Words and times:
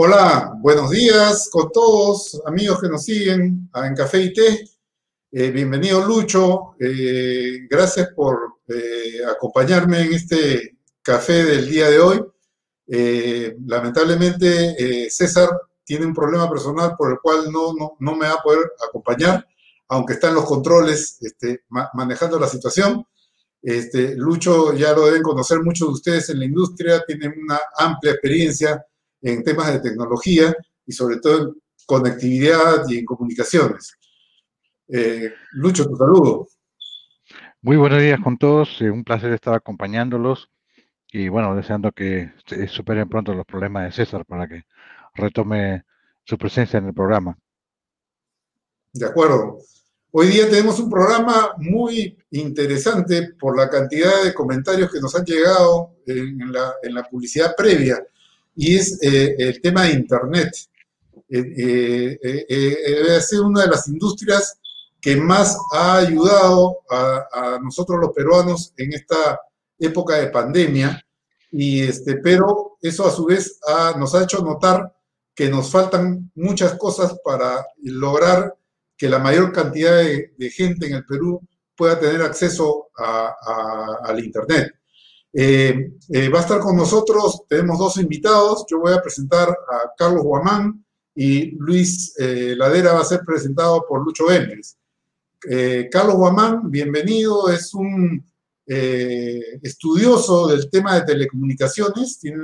Hola, 0.00 0.52
buenos 0.60 0.90
días 0.90 1.48
con 1.50 1.72
todos, 1.72 2.40
amigos 2.46 2.80
que 2.80 2.88
nos 2.88 3.02
siguen 3.02 3.68
en 3.74 3.94
Café 3.96 4.22
y 4.22 4.32
Té. 4.32 4.64
Eh, 5.32 5.50
bienvenido 5.50 6.06
Lucho, 6.06 6.76
eh, 6.78 7.66
gracias 7.68 8.10
por 8.14 8.60
eh, 8.68 9.24
acompañarme 9.28 10.02
en 10.02 10.12
este 10.12 10.78
café 11.02 11.44
del 11.44 11.68
día 11.68 11.90
de 11.90 11.98
hoy. 11.98 12.24
lamentablemente 13.66 15.10
César 15.10 15.48
tiene 15.82 16.06
un 16.06 16.14
problema 16.14 16.48
personal 16.48 16.94
por 16.96 17.10
el 17.10 17.18
cual 17.20 17.50
no, 17.50 17.96
no, 17.98 18.14
me 18.14 18.28
va 18.28 18.34
a 18.34 18.42
poder 18.42 18.70
acompañar, 18.88 19.44
aunque 19.88 20.12
está 20.12 20.28
en 20.28 20.36
los 20.36 20.44
controles 20.44 21.18
este, 21.22 21.64
manejando 21.92 22.38
la 22.38 22.46
situación. 22.46 23.04
Este, 23.60 24.14
Lucho 24.14 24.72
ya 24.74 24.92
lo 24.92 25.06
deben 25.06 25.24
conocer 25.24 25.58
muchos 25.60 25.88
de 25.88 25.94
ustedes 25.94 26.30
en 26.30 26.38
la 26.38 26.44
industria, 26.44 27.02
tiene 27.04 27.34
una 27.36 27.58
amplia 27.76 28.12
experiencia 28.12 28.80
en 29.22 29.42
temas 29.42 29.72
de 29.72 29.80
tecnología 29.80 30.54
y 30.86 30.92
sobre 30.92 31.18
todo 31.18 31.48
en 31.48 31.54
conectividad 31.86 32.84
y 32.88 32.98
en 32.98 33.04
comunicaciones. 33.04 33.98
Eh, 34.88 35.32
Lucho, 35.52 35.86
tu 35.86 35.96
saludo. 35.96 36.48
Muy 37.60 37.76
buenos 37.76 38.00
días 38.00 38.20
con 38.22 38.38
todos, 38.38 38.80
eh, 38.80 38.90
un 38.90 39.04
placer 39.04 39.32
estar 39.32 39.54
acompañándolos 39.54 40.48
y 41.10 41.28
bueno, 41.28 41.54
deseando 41.56 41.92
que 41.92 42.32
superen 42.68 43.08
pronto 43.08 43.34
los 43.34 43.46
problemas 43.46 43.84
de 43.84 43.92
César 43.92 44.24
para 44.24 44.46
que 44.46 44.64
retome 45.14 45.84
su 46.24 46.38
presencia 46.38 46.78
en 46.78 46.86
el 46.86 46.94
programa. 46.94 47.36
De 48.92 49.06
acuerdo. 49.06 49.58
Hoy 50.10 50.28
día 50.28 50.48
tenemos 50.48 50.80
un 50.80 50.88
programa 50.88 51.52
muy 51.58 52.16
interesante 52.30 53.34
por 53.38 53.56
la 53.56 53.68
cantidad 53.68 54.22
de 54.24 54.32
comentarios 54.32 54.90
que 54.90 55.00
nos 55.00 55.14
han 55.14 55.24
llegado 55.24 55.96
en 56.06 56.50
la, 56.50 56.72
en 56.82 56.94
la 56.94 57.02
publicidad 57.04 57.54
previa 57.54 58.02
y 58.58 58.74
es 58.74 58.98
eh, 59.02 59.36
el 59.38 59.60
tema 59.60 59.84
de 59.84 59.92
Internet. 59.92 60.52
Eh, 61.28 62.18
eh, 62.20 62.76
debe 62.88 63.20
ser 63.20 63.40
una 63.42 63.62
de 63.62 63.68
las 63.68 63.86
industrias 63.86 64.58
que 65.00 65.14
más 65.14 65.56
ha 65.72 65.98
ayudado 65.98 66.78
a, 66.90 67.60
nosotros 67.62 68.00
los 68.00 68.12
peruanos 68.12 68.72
en 68.76 68.92
esta 68.94 69.40
época 69.78 70.16
de 70.16 70.26
pandemia, 70.26 71.00
y 71.52 71.82
este, 71.82 72.16
pero 72.16 72.78
eso 72.82 73.06
a 73.06 73.12
su 73.12 73.26
vez 73.26 73.60
nos 73.96 74.14
ha 74.16 74.24
hecho 74.24 74.42
notar 74.42 74.92
que 75.36 75.48
nos 75.48 75.70
faltan 75.70 76.32
muchas 76.34 76.74
cosas 76.74 77.16
para 77.24 77.64
lograr 77.84 78.56
que 78.96 79.08
la 79.08 79.20
mayor 79.20 79.52
cantidad 79.52 79.98
de, 79.98 80.50
gente 80.50 80.88
en 80.88 80.94
el 80.94 81.06
Perú 81.06 81.40
pueda 81.76 82.00
tener 82.00 82.22
acceso 82.22 82.88
al 82.96 84.18
Internet. 84.18 84.74
Eh, 85.32 85.92
eh, 86.08 86.28
va 86.30 86.38
a 86.38 86.42
estar 86.42 86.60
con 86.60 86.76
nosotros, 86.76 87.42
tenemos 87.48 87.78
dos 87.78 87.98
invitados, 87.98 88.64
yo 88.68 88.80
voy 88.80 88.94
a 88.94 89.02
presentar 89.02 89.48
a 89.50 89.92
Carlos 89.96 90.22
Guamán 90.22 90.84
y 91.14 91.50
Luis 91.56 92.14
eh, 92.18 92.54
Ladera 92.56 92.94
va 92.94 93.00
a 93.00 93.04
ser 93.04 93.20
presentado 93.26 93.84
por 93.86 94.04
Lucho 94.04 94.30
Emes. 94.30 94.76
Carlos 95.92 96.16
Guamán, 96.16 96.68
bienvenido, 96.68 97.48
es 97.48 97.72
un 97.72 98.24
estudioso 98.66 100.48
del 100.48 100.68
tema 100.68 100.96
de 100.96 101.06
telecomunicaciones, 101.06 102.18
tiene, 102.18 102.42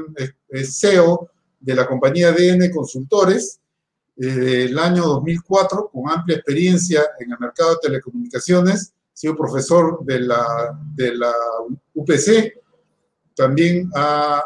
es 0.49 0.79
CEO 0.79 1.29
de 1.59 1.75
la 1.75 1.89
compañía 1.89 2.31
DN 2.31 2.71
Consultores 2.71 3.59
desde 4.15 4.67
el 4.67 4.79
año 4.79 5.03
2004, 5.07 5.91
con 5.93 6.09
amplia 6.09 6.37
experiencia 6.37 7.03
en 7.19 7.33
el 7.33 7.39
mercado 7.41 7.71
de 7.73 7.89
telecomunicaciones, 7.89 8.93
ha 8.93 9.17
sido 9.17 9.37
profesor 9.37 10.05
de 10.05 10.21
la 10.21 11.33
UPC, 11.95 12.64
también 13.35 13.91
ha, 13.95 14.43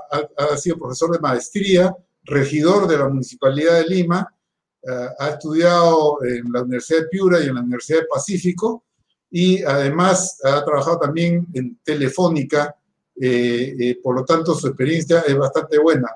sido 0.57 0.79
profesor 0.79 1.11
de 1.13 1.21
maestría, 1.21 1.95
regidor 2.25 2.87
de 2.89 2.99
la 2.99 3.09
Municipalidad 3.09 3.79
de 3.79 3.87
Lima, 3.87 4.35
eh, 4.83 5.09
ha 5.19 5.29
estudiado 5.31 6.23
en 6.25 6.53
la 6.53 6.63
Universidad 6.63 7.01
de 7.01 7.09
Piura 7.09 7.41
y 7.41 7.49
en 7.49 7.55
la 7.55 7.61
Universidad 7.61 7.99
del 7.99 8.09
Pacífico 8.09 8.85
y 9.31 9.63
además 9.63 10.39
ha 10.45 10.65
trabajado 10.65 10.99
también 11.01 11.47
en 11.53 11.79
Telefónica, 11.83 12.75
eh, 13.21 13.75
eh, 13.79 13.99
por 14.03 14.15
lo 14.15 14.25
tanto 14.25 14.55
su 14.55 14.69
experiencia 14.69 15.21
es 15.21 15.37
bastante 15.37 15.79
buena. 15.79 16.09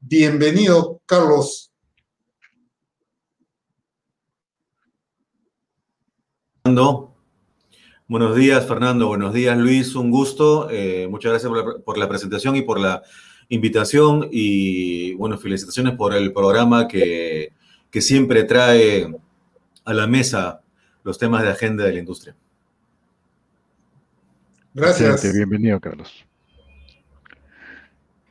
Bienvenido, 0.00 1.00
Carlos. 1.04 1.70
Buenos 8.14 8.36
días, 8.36 8.64
Fernando. 8.64 9.08
Buenos 9.08 9.34
días, 9.34 9.58
Luis. 9.58 9.96
Un 9.96 10.08
gusto. 10.08 10.70
Eh, 10.70 11.08
muchas 11.10 11.32
gracias 11.32 11.50
por 11.84 11.98
la, 11.98 12.08
presentación 12.08 12.54
y 12.54 12.62
por 12.62 12.78
la 12.78 13.02
invitación. 13.48 14.28
Y 14.30 15.14
bueno, 15.14 15.36
felicitaciones 15.36 15.96
por 15.96 16.14
el 16.14 16.32
programa 16.32 16.86
que, 16.86 17.50
siempre 17.90 18.44
trae 18.44 19.12
a 19.84 19.92
la 19.92 20.06
mesa 20.06 20.60
los 21.02 21.18
temas 21.18 21.42
de 21.42 21.48
agenda 21.48 21.82
de 21.82 21.92
la 21.92 21.98
industria. 21.98 22.36
Gracias. 24.72 25.34
bienvenido, 25.34 25.80
Carlos. 25.80 26.24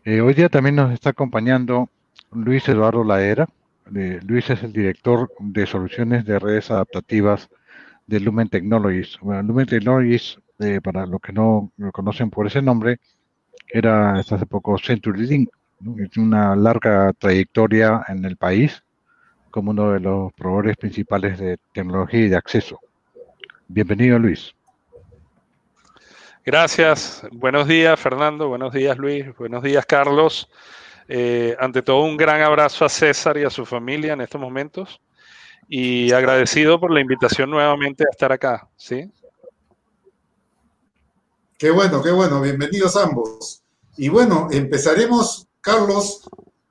Eh, 0.05 0.21
hoy 0.21 0.33
día 0.33 0.47
también 0.47 0.77
nos 0.77 0.94
está 0.94 1.09
acompañando 1.09 1.89
Luis 2.31 2.69
Eduardo 2.69 3.03
Laera. 3.03 3.50
Eh, 3.94 4.21
Luis 4.25 4.50
es 4.50 4.63
el 4.63 4.71
director 4.71 5.29
de 5.39 5.65
soluciones 5.65 6.23
de 6.23 6.39
redes 6.39 6.71
adaptativas 6.71 7.50
de 8.07 8.19
Lumen 8.19 8.49
Technologies. 8.49 9.17
Bueno, 9.21 9.43
Lumen 9.43 9.65
Technologies, 9.65 10.37
eh, 10.59 10.79
para 10.81 11.05
los 11.05 11.21
que 11.21 11.33
no 11.33 11.71
lo 11.77 11.91
conocen 11.91 12.29
por 12.29 12.47
ese 12.47 12.61
nombre, 12.61 12.99
era 13.67 14.15
hasta 14.15 14.35
hace 14.35 14.45
poco 14.45 14.77
CenturyLink, 14.77 15.49
¿no? 15.79 15.95
tiene 16.09 16.27
una 16.27 16.55
larga 16.55 17.11
trayectoria 17.13 18.03
en 18.07 18.25
el 18.25 18.37
país 18.37 18.83
como 19.49 19.71
uno 19.71 19.91
de 19.91 19.99
los 19.99 20.33
proveedores 20.33 20.77
principales 20.77 21.37
de 21.37 21.57
tecnología 21.73 22.21
y 22.21 22.29
de 22.29 22.37
acceso. 22.37 22.79
Bienvenido, 23.67 24.17
Luis. 24.17 24.53
Gracias. 26.45 27.25
Buenos 27.31 27.67
días, 27.67 27.99
Fernando. 27.99 28.49
Buenos 28.49 28.73
días, 28.73 28.97
Luis. 28.97 29.25
Buenos 29.37 29.63
días, 29.63 29.85
Carlos. 29.85 30.49
Eh, 31.07 31.55
ante 31.59 31.81
todo, 31.81 32.03
un 32.03 32.17
gran 32.17 32.41
abrazo 32.41 32.83
a 32.83 32.89
César 32.89 33.37
y 33.37 33.43
a 33.43 33.49
su 33.49 33.65
familia 33.65 34.13
en 34.13 34.21
estos 34.21 34.41
momentos 34.41 34.99
y 35.68 36.12
agradecido 36.12 36.79
por 36.79 36.91
la 36.91 37.01
invitación 37.01 37.50
nuevamente 37.50 38.04
a 38.04 38.12
estar 38.12 38.31
acá, 38.31 38.68
¿sí? 38.75 39.12
Qué 41.57 41.71
bueno, 41.71 42.01
qué 42.04 42.12
bueno, 42.12 42.42
bienvenidos 42.42 42.95
ambos. 42.95 43.63
Y 43.98 44.10
bueno, 44.10 44.48
empezaremos, 44.51 45.48
Carlos, 45.62 46.24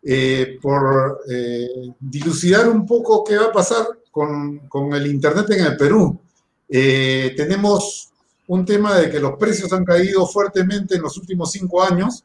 eh, 0.02 0.58
por 0.60 1.20
eh, 1.30 1.68
dilucidar 1.98 2.68
un 2.68 2.84
poco 2.84 3.24
qué 3.24 3.38
va 3.38 3.46
a 3.46 3.52
pasar 3.52 3.86
con, 4.10 4.60
el 4.92 5.06
Internet 5.06 5.46
en 5.50 5.66
el 5.66 5.76
Perú. 5.76 6.20
Eh, 6.68 7.32
tenemos 7.36 8.10
un 8.48 8.64
tema 8.66 8.96
de 8.96 9.08
que 9.08 9.20
los 9.20 9.38
precios 9.38 9.72
han 9.72 9.84
caído 9.84 10.26
fuertemente 10.26 10.96
en 10.96 11.02
los 11.02 11.16
últimos 11.16 11.52
cinco 11.52 11.82
años. 11.82 12.24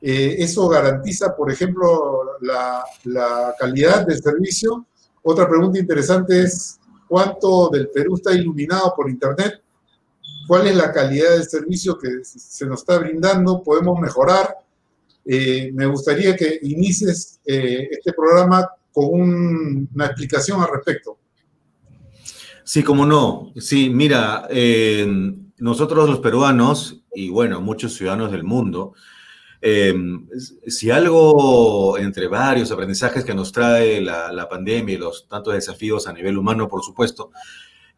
eso 0.00 0.68
garantiza, 0.68 1.36
por 1.36 1.52
ejemplo, 1.52 2.38
la 2.40 3.54
calidad 3.58 4.06
del 4.06 4.22
servicio 4.22 4.86
otra 5.22 5.48
pregunta 5.48 5.78
interesante 5.78 6.42
es, 6.42 6.78
¿cuánto 7.08 7.68
del 7.70 7.88
Perú 7.88 8.16
está 8.16 8.32
iluminado 8.32 8.94
por 8.96 9.10
Internet? 9.10 9.62
¿Cuál 10.46 10.66
es 10.66 10.76
la 10.76 10.92
calidad 10.92 11.32
del 11.32 11.44
servicio 11.44 11.98
que 11.98 12.24
se 12.24 12.66
nos 12.66 12.80
está 12.80 12.98
brindando? 12.98 13.62
¿Podemos 13.62 13.98
mejorar? 14.00 14.56
Eh, 15.24 15.70
me 15.74 15.86
gustaría 15.86 16.34
que 16.34 16.58
inicies 16.62 17.40
eh, 17.44 17.88
este 17.90 18.12
programa 18.12 18.68
con 18.92 19.88
una 19.94 20.06
explicación 20.06 20.60
al 20.60 20.70
respecto. 20.72 21.18
Sí, 22.64 22.82
como 22.82 23.06
no. 23.06 23.52
Sí, 23.56 23.90
mira, 23.90 24.46
eh, 24.50 25.06
nosotros 25.58 26.08
los 26.08 26.20
peruanos 26.20 27.02
y 27.14 27.28
bueno, 27.30 27.60
muchos 27.60 27.94
ciudadanos 27.94 28.32
del 28.32 28.44
mundo, 28.44 28.94
eh, 29.62 29.94
si 30.66 30.90
algo 30.90 31.98
entre 31.98 32.28
varios 32.28 32.70
aprendizajes 32.72 33.24
que 33.24 33.34
nos 33.34 33.52
trae 33.52 34.00
la, 34.00 34.48
pandemia 34.48 34.94
y 34.94 34.98
los 34.98 35.28
tantos 35.28 35.54
desafíos 35.54 36.06
a 36.06 36.12
nivel 36.12 36.38
humano, 36.38 36.68
por 36.68 36.82
supuesto, 36.82 37.30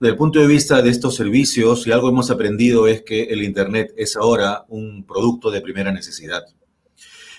desde 0.01 0.13
el 0.13 0.19
punto 0.19 0.41
de 0.41 0.49
vista 0.49 0.83
de 0.83 0.91
estos 0.91 1.15
servicios, 1.15 1.83
si 1.83 1.93
algo 1.93 2.09
hemos 2.09 2.31
aprendido 2.31 2.89
es 2.89 3.03
que 3.03 3.25
el 3.25 3.45
Internet 3.45 3.95
es 3.97 4.17
ahora 4.17 4.65
un 4.69 5.05
producto 5.05 5.51
de 5.51 5.61
primera 5.61 5.93
necesidad. 5.93 6.43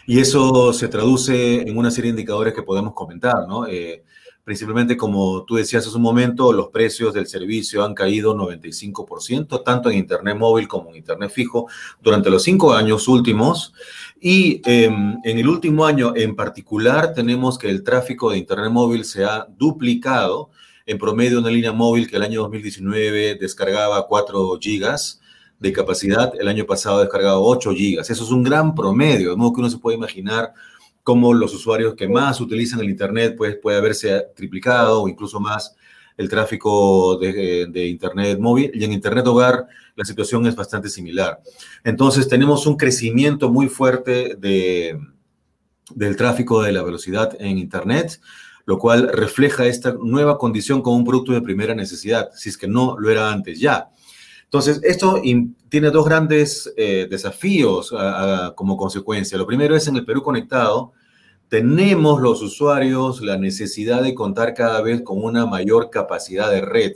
Y 0.06 0.20
eso 0.20 0.74
se 0.74 0.88
traduce 0.88 1.62
en 1.62 1.78
una 1.78 1.92
serie 1.92 2.12
de 2.12 2.20
indicadores 2.20 2.54
que 2.54 2.64
podemos 2.64 2.94
comentar, 2.94 3.48
¿no? 3.48 3.68
Eh, 3.68 4.04
principalmente, 4.44 4.98
como 4.98 5.46
tú 5.46 5.56
decías 5.56 5.88
hace 5.88 5.96
un 5.96 6.04
momento, 6.04 6.52
los 6.52 6.70
precios 6.70 7.14
del 7.14 7.28
servicio 7.28 7.84
han 7.84 7.94
caído 7.94 8.36
95%, 8.36 9.64
tanto 9.64 9.90
en 9.90 9.98
Internet 9.98 10.38
móvil 10.38 10.68
como 10.68 10.90
en 10.90 10.98
Internet 10.98 11.32
fijo, 11.32 11.68
durante 12.02 12.30
los 12.30 12.44
cinco 12.44 12.74
años 12.74 13.08
últimos. 13.08 13.74
Y 14.26 14.62
em, 14.64 15.20
en 15.26 15.38
el 15.38 15.50
último 15.50 15.86
año 15.86 16.14
en 16.16 16.34
particular 16.34 17.14
tenemos 17.14 17.58
que 17.58 17.70
el 17.70 17.84
tráfico 17.84 18.32
de 18.32 18.38
Internet 18.38 18.72
móvil 18.72 19.04
se 19.04 19.26
ha 19.26 19.46
duplicado. 19.50 20.50
En 20.86 20.98
promedio, 20.98 21.40
una 21.40 21.50
línea 21.50 21.74
móvil 21.74 22.10
que 22.10 22.16
el 22.16 22.22
año 22.22 22.44
2019 22.44 23.36
descargaba 23.36 24.08
4 24.08 24.58
gigas 24.62 25.20
de 25.60 25.74
capacidad, 25.74 26.32
el 26.40 26.48
año 26.48 26.66
pasado 26.66 27.02
descargaba 27.02 27.38
8 27.38 27.74
gigas. 27.74 28.10
Eso 28.10 28.24
es 28.24 28.32
un 28.32 28.44
gran 28.44 28.74
promedio, 28.74 29.32
de 29.32 29.36
modo 29.36 29.52
que 29.56 29.60
uno 29.60 29.70
se 29.70 29.80
puede 29.80 29.98
imaginar 29.98 30.54
cómo 31.04 31.34
los 31.34 31.54
usuarios 31.54 31.94
que 31.94 32.08
más 32.08 32.40
utilizan 32.40 32.80
el 32.80 32.92
Internet 32.92 33.36
pues, 33.38 33.58
puede 33.58 33.78
haberse 33.78 34.28
triplicado 34.38 35.02
o 35.02 35.10
incluso 35.10 35.42
más 35.42 35.76
el 36.18 36.30
tráfico 36.30 37.18
de, 37.18 37.68
de, 37.70 37.88
Internet 37.88 38.40
móvil 38.40 38.72
y 38.74 38.84
en 38.84 38.94
Internet 38.94 39.26
hogar 39.28 39.66
la 39.96 40.06
situación 40.06 40.46
es 40.48 40.56
bastante 40.56 40.90
similar. 40.90 41.40
Entonces 41.84 42.28
tenemos 42.28 42.66
un 42.68 42.78
crecimiento 42.78 43.52
muy 43.52 43.68
fuerte 43.68 44.36
de, 44.36 45.00
del 45.96 46.16
tráfico 46.16 46.62
de 46.62 46.72
la 46.72 46.84
velocidad 46.84 47.36
en 47.40 47.58
Internet, 47.58 48.20
lo 48.66 48.78
cual 48.78 49.10
refleja 49.10 49.66
esta 49.66 49.94
nueva 49.94 50.38
condición 50.38 50.82
como 50.82 50.98
un 50.98 51.06
producto 51.06 51.34
de 51.34 51.42
primera 51.42 51.76
necesidad, 51.76 52.30
si 52.34 52.50
es 52.50 52.58
que 52.58 52.68
no 52.68 52.98
lo 52.98 53.10
era 53.10 53.32
antes 53.32 53.60
ya. 53.60 53.90
Entonces, 54.44 54.80
esto 54.84 55.20
tiene 55.68 55.90
dos 55.90 56.06
grandes 56.06 56.72
eh, 56.78 57.08
desafíos 57.10 57.92
como 58.56 58.78
consecuencia. 58.78 59.38
Lo 59.38 59.48
primero 59.48 59.76
es 59.76 59.88
en 59.88 59.96
el 59.96 60.06
Perú 60.06 60.22
conectado, 60.22 60.94
tenemos 61.48 62.22
los 62.22 62.42
usuarios 62.42 63.22
la 63.22 63.38
necesidad 63.38 64.02
de 64.02 64.14
contar 64.14 64.54
cada 64.54 64.82
vez 64.82 65.02
con 65.02 65.24
una 65.24 65.46
mayor 65.46 65.90
capacidad 65.90 66.50
de 66.50 66.62
red. 66.62 66.94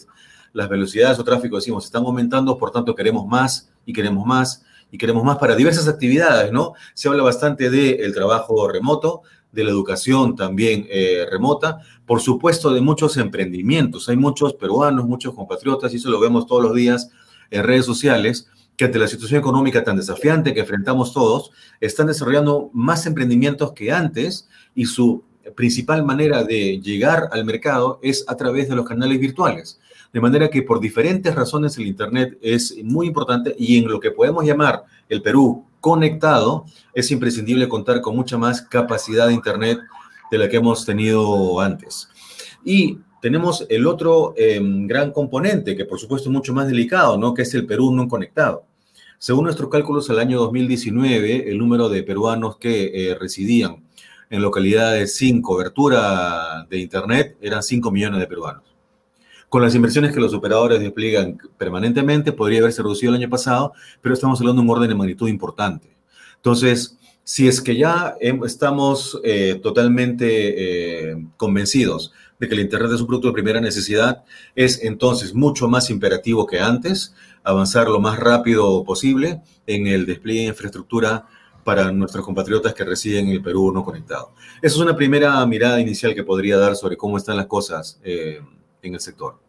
Las 0.54 0.70
velocidades 0.70 1.20
o 1.20 1.24
tráfico, 1.24 1.58
decimos, 1.58 1.86
están 1.86 2.04
aumentando, 2.04 2.58
por 2.58 2.72
tanto 2.72 2.96
queremos 2.96 3.28
más 3.28 3.70
y 3.86 3.94
queremos 3.94 4.26
más 4.26 4.64
y 4.92 4.98
queremos 4.98 5.24
más 5.24 5.38
para 5.38 5.56
diversas 5.56 5.88
actividades, 5.88 6.52
¿no? 6.52 6.74
Se 6.94 7.08
habla 7.10 7.24
bastante 7.24 7.70
del 7.70 8.14
trabajo 8.14 8.68
remoto, 8.68 9.22
de 9.52 9.64
la 9.64 9.72
educación 9.72 10.36
también 10.36 10.88
eh, 10.90 11.26
remota, 11.30 11.80
por 12.06 12.22
supuesto 12.22 12.74
de 12.74 12.82
muchos 12.82 13.18
emprendimientos. 13.18 14.10
Hay 14.10 14.18
muchos 14.18 14.54
peruanos, 14.54 15.06
muchos 15.06 15.34
compatriotas, 15.34 15.94
y 15.94 15.98
eso 15.98 16.10
lo 16.10 16.20
vemos 16.20 16.46
todos 16.48 16.64
los 16.64 16.74
días, 16.74 17.10
en 17.50 17.64
redes 17.64 17.86
sociales 17.86 18.50
que 18.77 18.85
ante 18.85 19.00
la 19.00 19.07
situación 19.07 19.39
económica 19.39 19.83
tan 19.83 19.97
desafiante 19.97 20.53
que 20.53 20.59
enfrentamos 20.59 21.12
todos, 21.12 21.51
están 21.81 22.07
desarrollando 22.07 22.69
más 22.74 23.07
emprendimientos 23.07 23.74
que 23.74 23.91
antes 23.91 24.47
y 24.75 24.85
su 24.85 25.24
principal 25.56 26.06
manera 26.06 26.44
de 26.44 26.79
llegar 26.79 27.29
al 27.31 27.44
mercado 27.44 28.00
es 28.03 28.24
a 28.27 28.38
través 28.38 28.69
de 28.69 28.75
los 28.75 28.88
canales 28.88 29.19
virtuales. 29.19 29.79
De 30.13 30.21
manera 30.21 30.50
que 30.50 30.62
por 30.62 30.79
diferentes 30.79 31.33
razones 31.33 31.75
el 31.77 31.88
Internet 31.88 32.38
es 32.41 32.75
muy 32.83 33.07
importante 33.07 33.56
y 33.57 33.79
en 33.79 33.88
lo 33.89 34.00
que 34.00 34.12
podemos 34.12 34.45
llamar 34.45 34.83
el 35.09 35.24
Perú 35.24 35.65
conectado, 35.81 36.65
es 36.94 37.09
imprescindible 37.12 37.68
contar 37.68 38.01
con 38.01 38.15
mucha 38.15 38.38
más 38.38 38.62
capacidad 38.62 39.27
de 39.27 39.33
Internet 39.33 39.79
de 40.29 40.38
la 40.38 40.50
que 40.50 40.57
hemos 40.57 40.85
tenido 40.85 41.59
antes. 41.59 42.09
Y 42.63 43.00
tenemos 43.21 43.65
el 43.69 43.88
otro 43.88 44.33
em, 44.38 44.85
gran 44.85 45.12
componente, 45.12 45.75
que 45.75 45.85
por 45.85 46.00
supuesto 46.00 46.29
es 46.29 46.33
mucho 46.33 46.53
más 46.53 46.68
delicado, 46.68 47.18
¿no? 47.18 47.33
que 47.33 47.41
es 47.41 47.53
el 47.56 47.65
Perú 47.65 47.91
no 47.91 48.07
conectado. 48.07 48.67
Según 49.19 49.46
nuestros 49.46 49.69
cálculos, 49.69 50.10
al 50.12 50.19
año 50.19 50.38
2019, 50.38 51.50
el 51.50 51.58
número 51.58 51.90
de 51.90 52.04
peruanos 52.04 52.58
que 52.58 52.92
eh, 52.94 53.16
residían 53.16 53.84
en 54.30 54.42
localidades 54.44 55.16
sin 55.16 55.42
cobertura 55.42 56.68
de 56.69 56.78
Internet 56.78 57.36
eran 57.42 57.64
5 57.64 57.90
millones 57.90 58.19
de 58.19 58.28
peruanos. 58.28 58.64
Con 59.50 59.64
las 59.64 59.74
inversiones 59.74 60.14
que 60.14 60.19
los 60.19 60.36
operadores 60.36 60.80
despliegan 60.80 61.40
permanentemente, 61.58 62.31
podría 62.31 62.60
haberse 62.60 62.84
reducido 62.84 63.12
el 63.14 63.22
año 63.22 63.30
pasado, 63.30 63.74
pero 64.02 64.14
estamos 64.14 64.40
hablando 64.40 64.62
de 64.62 64.68
un 64.68 64.75
orden 64.75 64.90
de 64.90 64.96
magnitud 64.96 65.30
importante. 65.30 65.96
Entonces, 66.36 67.00
si 67.24 67.48
es 67.48 67.60
que 67.60 67.75
ya 67.75 68.16
estamos 68.22 69.20
eh, 69.24 69.60
totalmente 69.63 71.12
eh, 71.12 71.18
convencidos 71.38 72.13
de 72.40 72.48
que 72.48 72.54
el 72.54 72.62
Internet 72.62 72.92
es 72.94 73.02
un 73.02 73.08
producto 73.08 73.30
de 73.30 73.34
primera 73.34 73.60
necesidad, 73.60 74.24
es 74.56 74.84
entonces 74.84 75.34
mucho 75.34 75.68
más 75.68 75.90
imperativo 75.90 76.46
que 76.46 76.60
antes 76.60 77.16
avanzar 77.48 77.88
lo 77.88 78.02
más 78.02 78.20
rápido 78.20 78.84
posible 78.84 79.42
en 79.66 79.88
el 79.88 80.06
despliegue 80.06 80.42
de 80.42 80.48
infraestructura 80.48 81.26
para 81.64 81.92
nuestros 81.94 82.26
compatriotas 82.26 82.74
que 82.74 82.84
residen 82.84 83.28
en 83.28 83.34
el 83.34 83.42
Perú 83.42 83.72
no 83.72 83.86
conectado. 83.86 84.34
Esa 84.62 84.76
es 84.76 84.82
una 84.82 84.96
primera 84.96 85.46
mirada 85.46 85.80
inicial 85.80 86.14
que 86.14 86.26
podría 86.26 86.58
dar 86.58 86.76
sobre 86.76 86.98
cómo 86.98 87.18
están 87.18 87.38
las 87.38 87.46
cosas 87.46 88.00
eh, 88.04 88.42
en 88.82 88.94
el 88.94 89.00
sector. 89.00 89.40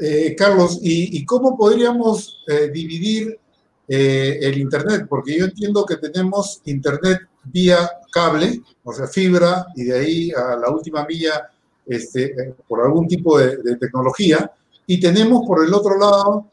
Eh, 0.00 0.34
Carlos, 0.36 0.80
¿y, 0.82 1.24
cómo 1.24 1.56
podríamos 1.56 2.42
eh, 2.48 2.68
dividir 2.72 3.38
el 3.86 4.58
Internet? 4.58 5.06
Porque 5.08 5.38
yo 5.38 5.44
entiendo 5.44 5.86
que 5.86 5.96
tenemos 5.96 6.60
Internet 6.64 7.20
vía 7.44 7.88
cable, 8.12 8.60
o 8.82 8.92
sea, 8.92 9.06
fibra, 9.06 9.66
y 9.76 9.84
de 9.84 9.98
ahí 9.98 10.30
a 10.32 10.56
la 10.56 10.70
última 10.70 11.06
milla 11.06 11.48
este, 11.86 12.54
por 12.66 12.80
algún 12.84 13.06
tipo 13.06 13.38
de, 13.38 13.76
tecnología, 13.76 14.50
y 14.86 14.98
tenemos 14.98 15.46
por 15.46 15.64
el 15.64 15.72
otro 15.72 15.98
lado 15.98 16.48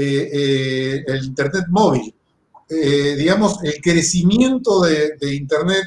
eh, 0.00 0.30
eh, 0.32 1.04
el 1.08 1.24
Internet 1.24 1.64
móvil. 1.70 2.14
Eh, 2.70 3.16
digamos, 3.16 3.58
el 3.64 3.80
crecimiento 3.82 4.82
de, 4.82 5.34
Internet 5.34 5.86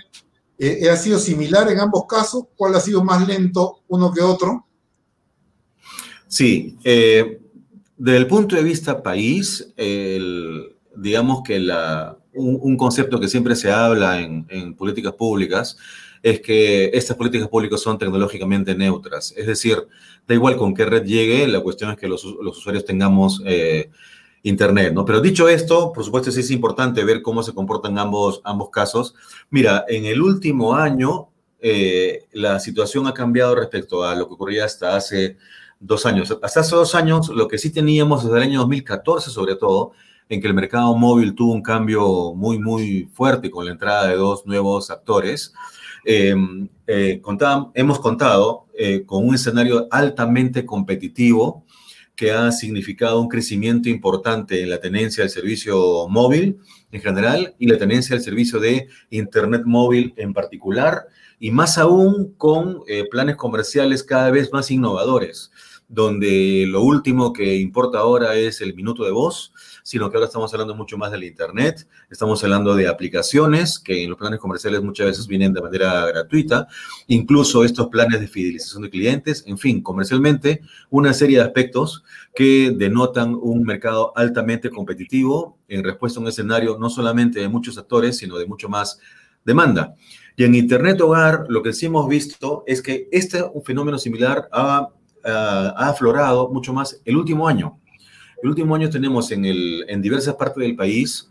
ha 0.91 0.97
sido 0.97 1.17
similar 1.17 1.71
en 1.71 1.79
ambos 1.79 2.03
casos. 2.09 2.43
¿Cuál 2.57 2.75
ha 2.75 2.81
sido 2.81 3.01
más 3.05 3.25
lento 3.25 3.79
uno 3.87 4.11
que 4.11 4.21
otro? 4.21 4.65
Sí, 6.27 6.75
desde 6.83 8.17
el 8.17 8.27
punto 8.27 8.57
de 8.57 8.63
vista 8.63 9.01
país, 9.01 9.73
digamos 10.95 11.41
que 11.43 11.57
un, 12.33 12.77
concepto 12.77 13.19
que 13.19 13.29
siempre 13.29 13.55
se 13.55 13.71
habla 13.71 14.19
en 14.19 14.75
políticas 14.75 15.13
públicas 15.13 15.77
es 16.23 16.39
que 16.41 16.91
estas 16.93 17.17
políticas 17.17 17.47
públicas 17.47 17.81
son 17.81 17.97
tecnológicamente 17.97 18.75
neutras. 18.75 19.33
Es 19.35 19.47
decir, 19.47 19.87
da 20.27 20.35
igual 20.35 20.55
con 20.55 20.73
qué 20.73 20.85
red 20.85 21.03
llegue, 21.03 21.47
la 21.47 21.61
cuestión 21.61 21.91
es 21.91 21.97
que 21.97 22.07
los, 22.07 22.23
usuarios 22.23 22.85
tengamos 22.85 23.41
eh, 23.45 23.89
Internet, 24.43 24.93
¿no? 24.93 25.05
Pero 25.05 25.21
dicho 25.21 25.47
esto, 25.47 25.93
por 25.93 26.03
supuesto, 26.03 26.31
sí 26.31 26.39
es 26.39 26.51
importante 26.51 27.03
ver 27.03 27.21
cómo 27.21 27.43
se 27.43 27.53
comportan 27.53 27.97
ambos, 27.97 28.41
ambos 28.43 28.69
casos. 28.69 29.13
Mira, 29.49 29.85
en 29.87 30.05
el 30.05 30.21
último 30.21 30.75
año, 30.75 31.29
eh, 31.59 32.27
la 32.33 32.59
situación 32.59 33.05
ha 33.07 33.13
cambiado 33.13 33.53
respecto 33.53 34.03
a 34.03 34.15
lo 34.15 34.27
que 34.27 34.33
ocurría 34.33 34.65
hasta 34.65 34.95
hace 34.95 35.37
dos 35.79 36.05
años. 36.05 36.35
Hasta 36.41 36.59
hace 36.61 36.75
dos 36.75 36.95
años, 36.95 37.29
lo 37.29 37.47
que 37.47 37.57
sí 37.57 37.71
teníamos 37.71 38.23
desde 38.23 38.37
el 38.37 38.43
año 38.43 38.59
2014, 38.61 39.29
sobre 39.29 39.55
todo, 39.55 39.91
en 40.27 40.41
que 40.41 40.47
el 40.47 40.53
mercado 40.53 40.95
móvil 40.95 41.35
tuvo 41.35 41.53
un 41.53 41.61
cambio 41.61 42.33
muy, 42.33 42.57
muy 42.57 43.09
fuerte 43.13 43.51
con 43.51 43.65
la 43.65 43.71
entrada 43.71 44.07
de 44.07 44.15
dos 44.15 44.45
nuevos 44.45 44.89
actores. 44.89 45.53
Em, 46.03 46.67
eh, 46.87 47.21
hemos 47.75 47.99
contado 47.99 48.65
eh, 48.73 49.03
con 49.05 49.27
un 49.27 49.35
escenario 49.35 49.87
altamente 49.91 50.65
competitivo 50.65 51.65
que 52.15 52.31
ha 52.31 52.51
significado 52.51 53.21
un 53.21 53.27
crecimiento 53.27 53.89
importante 53.89 54.61
en 54.61 54.69
la 54.69 54.79
tenencia 54.79 55.23
del 55.23 55.31
servicio 55.31 56.07
móvil 56.07 56.59
en 56.91 57.01
general 57.01 57.55
y 57.57 57.67
la 57.67 57.77
tenencia 57.77 58.15
del 58.15 58.23
servicio 58.23 58.59
de 58.59 58.87
Internet 59.09 59.63
móvil 59.65 60.13
en 60.17 60.33
particular, 60.33 61.07
y 61.39 61.51
más 61.51 61.77
aún 61.77 62.33
con 62.37 62.81
eh, 62.87 63.07
planes 63.09 63.37
comerciales 63.37 64.03
cada 64.03 64.29
vez 64.29 64.51
más 64.51 64.69
innovadores, 64.69 65.51
donde 65.87 66.65
lo 66.67 66.83
último 66.83 67.33
que 67.33 67.55
importa 67.55 67.99
ahora 67.99 68.35
es 68.35 68.61
el 68.61 68.75
minuto 68.75 69.03
de 69.03 69.11
voz, 69.11 69.53
sino 69.83 70.09
que 70.09 70.17
ahora 70.17 70.27
estamos 70.27 70.53
hablando 70.53 70.75
mucho 70.75 70.97
más 70.97 71.11
del 71.11 71.23
Internet, 71.23 71.87
estamos 72.09 72.43
hablando 72.43 72.75
de 72.75 72.87
aplicaciones 72.87 73.79
que 73.79 74.03
en 74.03 74.09
los 74.09 74.17
planes 74.17 74.39
comerciales 74.39 74.81
muchas 74.81 75.07
veces 75.07 75.27
vienen 75.27 75.53
de 75.53 75.61
manera 75.61 76.05
gratuita, 76.07 76.67
incluso 77.07 77.63
estos 77.63 77.87
planes 77.87 78.19
de 78.19 78.27
fidelización 78.27 78.83
de 78.83 78.89
clientes, 78.89 79.43
en 79.47 79.57
fin, 79.57 79.81
comercialmente, 79.81 80.61
una 80.89 81.13
serie 81.13 81.37
de 81.37 81.43
aspectos 81.43 82.03
que 82.35 82.73
denotan 82.75 83.35
un 83.35 83.63
mercado 83.63 84.13
altamente 84.15 84.69
competitivo 84.69 85.57
en 85.67 85.83
respuesta 85.83 86.19
a 86.19 86.23
un 86.23 86.29
escenario 86.29 86.77
no 86.79 86.89
solamente 86.89 87.39
de 87.39 87.49
muchos 87.49 87.77
actores, 87.77 88.17
sino 88.17 88.37
de 88.37 88.45
mucho 88.45 88.69
más 88.69 88.99
demanda. 89.43 89.95
Y 90.35 90.43
en 90.43 90.55
Internet 90.55 91.01
Hogar, 91.01 91.45
lo 91.49 91.61
que 91.61 91.73
sí 91.73 91.87
hemos 91.87 92.07
visto 92.07 92.63
es 92.65 92.81
que 92.81 93.07
este 93.11 93.43
un 93.43 93.63
fenómeno 93.63 93.97
similar 93.97 94.47
ha, 94.51 94.89
ha 95.23 95.89
aflorado 95.89 96.49
mucho 96.49 96.73
más 96.73 97.01
el 97.05 97.17
último 97.17 97.47
año. 97.47 97.80
El 98.41 98.49
último 98.49 98.75
año 98.75 98.89
tenemos 98.89 99.31
en, 99.31 100.01
diversas 100.01 100.35
partes 100.35 100.61
del 100.63 100.75
país 100.75 101.29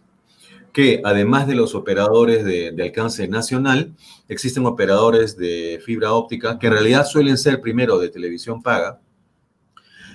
que 0.72 1.00
además 1.02 1.48
de 1.48 1.56
los 1.56 1.74
operadores 1.74 2.44
de, 2.44 2.80
alcance 2.80 3.26
nacional, 3.26 3.92
existen 4.28 4.64
operadores 4.66 5.36
de 5.36 5.80
fibra 5.84 6.12
óptica 6.12 6.60
que 6.60 6.68
en 6.68 6.74
realidad 6.74 7.04
suelen 7.04 7.36
ser 7.36 7.60
primero 7.60 7.98
de 7.98 8.08
televisión 8.08 8.62
paga, 8.62 9.00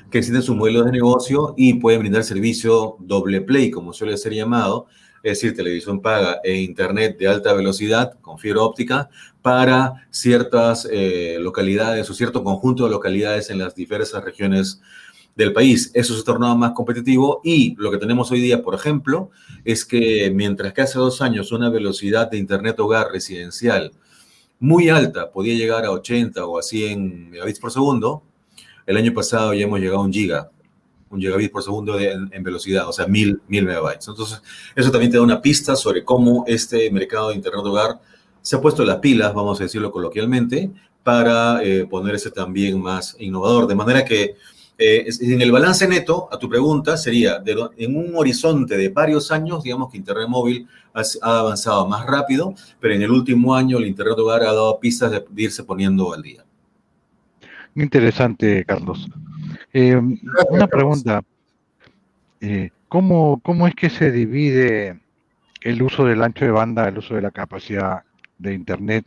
que 0.09 0.19
existen 0.19 0.41
sus 0.41 0.55
modelos 0.55 0.85
de 0.85 0.93
negocio 0.93 1.53
y 1.57 1.73
pueden 1.73 1.99
brindar 1.99 2.23
servicio 2.23 2.95
doble 2.99 3.41
play, 3.41 3.69
como 3.69 3.91
suele 3.91 4.15
ser 4.15 4.33
llamado, 4.33 4.85
es 5.21 5.41
decir, 5.41 5.55
televisión 5.55 6.01
paga 6.01 6.39
e 6.43 6.53
internet 6.61 7.17
de 7.17 7.27
alta 7.27 7.51
velocidad 7.53 8.17
con 8.21 8.37
fibra 8.37 8.61
óptica 8.61 9.09
para 9.41 10.07
ciertas 10.11 10.87
eh, 10.89 11.37
localidades 11.41 12.09
o 12.09 12.13
cierto 12.13 12.43
conjunto 12.43 12.85
de 12.85 12.91
localidades 12.91 13.49
en 13.49 13.57
las 13.57 13.75
diversas 13.75 14.23
regiones 14.23 14.81
del 15.35 15.53
país. 15.53 15.91
Eso 15.93 16.15
se 16.15 16.23
tornado 16.23 16.55
más 16.55 16.71
competitivo 16.71 17.41
y 17.43 17.75
lo 17.77 17.91
que 17.91 17.97
tenemos 17.97 18.31
hoy 18.31 18.39
día, 18.39 18.63
por 18.63 18.73
ejemplo, 18.73 19.31
es 19.63 19.85
que 19.85 20.31
mientras 20.33 20.73
que 20.73 20.81
hace 20.81 20.97
dos 20.97 21.21
años 21.21 21.51
una 21.51 21.69
velocidad 21.69 22.29
de 22.29 22.37
Internet 22.37 22.79
hogar 22.79 23.11
residencial 23.11 23.91
muy 24.59 24.89
alta 24.89 25.31
podía 25.31 25.53
llegar 25.53 25.85
a 25.85 25.91
80 25.91 26.45
o 26.45 26.57
a 26.57 26.63
100 26.63 27.31
megabits 27.31 27.59
por 27.59 27.71
segundo, 27.71 28.23
el 28.85 28.97
año 28.97 29.13
pasado 29.13 29.53
ya 29.53 29.65
hemos 29.65 29.79
llegado 29.79 29.99
a 29.99 30.03
un 30.03 30.13
giga, 30.13 30.49
un 31.09 31.19
gigabit 31.19 31.51
por 31.51 31.63
segundo 31.63 31.99
en, 31.99 32.43
velocidad, 32.43 32.87
o 32.87 32.93
sea, 32.93 33.07
mil, 33.07 33.41
mil 33.47 33.65
megabytes. 33.65 34.07
Entonces, 34.07 34.41
eso 34.75 34.91
también 34.91 35.11
te 35.11 35.17
da 35.17 35.23
una 35.23 35.41
pista 35.41 35.75
sobre 35.75 36.03
cómo 36.03 36.45
este 36.47 36.89
mercado 36.91 37.29
de 37.29 37.35
Internet 37.35 37.65
hogar 37.65 37.99
se 38.41 38.55
ha 38.55 38.61
puesto 38.61 38.85
las 38.85 38.97
pilas, 38.97 39.33
vamos 39.33 39.59
a 39.59 39.63
decirlo 39.63 39.91
coloquialmente, 39.91 40.71
para 41.03 41.63
eh, 41.63 41.85
ponerse 41.87 42.31
también 42.31 42.79
más 42.79 43.15
innovador. 43.19 43.67
De 43.67 43.75
manera 43.75 44.05
que 44.05 44.35
eh, 44.77 45.08
en 45.22 45.41
el 45.41 45.51
balance 45.53 45.88
neto, 45.88 46.27
a 46.32 46.38
tu 46.38 46.50
pregunta, 46.50 46.98
sería 46.98 47.41
en 47.77 47.96
un 47.96 48.13
horizonte 48.15 48.75
de 48.75 48.89
varios 48.89 49.32
años, 49.32 49.63
digamos 49.63 49.89
que 49.89 49.98
Internet 49.98 50.27
móvil 50.27 50.67
ha, 50.94 51.39
avanzado 51.39 51.88
más 51.88 52.05
rápido, 52.05 52.53
pero 52.82 52.94
en 52.94 53.01
el 53.01 53.12
último 53.12 53.55
año 53.55 53.77
el 53.77 53.88
Internet 53.88 54.17
hogar 54.20 54.41
ha 54.41 54.48
dado 54.48 54.77
pistas 54.79 55.12
de, 55.12 55.24
irse 55.38 55.63
poniendo 55.63 56.13
al 56.13 56.22
día. 56.22 56.44
Interesante, 57.74 58.65
Carlos. 58.65 59.08
Eh, 59.72 59.96
una 60.50 60.67
pregunta. 60.67 61.22
Eh, 62.41 62.70
¿cómo, 62.89 63.39
¿Cómo 63.44 63.67
es 63.67 63.75
que 63.75 63.89
se 63.89 64.12
divide 64.12 65.00
el 65.62 65.82
uso 65.82 66.03
del 66.03 66.22
ancho 66.22 66.44
de 66.44 66.51
banda, 66.51 66.88
el 66.88 66.98
uso 66.98 67.15
de 67.15 67.22
la 67.22 67.32
capacidad 67.32 68.03
de 68.38 68.53
Internet 68.53 69.05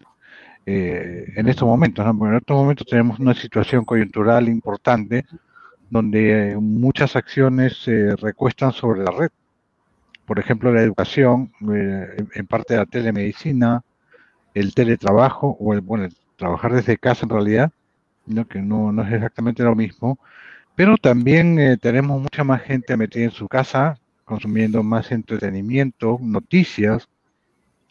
en 0.65 1.49
estos 1.49 1.69
momentos? 1.69 2.05
Porque 2.19 2.31
en 2.31 2.37
estos 2.39 2.57
momentos 2.57 2.87
tenemos 2.87 3.19
una 3.19 3.35
situación 3.35 3.85
coyuntural 3.85 4.49
importante 4.49 5.25
donde 5.91 6.57
muchas 6.61 7.17
acciones 7.17 7.77
se 7.83 8.15
recuestan 8.17 8.73
sobre 8.73 9.03
la 9.03 9.11
red. 9.11 9.31
Por 10.27 10.39
ejemplo, 10.39 10.73
la 10.73 10.83
educación, 10.83 11.53
eh, 11.73 12.25
en 12.35 12.47
parte 12.47 12.77
la 12.77 12.87
telemedicina, 12.87 13.83
el 14.55 14.75
teletrabajo, 14.75 15.57
o 15.59 15.73
el, 15.73 15.81
bueno, 15.81 16.09
trabajar 16.37 16.75
desde 16.75 16.99
casa 16.99 17.25
en 17.25 17.31
realidad, 17.31 17.73
que 18.51 18.61
no, 18.61 19.03
es 19.03 19.13
exactamente 19.13 19.63
lo 19.63 19.75
mismo, 19.75 20.19
pero 20.77 20.97
también 20.97 21.59
eh, 21.59 21.77
tenemos 21.77 22.21
mucha 22.21 22.45
más 22.45 22.63
gente 22.63 22.97
metida 22.97 23.25
en 23.25 23.31
su 23.31 23.49
casa, 23.49 23.99
consumiendo 24.25 24.83
más 24.83 25.11
entretenimiento, 25.11 26.19
noticias, 26.21 27.09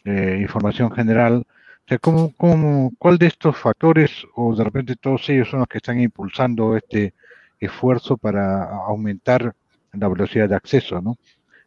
eh, 0.05 0.37
información 0.41 0.91
general. 0.91 1.43
O 1.47 1.87
sea, 1.87 1.97
¿cómo, 1.97 2.31
cómo, 2.37 2.91
¿cuál 2.99 3.17
de 3.17 3.27
estos 3.27 3.57
factores, 3.57 4.11
o 4.35 4.55
de 4.55 4.63
repente 4.63 4.95
todos 4.95 5.27
ellos 5.29 5.49
son 5.49 5.59
los 5.61 5.67
que 5.67 5.79
están 5.79 5.99
impulsando 5.99 6.77
este, 6.77 7.13
esfuerzo 7.59 8.17
para 8.17 8.63
aumentar 8.85 9.55
la 9.93 10.07
velocidad 10.07 10.49
de 10.49 10.55
acceso, 10.55 11.01
¿no? 11.01 11.17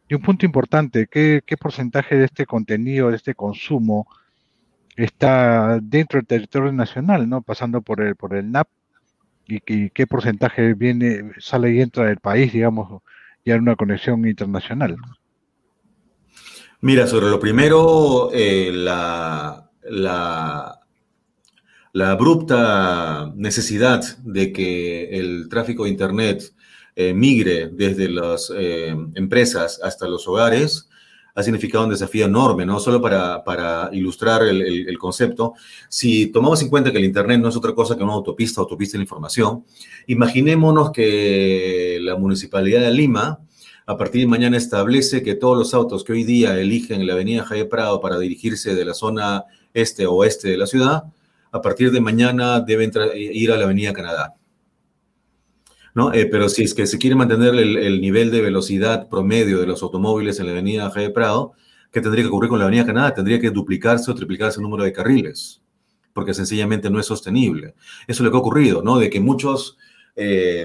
Y 0.08 0.14
un 0.14 0.22
punto 0.22 0.44
importante, 0.44 1.06
¿qué, 1.06 1.42
porcentaje 1.60 2.16
de 2.16 2.24
este 2.24 2.44
contenido, 2.44 3.10
de 3.10 3.16
este 3.16 3.34
consumo, 3.34 4.08
está 4.96 5.78
dentro 5.80 6.18
del 6.18 6.26
territorio 6.26 6.72
nacional, 6.72 7.28
¿no? 7.28 7.42
Pasando 7.42 7.80
por 7.80 8.00
el, 8.00 8.16
por 8.16 8.34
el 8.34 8.50
NAP, 8.50 8.68
y, 9.46 9.90
qué 9.90 10.06
porcentaje 10.06 10.74
viene, 10.74 11.32
sale 11.38 11.72
y 11.72 11.80
entra 11.80 12.06
del 12.06 12.18
país, 12.18 12.52
digamos, 12.52 13.02
ya 13.44 13.54
en 13.54 13.62
una 13.62 13.76
conexión 13.76 14.26
internacional. 14.26 14.96
Mira, 16.80 17.06
sobre 17.06 17.26
lo 17.26 17.38
primero, 17.38 18.30
eh, 18.32 18.70
la, 18.72 19.70
la, 19.82 20.79
la 21.92 22.12
abrupta 22.12 23.32
necesidad 23.34 24.18
de 24.18 24.52
que 24.52 25.18
el 25.18 25.48
tráfico 25.48 25.84
de 25.84 25.90
Internet 25.90 26.54
eh, 26.96 27.12
migre 27.14 27.68
desde 27.68 28.08
las 28.08 28.52
eh, 28.56 28.94
empresas 29.14 29.80
hasta 29.82 30.06
los 30.06 30.26
hogares 30.28 30.88
ha 31.34 31.42
significado 31.42 31.84
un 31.84 31.90
desafío 31.90 32.26
enorme, 32.26 32.66
no 32.66 32.80
solo 32.80 33.00
para, 33.00 33.42
para 33.44 33.88
ilustrar 33.92 34.42
el, 34.42 34.98
concepto. 34.98 35.54
Si 35.88 36.26
tomamos 36.26 36.60
en 36.60 36.68
cuenta 36.68 36.90
que 36.90 36.98
el 36.98 37.04
Internet 37.04 37.40
no 37.40 37.48
es 37.48 37.56
otra 37.56 37.72
cosa 37.72 37.96
que 37.96 38.02
una 38.02 38.14
autopista, 38.14 38.60
autopista 38.60 38.94
de 38.94 38.98
la 38.98 39.04
información, 39.04 39.64
imaginémonos 40.06 40.90
que 40.90 41.98
la 42.02 42.16
Municipalidad 42.16 42.80
de 42.80 42.90
Lima, 42.90 43.38
a 43.86 43.96
partir 43.96 44.22
de 44.22 44.26
mañana, 44.26 44.56
establece 44.56 45.22
que 45.22 45.36
todos 45.36 45.56
los 45.56 45.72
autos 45.72 46.04
que 46.04 46.12
hoy 46.12 46.24
día 46.24 46.58
eligen 46.58 47.06
la 47.06 47.14
avenida 47.14 47.44
Jaime 47.44 47.64
Prado 47.66 48.00
para 48.00 48.18
dirigirse 48.18 48.74
de 48.74 48.84
la 48.84 48.94
zona 48.94 49.44
este 49.72 50.06
o 50.06 50.14
oeste 50.14 50.48
de 50.48 50.58
la 50.58 50.66
ciudad, 50.66 51.04
a 51.52 51.60
partir 51.60 51.90
de 51.90 52.00
mañana 52.00 52.60
deben 52.60 52.90
ir 53.14 53.52
a 53.52 53.56
la 53.56 53.64
Avenida 53.64 53.92
Canadá. 53.92 54.34
¿No? 55.94 56.12
Eh, 56.12 56.26
pero 56.26 56.48
si 56.48 56.62
es 56.62 56.72
que 56.72 56.86
se 56.86 56.98
quiere 56.98 57.16
mantener 57.16 57.54
el, 57.54 58.00
nivel 58.00 58.30
de 58.30 58.40
velocidad 58.40 59.08
promedio 59.08 59.58
de 59.58 59.66
los 59.66 59.82
automóviles 59.82 60.38
en 60.38 60.46
la 60.46 60.52
Avenida 60.52 60.90
G. 60.92 61.12
Prado, 61.12 61.52
¿qué 61.90 62.00
tendría 62.00 62.22
que 62.22 62.28
ocurrir 62.28 62.48
con 62.48 62.60
la 62.60 62.66
Avenida 62.66 62.86
Canadá? 62.86 63.12
Tendría 63.12 63.40
que 63.40 63.50
duplicarse 63.50 64.08
o 64.10 64.14
triplicarse 64.14 64.60
el 64.60 64.62
número 64.62 64.84
de 64.84 64.92
carriles, 64.92 65.60
porque 66.12 66.32
sencillamente 66.32 66.90
no 66.90 67.00
es 67.00 67.06
sostenible. 67.06 67.74
Eso 68.06 68.22
es 68.22 68.24
lo 68.24 68.30
que 68.30 68.36
ha 68.36 68.40
ocurrido, 68.40 68.82
¿no? 68.82 69.00
De 69.00 69.10
que 69.10 69.18
muchos, 69.18 69.78
eh, 70.14 70.64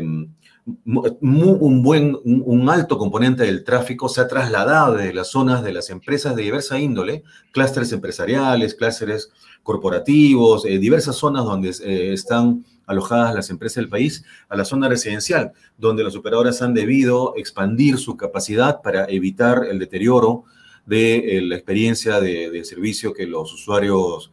un 0.85 2.69
alto 2.69 2.97
componente 2.99 3.43
del 3.45 3.63
tráfico 3.63 4.07
se 4.09 4.21
ha 4.21 4.27
trasladado 4.27 4.93
de 4.93 5.11
las 5.11 5.29
zonas 5.29 5.63
de 5.63 5.73
las 5.73 5.89
empresas 5.89 6.35
de 6.35 6.43
diversa 6.43 6.79
índole, 6.79 7.23
clústeres 7.51 7.91
empresariales, 7.93 8.75
clústeres 8.75 9.31
corporativos, 9.65 10.63
eh, 10.65 10.77
diversas 10.77 11.15
zonas 11.15 11.43
donde 11.43 11.69
eh, 11.83 12.13
están 12.13 12.63
alojadas 12.85 13.33
las 13.33 13.49
empresas 13.49 13.77
del 13.77 13.89
país, 13.89 14.23
a 14.47 14.55
la 14.55 14.63
zona 14.63 14.87
residencial, 14.87 15.53
donde 15.75 16.03
las 16.03 16.15
operadoras 16.15 16.61
han 16.61 16.75
debido 16.75 17.33
expandir 17.35 17.97
su 17.97 18.15
capacidad 18.15 18.83
para 18.83 19.05
evitar 19.05 19.65
el 19.67 19.79
deterioro 19.79 20.43
de 20.85 21.15
eh, 21.15 21.41
la 21.41 21.55
experiencia 21.55 22.21
de, 22.21 22.63
servicio 22.63 23.11
que 23.11 23.25
los 23.25 23.51
usuarios 23.51 24.31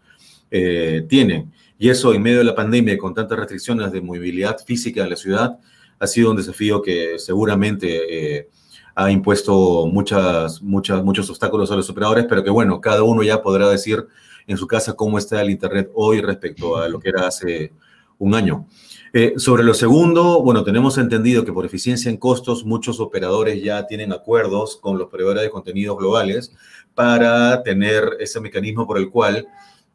tienen. 1.08 1.50
Y 1.78 1.88
eso 1.88 2.12
en 2.12 2.22
medio 2.22 2.38
de 2.38 2.44
la 2.44 2.54
pandemia, 2.54 2.98
con 2.98 3.14
tantas 3.14 3.38
restricciones 3.38 3.90
de 3.90 4.02
movilidad 4.02 4.58
física 4.58 5.02
en 5.02 5.08
la 5.08 5.16
ciudad, 5.16 5.58
ha 5.98 6.06
sido 6.06 6.30
un 6.30 6.36
desafío 6.36 6.82
que 6.82 7.18
seguramente 7.18 8.48
ha 8.94 9.10
impuesto 9.10 9.86
muchas, 9.86 10.60
muchas, 10.60 11.02
muchos 11.02 11.30
obstáculos 11.30 11.70
a 11.70 11.76
los 11.76 11.88
operadores, 11.88 12.26
pero 12.28 12.44
que 12.44 12.50
bueno, 12.50 12.82
cada 12.82 13.02
uno 13.02 13.22
ya 13.22 13.40
podrá 13.40 13.70
decir 13.70 14.06
en 14.46 14.56
su 14.56 14.66
casa 14.66 14.94
cómo 14.94 15.18
está 15.18 15.40
el 15.42 15.50
Internet 15.50 15.90
hoy 15.94 16.20
respecto 16.20 16.76
a 16.76 16.88
lo 16.88 16.99
que 16.99 17.08
era 17.08 17.26
hace 17.26 17.72
un 18.18 18.34
año. 18.34 18.66
Eh, 19.14 19.34
sobre 19.37 19.62
lo 19.62 19.75
segundo, 19.75 20.42
bueno, 20.42 20.64
tenemos 20.64 20.96
entendido 20.96 21.44
que 21.44 21.52
por 21.52 21.66
eficiencia 21.66 22.11
en 22.11 22.16
costos, 22.16 22.64
muchos 22.64 22.99
operadores 22.99 23.62
ya 23.62 23.87
tienen 23.87 24.11
acuerdos 24.11 24.78
con 24.78 24.96
los 24.96 25.11
proveedores 25.11 25.42
de 25.42 25.50
contenidos 25.50 25.99
globales 25.99 26.52
para 26.94 27.62
tener 27.62 28.16
ese 28.20 28.40
mecanismo 28.40 28.87
por 28.87 28.96
el 28.96 29.11
cual, 29.11 29.46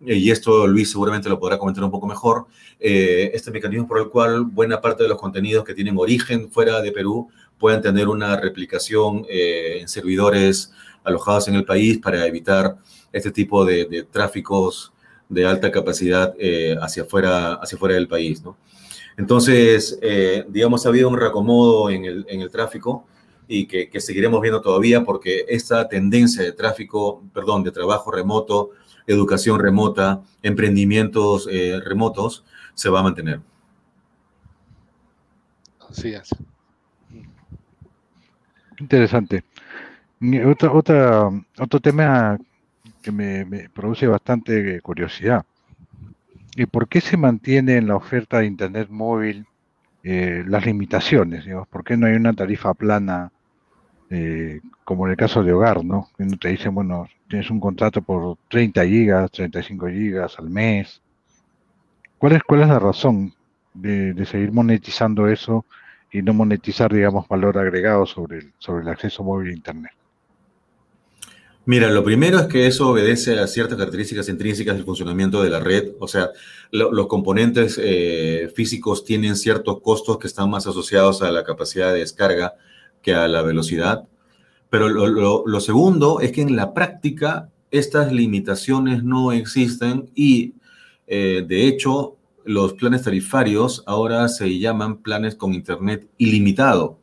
eh, 0.06 0.16
y 0.16 0.30
esto 0.30 0.68
Luis 0.68 0.92
seguramente 0.92 1.30
lo 1.30 1.40
podrá 1.40 1.58
comentar 1.58 1.84
un 1.84 1.90
poco 1.90 2.06
mejor, 2.06 2.46
eh, 2.80 3.32
este 3.34 3.50
mecanismo 3.50 3.88
por 3.88 3.98
el 3.98 4.10
cual 4.10 4.44
buena 4.44 4.80
parte 4.82 5.02
de 5.02 5.10
los 5.10 5.18
contenidos 5.18 5.64
que 5.64 5.74
tienen 5.74 5.98
origen 5.98 6.52
fuera 6.52 6.80
de 6.82 6.92
Perú 6.92 7.30
puedan 7.58 7.82
tener 7.82 8.08
una 8.08 8.36
replicación 8.40 9.26
en 9.28 9.88
servidores 9.88 10.72
alojados 11.04 11.48
en 11.48 11.56
el 11.56 11.66
país 11.66 11.98
para 11.98 12.24
evitar 12.28 12.78
este 13.12 13.32
tipo 13.32 13.66
de, 13.66 14.06
tráficos 14.12 14.94
de 15.30 15.46
alta 15.46 15.72
capacidad 15.72 16.34
eh, 16.40 16.76
hacia, 16.82 17.04
afuera, 17.04 17.54
hacia 17.56 17.76
afuera 17.76 17.96
del 17.96 18.08
país. 18.08 18.44
¿no? 18.44 18.58
Entonces, 19.18 19.98
eh, 20.02 20.46
digamos, 20.48 20.86
ha 20.86 20.90
habido 20.90 21.10
un 21.10 21.18
reacomodo 21.18 21.90
en 21.90 22.06
el, 22.06 22.26
en 22.30 22.42
el 22.42 22.52
tráfico 22.52 23.06
y 23.48 23.66
que, 23.66 23.90
seguiremos 24.00 24.42
viendo 24.42 24.62
todavía 24.62 25.04
porque 25.04 25.46
esta 25.48 25.88
tendencia 25.88 26.44
de 26.44 26.52
tráfico, 26.52 27.24
perdón, 27.34 27.64
de 27.64 27.72
trabajo 27.72 28.12
remoto, 28.12 28.72
educación 29.08 29.60
remota, 29.60 30.22
emprendimientos 30.44 31.48
eh, 31.50 31.80
remotos, 31.84 32.46
se 32.74 32.90
va 32.90 33.00
a 33.00 33.04
mantener. 33.04 33.40
Así 35.90 36.10
es. 36.14 36.30
Interesante. 38.80 39.44
Otra, 40.46 40.72
otra, 40.72 41.30
otro 41.58 41.80
tema 41.80 42.38
que 43.08 43.46
me, 43.46 43.70
produce 43.70 44.06
bastante 44.08 44.82
curiosidad. 44.82 45.46
¿Y 46.56 46.66
por 46.66 46.88
qué 46.88 47.00
se 47.02 47.16
mantiene 47.16 47.78
en 47.78 47.88
la 47.88 47.96
oferta 47.96 48.40
de 48.40 48.48
Internet 48.48 48.90
móvil 48.90 49.46
eh, 50.04 50.44
las 50.46 50.66
limitaciones? 50.66 51.46
Digamos? 51.46 51.68
¿Por 51.70 51.84
qué 51.84 51.96
no 51.96 52.08
hay 52.08 52.16
una 52.16 52.34
tarifa 52.34 52.74
plana 52.74 53.32
eh, 54.10 54.60
como 54.84 55.06
en 55.06 55.12
el 55.12 55.18
caso 55.18 55.44
de 55.44 55.54
hogar, 55.54 55.86
¿no? 55.86 56.10
Que 56.18 56.26
te 56.38 56.50
dicen, 56.50 56.74
bueno, 56.76 57.08
tienes 57.30 57.50
un 57.50 57.60
contrato 57.60 58.02
por 58.02 58.38
30 58.50 58.86
gigas, 58.86 59.32
35 59.32 59.88
gigas 59.88 60.38
al 60.40 60.50
mes. 60.50 61.02
¿Cuál 62.18 62.34
es, 62.34 62.44
cuál 62.44 62.62
es 62.62 62.68
la 62.68 62.80
razón 62.80 63.34
de, 63.74 64.14
de 64.14 64.26
seguir 64.26 64.52
monetizando 64.52 65.28
eso 65.28 65.66
y 66.12 66.22
no 66.22 66.34
monetizar, 66.34 66.92
digamos, 66.94 67.28
valor 67.28 67.58
agregado 67.58 68.06
sobre 68.06 68.40
el, 68.40 68.54
sobre 68.58 68.84
el 68.84 68.90
acceso 68.90 69.24
móvil 69.24 69.52
a 69.52 69.54
Internet? 69.54 69.92
Mira, 71.68 71.90
lo 71.90 72.02
primero 72.02 72.40
es 72.40 72.46
que 72.46 72.66
eso 72.66 72.88
obedece 72.88 73.38
a 73.38 73.46
ciertas 73.46 73.78
características 73.78 74.30
intrínsecas 74.30 74.78
del 74.78 74.86
funcionamiento 74.86 75.44
de 75.44 75.50
la 75.50 75.60
red. 75.60 75.92
O 76.00 76.08
sea, 76.08 76.30
los 76.72 77.08
componentes 77.08 77.78
eh, 77.84 78.50
físicos 78.56 79.04
tienen 79.04 79.36
ciertos 79.36 79.82
costos 79.82 80.18
que 80.18 80.28
están 80.28 80.50
más 80.50 80.66
asociados 80.66 81.22
a 81.22 81.30
la 81.30 81.44
capacidad 81.44 81.92
de 81.92 82.00
descarga 82.00 82.54
que 83.02 83.14
a 83.14 83.28
la 83.28 83.42
velocidad. 83.42 84.08
Pero 84.70 84.88
lo, 84.88 85.60
segundo 85.60 86.22
es 86.22 86.32
que 86.32 86.42
en 86.42 86.56
la 86.56 86.74
práctica 86.74 87.50
estas 87.70 88.14
limitaciones 88.14 89.04
no 89.04 89.34
existen 89.34 90.10
y, 90.16 90.54
eh, 91.06 91.44
de 91.46 91.68
hecho, 91.68 92.16
los 92.46 92.76
planes 92.76 93.02
tarifarios 93.02 93.84
ahora 93.88 94.30
se 94.30 94.58
llaman 94.58 95.02
planes 95.02 95.36
con 95.36 95.54
Internet 95.54 96.08
ilimitado. 96.18 96.98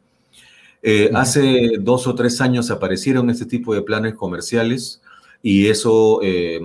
Eh, 0.87 1.11
hace 1.15 1.79
dos 1.81 2.07
o 2.07 2.15
tres 2.15 2.43
años 2.43 2.71
aparecieron 2.71 3.31
este 3.31 3.47
tipo 3.47 3.75
de 3.75 3.81
planes 3.81 4.15
comerciales 4.15 5.01
y 5.43 5.69
eso 5.69 6.21
eh, 6.23 6.61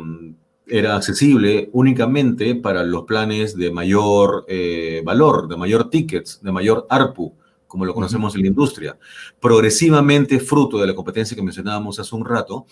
era 0.67 0.97
accesible 0.97 1.69
únicamente 1.71 2.53
para 2.55 2.83
los 2.83 3.05
planes 3.05 3.55
de 3.55 3.71
mayor 3.71 4.43
eh, 4.49 5.01
valor, 5.05 5.47
de 5.47 5.55
mayor 5.55 5.89
tickets, 5.89 6.41
de 6.43 6.51
mayor 6.51 6.85
ARPU, 6.89 7.33
como 7.65 7.85
lo 7.85 7.93
conocemos 7.93 8.35
en 8.35 8.41
la 8.41 8.47
industria. 8.47 8.99
Progresivamente, 9.39 10.41
fruto 10.41 10.79
de 10.79 10.87
la 10.87 10.95
competencia 10.95 11.33
que 11.33 11.41
mencionábamos 11.41 11.97
hace 11.97 12.13
un 12.13 12.25
rato, 12.25 12.65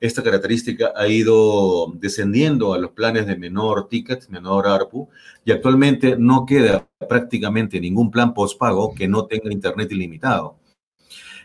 esta 0.00 0.22
característica 0.22 0.94
ha 0.96 1.06
ido 1.06 1.92
descendiendo 1.96 2.72
a 2.72 2.78
los 2.78 2.92
planes 2.92 3.26
de 3.26 3.36
menor 3.36 3.88
ticket, 3.90 4.26
menor 4.30 4.66
ARPU, 4.66 5.10
y 5.44 5.52
actualmente 5.52 6.16
no 6.18 6.46
queda 6.46 6.88
prácticamente 7.06 7.78
ningún 7.78 8.10
plan 8.10 8.32
postpago 8.32 8.94
que 8.94 9.06
no 9.06 9.26
tenga 9.26 9.52
internet 9.52 9.92
ilimitado. 9.92 10.63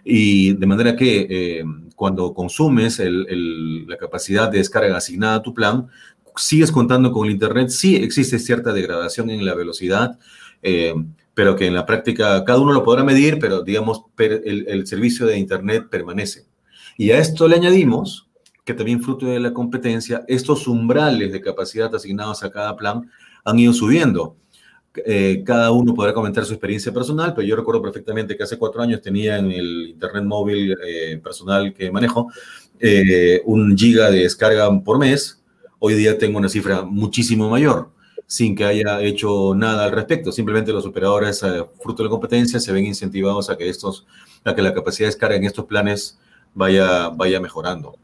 Y 0.03 0.53
de 0.53 0.65
manera 0.65 0.95
que 0.95 1.27
eh, 1.29 1.63
cuando 1.95 2.33
consumes 2.33 2.99
la 2.99 3.97
capacidad 3.97 4.49
de 4.49 4.59
descarga 4.59 4.97
asignada 4.97 5.35
a 5.35 5.41
tu 5.41 5.53
plan, 5.53 5.87
sigues 6.35 6.71
contando 6.71 7.11
con 7.11 7.25
el 7.25 7.33
Internet, 7.33 7.69
sí 7.69 7.95
existe 7.97 8.39
cierta 8.39 8.73
degradación 8.73 9.29
en 9.29 9.45
la 9.45 9.55
velocidad, 9.55 10.17
eh, 10.61 10.93
pero 11.33 11.55
que 11.55 11.67
en 11.67 11.73
la 11.73 11.85
práctica 11.85 12.43
cada 12.43 12.59
uno 12.59 12.71
lo 12.71 12.83
podrá 12.83 13.03
medir, 13.03 13.39
pero 13.39 13.61
digamos, 13.61 14.03
el, 14.17 14.87
servicio 14.87 15.25
de 15.25 15.37
Internet 15.37 15.87
permanece. 15.89 16.45
Y 16.97 17.11
a 17.11 17.19
esto 17.19 17.47
le 17.47 17.55
añadimos 17.55 18.29
que 18.65 18.73
también 18.73 19.01
fruto 19.01 19.25
de 19.25 19.39
la 19.39 19.53
competencia, 19.53 20.23
estos 20.27 20.67
umbrales 20.67 21.31
de 21.31 21.41
capacidad 21.41 21.93
asignados 21.93 22.43
a 22.43 22.51
cada 22.51 22.75
plan 22.75 23.09
han 23.43 23.57
ido 23.57 23.73
subiendo. 23.73 24.35
Eh, 24.95 25.43
cada 25.45 25.71
uno 25.71 25.93
podrá 25.93 26.13
comentar 26.13 26.43
su 26.45 26.53
experiencia 26.53 26.91
personal, 26.91 27.33
pero 27.35 27.47
yo 27.47 27.55
recuerdo 27.55 27.81
perfectamente 27.81 28.35
que 28.35 28.43
hace 28.43 28.57
cuatro 28.57 28.81
años 28.81 29.01
tenía 29.01 29.37
en 29.37 29.51
el 29.51 29.89
internet 29.89 30.23
móvil 30.23 30.75
eh, 30.83 31.19
personal 31.23 31.73
que 31.73 31.91
manejo 31.91 32.31
eh, 32.79 33.41
un 33.45 33.77
giga 33.77 34.09
de 34.09 34.23
descarga 34.23 34.67
por 34.81 34.97
mes. 34.97 35.41
Hoy 35.77 35.93
día 35.93 36.17
tengo 36.17 36.39
una 36.39 36.49
cifra 36.49 36.81
muchísimo 36.81 37.49
mayor 37.49 37.91
sin 38.25 38.55
que 38.55 38.65
haya 38.65 39.01
hecho 39.01 39.53
nada 39.55 39.85
al 39.85 39.91
respecto. 39.91 40.31
Simplemente 40.31 40.73
los 40.73 40.85
operadores, 40.85 41.43
fruto 41.81 42.03
de 42.03 42.09
la 42.09 42.11
competencia, 42.11 42.59
se 42.59 42.71
ven 42.71 42.85
incentivados 42.85 43.49
a 43.49 43.57
que, 43.57 43.69
estos, 43.69 44.05
a 44.43 44.53
que 44.53 44.61
la 44.61 44.73
capacidad 44.73 45.05
de 45.05 45.11
descarga 45.13 45.35
en 45.35 45.45
estos 45.45 45.65
planes 45.65 46.19
vaya, 46.53 47.09
vaya 47.09 47.39
mejorando. 47.39 47.95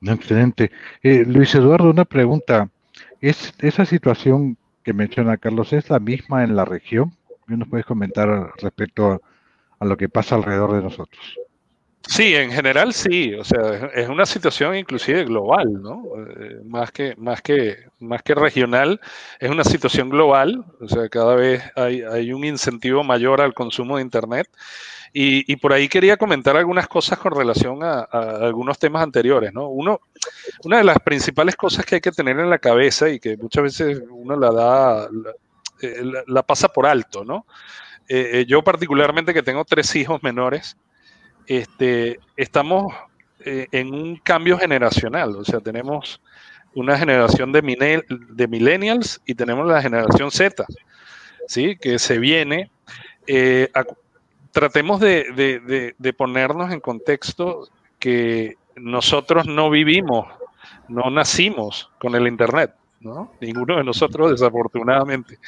Excelente. 0.00 0.72
Luis 1.02 1.54
Eduardo, 1.54 1.90
una 1.90 2.04
pregunta. 2.04 2.68
¿Es 3.20 3.52
esa 3.60 3.84
situación 3.84 4.56
que 4.82 4.92
menciona 4.92 5.36
Carlos 5.36 5.72
es 5.72 5.90
la 5.90 6.00
misma 6.00 6.44
en 6.44 6.56
la 6.56 6.64
región? 6.64 7.12
¿Qué 7.46 7.56
nos 7.56 7.68
puedes 7.68 7.86
comentar 7.86 8.52
respecto 8.60 9.22
a 9.78 9.84
lo 9.84 9.96
que 9.96 10.08
pasa 10.08 10.36
alrededor 10.36 10.74
de 10.74 10.82
nosotros? 10.82 11.38
Sí, 12.08 12.34
en 12.34 12.50
general 12.50 12.92
sí, 12.92 13.34
o 13.34 13.44
sea, 13.44 13.90
es 13.94 14.08
una 14.08 14.26
situación 14.26 14.74
inclusive 14.76 15.24
global, 15.24 15.72
¿no? 15.72 16.02
Eh, 16.16 16.60
más, 16.64 16.90
que, 16.90 17.14
más, 17.16 17.40
que, 17.42 17.76
más 18.00 18.22
que 18.22 18.34
regional, 18.34 19.00
es 19.38 19.50
una 19.50 19.62
situación 19.62 20.08
global, 20.10 20.64
o 20.80 20.88
sea, 20.88 21.08
cada 21.08 21.36
vez 21.36 21.62
hay, 21.76 22.02
hay 22.02 22.32
un 22.32 22.44
incentivo 22.44 23.04
mayor 23.04 23.40
al 23.40 23.54
consumo 23.54 23.96
de 23.96 24.02
Internet. 24.02 24.48
Y, 25.14 25.50
y, 25.52 25.56
por 25.56 25.74
ahí 25.74 25.88
quería 25.90 26.16
comentar 26.16 26.56
algunas 26.56 26.88
cosas 26.88 27.18
con 27.18 27.34
relación 27.34 27.84
a, 27.84 28.00
algunos 28.00 28.78
temas 28.78 29.02
anteriores, 29.02 29.52
¿no? 29.52 29.68
Uno, 29.68 30.00
una 30.64 30.78
de 30.78 30.84
las 30.84 30.98
principales 31.00 31.54
cosas 31.54 31.84
que 31.84 31.96
hay 31.96 32.00
que 32.00 32.12
tener 32.12 32.38
en 32.38 32.48
la 32.48 32.58
cabeza 32.58 33.10
y 33.10 33.20
que 33.20 33.36
muchas 33.36 33.62
veces 33.62 34.02
uno 34.10 34.36
la 34.36 34.50
da, 34.50 35.08
la, 35.10 35.30
eh, 35.82 36.02
la, 36.26 36.42
pasa 36.42 36.68
por 36.68 36.86
alto, 36.86 37.26
¿no? 37.26 37.46
Eh, 38.08 38.46
yo 38.48 38.62
particularmente 38.62 39.34
que 39.34 39.42
tengo 39.42 39.66
tres 39.66 39.94
hijos 39.96 40.22
menores, 40.22 40.78
este, 41.46 42.20
estamos 42.36 42.92
eh, 43.44 43.66
en 43.72 43.92
un 43.92 44.16
cambio 44.16 44.58
generacional, 44.58 45.36
o 45.36 45.44
sea, 45.44 45.60
tenemos 45.60 46.20
una 46.74 46.96
generación 46.96 47.52
de, 47.52 48.02
de 48.08 48.48
millennials 48.48 49.20
y 49.26 49.34
tenemos 49.34 49.66
la 49.66 49.82
generación 49.82 50.30
Z, 50.30 50.64
¿sí? 51.46 51.76
Que 51.76 51.98
se 51.98 52.18
viene. 52.18 52.70
Eh, 53.26 53.70
tratemos 54.52 55.00
de, 55.00 56.14
ponernos 56.16 56.72
en 56.72 56.80
contexto 56.80 57.68
que 57.98 58.56
nosotros 58.76 59.46
no 59.46 59.70
vivimos, 59.70 60.26
no 60.88 61.10
nacimos 61.10 61.90
con 61.98 62.14
el 62.14 62.26
Internet. 62.26 62.74
¿no? 63.00 63.32
Ninguno 63.40 63.78
de 63.78 63.84
nosotros, 63.84 64.30
desafortunadamente. 64.30 65.40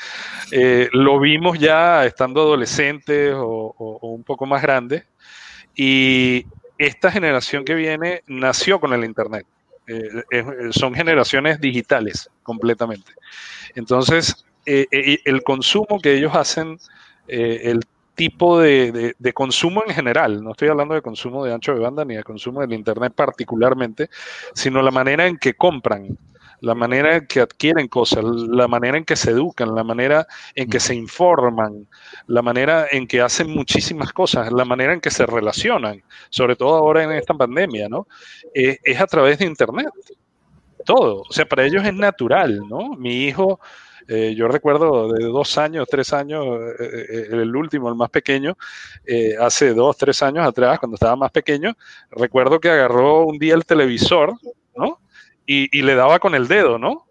Eh, 0.50 0.88
lo 0.92 1.20
vimos 1.20 1.57
ya 1.57 2.04
estando 2.04 2.42
adolescentes 2.42 3.33
o, 3.37 3.74
o 3.78 4.09
un 4.09 4.24
poco 4.24 4.44
más 4.44 4.61
grandes 4.61 5.04
y 5.74 6.46
esta 6.78 7.10
generación 7.10 7.64
que 7.64 7.74
viene 7.74 8.22
nació 8.26 8.80
con 8.80 8.92
el 8.92 9.04
Internet. 9.04 9.46
Eh, 9.87 10.24
son 10.70 10.94
generaciones 10.94 11.60
digitales 11.60 12.30
completamente. 12.42 13.12
Entonces, 13.74 14.46
eh, 14.64 14.87
eh, 14.90 15.18
el 15.24 15.42
consumo 15.42 16.00
que 16.00 16.14
ellos 16.14 16.34
hacen, 16.34 16.78
el 17.26 17.80
tipo 18.14 18.60
de, 18.60 19.14
consumo 19.34 19.82
en 19.87 19.94
general, 19.94 20.42
no 20.42 20.52
estoy 20.52 20.68
hablando 20.68 20.94
de 20.94 21.02
consumo 21.02 21.44
de 21.44 21.52
ancho 21.52 21.74
de 21.74 21.80
banda 21.80 22.04
ni 22.04 22.14
de 22.14 22.22
consumo 22.22 22.60
del 22.60 22.72
Internet 22.72 23.12
particularmente, 23.14 24.08
sino 24.54 24.80
la 24.82 24.90
manera 24.90 25.26
en 25.26 25.37
que 25.37 25.54
compran 25.54 26.16
la 26.64 26.74
manera 26.74 27.16
en 27.16 27.27
que 27.27 27.40
adquieren 27.40 27.88
cosas, 27.88 28.24
la 28.24 28.66
manera 28.66 28.96
en 28.96 29.05
que 29.05 29.16
se 29.16 29.31
educan, 29.31 29.74
la 29.74 29.85
manera 29.85 30.27
en 30.55 30.68
que 30.68 30.81
se 30.81 30.94
informan, 30.94 31.87
la 32.27 32.42
manera 32.42 32.87
en 32.90 33.07
que 33.07 33.20
hacen 33.20 33.50
muchísimas 33.50 34.12
cosas, 34.12 34.50
la 34.50 34.64
manera 34.64 34.94
en 34.94 35.00
que 35.00 35.11
se 35.11 35.27
relacionan, 35.27 36.03
sobre 36.31 36.57
todo 36.57 36.74
ahora 36.77 37.05
en 37.05 37.12
esta 37.12 37.35
pandemia, 37.35 37.88
¿no? 37.88 38.07
Eh, 38.55 38.79
es 38.83 39.00
a 39.00 39.07
través 39.07 39.38
de 39.38 39.44
Internet. 39.44 39.88
Todo. 40.85 41.22
O 41.29 41.33
sea, 41.33 41.46
para 41.46 41.64
ellos 41.64 41.85
es 41.85 41.94
natural, 41.94 42.61
¿no? 42.68 42.94
Mi 42.96 43.24
hijo, 43.24 43.61
eh, 44.09 44.35
yo 44.37 44.48
recuerdo 44.48 45.12
de 45.12 45.24
dos 45.24 45.57
años, 45.59 45.87
tres 45.90 46.12
años, 46.12 46.46
eh, 46.79 47.29
el 47.31 47.55
último, 47.55 47.88
el 47.88 47.94
más 47.94 48.11
pequeño, 48.11 48.57
hace 49.40 49.74
dos, 49.74 49.96
tres 49.96 50.22
años 50.22 50.46
atrás, 50.46 50.79
cuando 50.79 50.94
estaba 50.94 51.16
más 51.16 51.31
pequeño, 51.31 51.74
recuerdo 52.11 52.59
que 52.59 52.70
agarró 52.70 53.27
un 53.27 53.38
día 53.38 53.55
el 53.55 53.64
televisor, 53.64 54.35
¿no? 54.77 55.04
Y, 55.46 55.83
le 55.83 55.94
daba 55.94 56.18
con 56.18 56.35
el 56.35 56.48
dedo, 56.48 56.78
¿no? 56.78 57.07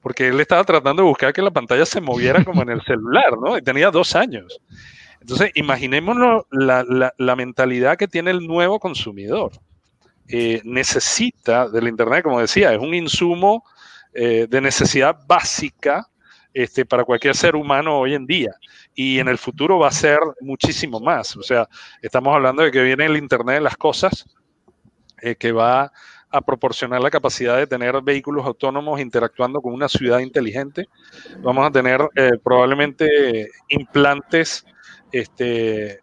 Porque 0.00 0.28
él 0.28 0.40
estaba 0.40 0.64
tratando 0.64 1.02
de 1.02 1.08
buscar 1.08 1.32
que 1.32 1.42
la 1.42 1.50
pantalla 1.50 1.86
se 1.86 2.00
moviera 2.00 2.44
como 2.44 2.62
en 2.62 2.70
el 2.70 2.82
celular, 2.82 3.38
¿no? 3.38 3.56
Y 3.56 3.62
tenía 3.62 3.90
dos 3.90 4.14
años. 4.14 4.60
Entonces, 5.20 5.52
imaginémonos 5.54 6.44
la, 6.50 7.12
la, 7.16 7.36
mentalidad 7.36 7.96
que 7.96 8.08
tiene 8.08 8.32
el 8.32 8.46
nuevo 8.46 8.80
consumidor. 8.80 9.52
Eh, 10.28 10.60
necesita 10.64 11.68
del 11.68 11.88
Internet, 11.88 12.24
como 12.24 12.40
decía, 12.40 12.72
es 12.72 12.78
un 12.80 12.94
insumo 12.94 13.64
eh, 14.14 14.46
de 14.48 14.60
necesidad 14.60 15.16
básica 15.26 16.08
este, 16.54 16.84
para 16.84 17.04
cualquier 17.04 17.36
ser 17.36 17.54
humano 17.54 17.98
hoy 17.98 18.14
en 18.14 18.26
día. 18.26 18.54
Y 18.94 19.20
en 19.20 19.28
el 19.28 19.38
futuro 19.38 19.78
va 19.78 19.88
a 19.88 19.92
ser 19.92 20.18
muchísimo 20.40 21.00
más. 21.00 21.36
O 21.36 21.42
sea, 21.42 21.68
estamos 22.02 22.34
hablando 22.34 22.62
de 22.62 22.70
que 22.70 22.82
viene 22.82 23.06
el 23.06 23.16
Internet 23.16 23.56
de 23.56 23.60
las 23.62 23.76
cosas, 23.76 24.26
eh, 25.20 25.36
que 25.36 25.52
va 25.52 25.92
a 26.32 26.40
proporcionar 26.40 27.00
la 27.00 27.10
capacidad 27.10 27.58
de 27.58 27.66
tener 27.66 28.00
vehículos 28.02 28.46
autónomos 28.46 29.00
interactuando 29.00 29.60
con 29.60 29.74
una 29.74 29.88
ciudad 29.88 30.18
inteligente. 30.20 30.88
Vamos 31.40 31.66
a 31.66 31.70
tener 31.70 32.00
eh, 32.16 32.32
probablemente 32.42 33.50
implantes 33.68 34.64
este, 35.12 35.92
eh, 35.92 36.00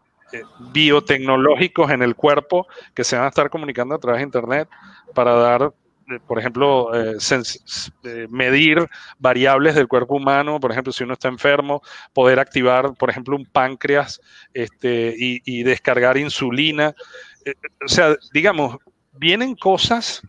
biotecnológicos 0.71 1.89
en 1.89 2.03
el 2.03 2.15
cuerpo 2.15 2.67
que 2.93 3.03
se 3.03 3.15
van 3.15 3.25
a 3.25 3.29
estar 3.29 3.49
comunicando 3.49 3.95
a 3.95 3.99
través 3.99 4.19
de 4.19 4.25
Internet 4.25 4.69
para 5.15 5.33
dar, 5.33 5.73
eh, 6.11 6.19
por 6.27 6.37
ejemplo, 6.37 6.91
medir 8.29 8.87
variables 9.17 9.73
del 9.73 9.87
cuerpo 9.87 10.15
humano, 10.15 10.59
por 10.59 10.71
ejemplo, 10.71 10.93
si 10.93 11.03
uno 11.03 11.13
está 11.13 11.27
enfermo, 11.27 11.81
poder 12.13 12.39
activar, 12.39 12.93
por 12.93 13.09
ejemplo, 13.09 13.35
un 13.35 13.47
páncreas 13.47 14.21
este, 14.53 15.15
y, 15.17 15.41
y 15.43 15.63
descargar 15.63 16.17
insulina. 16.17 16.93
o 17.83 17.87
sea, 17.87 18.15
digamos, 18.31 18.77
vienen 19.19 19.55
cosas 19.55 20.21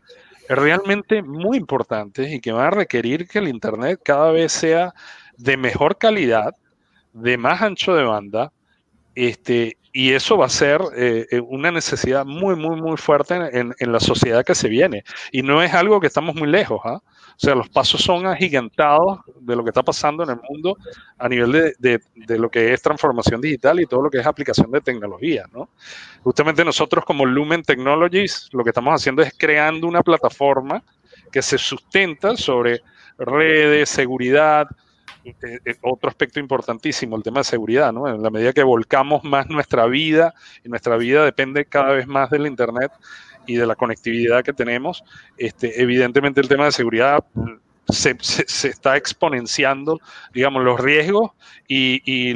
realmente 0.48 1.22
muy 1.22 1.56
importantes 1.56 2.32
y 2.32 2.40
que 2.40 2.52
van 2.52 2.66
a 2.66 2.70
requerir 2.70 3.28
que 3.28 3.38
el 3.38 3.48
Internet 3.48 4.00
cada 4.04 4.32
vez 4.32 4.50
sea 4.52 4.92
de 5.36 5.56
mejor 5.56 5.96
calidad, 5.96 6.56
de 7.12 7.38
más 7.38 7.62
ancho 7.62 7.94
de 7.94 8.02
banda, 8.02 8.52
este, 9.14 9.78
y 9.92 10.12
eso 10.12 10.36
va 10.36 10.46
a 10.46 10.50
ser 10.50 10.80
eh, 10.96 11.26
eh, 11.30 11.40
una 11.40 11.70
necesidad 11.70 12.24
muy, 12.24 12.56
muy, 12.56 12.80
muy 12.80 12.96
fuerte 12.96 13.34
en, 13.34 13.74
en, 13.78 13.92
la 13.92 14.00
sociedad 14.00 14.44
que 14.44 14.54
se 14.54 14.68
viene. 14.68 15.04
Y 15.32 15.42
no 15.42 15.62
es 15.62 15.72
algo 15.72 16.00
que 16.00 16.06
estamos 16.08 16.34
muy 16.34 16.48
lejos. 16.48 16.80
¿ah? 16.84 17.00
O 17.40 17.42
sea, 17.42 17.54
los 17.54 17.70
pasos 17.70 18.02
son 18.02 18.26
agigantados 18.26 19.20
de 19.40 19.56
lo 19.56 19.64
que 19.64 19.70
está 19.70 19.82
pasando 19.82 20.22
en 20.24 20.28
el 20.28 20.40
mundo 20.46 20.76
a 21.16 21.26
nivel 21.26 21.74
de, 21.78 22.38
lo 22.38 22.50
que 22.50 22.74
es 22.74 22.82
transformación 22.82 23.40
digital 23.40 23.80
y 23.80 23.86
todo 23.86 24.02
lo 24.02 24.10
que 24.10 24.18
es 24.18 24.26
aplicación 24.26 24.70
de 24.70 24.82
tecnología, 24.82 25.46
¿no? 25.50 25.70
Justamente 26.22 26.62
nosotros 26.66 27.02
como 27.02 27.24
Lumen 27.24 27.62
Technologies 27.62 28.50
lo 28.52 28.62
que 28.62 28.68
estamos 28.68 28.94
haciendo 28.94 29.22
es 29.22 29.32
creando 29.38 29.88
una 29.88 30.02
plataforma 30.02 30.82
que 31.32 31.40
se 31.40 31.56
sustenta 31.56 32.36
sobre 32.36 32.82
redes, 33.16 33.88
seguridad, 33.88 34.66
eh, 35.24 35.34
eh, 35.64 35.76
otro 35.80 36.10
aspecto 36.10 36.40
importantísimo, 36.40 37.16
el 37.16 37.22
tema 37.22 37.40
de 37.40 37.44
seguridad, 37.44 37.90
¿no? 37.90 38.06
En 38.06 38.22
la 38.22 38.28
medida 38.28 38.52
que 38.52 38.62
volcamos 38.62 39.24
más 39.24 39.48
nuestra 39.48 39.86
vida, 39.86 40.34
y 40.62 40.68
nuestra 40.68 40.98
vida 40.98 41.24
depende 41.24 41.64
cada 41.64 41.92
vez 41.92 42.06
más 42.06 42.28
del 42.28 42.46
Internet, 42.46 42.92
y 43.46 43.56
de 43.56 43.66
la 43.66 43.74
conectividad 43.74 44.44
que 44.44 44.52
tenemos, 44.52 45.04
este, 45.36 45.80
evidentemente 45.80 46.40
el 46.40 46.48
tema 46.48 46.66
de 46.66 46.72
seguridad 46.72 47.24
se, 47.88 48.16
está 48.68 48.96
exponenciando, 48.96 50.00
digamos, 50.32 50.64
los 50.64 50.80
riesgos 50.80 51.32
y, 51.66 52.34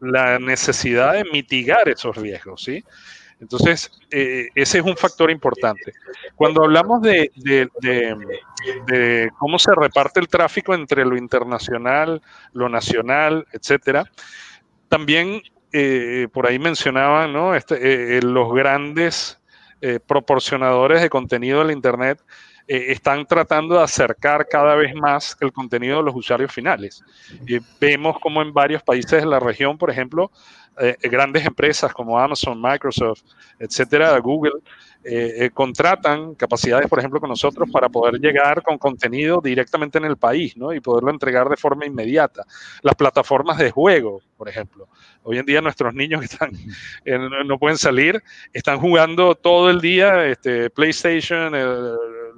la, 0.00 0.38
necesidad 0.38 1.14
de 1.14 1.24
mitigar 1.24 1.88
esos 1.88 2.16
riesgos, 2.16 2.62
¿sí? 2.62 2.84
Entonces, 3.40 3.90
eh, 4.10 4.48
ese 4.54 4.78
es 4.78 4.84
un 4.84 4.96
factor 4.96 5.30
importante. 5.30 5.92
Cuando 6.34 6.64
hablamos 6.64 7.02
de, 7.02 7.30
cómo 9.38 9.58
se 9.58 9.72
reparte 9.74 10.20
el 10.20 10.28
tráfico 10.28 10.74
entre 10.74 11.04
lo 11.04 11.16
internacional, 11.16 12.20
lo 12.52 12.68
nacional, 12.68 13.46
etcétera, 13.52 14.10
también 14.88 15.42
eh, 15.72 16.28
por 16.32 16.46
ahí 16.46 16.58
mencionaban 16.58 17.32
¿no? 17.32 17.54
Este, 17.54 18.16
eh, 18.16 18.22
los 18.22 18.52
grandes 18.54 19.38
proporcionadores 20.06 21.00
de 21.02 21.10
contenido 21.10 21.60
de 21.60 21.66
la 21.66 21.72
Internet 21.72 22.20
eh, 22.70 22.92
están 22.92 23.24
tratando 23.24 23.76
de 23.76 23.82
acercar 23.82 24.46
cada 24.46 24.74
vez 24.74 24.94
más 24.94 25.34
el 25.40 25.50
contenido 25.52 25.96
de 25.96 26.02
los 26.02 26.14
usuarios 26.14 26.52
finales. 26.52 27.02
Y 27.46 27.58
vemos 27.80 28.18
como 28.20 28.42
en 28.42 28.52
varios 28.52 28.82
países 28.82 29.22
de 29.22 29.26
la 29.26 29.40
región, 29.40 29.78
por 29.78 29.90
ejemplo, 29.90 30.30
eh, 30.78 30.94
grandes 31.04 31.46
empresas 31.46 31.94
como 31.94 32.18
Amazon, 32.18 32.60
Microsoft, 32.60 33.22
etcétera, 33.58 34.18
Google, 34.18 34.60
eh, 35.04 35.50
contratan 35.54 36.34
capacidades, 36.34 36.88
por 36.88 36.98
ejemplo, 36.98 37.20
con 37.20 37.30
nosotros 37.30 37.68
para 37.70 37.88
poder 37.88 38.20
llegar 38.20 38.62
con 38.62 38.78
contenido 38.78 39.40
directamente 39.40 39.98
en 39.98 40.04
el 40.04 40.16
país, 40.16 40.56
¿no? 40.56 40.72
Y 40.72 40.80
poderlo 40.80 41.10
entregar 41.10 41.48
de 41.48 41.56
forma 41.56 41.86
inmediata. 41.86 42.44
Las 42.82 42.94
plataformas 42.94 43.58
de 43.58 43.70
juego, 43.70 44.20
por 44.36 44.48
ejemplo. 44.48 44.88
Hoy 45.22 45.38
en 45.38 45.46
día 45.46 45.60
nuestros 45.60 45.94
niños 45.94 46.24
están, 46.24 46.52
no 47.46 47.58
pueden 47.58 47.78
salir, 47.78 48.22
están 48.52 48.78
jugando 48.78 49.34
todo 49.34 49.70
el 49.70 49.80
día 49.80 50.26
este, 50.26 50.70
PlayStation, 50.70 51.54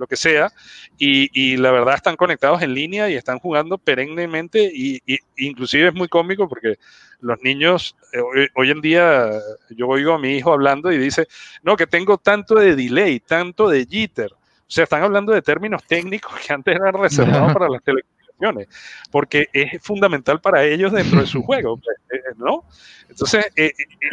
lo 0.01 0.07
que 0.07 0.17
sea, 0.17 0.51
y, 0.97 1.59
la 1.59 1.71
verdad 1.71 1.95
están 1.95 2.17
conectados 2.17 2.63
en 2.63 2.73
línea 2.73 3.11
y 3.11 3.17
están 3.17 3.39
jugando 3.39 3.77
perennemente 3.77 4.71
y, 4.75 5.03
inclusive 5.37 5.89
es 5.89 5.95
muy 5.95 6.09
cómico 6.09 6.49
porque 6.49 6.79
los 7.21 7.39
niños, 7.43 7.95
eh, 8.15 8.49
hoy, 8.55 8.71
en 8.71 8.81
día 8.81 9.31
yo 9.69 9.89
oigo 9.89 10.15
a 10.15 10.19
mi 10.19 10.39
hijo 10.39 10.55
hablando 10.55 10.91
y 10.91 10.97
dice, 10.97 11.29
no, 11.63 11.77
que 11.77 11.87
tengo 11.87 12.17
tanto 12.17 12.55
de 12.55 12.75
delay, 12.75 13.21
tanto 13.21 13.69
de 13.69 13.85
jitter. 13.85 14.33
O 14.33 14.73
sea, 14.73 14.85
están 14.85 15.03
hablando 15.03 15.33
de 15.33 15.43
términos 15.43 15.85
técnicos 15.85 16.33
que 16.41 16.53
antes 16.55 16.75
eran 16.75 16.95
reservados 16.95 17.53
para 17.53 17.69
las 17.69 17.83
telecomunicaciones, 17.83 18.69
porque 19.11 19.49
es 19.53 19.83
fundamental 19.83 20.41
para 20.41 20.65
ellos 20.65 20.93
dentro 20.93 21.21
de 21.21 21.27
su 21.27 21.43
juego, 21.45 21.77
pues, 21.77 21.99
eh, 22.11 22.23
eh, 22.27 22.35
¿no? 22.39 22.65
Entonces, 23.11 23.47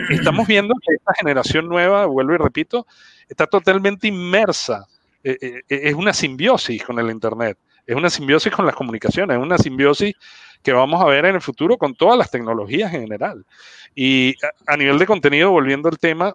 estamos 0.09 0.47
viendo 0.47 0.73
que 0.85 0.95
esta 0.95 1.13
generación 1.13 1.69
nueva, 1.69 2.07
vuelvo 2.07 2.33
y 2.33 2.37
repito, 2.37 2.87
está 3.29 3.47
totalmente 3.47 4.07
inmersa 4.07 4.85
eh, 5.27 5.37
eh, 5.41 5.61
eh, 5.67 5.81
es 5.83 5.93
una 5.93 6.13
simbiosis 6.13 6.81
con 6.85 6.97
el 6.99 7.09
Internet, 7.11 7.57
es 7.85 7.97
una 7.97 8.09
simbiosis 8.09 8.49
con 8.49 8.65
las 8.65 8.75
comunicaciones, 8.75 9.35
es 9.35 9.43
una 9.43 9.57
simbiosis 9.57 10.15
que 10.63 10.71
vamos 10.71 11.01
a 11.01 11.05
ver 11.05 11.25
en 11.25 11.35
el 11.35 11.41
futuro 11.41 11.77
con 11.77 11.95
todas 11.95 12.17
las 12.17 12.31
tecnologías 12.31 12.93
en 12.93 13.01
general. 13.01 13.45
Y 13.93 14.35
a, 14.65 14.77
nivel 14.77 14.97
de 14.97 15.05
contenido, 15.05 15.51
volviendo 15.51 15.89
al 15.89 15.99
tema, 15.99 16.33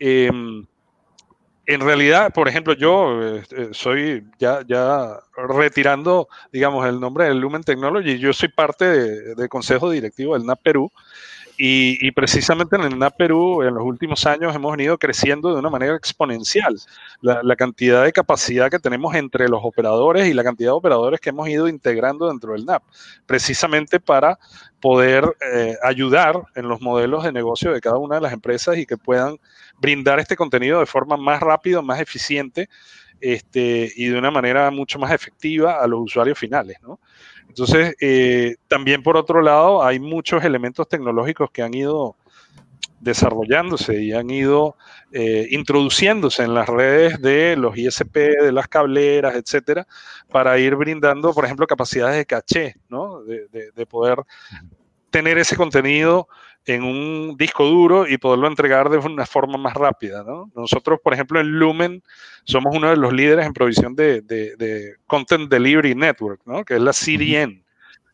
em, 0.00 0.66
en 1.66 1.80
realidad, 1.80 2.32
por 2.32 2.48
ejemplo, 2.48 2.74
yo 2.74 3.20
soy 3.70 4.24
ya, 4.38 4.64
retirando, 5.36 6.28
digamos, 6.52 6.86
el 6.88 6.98
nombre 6.98 7.26
del 7.26 7.38
Lumen 7.38 7.62
Technology, 7.62 8.18
yo 8.18 8.32
soy 8.32 8.48
parte 8.48 8.84
del 9.36 9.48
consejo 9.48 9.90
directivo 9.90 10.34
del 10.34 10.44
NAP 10.44 10.60
Perú 10.60 10.90
y, 11.56 12.10
precisamente 12.12 12.76
en 12.76 12.82
el 12.82 12.98
NAP 12.98 13.16
Perú, 13.16 13.62
en 13.62 13.74
los 13.74 13.84
últimos 13.84 14.26
años, 14.26 14.54
hemos 14.54 14.72
venido 14.72 14.98
creciendo 14.98 15.52
de 15.52 15.60
una 15.60 15.70
manera 15.70 15.94
exponencial. 15.94 16.76
La, 17.20 17.56
cantidad 17.56 18.04
de 18.04 18.12
capacidad 18.12 18.70
que 18.70 18.78
tenemos 18.78 19.14
entre 19.14 19.48
los 19.48 19.60
operadores 19.62 20.26
y 20.26 20.34
la 20.34 20.42
cantidad 20.42 20.70
de 20.70 20.76
operadores 20.76 21.20
que 21.20 21.30
hemos 21.30 21.48
ido 21.48 21.68
integrando 21.68 22.28
dentro 22.28 22.52
del 22.52 22.64
NAP, 22.64 22.82
precisamente 23.26 24.00
para 24.00 24.38
poder 24.80 25.36
eh, 25.52 25.76
ayudar 25.82 26.42
en 26.56 26.68
los 26.68 26.80
modelos 26.80 27.24
de 27.24 27.32
negocio 27.32 27.72
de 27.72 27.80
cada 27.80 27.98
una 27.98 28.16
de 28.16 28.20
las 28.20 28.32
empresas 28.32 28.76
y 28.76 28.86
que 28.86 28.96
puedan 28.96 29.38
brindar 29.78 30.18
este 30.18 30.36
contenido 30.36 30.80
de 30.80 30.86
forma 30.86 31.16
más 31.16 31.40
rápida, 31.40 31.80
más 31.82 32.00
eficiente 32.00 32.68
este, 33.20 33.92
y 33.96 34.08
de 34.08 34.18
una 34.18 34.30
manera 34.30 34.70
mucho 34.70 34.98
más 34.98 35.12
efectiva 35.12 35.82
a 35.82 35.86
los 35.86 36.00
usuarios 36.00 36.38
finales. 36.38 36.76
¿no? 36.82 36.98
Entonces, 37.48 37.94
eh, 38.00 38.56
también 38.68 39.02
por 39.02 39.16
otro 39.16 39.42
lado, 39.42 39.84
hay 39.84 40.00
muchos 40.00 40.44
elementos 40.44 40.88
tecnológicos 40.88 41.50
que 41.50 41.62
han 41.62 41.74
ido 41.74 42.16
desarrollándose 43.00 44.02
y 44.02 44.12
han 44.12 44.30
ido 44.30 44.76
eh, 45.12 45.46
introduciéndose 45.50 46.42
en 46.42 46.54
las 46.54 46.68
redes 46.68 47.20
de 47.20 47.54
los 47.56 47.76
ISP, 47.76 48.16
de 48.16 48.52
las 48.52 48.66
cableras, 48.66 49.36
etcétera, 49.36 49.86
para 50.30 50.58
ir 50.58 50.74
brindando, 50.74 51.32
por 51.34 51.44
ejemplo, 51.44 51.66
capacidades 51.66 52.16
de 52.16 52.26
caché, 52.26 52.76
¿no? 52.88 53.22
De, 53.22 53.46
de 53.72 53.86
poder 53.86 54.18
tener 55.10 55.38
ese 55.38 55.54
contenido 55.54 56.28
en 56.66 56.82
un 56.82 57.36
disco 57.36 57.64
duro 57.66 58.06
y 58.06 58.16
poderlo 58.18 58.46
entregar 58.46 58.88
de 58.88 58.98
una 58.98 59.26
forma 59.26 59.58
más 59.58 59.74
rápida. 59.74 60.22
¿no? 60.22 60.50
Nosotros, 60.54 61.00
por 61.02 61.12
ejemplo, 61.12 61.40
en 61.40 61.58
Lumen 61.58 62.02
somos 62.44 62.74
uno 62.74 62.90
de 62.90 62.96
los 62.96 63.12
líderes 63.12 63.46
en 63.46 63.52
provisión 63.52 63.94
de, 63.94 64.22
de, 64.22 64.96
Content 65.06 65.50
Delivery 65.50 65.94
Network, 65.94 66.40
¿no? 66.44 66.64
que 66.64 66.74
es 66.74 66.80
la 66.80 66.92
CDN. 66.92 67.64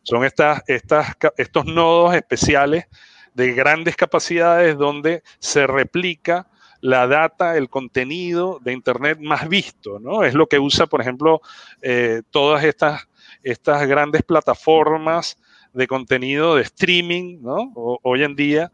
Son 0.03 0.25
estas, 0.25 0.63
estas, 0.67 1.15
estos 1.37 1.65
nodos 1.65 2.15
especiales 2.15 2.85
de 3.33 3.53
grandes 3.53 3.95
capacidades 3.95 4.77
donde 4.77 5.23
se 5.39 5.67
replica 5.67 6.47
la 6.81 7.07
data, 7.07 7.57
el 7.57 7.69
contenido 7.69 8.59
de 8.61 8.73
Internet 8.73 9.19
más 9.21 9.47
visto, 9.47 9.99
¿no? 9.99 10.23
Es 10.23 10.33
lo 10.33 10.47
que 10.47 10.57
usa, 10.57 10.87
por 10.87 10.99
ejemplo, 10.99 11.41
eh, 11.81 12.23
todas 12.31 12.63
estas, 12.63 13.07
estas 13.43 13.87
grandes 13.87 14.23
plataformas 14.23 15.37
de 15.73 15.87
contenido 15.87 16.55
de 16.55 16.63
streaming, 16.63 17.39
¿no? 17.41 17.71
hoy 17.75 18.23
en 18.23 18.35
día, 18.35 18.71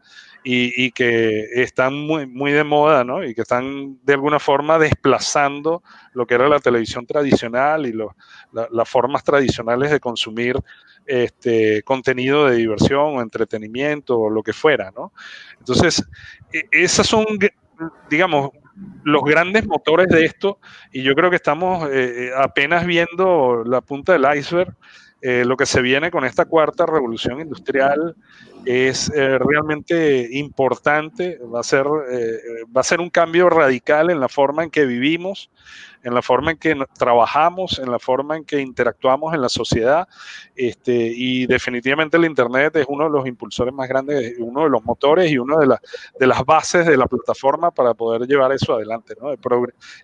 y, 0.50 0.92
que 0.92 1.62
están 1.62 1.94
muy, 1.94 2.26
muy 2.26 2.52
de 2.52 2.64
moda, 2.64 3.04
¿no? 3.04 3.22
Y 3.22 3.34
que 3.34 3.42
están 3.42 3.98
de 4.02 4.14
alguna 4.14 4.38
forma 4.38 4.78
desplazando 4.78 5.82
lo 6.14 6.26
que 6.26 6.34
era 6.34 6.48
la 6.48 6.60
televisión 6.60 7.06
tradicional 7.06 7.86
y 7.86 7.92
las 8.52 8.88
formas 8.88 9.24
tradicionales 9.24 9.90
de 9.90 10.00
consumir 10.00 10.56
este 11.04 11.82
contenido 11.82 12.46
de 12.46 12.56
diversión 12.56 13.16
o 13.16 13.20
entretenimiento 13.20 14.18
o 14.18 14.30
lo 14.30 14.42
que 14.42 14.52
fuera, 14.54 14.90
¿no? 14.90 15.12
Entonces, 15.58 16.02
e, 16.52 16.62
esas 16.70 17.06
son, 17.06 17.26
digamos, 18.08 18.50
los 19.04 19.22
grandes 19.22 19.66
motores 19.66 20.08
de 20.08 20.24
esto, 20.24 20.60
y 20.92 21.02
yo 21.02 21.14
creo 21.14 21.30
que 21.30 21.36
estamos 21.36 21.88
eh, 21.92 22.30
apenas 22.36 22.86
viendo 22.86 23.64
la 23.64 23.80
punta 23.80 24.12
del 24.12 24.38
iceberg 24.38 24.74
eh, 25.20 25.44
lo 25.44 25.56
que 25.56 25.66
se 25.66 25.82
viene 25.82 26.12
con 26.12 26.24
esta 26.24 26.44
cuarta 26.44 26.86
revolución 26.86 27.40
industrial 27.40 28.14
es 28.64 29.10
eh, 29.10 29.38
realmente 29.38 30.28
importante, 30.30 31.38
va 31.52 31.60
a, 31.60 31.64
ser, 31.64 31.86
eh, 32.10 32.38
va 32.74 32.82
a 32.82 32.84
ser 32.84 33.00
un 33.00 33.10
cambio 33.10 33.50
radical 33.50 34.10
en 34.10 34.20
la 34.20 34.28
forma 34.28 34.62
en 34.62 34.70
que 34.70 34.84
vivimos, 34.84 35.50
en 36.04 36.14
la 36.14 36.22
forma 36.22 36.52
en 36.52 36.58
que 36.58 36.76
trabajamos, 36.96 37.80
en 37.80 37.90
la 37.90 37.98
forma 37.98 38.36
en 38.36 38.44
que 38.44 38.60
interactuamos 38.60 39.34
en 39.34 39.40
la 39.40 39.48
sociedad. 39.48 40.06
Este, 40.54 40.94
y 40.94 41.46
definitivamente 41.46 42.16
el 42.16 42.24
Internet 42.24 42.76
es 42.76 42.86
uno 42.88 43.04
de 43.04 43.10
los 43.10 43.26
impulsores 43.26 43.74
más 43.74 43.88
grandes, 43.88 44.36
uno 44.38 44.64
de 44.64 44.70
los 44.70 44.84
motores 44.84 45.30
y 45.32 45.38
una 45.38 45.56
de, 45.56 45.76
de 46.20 46.26
las 46.28 46.44
bases 46.44 46.86
de 46.86 46.96
la 46.96 47.06
plataforma 47.06 47.72
para 47.72 47.94
poder 47.94 48.28
llevar 48.28 48.52
eso 48.52 48.74
adelante, 48.74 49.14
¿no? 49.20 49.32
el, 49.32 49.38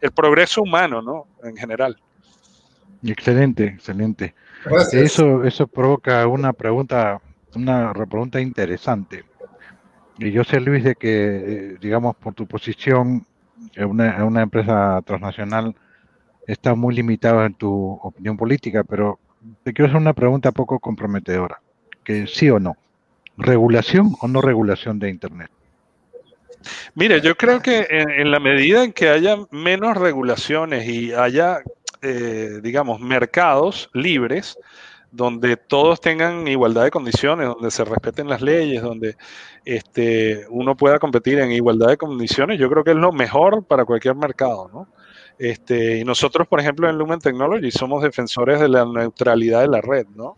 el 0.01 0.11
progreso 0.11 0.63
humano 0.63 1.03
¿no? 1.03 1.29
en 1.45 1.57
general. 1.57 1.97
Excelente, 3.05 3.65
excelente. 3.65 4.35
Eso, 4.93 5.45
eso 5.45 5.67
provoca 5.67 6.27
una 6.27 6.53
pregunta, 6.53 7.21
una 7.55 7.93
pregunta 7.93 8.41
interesante. 8.41 9.25
Y 10.19 10.31
yo 10.31 10.45
sé, 10.45 10.61
Luis, 10.61 10.85
de 10.85 10.95
que, 10.95 11.11
eh, 11.11 11.77
digamos, 11.81 12.17
por 12.17 12.35
tu 12.35 12.47
posición 12.47 13.27
en 13.75 13.85
una, 13.85 14.25
una 14.25 14.43
empresa 14.43 15.03
transnacional, 15.05 15.75
está 16.47 16.75
muy 16.75 16.95
limitado 16.95 17.45
en 17.45 17.55
tu 17.55 17.99
opinión 18.03 18.37
política, 18.37 18.85
pero 18.85 19.19
te 19.63 19.73
quiero 19.73 19.89
hacer 19.89 20.01
una 20.01 20.15
pregunta 20.15 20.53
poco 20.53 20.79
comprometedora. 20.79 21.61
Que 22.03 22.27
sí 22.27 22.49
o 22.51 22.59
no. 22.59 22.77
¿Regulación 23.37 24.15
o 24.21 24.29
no 24.29 24.41
regulación 24.41 24.99
de 24.99 25.11
Internet? 25.11 25.51
Mire, 26.95 27.21
yo 27.21 27.37
creo 27.37 27.61
que 27.61 27.87
en, 27.91 28.31
la 28.31 28.41
medida 28.41 28.85
en 28.85 28.93
que 28.93 29.09
haya 29.09 29.37
menos 29.51 29.97
regulaciones 29.97 30.89
y 30.89 31.13
haya 31.13 31.61
eh, 32.05 32.61
digamos, 32.63 33.01
mercados 33.01 33.89
libres 33.95 34.59
donde 35.11 35.57
todos 35.57 36.01
tengan 36.01 36.47
igualdad 36.49 36.83
de 36.83 36.91
condiciones, 36.91 37.47
donde 37.47 37.71
se 37.71 37.85
respeten 37.85 38.29
las 38.29 38.43
leyes, 38.43 38.83
donde 38.83 39.17
este, 39.65 40.45
uno 40.51 40.77
pueda 40.77 40.99
competir 40.99 41.39
en 41.39 41.53
igualdad 41.53 41.89
de 41.89 41.97
condiciones, 41.97 42.59
yo 42.59 42.69
creo 42.69 42.83
que 42.83 42.91
es 42.91 42.97
lo 42.97 43.13
mejor 43.13 43.65
para 43.65 43.85
cualquier 43.85 44.17
mercado, 44.17 44.69
¿no? 44.73 44.89
Este, 45.39 45.99
y 45.99 46.05
nosotros, 46.05 46.47
por 46.49 46.61
ejemplo, 46.61 46.91
en 46.91 46.99
Lumen 46.99 47.21
Technology 47.21 47.71
somos 47.71 48.03
defensores 48.03 48.61
de 48.61 48.69
la 48.69 48.85
neutralidad 48.85 49.63
de 49.63 49.69
la 49.69 49.81
red, 49.81 50.07
¿no? 50.15 50.37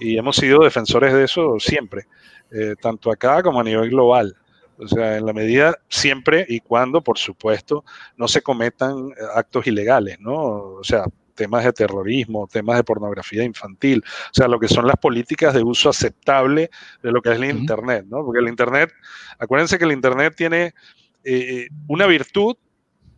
Y 0.00 0.18
hemos 0.18 0.36
sido 0.36 0.64
defensores 0.64 1.14
de 1.14 1.24
eso 1.24 1.58
siempre, 1.58 2.06
eh, 2.50 2.74
tanto 2.80 3.10
acá 3.10 3.42
como 3.42 3.60
a 3.60 3.64
nivel 3.64 3.90
global. 3.90 4.36
O 4.78 4.88
sea, 4.88 5.16
en 5.16 5.26
la 5.26 5.32
medida 5.32 5.76
siempre 5.88 6.44
y 6.48 6.60
cuando, 6.60 7.02
por 7.02 7.18
supuesto, 7.18 7.84
no 8.16 8.28
se 8.28 8.42
cometan 8.42 9.12
actos 9.34 9.66
ilegales, 9.66 10.20
¿no? 10.20 10.34
O 10.34 10.84
sea, 10.84 11.04
temas 11.36 11.64
de 11.64 11.72
terrorismo, 11.72 12.48
temas 12.50 12.76
de 12.78 12.84
pornografía 12.84 13.44
infantil, 13.44 14.02
o 14.06 14.34
sea, 14.34 14.48
lo 14.48 14.58
que 14.58 14.66
son 14.66 14.86
las 14.86 14.96
políticas 14.96 15.54
de 15.54 15.62
uso 15.62 15.90
aceptable 15.90 16.70
de 17.02 17.12
lo 17.12 17.22
que 17.22 17.30
es 17.30 17.36
el 17.36 17.44
Internet, 17.44 18.06
¿no? 18.08 18.24
Porque 18.24 18.40
el 18.40 18.48
Internet, 18.48 18.92
acuérdense 19.38 19.78
que 19.78 19.84
el 19.84 19.92
Internet 19.92 20.34
tiene 20.36 20.74
eh, 21.22 21.68
una 21.86 22.06
virtud, 22.06 22.56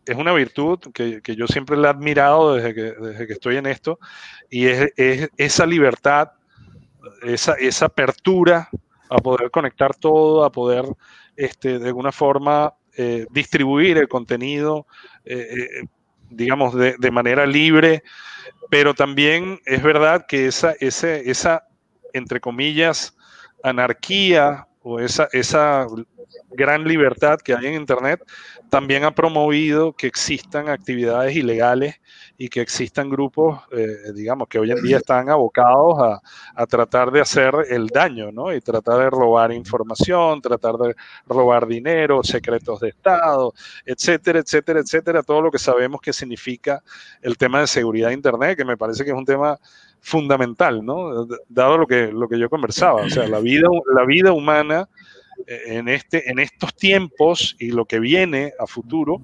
es 0.05 0.17
una 0.17 0.33
virtud 0.33 0.79
que, 0.93 1.21
yo 1.37 1.47
siempre 1.47 1.77
le 1.77 1.87
he 1.87 1.91
admirado 1.91 2.55
desde 2.55 2.75
que, 2.75 2.93
desde 2.93 3.27
que 3.27 3.33
estoy 3.33 3.57
en 3.57 3.67
esto, 3.67 3.99
y 4.51 4.67
es, 4.67 4.91
esa 5.37 5.65
libertad, 5.65 6.33
esa, 7.23 7.55
esa, 7.55 7.87
apertura 7.87 8.69
a 9.11 9.17
poder 9.19 9.51
conectar 9.51 9.95
todo, 9.95 10.45
a 10.45 10.53
poder 10.53 10.85
este, 11.39 11.79
de 11.79 11.87
alguna 11.87 12.13
forma 12.13 12.75
eh, 12.97 13.27
distribuir 13.31 13.97
el 13.97 14.09
contenido, 14.09 14.87
eh, 15.25 15.85
digamos, 16.29 16.75
de, 16.75 16.97
de, 16.99 17.11
manera 17.11 17.47
libre, 17.47 18.03
pero 18.69 18.93
también 18.93 19.61
es 19.65 19.83
verdad 19.83 20.27
que 20.27 20.47
esa, 20.47 20.73
esa 20.73 21.65
entre 22.13 22.41
comillas, 22.41 23.17
anarquía 23.63 24.67
o 24.83 25.01
esa, 25.01 25.29
esa 25.33 25.87
gran 26.51 26.85
libertad 26.85 27.39
que 27.39 27.55
hay 27.55 27.67
en 27.67 27.75
Internet, 27.75 28.21
también 28.69 29.05
ha 29.05 29.15
promovido 29.15 29.93
que 29.93 30.07
existan 30.07 30.69
actividades 30.69 31.35
ilegales 31.37 31.97
y 32.37 32.49
que 32.49 32.61
existan 32.61 33.11
grupos, 33.11 33.61
eh, 33.73 34.13
digamos, 34.15 34.47
que 34.49 34.59
hoy 34.59 34.71
en 34.71 34.83
día 34.83 34.99
están 34.99 35.29
abocados 35.29 35.99
a, 35.99 36.21
a, 36.55 36.67
tratar 36.67 37.11
de 37.11 37.21
hacer 37.21 37.53
el 37.69 37.89
daño, 37.89 38.31
¿no? 38.31 38.55
Y 38.55 38.61
tratar 38.61 38.99
de 38.99 39.11
robar 39.11 39.53
información, 39.53 40.41
tratar 40.41 40.77
de 40.77 40.95
robar 41.27 41.67
dinero, 41.67 42.23
secretos 42.23 42.81
de 42.81 42.91
Estado, 42.91 43.53
etcétera, 43.85 44.39
etcétera, 44.39 44.81
etcétera, 44.81 45.23
todo 45.23 45.43
lo 45.43 45.51
que 45.51 45.59
sabemos 45.59 46.01
que 46.01 46.13
significa 46.13 46.83
el 47.23 47.37
tema 47.37 47.61
de 47.61 47.67
seguridad 47.67 48.09
de 48.09 48.15
Internet, 48.15 48.57
que 48.57 48.65
me 48.65 48.77
parece 48.77 49.05
que 49.05 49.11
es 49.11 49.17
un 49.17 49.25
tema 49.27 49.59
fundamental, 50.01 50.85
¿no? 50.85 51.27
Dado 51.49 51.77
lo 51.77 51.87
que, 51.87 52.13
lo 52.13 52.29
que 52.29 52.39
yo 52.39 52.49
conversaba, 52.49 53.03
o 53.03 53.11
sea, 53.11 53.27
la 53.27 53.41
vida, 53.41 53.69
la 53.95 54.05
vida 54.05 54.33
humana 54.33 54.89
en, 55.49 55.89
este, 55.89 56.31
en 56.31 56.39
estos 56.39 56.75
tiempos 56.77 57.57
y 57.59 57.71
lo 57.71 57.87
que 57.87 57.99
viene 57.99 58.53
a 58.59 58.67
futuro 58.67 59.23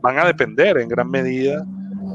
van 0.00 0.18
a 0.18 0.24
depender 0.24 0.78
en 0.78 0.88
gran 0.88 1.10
medida 1.10 1.64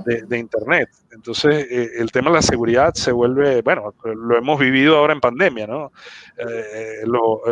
de, 0.06 0.40
Internet. 0.40 0.90
Entonces, 1.12 1.68
eh, 1.70 1.90
el 1.98 2.12
tema 2.12 2.30
de 2.30 2.38
la 2.38 2.42
seguridad 2.42 2.94
se 2.94 3.12
vuelve, 3.12 3.62
bueno, 3.62 3.94
lo 4.04 4.38
hemos 4.38 4.60
vivido 4.60 4.98
ahora 4.98 5.14
en 5.14 5.20
pandemia, 5.20 5.68
¿no? 5.68 5.92
Eh, 6.38 7.04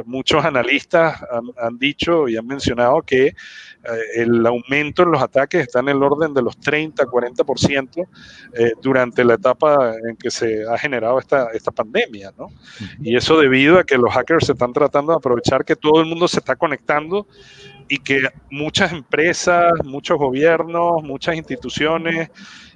muchos 0.05 0.43
analistas 0.43 1.21
han, 1.57 1.77
dicho 1.77 2.27
y 2.27 2.37
han 2.37 2.47
mencionado 2.47 3.01
que 3.01 3.27
eh, 3.27 3.33
el 4.15 4.45
aumento 4.45 5.03
en 5.03 5.11
los 5.11 5.21
ataques 5.21 5.61
está 5.61 5.79
en 5.79 5.89
el 5.89 6.01
orden 6.01 6.33
de 6.33 6.41
los 6.41 6.57
30, 6.59 7.03
40% 7.05 8.07
durante 8.81 9.23
la 9.23 9.35
etapa 9.35 9.93
en 10.09 10.15
que 10.15 10.31
se 10.31 10.67
ha 10.67 10.77
generado 10.77 11.19
esta, 11.19 11.49
esta 11.53 11.71
pandemia, 11.71 12.31
¿no? 12.37 12.47
Y 13.01 13.15
eso 13.15 13.39
debido 13.39 13.79
a 13.79 13.83
que 13.83 13.97
los 13.97 14.13
hackers 14.13 14.47
se 14.47 14.53
están 14.53 14.73
tratando 14.73 15.11
de 15.11 15.17
aprovechar 15.17 15.63
que 15.63 15.75
todo 15.75 16.01
el 16.01 16.07
mundo 16.07 16.27
se 16.27 16.39
está 16.39 16.55
conectando 16.55 17.27
y 17.89 17.97
que 17.97 18.21
muchas 18.51 18.93
empresas, 18.93 19.73
muchos 19.83 20.17
gobiernos, 20.17 21.03
muchas 21.03 21.35
instituciones 21.35 22.29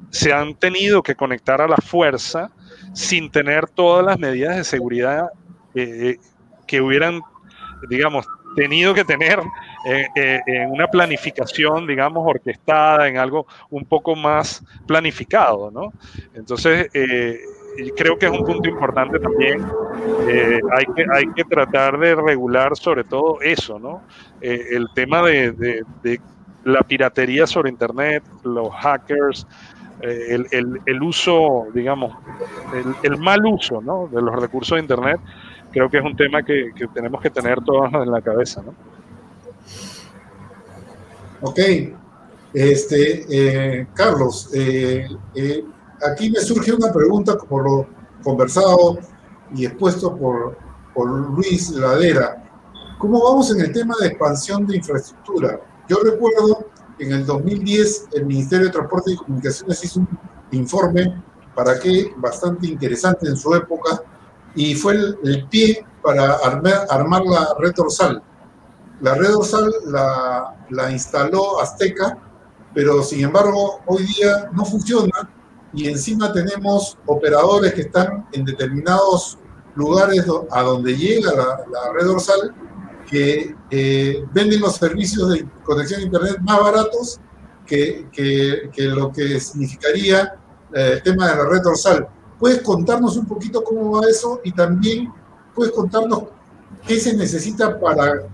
se 0.10 0.34
han 0.34 0.56
tenido 0.56 1.04
que 1.04 1.16
conectar 1.16 1.62
a 1.62 1.68
la 1.68 1.78
fuerza 1.78 2.52
sin 2.94 3.30
tener 3.30 3.70
todas 3.70 4.04
las 4.04 4.18
medidas 4.20 4.58
de 4.58 4.64
seguridad 4.64 5.30
eh, 5.76 6.18
que 6.66 6.82
hubieran, 6.82 7.22
digamos, 7.90 8.26
tenido 8.56 8.94
que 8.96 9.06
tener 9.06 9.40
eh, 9.88 10.08
eh, 10.16 10.42
en 10.48 10.72
una 10.72 10.88
planificación, 10.88 11.86
digamos, 11.86 12.24
orquestada, 12.28 13.08
en 13.08 13.18
algo 13.18 13.46
un 13.70 13.86
poco 13.86 14.16
más 14.16 14.64
planificado, 14.88 15.70
¿no? 15.70 15.94
Entonces, 16.34 16.90
y 17.78 17.92
creo 17.92 18.18
que 18.18 18.26
es 18.28 18.32
un 18.32 18.46
punto 18.46 18.70
importante 18.70 19.20
también. 19.20 19.66
Eh, 20.28 20.60
hay, 20.76 20.86
que, 20.96 21.06
hay 21.12 21.26
que 21.34 21.44
tratar 21.44 21.98
de 21.98 22.16
regular 22.16 22.76
sobre 22.78 23.04
todo 23.04 23.42
eso, 23.42 23.80
¿no? 23.80 24.04
Eh, 24.42 24.68
el 24.72 24.88
tema 24.94 25.22
de, 25.24 25.52
de, 25.52 26.22
la 26.64 26.82
piratería 26.82 27.46
sobre 27.46 27.70
Internet, 27.70 28.24
los 28.44 28.72
hackers, 28.74 29.46
eh, 30.02 30.28
el, 30.30 30.48
el, 30.52 30.82
el, 30.86 31.04
uso, 31.04 31.68
digamos, 31.74 32.16
el, 33.04 33.18
mal 33.18 33.46
uso 33.46 33.82
¿no? 33.82 34.08
de 34.08 34.22
los 34.22 34.34
recursos 34.40 34.78
de 34.78 34.82
Internet, 34.82 35.20
creo 35.72 35.90
que 35.90 35.98
es 35.98 36.04
un 36.04 36.16
tema 36.16 36.42
que, 36.42 36.72
que 36.76 36.88
tenemos 36.88 37.22
que 37.22 37.30
tener 37.30 37.60
todos 37.62 37.92
en 37.94 38.12
la 38.12 38.22
cabeza, 38.22 38.62
¿no? 38.62 38.74
Ok. 41.42 41.60
Este, 42.54 43.88
Carlos, 43.94 44.52
aquí 46.06 46.30
me 46.30 46.40
surge 46.40 46.74
una 46.74 46.92
pregunta 46.92 47.38
por 47.38 47.64
lo 47.64 47.88
conversado 48.24 48.98
y 49.54 49.66
expuesto 49.66 50.16
por, 50.16 50.58
por 50.94 51.08
Luis 51.10 51.70
Ladera. 51.72 52.44
¿Cómo 52.98 53.24
vamos 53.24 53.52
en 53.52 53.62
el 53.62 53.72
tema 53.72 53.96
de 54.00 54.08
expansión 54.08 54.66
de 54.66 54.78
infraestructura? 54.78 55.60
Yo 55.90 55.98
recuerdo 56.04 56.68
que 56.98 57.06
en 57.06 57.12
el 57.14 57.26
2010 57.26 58.10
el 58.14 58.26
Ministerio 58.26 58.68
de 58.68 58.72
Transporte 58.72 59.12
y 59.12 59.18
Comunicaciones 59.18 59.84
hizo 59.84 60.00
un 60.00 60.08
informe 60.52 61.22
para 61.56 61.80
qué 61.80 62.14
bastante 62.18 62.68
interesante 62.68 63.28
en 63.28 63.36
su 63.36 63.54
época 63.54 64.02
y 64.56 64.76
fue 64.76 64.94
el, 64.94 65.48
pie 65.50 65.86
para 66.02 66.36
armar, 66.36 66.86
armar, 66.90 67.24
la 67.26 67.56
red 67.60 67.74
dorsal. 67.76 68.22
La 69.02 69.16
red 69.16 69.30
dorsal 69.30 69.72
la, 69.88 70.56
la 70.70 70.92
instaló 70.92 71.60
Azteca, 71.60 72.18
pero 72.74 73.04
sin 73.04 73.26
embargo 73.26 73.82
hoy 73.86 74.06
día 74.06 74.50
no 74.54 74.64
funciona 74.66 75.30
y 75.74 75.88
encima 75.88 76.32
tenemos 76.32 76.98
operadores 77.06 77.74
que 77.74 77.82
están 77.82 78.28
en 78.32 78.46
determinados 78.46 79.38
lugares 79.76 80.26
a 80.52 80.62
donde 80.62 80.96
llega 80.96 81.32
la, 81.34 81.94
red 81.94 82.06
dorsal 82.06 82.54
que 83.10 83.56
eh, 83.72 84.24
venden 84.32 84.62
los 84.62 84.76
servicios 84.76 85.30
de 85.30 85.48
conexión 85.64 86.02
a 86.02 86.04
Internet 86.04 86.38
más 86.42 86.60
baratos 86.60 87.20
que, 87.66 88.08
que, 88.12 88.84
lo 88.84 89.12
que 89.12 89.40
significaría 89.40 90.36
eh, 90.74 90.94
el 90.94 91.04
tema 91.04 91.30
de 91.30 91.38
la 91.38 91.46
red 91.50 91.62
dorsal. 91.62 92.08
¿Puedes 92.40 92.62
contarnos 92.62 93.18
un 93.18 93.26
poquito 93.26 93.64
cómo 93.64 94.00
va 94.00 94.08
eso 94.08 94.42
y 94.44 94.52
también 94.52 95.12
puedes 95.56 95.74
contarnos 95.74 96.24
qué 96.86 97.00
se 97.00 97.16
necesita 97.16 97.80
para 97.80 98.28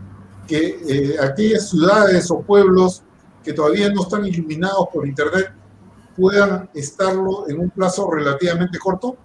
que 0.47 0.79
eh, 0.87 1.15
aquellas 1.21 1.69
ciudades 1.69 2.29
o 2.31 2.41
pueblos 2.41 3.03
que 3.43 3.53
todavía 3.53 3.89
no 3.91 4.01
están 4.01 4.25
iluminados 4.25 4.87
por 4.91 5.07
Internet 5.07 5.53
puedan 6.19 6.69
estarlo 6.73 7.49
en 7.49 7.59
un 7.59 7.69
plazo 7.69 8.09
relativamente 8.11 8.77
corto? 8.77 9.17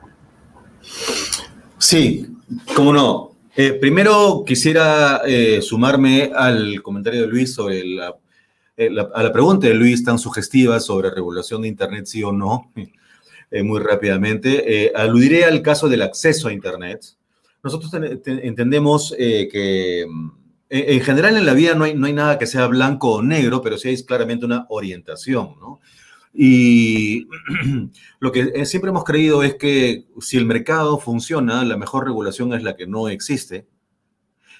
Sí, 1.78 2.26
cómo 2.74 2.92
no. 2.92 3.34
Eh, 3.56 3.74
primero 3.74 4.42
quisiera 4.44 5.22
eh, 5.26 5.62
sumarme 5.62 6.32
al 6.34 6.82
comentario 6.82 7.22
de 7.22 7.26
Luis 7.28 7.54
sobre 7.54 7.80
eh, 7.80 8.90
la, 8.90 9.02
a 9.14 9.22
la 9.22 9.32
pregunta 9.32 9.68
de 9.68 9.74
Luis 9.74 10.02
tan 10.02 10.18
sugestiva 10.18 10.80
sobre 10.80 11.10
regulación 11.10 11.62
de 11.62 11.68
Internet, 11.68 12.06
sí 12.06 12.22
o 12.24 12.32
no, 12.32 12.72
muy 13.62 13.80
rápidamente. 13.80 14.92
aludiré 14.96 15.44
al 15.44 15.62
caso 15.62 15.88
del 15.88 16.02
acceso 16.02 16.48
a 16.48 16.52
Internet. 16.52 17.04
Nosotros 17.62 17.92
entendemos 18.26 19.14
que 19.16 20.04
en 20.68 21.00
general 21.00 21.36
en 21.36 21.46
la 21.46 21.54
vida 21.54 21.74
no 21.76 21.84
hay, 21.84 21.94
no 21.94 22.06
hay 22.06 22.12
nada 22.12 22.36
que 22.36 22.48
sea 22.48 22.66
blanco 22.66 23.12
o 23.12 23.22
negro, 23.22 23.62
pero 23.62 23.78
sí 23.78 23.88
hay 23.88 24.04
claramente 24.04 24.44
una 24.44 24.66
orientación, 24.70 25.54
¿no? 25.60 25.80
Y 26.34 27.28
lo 28.18 28.32
que 28.32 28.66
siempre 28.66 28.90
hemos 28.90 29.04
creído 29.04 29.42
es 29.42 29.54
que 29.54 30.06
si 30.20 30.36
el 30.36 30.46
mercado 30.46 30.98
funciona, 30.98 31.64
la 31.64 31.76
mejor 31.76 32.04
regulación 32.04 32.52
es 32.52 32.62
la 32.62 32.76
que 32.76 32.86
no 32.86 33.08
existe. 33.08 33.66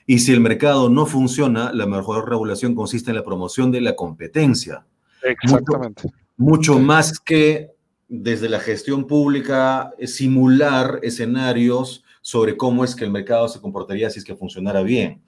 Y 0.06 0.20
si 0.20 0.32
el 0.32 0.40
mercado 0.40 0.88
no 0.88 1.06
funciona, 1.06 1.72
la 1.72 1.87
mejor 1.87 2.28
regulación 2.28 2.74
consiste 2.74 3.10
en 3.10 3.16
la 3.16 3.24
promoción 3.24 3.72
de 3.72 3.80
la 3.80 3.96
competencia. 3.96 4.87
Exactamente. 5.22 6.12
Mucho, 6.37 6.78
más 6.78 7.18
que 7.18 7.70
desde 8.08 8.48
la 8.48 8.60
gestión 8.60 9.06
pública 9.06 9.92
simular 10.04 11.00
escenarios 11.02 12.04
sobre 12.20 12.56
cómo 12.56 12.84
es 12.84 12.94
que 12.94 13.04
el 13.04 13.10
mercado 13.10 13.48
se 13.48 13.60
comportaría 13.60 14.10
si 14.10 14.18
es 14.18 14.24
que 14.24 14.37
funcionara 14.37 14.82
bien. 14.82 15.23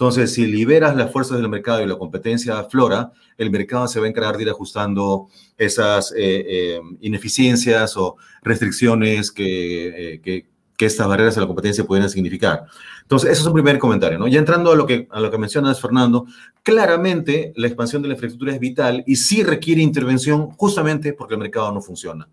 Entonces, 0.00 0.32
si 0.32 0.46
liberas 0.46 0.96
las 0.96 1.12
fuerzas 1.12 1.36
del 1.36 1.50
mercado 1.50 1.82
y 1.82 1.86
la 1.86 1.98
competencia 1.98 2.58
aflora, 2.58 3.12
el 3.36 3.50
mercado 3.50 3.86
se 3.86 4.00
va 4.00 4.06
a 4.06 4.08
encargar 4.08 4.38
de 4.38 4.44
ir 4.44 4.48
ajustando 4.48 5.28
esas 5.58 6.12
eh, 6.12 6.16
eh, 6.48 6.80
ineficiencias 7.02 7.98
o 7.98 8.16
restricciones 8.40 9.30
eh, 9.36 10.18
que, 10.24 10.46
estas 10.78 11.06
barreras 11.06 11.36
a 11.36 11.42
la 11.42 11.46
competencia 11.46 11.84
pueden 11.84 12.08
significar. 12.08 12.64
Entonces, 13.02 13.32
eso 13.32 13.42
es 13.42 13.46
un 13.46 13.52
primer 13.52 13.78
comentario. 13.78 14.18
¿no? 14.18 14.26
Ya 14.26 14.38
entrando 14.38 14.72
a 14.72 14.74
lo, 14.74 14.86
que, 14.86 15.06
a 15.10 15.20
lo 15.20 15.30
que 15.30 15.36
mencionas, 15.36 15.78
Fernando, 15.78 16.24
claramente 16.62 17.52
la 17.56 17.66
expansión 17.66 18.00
de 18.00 18.08
la 18.08 18.14
infraestructura 18.14 18.54
es 18.54 18.58
vital 18.58 19.04
y 19.06 19.16
sí 19.16 19.42
requiere 19.42 19.82
intervención 19.82 20.48
justamente 20.52 21.12
porque 21.12 21.34
el 21.34 21.40
mercado 21.40 21.72
no 21.72 21.82
funciona. 21.82 22.26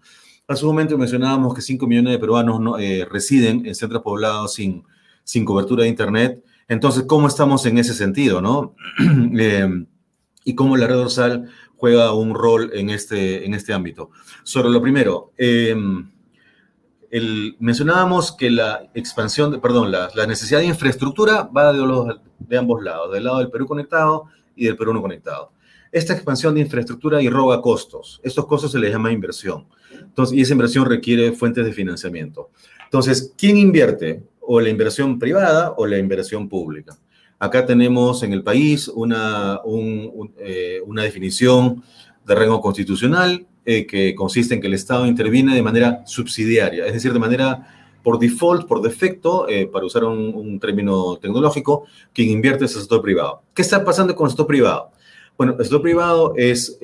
Hace 0.48 0.64
un 0.64 0.70
momento 0.70 0.98
mencionábamos 0.98 1.54
que 1.54 1.60
5 1.60 1.86
millones 1.86 2.14
de 2.14 2.20
peruanos 2.20 2.62
no, 2.62 2.78
residen 3.10 3.66
en 3.66 3.76
centros 3.76 4.02
poblados 4.02 4.54
sin, 4.54 4.86
sin 5.26 5.44
cobertura 5.44 5.84
de 5.84 5.90
Internet 5.90 6.42
Entonces, 6.68 7.04
¿cómo 7.04 7.28
estamos 7.28 7.66
en 7.66 7.78
ese 7.78 7.94
sentido, 7.94 8.42
no? 8.42 8.76
Eh, 9.38 9.68
y 10.44 10.56
cómo 10.56 10.78
la 10.78 10.88
red 10.88 10.96
dorsal 10.96 11.50
juega 11.76 12.14
un 12.14 12.34
rol 12.34 12.72
en 12.74 12.90
este, 12.90 13.46
en 13.46 13.54
este 13.54 13.74
ámbito. 13.74 14.12
Sobre 14.44 14.70
lo 14.70 14.82
primero, 14.82 15.32
em, 15.38 16.10
mencionábamos 17.60 18.32
que 18.32 18.50
la 18.50 18.90
expansión, 18.94 19.52
de, 19.52 19.60
perdón, 19.60 19.92
la, 19.92 20.10
necesidad 20.28 20.60
de 20.60 20.66
infraestructura 20.66 21.44
va 21.44 21.72
de, 21.72 21.80
los, 21.80 22.20
de 22.40 22.58
ambos 22.58 22.84
lados, 22.84 23.12
del 23.12 23.26
lado 23.26 23.40
del 23.40 23.50
Perú 23.50 23.68
conectado 23.68 24.26
y 24.56 24.66
del 24.66 24.76
Perú 24.76 24.94
no 24.94 25.02
conectado. 25.02 25.52
Esta 25.92 26.14
expansión 26.14 26.56
de 26.56 26.62
infraestructura 26.62 27.22
irroga 27.22 27.62
costos. 27.62 28.20
Estos 28.24 28.46
costos 28.46 28.72
se 28.72 28.80
les 28.80 28.92
llama 28.92 29.12
inversión. 29.12 29.68
Entonces, 29.92 30.38
y 30.38 30.42
esa 30.42 30.54
inversión 30.54 30.86
requiere 30.86 31.32
fuentes 31.32 31.66
de 31.66 31.72
financiamiento. 31.72 32.50
Entonces, 32.86 33.34
¿quién 33.38 33.58
invierte? 33.58 34.24
O 34.50 34.62
la 34.62 34.70
inversión 34.70 35.20
privada 35.20 35.74
o 35.78 35.86
la 35.86 35.98
inversión 35.98 36.48
pública. 36.48 36.98
Acá 37.40 37.66
tenemos 37.66 38.24
en 38.24 38.34
el 38.34 38.44
país 38.44 38.88
una, 38.88 39.60
eh, 40.40 40.80
una 40.86 41.04
definición 41.04 41.84
de 42.26 42.36
rango 42.36 42.62
constitucional 42.62 43.46
eh, 43.66 43.86
que 43.86 44.16
consiste 44.16 44.56
en 44.56 44.62
que 44.62 44.68
el 44.68 44.74
Estado 44.74 45.06
interviene 45.06 45.54
de 45.54 45.62
manera 45.62 46.02
subsidiaria, 46.06 46.88
es 46.88 46.94
decir, 46.94 47.14
de 47.14 47.20
manera 47.20 47.68
por 48.02 48.18
default, 48.18 48.66
por 48.68 48.82
defecto, 48.82 49.48
eh, 49.50 49.68
para 49.68 49.86
usar 49.86 50.06
un, 50.06 50.60
término 50.60 51.18
tecnológico, 51.18 51.84
quien 52.14 52.30
invierte 52.30 52.66
es 52.66 52.74
el 52.76 52.82
sector 52.82 53.02
privado. 53.02 53.44
¿Qué 53.54 53.62
está 53.62 53.84
pasando 53.84 54.16
con 54.16 54.26
el 54.26 54.32
sector 54.32 54.48
privado? 54.48 54.92
Bueno, 55.38 55.56
el 55.60 55.66
sector 55.66 55.82
privado 55.82 56.34
es 56.38 56.80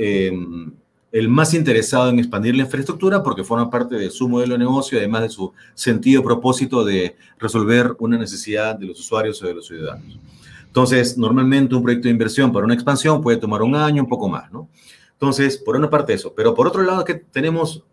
el 1.13 1.29
más 1.29 1.53
interesado 1.53 2.09
en 2.09 2.17
expandir 2.17 2.55
la 2.55 2.63
infraestructura 2.63 3.21
porque 3.21 3.43
forma 3.43 3.69
parte 3.69 3.95
de 3.95 4.09
su 4.09 4.27
modelo 4.27 4.53
de 4.53 4.57
negocio, 4.57 4.97
además 4.97 5.21
de 5.21 5.29
su 5.29 5.53
sentido 5.75 6.23
propósito 6.23 6.83
de 6.83 7.15
resolver 7.37 7.95
una 7.99 8.17
necesidad 8.17 8.75
de 8.75 8.87
los 8.87 8.99
usuarios 8.99 9.41
o 9.43 9.45
de 9.45 9.53
los 9.53 9.67
ciudadanos. 9.67 10.19
Entonces, 10.65 11.15
normalmente 11.15 11.75
un 11.75 11.83
proyecto 11.83 12.07
de 12.07 12.13
inversión 12.13 12.51
para 12.51 12.65
una 12.65 12.73
expansión 12.73 13.21
puede 13.21 13.37
tomar 13.37 13.61
un 13.61 13.75
año, 13.75 14.01
un 14.01 14.09
poco 14.09 14.27
más, 14.27 14.51
¿no? 14.51 14.67
Entonces, 15.11 15.55
por 15.55 15.75
una 15.75 15.87
parte 15.87 16.13
eso, 16.13 16.33
pero 16.35 16.55
por 16.55 16.65
otro 16.65 16.81
lado 16.81 17.05
que 17.05 17.13
tenemos 17.13 17.83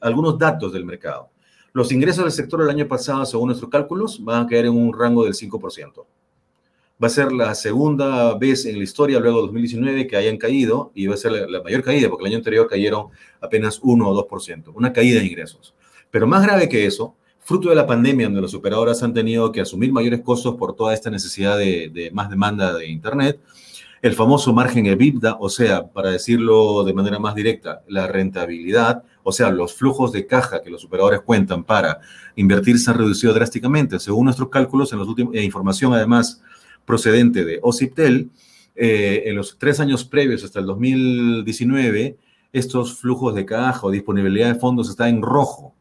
algunos 0.00 0.36
datos 0.36 0.72
del 0.72 0.84
mercado. 0.84 1.30
Los 1.72 1.92
ingresos 1.92 2.24
del 2.24 2.32
sector 2.32 2.60
el 2.60 2.70
año 2.70 2.88
pasado, 2.88 3.24
según 3.24 3.46
nuestros 3.50 3.70
cálculos, 3.70 4.22
van 4.22 4.46
a 4.46 4.46
caer 4.48 4.66
en 4.66 4.72
un 4.72 4.92
rango 4.92 5.24
del 5.24 5.34
5%. 5.34 6.04
Va 7.02 7.08
a 7.08 7.10
ser 7.10 7.32
la 7.32 7.54
segunda 7.56 8.38
vez 8.38 8.66
en 8.66 8.78
la 8.78 8.84
historia, 8.84 9.18
luego 9.18 9.38
de 9.38 9.42
2019, 9.46 10.06
que 10.06 10.16
hayan 10.16 10.36
caído, 10.36 10.92
y 10.94 11.08
va 11.08 11.14
a 11.14 11.16
ser 11.16 11.32
la, 11.32 11.60
mayor 11.60 11.82
caída, 11.82 12.08
porque 12.08 12.22
el 12.24 12.28
año 12.28 12.38
anterior 12.38 12.68
cayeron 12.68 13.08
apenas 13.40 13.80
1 13.82 14.08
o 14.08 14.28
2%, 14.28 14.72
una 14.74 14.92
caída 14.92 15.18
de 15.18 15.26
ingresos. 15.26 15.74
Pero 16.10 16.28
más 16.28 16.44
grave 16.44 16.68
que 16.68 16.86
eso, 16.86 17.16
fruto 17.40 17.68
de 17.68 17.74
la 17.74 17.86
pandemia, 17.86 18.26
donde 18.26 18.42
las 18.42 18.54
operadoras 18.54 19.02
han 19.02 19.12
tenido 19.12 19.50
que 19.50 19.60
asumir 19.60 19.92
mayores 19.92 20.20
costos 20.22 20.54
por 20.54 20.76
toda 20.76 20.94
esta 20.94 21.10
necesidad 21.10 21.58
de, 21.58 22.10
más 22.12 22.30
demanda 22.30 22.72
de 22.72 22.86
Internet, 22.86 23.40
el 24.00 24.14
famoso 24.14 24.52
margen 24.52 24.86
EBITDA, 24.86 25.38
o 25.40 25.48
sea, 25.48 25.88
para 25.88 26.10
decirlo 26.10 26.84
de 26.84 26.92
manera 26.92 27.18
más 27.18 27.34
directa, 27.34 27.82
la 27.88 28.06
rentabilidad, 28.06 29.02
o 29.22 29.32
sea, 29.32 29.50
los 29.50 29.74
flujos 29.74 30.12
de 30.12 30.26
caja 30.26 30.62
que 30.62 30.70
los 30.70 30.84
operadores 30.84 31.22
cuentan 31.22 31.64
para 31.64 32.00
invertir 32.36 32.78
se 32.78 32.90
han 32.90 32.98
reducido 32.98 33.32
drásticamente. 33.32 33.98
Según 33.98 34.26
nuestros 34.26 34.50
cálculos, 34.50 34.92
en 34.92 34.98
los 34.98 35.08
últimos, 35.08 35.34
e 35.34 35.42
información 35.42 35.94
además 35.94 36.42
procedente 36.84 37.44
de 37.44 37.58
OCIPTEL, 37.62 38.30
eh, 38.76 39.22
en 39.26 39.36
los 39.36 39.56
tres 39.58 39.80
años 39.80 40.04
previos 40.04 40.42
hasta 40.44 40.60
el 40.60 40.66
2019, 40.66 42.16
estos 42.52 42.98
flujos 42.98 43.34
de 43.34 43.44
caja 43.44 43.86
o 43.86 43.90
disponibilidad 43.90 44.52
de 44.52 44.58
fondos 44.58 44.88
están 44.88 45.08
en 45.08 45.22
rojo 45.22 45.74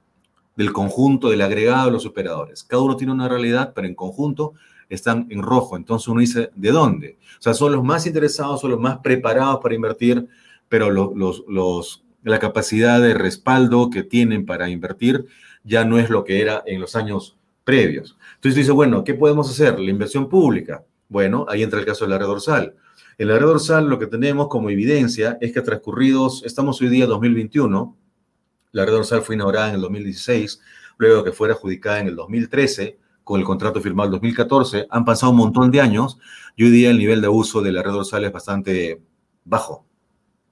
del 0.55 0.71
conjunto, 0.71 1.29
del 1.29 1.41
agregado 1.41 1.87
de 1.87 1.91
los 1.91 2.05
operadores. 2.05 2.63
Cada 2.63 2.83
uno 2.83 2.95
tiene 2.95 3.13
una 3.13 3.27
realidad, 3.27 3.73
pero 3.75 3.87
en 3.87 3.95
conjunto 3.95 4.53
están 4.89 5.27
en 5.29 5.41
rojo. 5.41 5.75
Entonces 5.75 6.07
uno 6.07 6.19
dice, 6.19 6.51
¿de 6.55 6.71
dónde? 6.71 7.17
O 7.39 7.41
sea, 7.41 7.53
son 7.53 7.71
los 7.71 7.83
más 7.83 8.05
interesados, 8.05 8.61
son 8.61 8.71
los 8.71 8.79
más 8.79 8.99
preparados 8.99 9.59
para 9.61 9.75
invertir, 9.75 10.27
pero 10.69 10.89
los, 10.89 11.43
los, 11.47 12.03
la 12.23 12.39
capacidad 12.39 13.01
de 13.01 13.13
respaldo 13.13 13.89
que 13.89 14.03
tienen 14.03 14.45
para 14.45 14.69
invertir 14.69 15.25
ya 15.63 15.85
no 15.85 15.97
es 15.97 16.09
lo 16.09 16.23
que 16.23 16.41
era 16.41 16.63
en 16.65 16.81
los 16.81 16.95
años 16.95 17.37
previos. 17.63 18.17
Entonces 18.35 18.55
dice, 18.55 18.71
bueno, 18.71 19.03
¿qué 19.03 19.13
podemos 19.13 19.49
hacer? 19.49 19.79
La 19.79 19.89
inversión 19.89 20.29
pública. 20.29 20.83
Bueno, 21.13 21.45
ahí 21.47 21.61
entra 21.61 21.79
el 21.79 21.85
caso 21.85 22.05
de 22.05 22.09
la 22.09 22.17
red 22.17 22.25
dorsal. 22.25 22.73
En 23.19 23.27
la 23.27 23.37
red 23.37 23.45
dorsal 23.45 23.87
lo 23.87 23.99
que 23.99 24.07
tenemos 24.07 24.47
como 24.47 24.71
evidencia 24.71 25.37
es 25.41 25.53
que 25.53 25.61
transcurridos, 25.61 26.41
estamos 26.43 26.81
hoy 26.81 26.89
día 26.89 27.05
2021, 27.05 27.95
la 28.71 28.83
red 28.83 28.93
dorsal 28.93 29.21
fue 29.21 29.35
inaugurada 29.35 29.69
en 29.69 29.75
el 29.75 29.81
2016, 29.81 30.59
luego 30.97 31.23
que 31.23 31.31
fuera 31.31 31.53
adjudicada 31.53 31.99
en 31.99 32.07
el 32.07 32.15
2013, 32.15 32.97
con 33.23 33.39
el 33.39 33.45
contrato 33.45 33.79
firmado 33.79 34.07
en 34.07 34.13
el 34.15 34.19
2014. 34.21 34.87
Han 34.89 35.05
pasado 35.05 35.33
un 35.33 35.37
montón 35.37 35.69
de 35.69 35.81
años 35.81 36.17
y 36.55 36.63
hoy 36.63 36.71
día 36.71 36.89
el 36.89 36.97
nivel 36.97 37.21
de 37.21 37.27
uso 37.27 37.61
de 37.61 37.71
la 37.71 37.83
red 37.83 37.91
dorsal 37.91 38.25
es 38.25 38.31
bastante 38.31 38.99
bajo, 39.45 39.85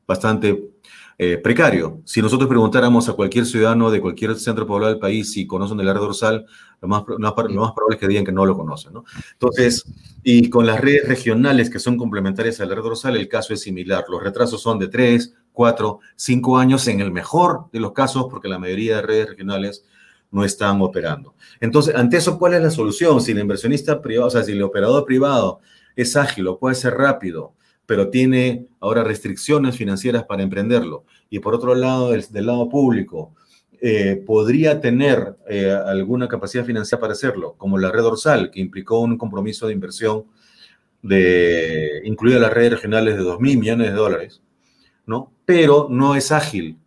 bastante 0.06 0.71
eh, 1.18 1.38
precario. 1.38 2.02
Si 2.06 2.22
nosotros 2.22 2.50
preguntáramos 2.50 3.08
a 3.10 3.14
cualquier 3.14 3.46
ciudadano 3.46 3.92
de 3.92 4.02
cualquier 4.02 4.36
centro 4.36 4.66
poblado 4.66 4.92
del 4.92 5.00
país 5.00 5.32
si 5.32 5.46
conocen 5.46 5.78
de 5.78 5.84
la 5.84 5.94
red 5.94 6.00
dorsal, 6.00 6.46
lo 6.82 6.88
más, 6.88 7.04
lo 7.08 7.20
más, 7.20 7.34
probable 7.34 7.96
es 7.96 7.98
que 7.98 8.08
digan 8.08 8.26
que 8.26 8.32
no 8.32 8.46
lo 8.46 8.58
conocen. 8.58 8.94
¿no? 8.94 9.04
Entonces, 9.34 9.86
y 10.24 10.50
con 10.50 10.66
las 10.66 10.80
redes 10.80 11.08
regionales 11.08 11.70
que 11.70 11.80
son 11.80 11.98
complementarias 11.98 12.60
a 12.60 12.66
la 12.66 12.76
red 12.76 12.82
dorsal, 12.82 13.16
el 13.16 13.28
caso 13.28 13.54
es 13.54 13.62
similar. 13.62 14.06
Los 14.10 14.24
retrasos 14.24 14.62
son 14.62 14.80
de 14.80 14.88
tres, 14.88 15.34
cuatro, 15.52 16.00
cinco 16.16 16.58
años 16.58 16.88
en 16.88 17.02
el 17.02 17.12
mejor 17.12 17.70
de 17.72 17.80
los 17.80 17.94
casos, 17.94 18.28
porque 18.30 18.48
la 18.48 18.58
mayoría 18.58 18.98
de 18.98 19.02
redes 19.04 19.30
regionales 19.30 19.86
no 20.32 20.46
están 20.46 20.82
operando. 20.82 21.36
Entonces, 21.60 21.94
ante 21.94 22.18
eso, 22.18 22.40
¿cuál 22.40 22.54
es 22.54 22.64
la 22.64 22.72
solución? 22.72 23.22
Si 23.22 23.32
el 23.32 23.40
inversionista 23.40 24.02
privado, 24.02 24.28
o 24.28 24.32
sea, 24.32 24.44
si 24.44 24.54
el 24.54 24.64
operador 24.64 25.06
privado 25.06 25.60
es 25.96 26.16
ágil 26.16 26.48
o 26.48 26.58
puede 26.58 26.76
ser 26.76 26.96
rápido, 26.96 27.54
pero 27.92 28.10
tiene 28.10 28.68
ahora 28.80 29.04
restricciones 29.04 29.76
financieras 29.76 30.24
para 30.24 30.44
emprenderlo. 30.44 31.04
Y 31.30 31.40
por 31.40 31.54
otro 31.54 31.76
lado, 31.76 32.12
del, 32.12 32.46
lado 32.46 32.70
público, 32.70 33.36
eh, 33.82 34.24
podría 34.26 34.80
tener 34.80 35.36
eh, 35.50 35.72
alguna 35.72 36.30
capacidad 36.30 36.64
financiera 36.64 37.02
para 37.02 37.12
hacerlo, 37.12 37.56
como 37.58 37.78
la 37.78 37.92
red 37.92 38.04
dorsal, 38.04 38.50
que 38.50 38.62
implicó 38.62 39.02
un 39.02 39.18
compromiso 39.18 39.68
de 39.68 39.74
inversión 39.74 40.24
de, 41.02 42.02
incluida 42.06 42.40
las 42.40 42.54
redes 42.54 42.76
regionales 42.76 43.18
de 43.18 43.24
2 43.24 43.42
mil 43.42 43.58
millones 43.58 43.88
de 43.90 43.94
dólares, 43.94 44.42
¿no? 45.06 45.34
Pero 45.44 45.88
no 45.90 46.16
es 46.16 46.32
ágil. 46.32 46.78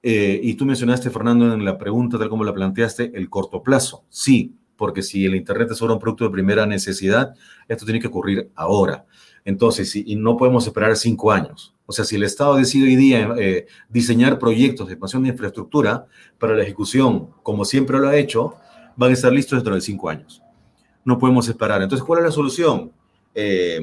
Eh, 0.00 0.38
y 0.44 0.54
tú 0.54 0.64
mencionaste, 0.64 1.10
Fernando, 1.10 1.52
en 1.52 1.64
la 1.64 1.76
pregunta, 1.76 2.20
tal 2.20 2.28
como 2.28 2.44
la 2.44 2.54
planteaste, 2.54 3.10
el 3.16 3.28
corto 3.28 3.64
plazo. 3.64 4.04
Sí, 4.10 4.54
porque 4.76 5.02
si 5.02 5.24
el 5.24 5.34
Internet 5.34 5.72
es 5.72 5.82
ahora 5.82 5.94
un 5.94 6.00
producto 6.00 6.22
de 6.22 6.30
primera 6.30 6.66
necesidad, 6.66 7.34
esto 7.66 7.84
tiene 7.84 7.98
que 7.98 8.06
ocurrir 8.06 8.52
ahora. 8.54 9.06
Entonces, 9.44 9.94
y, 9.96 10.16
no 10.16 10.36
podemos 10.36 10.66
esperar 10.66 10.96
cinco 10.96 11.32
años. 11.32 11.74
O 11.86 11.92
sea, 11.92 12.04
si 12.04 12.16
el 12.16 12.22
Estado 12.22 12.56
decide 12.56 12.86
hoy 12.86 12.96
día 12.96 13.34
eh, 13.38 13.66
diseñar 13.88 14.38
proyectos 14.38 14.86
de 14.86 14.94
expansión 14.94 15.24
de 15.24 15.30
infraestructura 15.30 16.06
para 16.38 16.56
la 16.56 16.62
ejecución, 16.62 17.30
como 17.42 17.64
siempre 17.64 17.98
lo 17.98 18.08
ha 18.08 18.16
hecho, 18.16 18.54
van 18.96 19.10
a 19.10 19.14
estar 19.14 19.32
listos 19.32 19.58
dentro 19.58 19.74
de 19.74 19.80
cinco 19.80 20.08
años. 20.08 20.42
No 21.04 21.18
podemos 21.18 21.48
esperar. 21.48 21.82
Entonces, 21.82 22.04
¿cuál 22.04 22.20
es 22.20 22.26
la 22.26 22.30
solución? 22.30 22.92
Eh, 23.34 23.80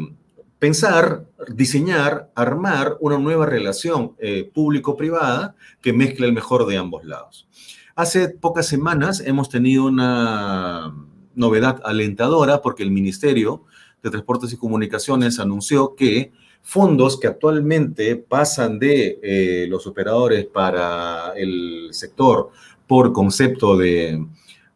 pensar, 0.60 1.26
diseñar, 1.54 2.32
armar 2.36 2.98
una 3.00 3.18
nueva 3.18 3.46
relación 3.46 4.16
eh, 4.20 4.50
público-privada 4.54 5.56
que 5.82 5.94
mezcle 5.94 6.28
el 6.28 6.34
mejor 6.34 6.66
de 6.68 6.78
ambos 6.78 7.04
lados. 7.06 7.48
Hace 7.96 8.30
pocas 8.30 8.66
semanas 8.68 9.22
hemos 9.26 9.50
tenido 9.50 9.86
una 9.86 10.96
novedad 11.36 11.82
alentadora 11.84 12.62
porque 12.62 12.84
el 12.84 12.92
Ministerio 12.92 13.66
de 14.02 14.10
Transportes 14.10 14.54
y 14.54 14.58
Comunicaciones 14.58 15.40
anunció 15.40 15.96
que 15.96 16.32
fondos 16.62 17.20
que 17.20 17.28
actualmente 17.28 18.16
pasan 18.16 18.80
de 18.80 19.20
eh, 19.22 19.68
los 19.70 19.88
operadores 19.88 20.46
para 20.46 21.34
el 21.36 21.90
sector 21.92 22.50
por 22.88 23.14
concepto 23.14 23.78
de, 23.78 24.26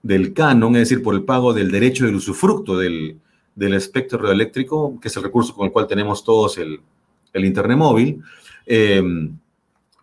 del 0.01 0.34
canon, 0.34 0.76
es 0.76 0.89
decir, 0.89 1.03
por 1.03 1.15
el 1.15 1.24
pago 1.24 1.53
del 1.53 1.71
derecho 1.71 2.05
del 2.05 2.15
usufructo 2.15 2.78
del, 2.78 3.19
del 3.55 3.74
espectro 3.74 4.19
radioeléctrico, 4.19 4.99
que 4.99 5.07
es 5.07 5.17
el 5.17 5.24
recurso 5.24 5.53
con 5.55 5.67
el 5.67 5.71
cual 5.71 5.88
tenemos 5.88 6.24
todos 6.24 6.57
el, 6.57 6.80
el 7.34 7.45
Internet 7.45 7.78
móvil, 7.78 8.21
eh, 8.65 9.01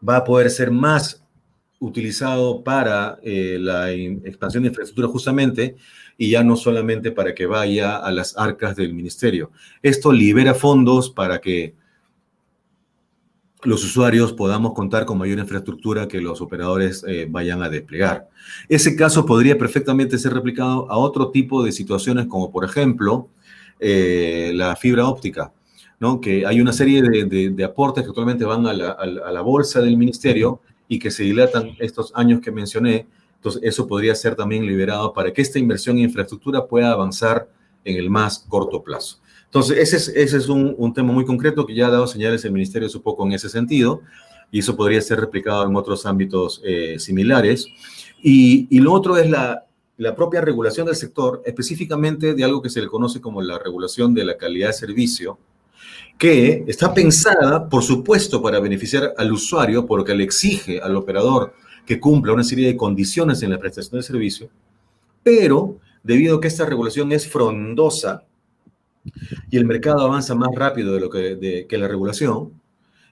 va 0.07 0.16
a 0.16 0.25
poder 0.25 0.51
ser 0.51 0.71
más 0.71 1.23
utilizado 1.79 2.62
para 2.62 3.18
eh, 3.23 3.57
la 3.59 3.91
expansión 3.91 4.62
de 4.62 4.68
infraestructura 4.68 5.09
justamente 5.09 5.77
y 6.21 6.29
ya 6.29 6.45
no 6.45 6.55
solamente 6.55 7.12
para 7.12 7.35
que 7.35 7.47
vaya 7.47 7.97
a 7.97 8.12
las 8.12 8.37
arcas 8.37 8.77
del 8.77 8.93
ministerio. 8.93 9.53
Esto 9.83 10.12
libera 10.12 10.53
fondos 10.53 11.09
para 11.09 11.41
que 11.41 11.75
los 13.62 13.83
usuarios 13.83 14.35
podamos 14.35 14.75
contar 14.75 15.07
con 15.07 15.16
mayor 15.16 15.39
infraestructura 15.39 16.09
que 16.09 16.21
los 16.21 16.43
operadores 16.43 17.03
eh, 17.09 17.27
vayan 17.27 17.62
a 17.62 17.71
desplegar. 17.71 18.29
Ese 18.68 18.95
caso 18.97 19.25
podría 19.25 19.57
perfectamente 19.57 20.18
ser 20.18 20.35
replicado 20.35 20.91
a 20.91 20.99
otro 20.99 21.31
tipo 21.31 21.64
de 21.64 21.73
situaciones 21.73 22.27
como 22.27 22.51
por 22.51 22.66
ejemplo 22.66 23.29
eh, 23.79 24.53
la 24.55 24.77
fibra 24.77 25.09
óptica, 25.09 25.55
¿no? 26.01 26.21
que 26.21 26.45
hay 26.45 26.61
una 26.61 26.75
serie 26.75 27.01
de, 27.01 27.64
aportes 27.64 28.05
que 28.05 28.11
actualmente 28.11 28.45
van 28.45 28.66
a 28.66 28.75
la, 28.75 28.91
a 28.91 29.33
la 29.33 29.41
bolsa 29.41 29.81
del 29.81 29.97
ministerio 29.97 30.61
y 30.87 30.99
que 30.99 31.11
se 31.11 31.23
dilatan 31.23 31.77
estos 31.79 32.12
años 32.14 32.43
que 32.43 32.53
mencioné, 32.53 33.07
entonces 33.41 33.62
eso 33.64 33.86
podría 33.86 34.14
ser 34.14 34.34
también 34.34 34.66
liberado 34.66 35.14
para 35.14 35.32
que 35.32 35.41
esta 35.41 35.59
inversión 35.59 35.97
en 35.97 36.05
infraestructura 36.05 36.66
pueda 36.66 36.93
avanzar 36.93 37.49
en 37.86 37.97
el 37.97 38.11
más 38.11 38.41
corto 38.41 38.82
plazo. 38.82 39.18
Entonces, 39.47 39.95
ese 39.95 40.36
es, 40.36 40.49
un, 40.51 40.93
tema 40.93 41.11
muy 41.11 41.24
concreto 41.24 41.64
que 41.64 41.74
ya 41.74 41.86
ha 41.86 41.91
dado 41.91 42.07
señales 42.07 42.45
el 42.45 42.53
Ministerio 42.53 42.86
su 42.91 43.01
poco 43.01 43.26
en 43.26 43.32
ese 43.32 43.49
sentido, 43.49 44.03
y 44.53 44.59
eso 44.59 44.76
podría 44.76 45.01
ser 45.01 45.20
replicado 45.20 45.66
en 45.66 45.74
otros 45.74 46.05
ámbitos 46.05 46.61
eh, 46.62 46.97
similares. 46.99 47.66
Y, 48.22 48.78
lo 48.78 48.93
otro 48.93 49.16
es 49.16 49.30
la 49.30 49.64
propia 50.14 50.43
regulación 50.43 50.84
del 50.86 50.95
sector, 50.95 51.43
específicamente 51.47 52.34
de 52.34 52.45
algo 52.45 52.61
que 52.61 52.68
se 52.68 52.82
le 52.82 52.88
conoce 52.88 53.22
como 53.22 53.41
la 53.41 53.59
regulación 53.59 54.12
de 54.12 54.24
la 54.26 54.36
calidad 54.36 54.66
de 54.66 54.74
servicio, 54.74 55.38
que 56.18 56.62
está 56.68 56.93
pensada, 56.93 57.70
por 57.70 57.82
supuesto, 57.82 58.43
para 58.43 58.61
beneficiar 58.61 59.14
al 59.16 59.32
usuario, 59.32 59.86
porque 59.86 60.14
le 60.14 60.24
exige 60.24 60.78
al 60.78 60.95
operador 60.95 61.55
que 61.91 61.99
cumpla 61.99 62.32
una 62.32 62.45
serie 62.45 62.68
de 62.68 62.76
condiciones 62.76 63.43
en 63.43 63.51
la 63.51 63.59
prestación 63.59 63.95
del 63.95 64.05
servicio, 64.05 64.49
pero 65.24 65.78
debido 66.05 66.36
a 66.36 66.41
que 66.41 66.47
esta 66.47 66.64
regulación 66.64 67.11
es 67.11 67.26
frondosa 67.26 68.22
y 69.51 69.57
el 69.57 69.64
mercado 69.64 70.03
avanza 70.03 70.36
más 70.36 70.51
rápido 70.55 70.95
de 70.95 71.01
lo 71.01 71.11
que, 71.11 71.66
la 71.68 71.88
regulación, 71.88 72.53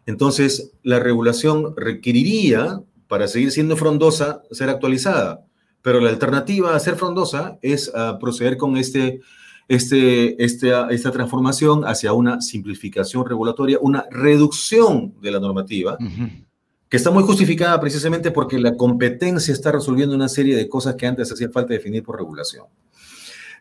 entonces 0.06 0.70
la 0.84 1.00
regulación 1.00 1.74
requeriría, 1.76 2.80
para 3.08 3.26
seguir 3.26 3.50
siendo 3.50 3.76
frondosa, 3.76 4.42
ser 4.52 4.70
actualizada. 4.70 5.44
Pero 5.82 5.98
la 5.98 6.10
alternativa 6.10 6.76
a 6.76 6.78
ser 6.78 6.94
frondosa 6.94 7.58
es 7.62 7.88
uh, 7.88 8.16
proceder 8.20 8.56
con 8.56 8.76
este, 8.76 9.22
este, 9.66 10.40
este, 10.40 10.70
esta 10.90 11.10
transformación 11.10 11.84
hacia 11.84 12.12
una 12.12 12.40
simplificación 12.40 13.26
regulatoria, 13.26 13.78
una 13.80 14.04
reducción 14.08 15.14
de 15.20 15.32
la 15.32 15.40
normativa. 15.40 15.98
Uh 15.98 16.47
que 16.88 16.96
está 16.96 17.10
muy 17.10 17.22
justificada 17.22 17.78
precisamente 17.80 18.30
porque 18.30 18.58
la 18.58 18.76
competencia 18.76 19.52
está 19.52 19.72
resolviendo 19.72 20.14
una 20.14 20.28
serie 20.28 20.56
de 20.56 20.68
cosas 20.68 20.94
que 20.94 21.06
antes 21.06 21.30
hacía 21.30 21.50
falta 21.50 21.74
definir 21.74 22.02
por 22.02 22.16
regulación. 22.16 22.66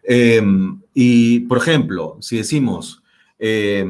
Eh, 0.04 0.42
y, 0.94 1.42
por 1.42 1.58
ejemplo, 1.58 2.18
si 2.22 2.38
decimos 2.38 3.04
eh, 3.38 3.86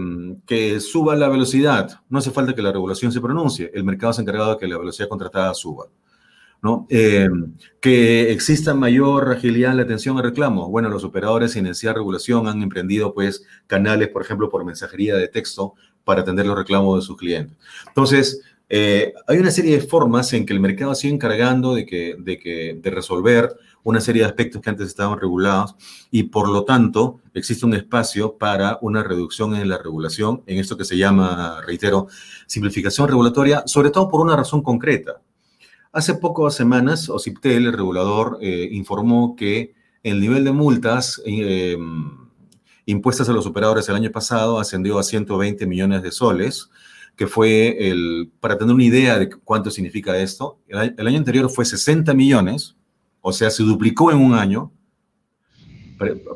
que 0.46 0.80
suba 0.80 1.16
la 1.16 1.30
velocidad, 1.30 2.02
no 2.10 2.20
hace 2.20 2.32
falta 2.32 2.56
que 2.56 2.62
la 2.62 2.72
regulación 2.72 3.12
se 3.12 3.22
pronuncie, 3.22 3.72
el 3.74 3.84
mercado 3.84 4.14
se 4.14 4.22
ha 4.22 4.24
encargado 4.24 4.52
de 4.52 4.58
que 4.58 4.68
la 4.68 4.78
velocidad 4.78 5.08
contratada 5.08 5.54
suba. 5.54 5.86
¿no? 6.60 6.88
Eh, 6.90 7.30
que 7.80 8.32
exista 8.32 8.74
mayor 8.74 9.32
agilidad 9.32 9.72
en 9.72 9.78
la 9.78 9.84
atención 9.84 10.18
a 10.18 10.24
reclamos. 10.24 10.70
Bueno, 10.70 10.90
los 10.90 11.04
operadores 11.04 11.52
sin 11.52 11.64
necesidad 11.64 11.92
de 11.92 12.00
regulación 12.00 12.48
han 12.48 12.64
emprendido 12.64 13.14
pues 13.14 13.46
canales, 13.68 14.08
por 14.10 14.24
ejemplo, 14.24 14.50
por 14.50 14.66
mensajería 14.66 15.16
de 15.16 15.28
texto 15.28 15.76
para 16.04 16.22
atender 16.22 16.48
los 16.48 16.58
reclamos 16.58 17.00
de 17.00 17.06
sus 17.06 17.16
clientes. 17.16 17.56
Entonces, 17.88 18.42
eh, 18.70 19.14
hay 19.28 19.38
una 19.38 19.52
serie 19.52 19.80
de 19.80 19.88
formas 19.88 20.34
en 20.34 20.46
que 20.46 20.54
el 20.54 20.60
mercado 20.60 20.94
sigue 20.94 21.14
encargando 21.14 21.74
de, 21.74 21.86
que, 21.86 22.16
de, 22.20 22.38
que, 22.38 22.78
de 22.82 22.92
resolver 22.92 23.56
una 23.84 24.02
serie 24.02 24.24
de 24.24 24.28
aspectos 24.28 24.62
que 24.62 24.70
antes 24.70 24.88
estaban 24.88 25.18
regulados 25.18 25.76
y 26.12 26.24
por 26.24 26.50
lo 26.50 26.66
tanto 26.66 27.22
existe 27.34 27.66
un 27.66 27.74
espacio 27.74 28.38
para 28.38 28.78
una 28.82 29.04
reducción 29.04 29.56
en 29.56 29.70
la 29.70 29.78
regulación, 29.78 30.44
en 30.46 30.58
esto 30.58 30.76
que 30.76 30.84
se 30.84 30.98
llama, 30.98 31.62
reitero, 31.66 32.08
simplificación 32.48 33.08
regulatoria, 33.08 33.64
sobre 33.66 33.90
todo 33.90 34.10
por 34.10 34.20
una 34.20 34.36
razón 34.36 34.62
concreta. 34.62 35.22
Hace 35.94 36.16
pocas 36.16 36.54
semanas, 36.54 37.10
OCIPTEL, 37.10 37.68
el 37.68 37.74
regulador, 37.74 38.38
eh, 38.42 38.68
informó 38.72 39.36
que 39.38 39.74
el 40.04 40.20
nivel 40.20 40.44
de 40.44 40.52
multas 40.52 41.22
eh, 41.26 41.78
impuestas 42.86 43.30
a 43.30 43.34
los 43.34 43.46
operadores 43.46 43.88
el 43.88 43.96
año 43.96 44.12
pasado 44.12 44.60
ascendió 44.60 45.00
a 45.00 45.04
120 45.04 45.66
millones 45.66 46.04
de 46.04 46.12
soles, 46.12 46.70
que 47.18 47.26
fue 47.26 47.90
el, 47.90 48.32
para 48.40 48.58
tener 48.58 48.74
una 48.74 48.84
idea 48.84 49.18
de 49.18 49.28
cuánto 49.30 49.72
significa 49.72 50.16
esto, 50.18 50.60
el, 50.68 50.94
el, 50.96 51.08
año 51.08 51.18
anterior 51.18 51.50
fue 51.50 51.66
60 51.66 52.14
millones, 52.14 52.76
o 53.22 53.34
sea, 53.34 53.50
se 53.50 53.64
duplicó 53.64 54.12
en 54.12 54.20
un 54.20 54.36
año. 54.36 54.72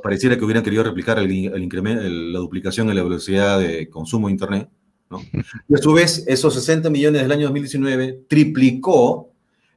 Pareciera 0.01 0.35
que 0.35 0.43
hubieran 0.43 0.63
querido 0.63 0.83
replicar 0.83 1.19
el, 1.19 1.29
el 1.29 1.63
incremento, 1.63 2.01
la 2.01 2.39
duplicación 2.39 2.89
en 2.89 2.95
la 2.95 3.03
velocidad 3.03 3.59
de 3.59 3.87
consumo 3.89 4.27
de 4.27 4.33
Internet. 4.33 4.69
¿no? 5.11 5.21
Y 5.69 5.75
a 5.75 5.77
su 5.77 5.93
vez, 5.93 6.25
esos 6.27 6.55
60 6.55 6.89
millones 6.89 7.21
del 7.21 7.31
año 7.31 7.43
2019 7.43 8.23
triplicó 8.27 9.29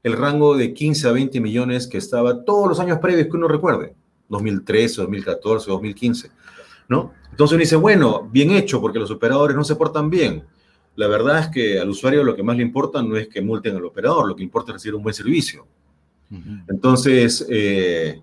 el 0.02 0.14
rango 0.14 0.56
de 0.56 0.72
15 0.72 1.08
a 1.08 1.12
20 1.12 1.38
millones 1.38 1.86
que 1.86 1.98
estaba 1.98 2.44
todos 2.44 2.66
los 2.66 2.80
años 2.80 2.98
previos 2.98 3.26
que 3.26 3.36
uno 3.36 3.46
recuerde, 3.46 3.94
2013, 4.30 5.02
2014, 5.02 5.70
2015. 5.70 6.30
¿no? 6.88 7.12
Entonces 7.30 7.52
uno 7.52 7.60
dice, 7.60 7.76
bueno, 7.76 8.26
bien 8.32 8.52
hecho, 8.52 8.80
porque 8.80 8.98
los 8.98 9.10
operadores 9.10 9.54
no 9.54 9.64
se 9.64 9.76
portan 9.76 10.08
bien 10.08 10.44
la 10.96 11.08
verdad 11.08 11.40
es 11.40 11.48
que 11.48 11.78
al 11.80 11.90
usuario 11.90 12.22
lo 12.22 12.36
que 12.36 12.42
más 12.42 12.56
le 12.56 12.62
importa 12.62 13.02
no 13.02 13.16
es 13.16 13.28
que 13.28 13.42
multen 13.42 13.76
al 13.76 13.84
operador, 13.84 14.28
lo 14.28 14.36
que 14.36 14.42
importa 14.42 14.70
es 14.70 14.74
recibir 14.74 14.94
un 14.94 15.02
buen 15.02 15.14
servicio. 15.14 15.66
Uh 16.30 16.36
-huh. 16.36 16.64
Entonces, 16.68 17.44
eh, 17.48 18.20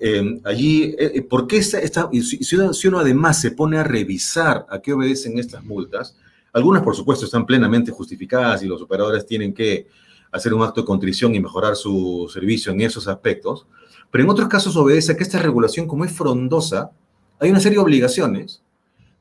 eh, 0.00 0.40
allí, 0.44 0.94
eh, 0.98 1.22
¿por 1.22 1.46
qué 1.46 1.56
esta, 1.56 1.78
esta 1.80 2.08
si, 2.12 2.44
si, 2.44 2.88
uno 2.88 2.98
además 2.98 3.40
se 3.40 3.50
pone 3.50 3.78
a 3.78 3.84
revisar 3.84 4.66
a 4.68 4.80
qué 4.80 4.92
obedecen 4.92 5.38
estas 5.38 5.64
multas? 5.64 6.16
Algunas, 6.52 6.82
por 6.82 6.94
supuesto, 6.94 7.24
están 7.24 7.46
plenamente 7.46 7.90
justificadas 7.90 8.62
y 8.62 8.66
los 8.66 8.80
operadores 8.80 9.26
tienen 9.26 9.52
que 9.52 9.86
hacer 10.30 10.54
un 10.54 10.62
acto 10.62 10.82
de 10.82 10.86
contrición 10.86 11.34
y 11.34 11.40
mejorar 11.40 11.74
su 11.74 12.30
servicio 12.32 12.72
en 12.72 12.80
esos 12.80 13.08
aspectos, 13.08 13.66
pero 14.10 14.24
en 14.24 14.30
otros 14.30 14.48
casos 14.48 14.76
obedece 14.76 15.12
a 15.12 15.16
que 15.16 15.22
esta 15.22 15.38
regulación, 15.38 15.86
como 15.86 16.04
es 16.04 16.12
frondosa, 16.12 16.90
hay 17.38 17.50
una 17.50 17.60
serie 17.60 17.78
de 17.78 17.84
obligaciones 17.84 18.62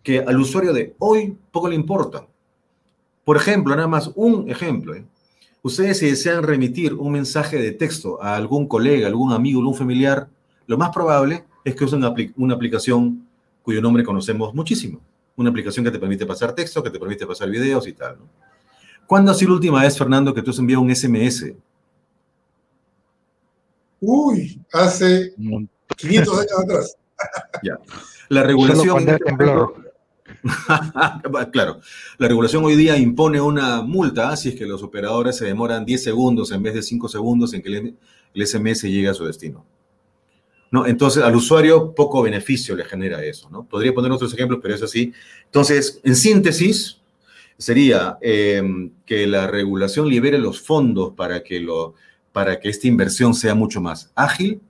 que 0.04 0.20
al 0.20 0.40
usuario 0.40 0.74
de 0.74 0.96
hoy 1.00 1.38
poco 1.52 1.70
le 1.70 1.76
importan. 1.76 2.28
Por 3.28 3.36
ejemplo, 3.36 3.76
nada 3.76 3.90
más 3.90 4.10
un 4.16 4.50
ejemplo. 4.50 4.96
¿eh? 4.96 5.04
Ustedes 5.62 6.00
si 6.00 6.10
desean 6.10 6.44
remitir 6.44 6.94
un 6.94 7.12
mensaje 7.12 7.58
de 7.58 7.74
texto 7.74 8.24
a 8.24 8.38
algún 8.38 8.70
colega, 8.70 9.06
algún 9.06 9.34
amigo, 9.34 9.60
algún 9.60 9.76
familiar, 9.76 10.30
lo 10.66 10.78
más 10.78 10.92
probable 10.92 11.44
es 11.66 11.76
que 11.76 11.84
usen 11.84 12.00
una, 12.00 12.08
apl 12.08 12.32
una 12.38 12.56
aplicación 12.56 13.28
cuyo 13.64 13.82
nombre 13.82 14.06
conocemos 14.06 14.56
muchísimo. 14.56 15.02
Una 15.36 15.50
aplicación 15.50 15.84
que 15.84 15.92
te 15.92 16.00
permite 16.00 16.26
pasar 16.26 16.56
texto, 16.56 16.82
que 16.82 16.90
te 16.90 16.98
permite 16.98 17.28
pasar 17.28 17.50
videos 17.50 17.86
y 17.86 17.92
tal. 17.92 18.18
¿no? 18.18 18.30
¿Cuándo 19.06 19.34
ha 19.34 19.36
sido 19.36 19.50
la 19.50 19.56
última 19.56 19.82
vez, 19.82 19.98
Fernando, 19.98 20.34
que 20.34 20.42
tú 20.42 20.52
has 20.52 20.60
enviado 20.60 20.82
un 20.82 20.96
SMS? 20.96 21.52
Uy, 24.00 24.62
hace 24.72 25.34
500 25.98 26.40
años 26.40 26.60
atrás. 26.64 26.98
ya. 27.62 27.78
La 28.30 28.44
regulación... 28.44 29.06
claro, 31.52 31.80
la 32.18 32.28
regulación 32.28 32.64
hoy 32.64 32.76
día 32.76 32.98
impone 32.98 33.42
una 33.42 33.82
multa 33.82 34.36
si 34.36 34.50
es 34.50 34.56
que 34.56 34.66
los 34.66 34.84
operadores 34.84 35.38
se 35.38 35.46
demoran 35.46 35.86
10 35.86 36.04
segundos 36.04 36.52
en 36.52 36.64
vez 36.64 36.74
de 36.74 36.82
5 36.82 37.08
segundos 37.08 37.54
en 37.54 37.62
que 37.62 37.70
el, 38.34 38.48
SMS 38.48 38.84
llegue 38.84 39.10
a 39.10 39.14
su 39.14 39.26
destino. 39.26 39.66
¿No? 40.70 40.86
Entonces, 40.86 41.24
al 41.24 41.36
usuario 41.36 41.96
poco 41.96 42.22
beneficio 42.22 42.76
le 42.76 42.84
genera 42.84 43.24
eso. 43.24 43.50
¿no? 43.50 43.64
Podría 43.64 43.94
poner 43.94 44.12
otros 44.12 44.34
ejemplos, 44.34 44.60
pero 44.62 44.76
es 44.76 44.84
así. 44.84 45.14
Entonces, 45.46 46.02
en 46.04 46.16
síntesis, 46.16 47.00
sería 47.58 48.18
eh, 48.22 48.62
que 49.06 49.28
la 49.28 49.48
regulación 49.48 50.08
libere 50.08 50.38
los 50.38 50.62
fondos 50.62 51.14
para 51.16 51.42
que, 51.42 51.60
lo, 51.60 51.96
para 52.32 52.60
que 52.60 52.70
esta 52.70 52.88
inversión 52.88 53.34
sea 53.34 53.56
mucho 53.56 53.82
más 53.82 54.12
ágil, 54.14 54.62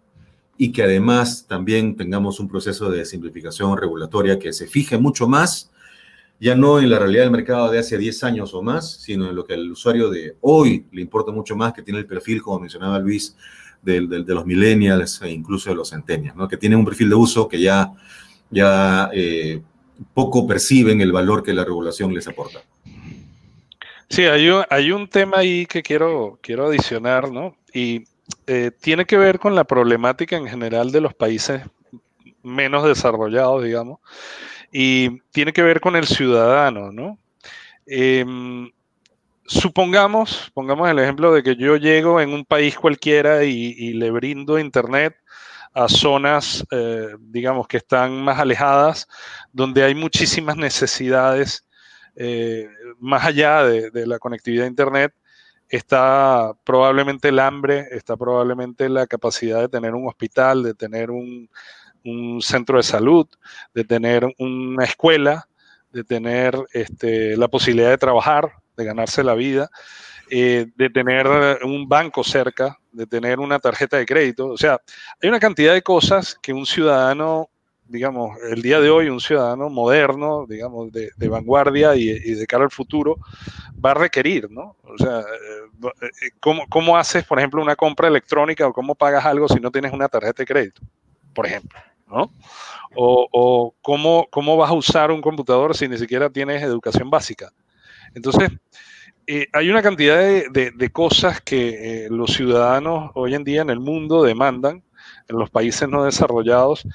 y 0.58 0.72
que 0.72 0.84
además 0.84 1.46
también 1.48 1.96
tengamos 1.96 2.40
un 2.40 2.48
proceso 2.48 2.90
de 2.90 3.06
simplificación 3.06 3.78
regulatoria 3.78 4.40
que 4.40 4.54
se 4.54 4.68
fije 4.68 4.98
mucho 4.98 5.28
más, 5.28 5.72
ya 6.40 6.56
no 6.56 6.80
en 6.80 6.90
la 6.90 7.00
realidad 7.00 7.24
del 7.24 7.32
mercado 7.32 7.72
de 7.72 7.80
hace 7.80 7.98
10 7.98 8.24
años 8.24 8.54
o 8.54 8.62
más, 8.62 9.02
sino 9.02 9.30
en 9.30 9.36
lo 9.36 9.46
que 9.46 9.54
al 9.54 9.72
usuario 9.72 10.10
de 10.10 10.36
hoy 10.42 10.86
le 10.92 11.02
importa 11.02 11.32
mucho 11.32 11.56
más, 11.56 11.74
que 11.74 11.82
tiene 11.82 12.00
el 12.00 12.06
perfil, 12.06 12.42
como 12.42 12.60
mencionaba 12.60 13.00
Luis, 13.00 13.36
de, 13.82 14.08
de, 14.08 14.24
de 14.24 14.34
los 14.34 14.46
millennials 14.46 15.22
e 15.22 15.30
incluso 15.30 15.70
de 15.70 15.76
los 15.76 15.90
centennials, 15.92 16.36
¿no? 16.36 16.48
que 16.48 16.58
tienen 16.58 16.80
un 16.80 16.86
perfil 16.86 17.10
de 17.10 17.16
uso 17.16 17.48
que 17.48 17.62
ya, 17.62 17.92
ya 18.50 19.10
eh, 19.14 19.62
poco 20.14 20.48
perciben 20.48 21.02
el 21.02 21.12
valor 21.12 21.44
que 21.44 21.54
la 21.54 21.64
regulación 21.64 22.14
les 22.14 22.28
aporta. 22.28 22.60
Sí, 24.10 24.24
hay 24.24 24.50
un, 24.50 24.64
hay 24.70 24.92
un 24.92 25.08
tema 25.08 25.40
ahí 25.40 25.66
que 25.66 25.84
quiero, 25.84 26.40
quiero 26.42 26.68
adicionar, 26.68 27.30
¿no? 27.30 27.58
Y 27.74 28.06
eh, 28.48 28.72
tiene 28.72 29.06
que 29.06 29.18
ver 29.18 29.40
con 29.40 29.56
la 29.56 29.66
problemática 29.66 30.38
en 30.38 30.48
general 30.48 30.92
de 30.92 31.02
los 31.02 31.14
países 31.14 31.62
menos 32.44 32.86
desarrollados, 32.86 33.64
digamos, 33.64 34.00
y 34.72 35.20
tiene 35.32 35.54
que 35.54 35.64
ver 35.64 35.82
con 35.82 35.96
el 35.96 36.08
ciudadano, 36.08 36.92
¿no? 36.92 37.20
Eh, 37.86 38.26
supongamos, 39.46 40.52
pongamos 40.54 40.90
el 40.90 41.00
ejemplo 41.00 41.34
de 41.34 41.42
que 41.42 41.56
yo 41.56 41.78
llego 41.78 42.20
en 42.22 42.32
un 42.32 42.46
país 42.46 42.78
cualquiera 42.78 43.44
y, 43.44 43.74
y 43.78 43.94
le 43.94 44.12
brindo 44.12 44.60
internet 44.60 45.16
a 45.74 45.88
zonas, 45.88 46.66
eh, 46.72 47.16
digamos, 47.20 47.68
que 47.68 47.78
están 47.78 48.24
más 48.24 48.40
alejadas, 48.40 49.08
donde 49.54 49.84
hay 49.84 49.96
muchísimas 49.96 50.58
necesidades 50.58 51.68
eh, 52.16 52.68
más 53.00 53.26
allá 53.26 53.64
de, 53.64 53.92
de 53.92 54.08
la 54.08 54.20
conectividad 54.20 54.66
a 54.66 54.70
internet 54.70 55.14
está 55.70 56.54
probablemente 56.64 57.30
el 57.30 57.40
hambre, 57.40 57.88
está 57.92 58.16
probablemente 58.16 58.90
la 58.90 59.08
capacidad 59.08 59.62
de 59.62 59.70
tener 59.70 59.94
un 59.96 60.08
hospital, 60.08 60.64
de 60.64 60.74
tener 60.74 61.12
un, 61.12 61.50
un 62.04 62.42
centro 62.42 62.78
de 62.78 62.84
salud, 62.84 63.28
de 63.74 63.84
tener 63.84 64.28
una 64.40 64.86
escuela, 64.86 65.48
de 65.92 66.04
tener 66.04 66.58
este, 66.74 67.36
la 67.38 67.48
posibilidad 67.48 67.90
de 67.90 67.98
trabajar, 67.98 68.52
de 68.76 68.86
ganarse 68.86 69.24
la 69.24 69.34
vida, 69.34 69.70
eh, 70.30 70.68
de 70.76 70.90
tener 70.90 71.28
un 71.64 71.88
banco 71.88 72.24
cerca, 72.24 72.78
de 72.92 73.06
tener 73.06 73.40
una 73.40 73.60
tarjeta 73.60 73.98
de 73.98 74.06
crédito. 74.06 74.48
O 74.48 74.58
sea, 74.58 74.80
hay 75.22 75.30
una 75.30 75.40
cantidad 75.40 75.74
de 75.74 75.82
cosas 75.82 76.38
que 76.42 76.54
un 76.54 76.66
ciudadano 76.66 77.50
digamos, 77.90 78.38
el 78.50 78.62
día 78.62 78.80
de 78.80 78.90
hoy 78.90 79.10
un 79.10 79.20
ciudadano 79.20 79.70
moderno, 79.70 80.46
digamos, 80.48 80.92
de, 80.92 81.12
vanguardia 81.30 81.96
y, 81.96 82.08
de 82.08 82.48
cara 82.48 82.66
al 82.66 82.72
futuro, 82.72 83.18
va 83.84 83.92
a 83.92 83.96
requerir, 83.96 84.50
¿no? 84.52 84.76
O 84.84 84.98
sea, 84.98 85.20
eh, 85.20 85.88
eh, 86.02 86.30
¿cómo, 86.40 86.68
¿cómo, 86.70 86.98
haces, 86.98 87.24
por 87.24 87.40
ejemplo, 87.40 87.62
una 87.62 87.76
compra 87.76 88.08
electrónica 88.08 88.68
o 88.68 88.74
cómo 88.74 88.96
pagas 88.96 89.26
algo 89.26 89.48
si 89.48 89.60
no 89.60 89.72
tienes 89.72 89.94
una 89.94 90.08
tarjeta 90.08 90.44
de 90.44 90.48
crédito, 90.48 90.82
por 91.34 91.46
ejemplo, 91.46 91.80
¿no? 92.08 92.32
O, 92.96 93.76
cómo, 93.82 94.28
cómo 94.32 94.58
vas 94.58 94.72
a 94.72 94.74
usar 94.74 95.12
un 95.12 95.22
computador 95.22 95.76
si 95.76 95.88
ni 95.88 95.98
siquiera 95.98 96.30
tienes 96.30 96.64
educación 96.64 97.10
básica. 97.10 97.52
Entonces, 98.16 98.50
eh, 99.28 99.48
hay 99.54 99.70
una 99.70 99.84
cantidad 99.84 100.18
de, 100.18 100.72
de, 100.74 100.90
cosas 100.90 101.42
que 101.42 102.08
los 102.10 102.32
ciudadanos 102.32 103.12
hoy 103.14 103.36
en 103.36 103.44
día 103.44 103.62
en 103.62 103.70
el 103.70 103.80
mundo 103.80 104.24
demandan 104.24 104.84
en 105.28 105.38
los 105.38 105.50
países 105.50 105.88
no 105.88 106.04
desarrollados 106.04 106.88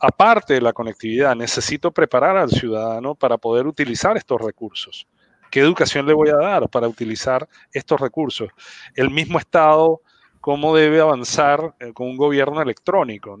aparte 0.00 0.54
de 0.54 0.60
la 0.62 0.72
conectividad, 0.72 1.36
necesito 1.36 1.92
preparar 1.92 2.36
al 2.36 2.50
ciudadano 2.50 3.14
para 3.14 3.36
poder 3.36 3.66
utilizar 3.66 4.16
estos 4.16 4.40
recursos. 4.40 5.06
¿Qué 5.50 5.60
educación 5.60 6.06
le 6.06 6.14
voy 6.14 6.30
a 6.30 6.36
dar 6.36 6.68
para 6.68 6.88
utilizar 6.88 7.46
estos 7.72 8.00
recursos? 8.00 8.48
El 8.94 9.10
mismo 9.10 9.38
Estado, 9.38 10.00
¿cómo 10.40 10.74
debe 10.74 11.00
avanzar 11.00 11.74
eh, 11.80 11.92
con 11.92 12.08
un 12.08 12.16
gobierno 12.16 12.62
electrónico? 12.62 13.38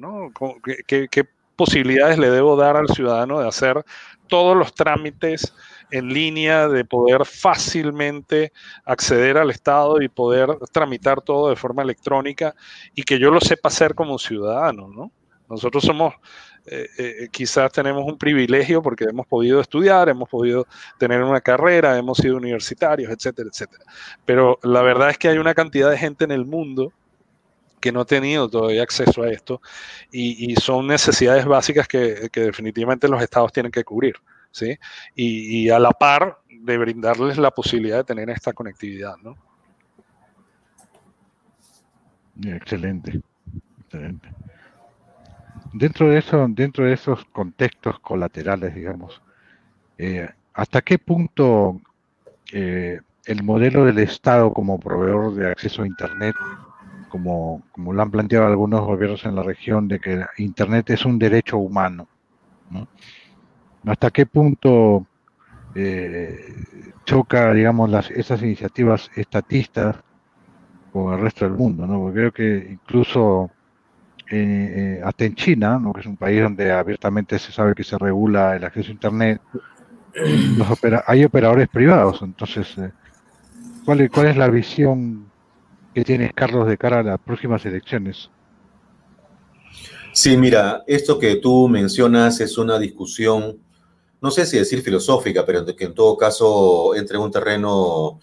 ¿Qué, 0.86 1.08
qué 1.08 1.24
posibilidades 1.56 2.18
le 2.18 2.30
debo 2.30 2.56
dar 2.56 2.76
al 2.76 2.88
ciudadano 2.88 3.40
de 3.40 3.48
hacer 3.48 3.84
todos 4.26 4.56
los 4.56 4.74
trámites 4.74 5.54
en 5.90 6.08
línea, 6.08 6.68
de 6.68 6.84
poder 6.84 7.24
fácilmente 7.24 8.52
acceder 8.84 9.36
al 9.38 9.50
Estado 9.50 10.00
y 10.00 10.08
poder 10.08 10.56
tramitar 10.72 11.20
todo 11.20 11.50
de 11.50 11.56
forma 11.56 11.82
electrónica 11.82 12.54
y 12.94 13.02
que 13.02 13.18
yo 13.18 13.30
lo 13.30 13.40
sepa 13.40 13.68
hacer 13.68 13.94
como 13.94 14.18
ciudadano, 14.18 14.88
¿no? 14.88 15.12
Nosotros 15.50 15.82
somos 15.84 16.14
eh, 16.66 16.86
eh, 16.98 17.28
quizás 17.30 17.72
tenemos 17.72 18.04
un 18.04 18.16
privilegio 18.16 18.82
porque 18.82 19.04
hemos 19.04 19.26
podido 19.26 19.60
estudiar, 19.60 20.08
hemos 20.08 20.28
podido 20.28 20.66
tener 20.98 21.22
una 21.22 21.40
carrera, 21.40 21.98
hemos 21.98 22.18
sido 22.18 22.36
universitarios, 22.36 23.10
etcétera, 23.10 23.48
etcétera. 23.50 23.84
Pero 24.24 24.58
la 24.62 24.82
verdad 24.82 25.10
es 25.10 25.18
que 25.18 25.28
hay 25.28 25.38
una 25.38 25.54
cantidad 25.54 25.90
de 25.90 25.98
gente 25.98 26.24
en 26.24 26.30
el 26.30 26.44
mundo 26.44 26.92
que 27.80 27.92
no 27.92 28.02
ha 28.02 28.04
tenido 28.04 28.48
todavía 28.48 28.82
acceso 28.82 29.22
a 29.22 29.30
esto 29.30 29.60
y, 30.12 30.54
son 30.56 30.86
necesidades 30.86 31.46
básicas 31.46 31.88
que, 31.88 32.28
definitivamente 32.32 33.08
los 33.08 33.22
estados 33.22 33.52
tienen 33.52 33.72
que 33.72 33.84
cubrir. 33.84 34.16
¿sí? 34.50 34.78
Y, 35.14 35.64
y, 35.64 35.70
a 35.70 35.78
la 35.78 35.92
par 35.92 36.40
de 36.48 36.76
brindarles 36.76 37.38
la 37.38 37.50
posibilidad 37.50 37.98
de 37.98 38.04
tener 38.04 38.28
esta 38.28 38.52
conectividad. 38.52 39.16
¿no? 39.22 39.36
Excelente, 42.44 43.20
excelente. 43.80 44.28
Dentro 45.72 46.08
de 46.08 46.18
eso, 46.18 46.46
dentro 46.48 46.84
de 46.84 46.94
esos 46.94 47.24
contextos 47.26 48.00
colaterales, 48.00 48.74
digamos, 48.74 49.22
eh, 49.98 50.28
¿hasta 50.52 50.82
qué 50.82 50.98
punto 50.98 51.80
eh, 52.52 53.00
el 53.24 53.42
modelo 53.44 53.84
del 53.84 53.98
Estado 53.98 54.52
como 54.52 54.80
proveedor 54.80 55.34
de 55.34 55.48
acceso 55.48 55.82
a 55.82 55.86
Internet, 55.86 56.34
como, 57.08 57.62
como 57.72 57.92
lo 57.92 58.02
han 58.02 58.10
planteado 58.10 58.46
algunos 58.46 58.80
gobiernos 58.80 59.24
en 59.24 59.36
la 59.36 59.42
región, 59.42 59.86
de 59.86 60.00
que 60.00 60.24
Internet 60.38 60.90
es 60.90 61.04
un 61.04 61.18
derecho 61.18 61.58
humano, 61.58 62.08
¿no? 62.70 62.88
¿Hasta 63.84 64.10
qué 64.10 64.26
punto 64.26 65.06
eh, 65.74 66.38
choca, 67.04 67.52
digamos, 67.52 67.90
las, 67.90 68.10
esas 68.10 68.42
iniciativas 68.42 69.10
estatistas 69.14 69.96
con 70.92 71.14
el 71.14 71.20
resto 71.20 71.44
del 71.44 71.54
mundo, 71.54 71.86
¿no? 71.86 71.98
Porque 72.00 72.14
creo 72.14 72.32
que 72.32 72.72
incluso 72.72 73.50
eh, 74.32 74.36
eh, 74.76 75.00
hasta 75.04 75.24
en 75.24 75.34
China, 75.34 75.80
¿no? 75.82 75.92
que 75.92 76.02
es 76.02 76.06
un 76.06 76.16
país 76.16 76.40
donde 76.40 76.70
abiertamente 76.70 77.36
se 77.36 77.50
sabe 77.50 77.74
que 77.74 77.82
se 77.82 77.98
regula 77.98 78.54
el 78.54 78.62
acceso 78.62 78.90
a 78.90 78.92
Internet, 78.92 79.40
hay 81.04 81.24
operadores 81.24 81.68
privados. 81.68 82.22
Entonces, 82.22 82.68
eh, 82.78 82.92
¿cuál, 83.84 84.08
¿cuál 84.08 84.26
es 84.28 84.36
la 84.36 84.48
visión 84.48 85.28
que 85.92 86.04
tiene 86.04 86.30
Carlos 86.32 86.68
de 86.68 86.78
cara 86.78 87.00
a 87.00 87.02
las 87.02 87.18
próximas 87.18 87.66
elecciones? 87.66 88.30
Sí, 90.12 90.36
mira, 90.36 90.84
esto 90.86 91.18
que 91.18 91.36
tú 91.36 91.66
mencionas 91.66 92.40
es 92.40 92.56
una 92.56 92.78
discusión, 92.78 93.58
no 94.20 94.30
sé 94.30 94.46
si 94.46 94.58
decir 94.58 94.80
filosófica, 94.82 95.44
pero 95.44 95.66
que 95.74 95.86
en 95.86 95.94
todo 95.94 96.16
caso 96.16 96.94
entre 96.94 97.16
en 97.16 97.22
un 97.24 97.32
terreno 97.32 98.20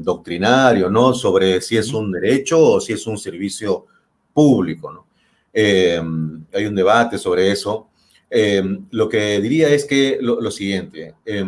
doctrinario, 0.00 0.88
¿no? 0.88 1.12
Sobre 1.12 1.60
si 1.60 1.76
es 1.76 1.92
un 1.92 2.10
derecho 2.10 2.58
o 2.58 2.80
si 2.80 2.94
es 2.94 3.06
un 3.06 3.18
servicio 3.18 3.84
público. 4.34 4.92
¿no? 4.92 5.06
Eh, 5.56 6.02
hay 6.52 6.66
un 6.66 6.74
debate 6.74 7.16
sobre 7.16 7.50
eso. 7.50 7.88
Eh, 8.28 8.62
lo 8.90 9.08
que 9.08 9.40
diría 9.40 9.68
es 9.68 9.84
que 9.84 10.18
lo, 10.20 10.50
siguiente, 10.50 11.14
eh, 11.24 11.44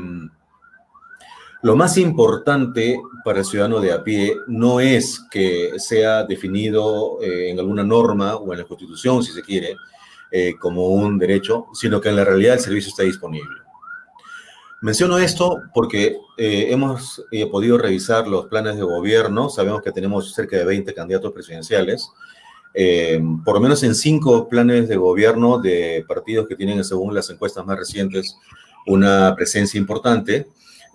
lo 1.63 1.75
más 1.75 1.99
importante 1.99 3.01
para 3.25 3.41
el 3.41 3.45
ciudadano 3.45 3.81
de 3.81 3.93
a 3.93 4.05
pie 4.05 4.37
no 4.47 4.79
es 4.79 5.21
que 5.29 5.73
sea 5.79 6.23
definido 6.23 7.19
en 7.21 7.59
alguna 7.59 7.83
norma 7.83 8.37
o 8.37 8.53
en 8.53 8.61
la 8.61 8.65
Constitución, 8.65 9.25
si 9.25 9.33
se 9.33 9.43
quiere, 9.43 9.77
como 10.61 10.89
un 10.89 11.19
derecho, 11.19 11.67
sino 11.73 12.01
que 12.01 12.11
en 12.11 12.17
la 12.17 12.25
realidad 12.25 12.55
el 12.55 12.61
servicio 12.61 12.91
está 12.91 13.03
disponible. 13.03 13.63
Menciono 14.83 15.19
esto 15.19 15.63
porque 15.75 16.17
hemos 16.37 17.25
podido 17.51 17.79
revisar 17.79 18.29
los 18.29 18.47
planes 18.47 18.77
de 18.77 18.83
gobierno, 18.83 19.49
sabemos 19.49 19.83
que 19.83 19.91
tenemos 19.91 20.33
cerca 20.35 20.57
de 20.57 20.65
20 20.65 20.95
candidatos 20.95 21.33
presidenciales, 21.33 22.13
eh, 22.79 23.19
por 23.43 23.55
lo 23.55 23.61
menos 23.63 23.83
en 23.85 23.95
cinco 23.95 24.51
planes 24.51 24.87
de 24.87 24.97
gobierno 24.97 25.59
de 25.59 26.05
partidos 26.07 26.47
que 26.47 26.57
tienen, 26.57 26.85
según 26.85 27.15
las 27.15 27.31
encuestas 27.31 27.65
más 27.65 27.79
recientes, 27.79 28.37
una 28.87 29.35
presencia 29.35 29.79
importante, 29.79 30.49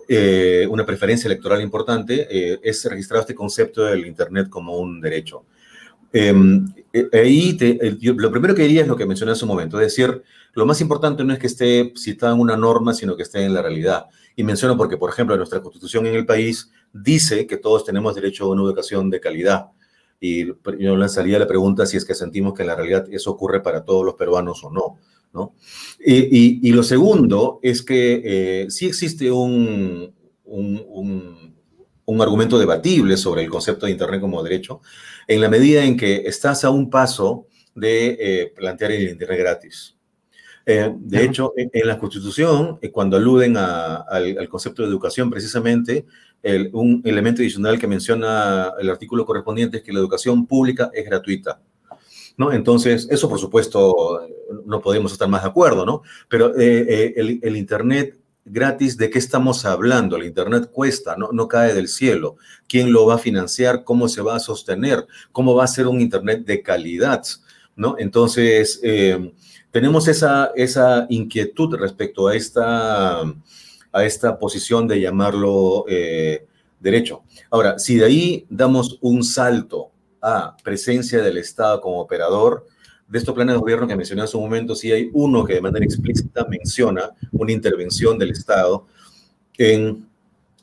eh, 0.08 0.64
una 0.70 0.86
preferencia 0.86 1.26
electoral 1.26 1.60
importante, 1.60 2.28
eh, 2.30 2.60
es 2.62 2.84
registrado 2.84 3.22
este 3.22 3.34
concepto 3.34 3.82
del 3.82 4.06
Internet 4.06 4.48
como 4.48 4.78
un 4.78 5.00
derecho. 5.00 5.44
ahí 7.12 7.58
lo 8.00 8.30
primero 8.30 8.54
que 8.54 8.62
diría 8.62 8.82
es 8.82 8.88
lo 8.88 8.96
que 8.96 9.06
mencioné 9.06 9.32
hace 9.32 9.44
un 9.44 9.48
momento, 9.48 9.80
es 9.80 9.88
decir, 9.88 10.22
lo 10.52 10.66
más 10.66 10.80
importante 10.80 11.24
no 11.24 11.32
es 11.32 11.40
que 11.40 11.48
esté 11.48 11.92
citada 11.96 12.34
en 12.34 12.40
una 12.40 12.56
norma, 12.56 12.94
sino 12.94 13.16
que 13.16 13.24
esté 13.24 13.44
en 13.44 13.54
la 13.54 13.62
realidad. 13.62 14.06
Y 14.36 14.44
menciono 14.44 14.76
porque, 14.76 14.98
por 14.98 15.10
ejemplo, 15.10 15.36
nuestra 15.36 15.60
constitución 15.60 16.06
en 16.06 16.14
el 16.14 16.26
país 16.26 16.70
dice 16.92 17.44
que 17.48 17.56
todos 17.56 17.84
tenemos 17.84 18.14
derecho 18.14 18.44
a 18.44 18.50
una 18.50 18.62
educación 18.62 19.10
de 19.10 19.18
calidad 19.18 19.66
y 20.24 20.46
yo 20.46 20.96
lanzaría 20.96 21.36
la 21.36 21.48
pregunta 21.48 21.84
si 21.84 21.96
es 21.96 22.04
que 22.04 22.14
sentimos 22.14 22.54
que 22.54 22.62
en 22.62 22.68
la 22.68 22.76
realidad 22.76 23.08
eso 23.10 23.32
ocurre 23.32 23.60
para 23.60 23.84
todos 23.84 24.06
los 24.06 24.14
peruanos 24.14 24.62
o 24.62 24.70
no. 24.70 24.98
¿no? 25.34 25.56
Y, 25.98 26.70
lo 26.70 26.84
segundo 26.84 27.58
es 27.60 27.82
que 27.82 28.22
eh, 28.24 28.66
sí 28.70 28.86
existe 28.86 29.32
un, 29.32 30.14
un, 30.44 31.56
un, 32.04 32.22
argumento 32.22 32.56
debatible 32.56 33.16
sobre 33.16 33.42
el 33.42 33.50
concepto 33.50 33.86
de 33.86 33.92
Internet 33.92 34.20
como 34.20 34.44
derecho, 34.44 34.80
en 35.26 35.40
la 35.40 35.48
medida 35.48 35.84
en 35.84 35.96
que 35.96 36.22
estás 36.26 36.62
a 36.62 36.70
un 36.70 36.88
paso 36.88 37.48
de 37.74 38.16
eh, 38.20 38.52
plantear 38.54 38.92
el 38.92 39.08
Internet 39.08 39.38
gratis. 39.40 39.96
Eh, 40.64 40.92
de 40.94 41.24
hecho, 41.24 41.52
en, 41.56 41.88
la 41.88 41.98
Constitución, 41.98 42.78
cuando 42.92 43.16
aluden 43.16 43.56
al, 43.56 44.38
al, 44.38 44.48
concepto 44.48 44.82
de 44.82 44.88
educación, 44.88 45.30
precisamente 45.30 46.06
un 46.72 47.02
elemento 47.04 47.40
adicional 47.40 47.78
que 47.78 47.86
menciona 47.86 48.72
el 48.78 48.90
artículo 48.90 49.24
correspondiente 49.24 49.78
es 49.78 49.82
que 49.82 49.92
la 49.92 50.00
educación 50.00 50.46
pública 50.46 50.90
es 50.92 51.04
gratuita. 51.04 51.60
¿No? 52.36 52.50
Entonces, 52.50 53.06
eso 53.10 53.28
por 53.28 53.38
supuesto 53.38 54.26
no 54.64 54.80
podemos 54.80 55.12
estar 55.12 55.28
más 55.28 55.42
de 55.42 55.48
acuerdo, 55.48 55.84
¿no? 55.84 56.02
Pero 56.28 56.58
eh, 56.58 57.14
eh, 57.16 57.38
el, 57.42 57.56
Internet 57.56 58.18
gratis, 58.44 58.96
¿de 58.96 59.10
qué 59.10 59.18
estamos 59.18 59.64
hablando? 59.64 60.16
El 60.16 60.24
Internet 60.24 60.70
cuesta, 60.72 61.14
no, 61.16 61.30
no 61.32 61.46
cae 61.46 61.74
del 61.74 61.88
cielo. 61.88 62.36
¿Quién 62.68 62.92
lo 62.92 63.06
va 63.06 63.16
a 63.16 63.18
financiar? 63.18 63.84
¿Cómo 63.84 64.08
se 64.08 64.22
va 64.22 64.36
a 64.36 64.40
sostener? 64.40 65.06
¿Cómo 65.30 65.54
va 65.54 65.64
a 65.64 65.68
ser 65.68 65.86
un 65.86 66.00
Internet 66.00 66.44
de 66.46 66.62
calidad? 66.62 67.22
¿No? 67.76 67.96
Entonces, 67.98 68.80
eh, 68.82 69.32
tenemos 69.70 70.08
esa, 70.08 70.52
esa 70.54 71.06
inquietud 71.08 71.76
respecto 71.76 72.28
a 72.28 72.34
esta 72.34 73.22
a 73.92 74.04
esta 74.04 74.38
posición 74.38 74.88
de 74.88 75.00
llamarlo 75.00 75.84
eh, 75.88 76.46
derecho. 76.80 77.22
Ahora, 77.50 77.78
si 77.78 77.96
de 77.96 78.04
ahí 78.04 78.46
damos 78.48 78.98
un 79.00 79.22
salto 79.22 79.90
a 80.20 80.56
presencia 80.62 81.22
del 81.22 81.38
Estado 81.38 81.80
como 81.80 82.00
operador, 82.00 82.66
de 83.08 83.18
estos 83.18 83.34
planes 83.34 83.54
de 83.54 83.60
gobierno 83.60 83.86
que 83.86 83.94
mencioné 83.94 84.22
hace 84.22 84.36
un 84.38 84.44
momento, 84.44 84.74
sí 84.74 84.90
hay 84.90 85.10
uno 85.12 85.44
que 85.44 85.54
de 85.54 85.60
manera 85.60 85.84
explícita 85.84 86.46
menciona 86.48 87.10
una 87.32 87.52
intervención 87.52 88.18
del 88.18 88.30
Estado 88.30 88.86
en 89.58 90.06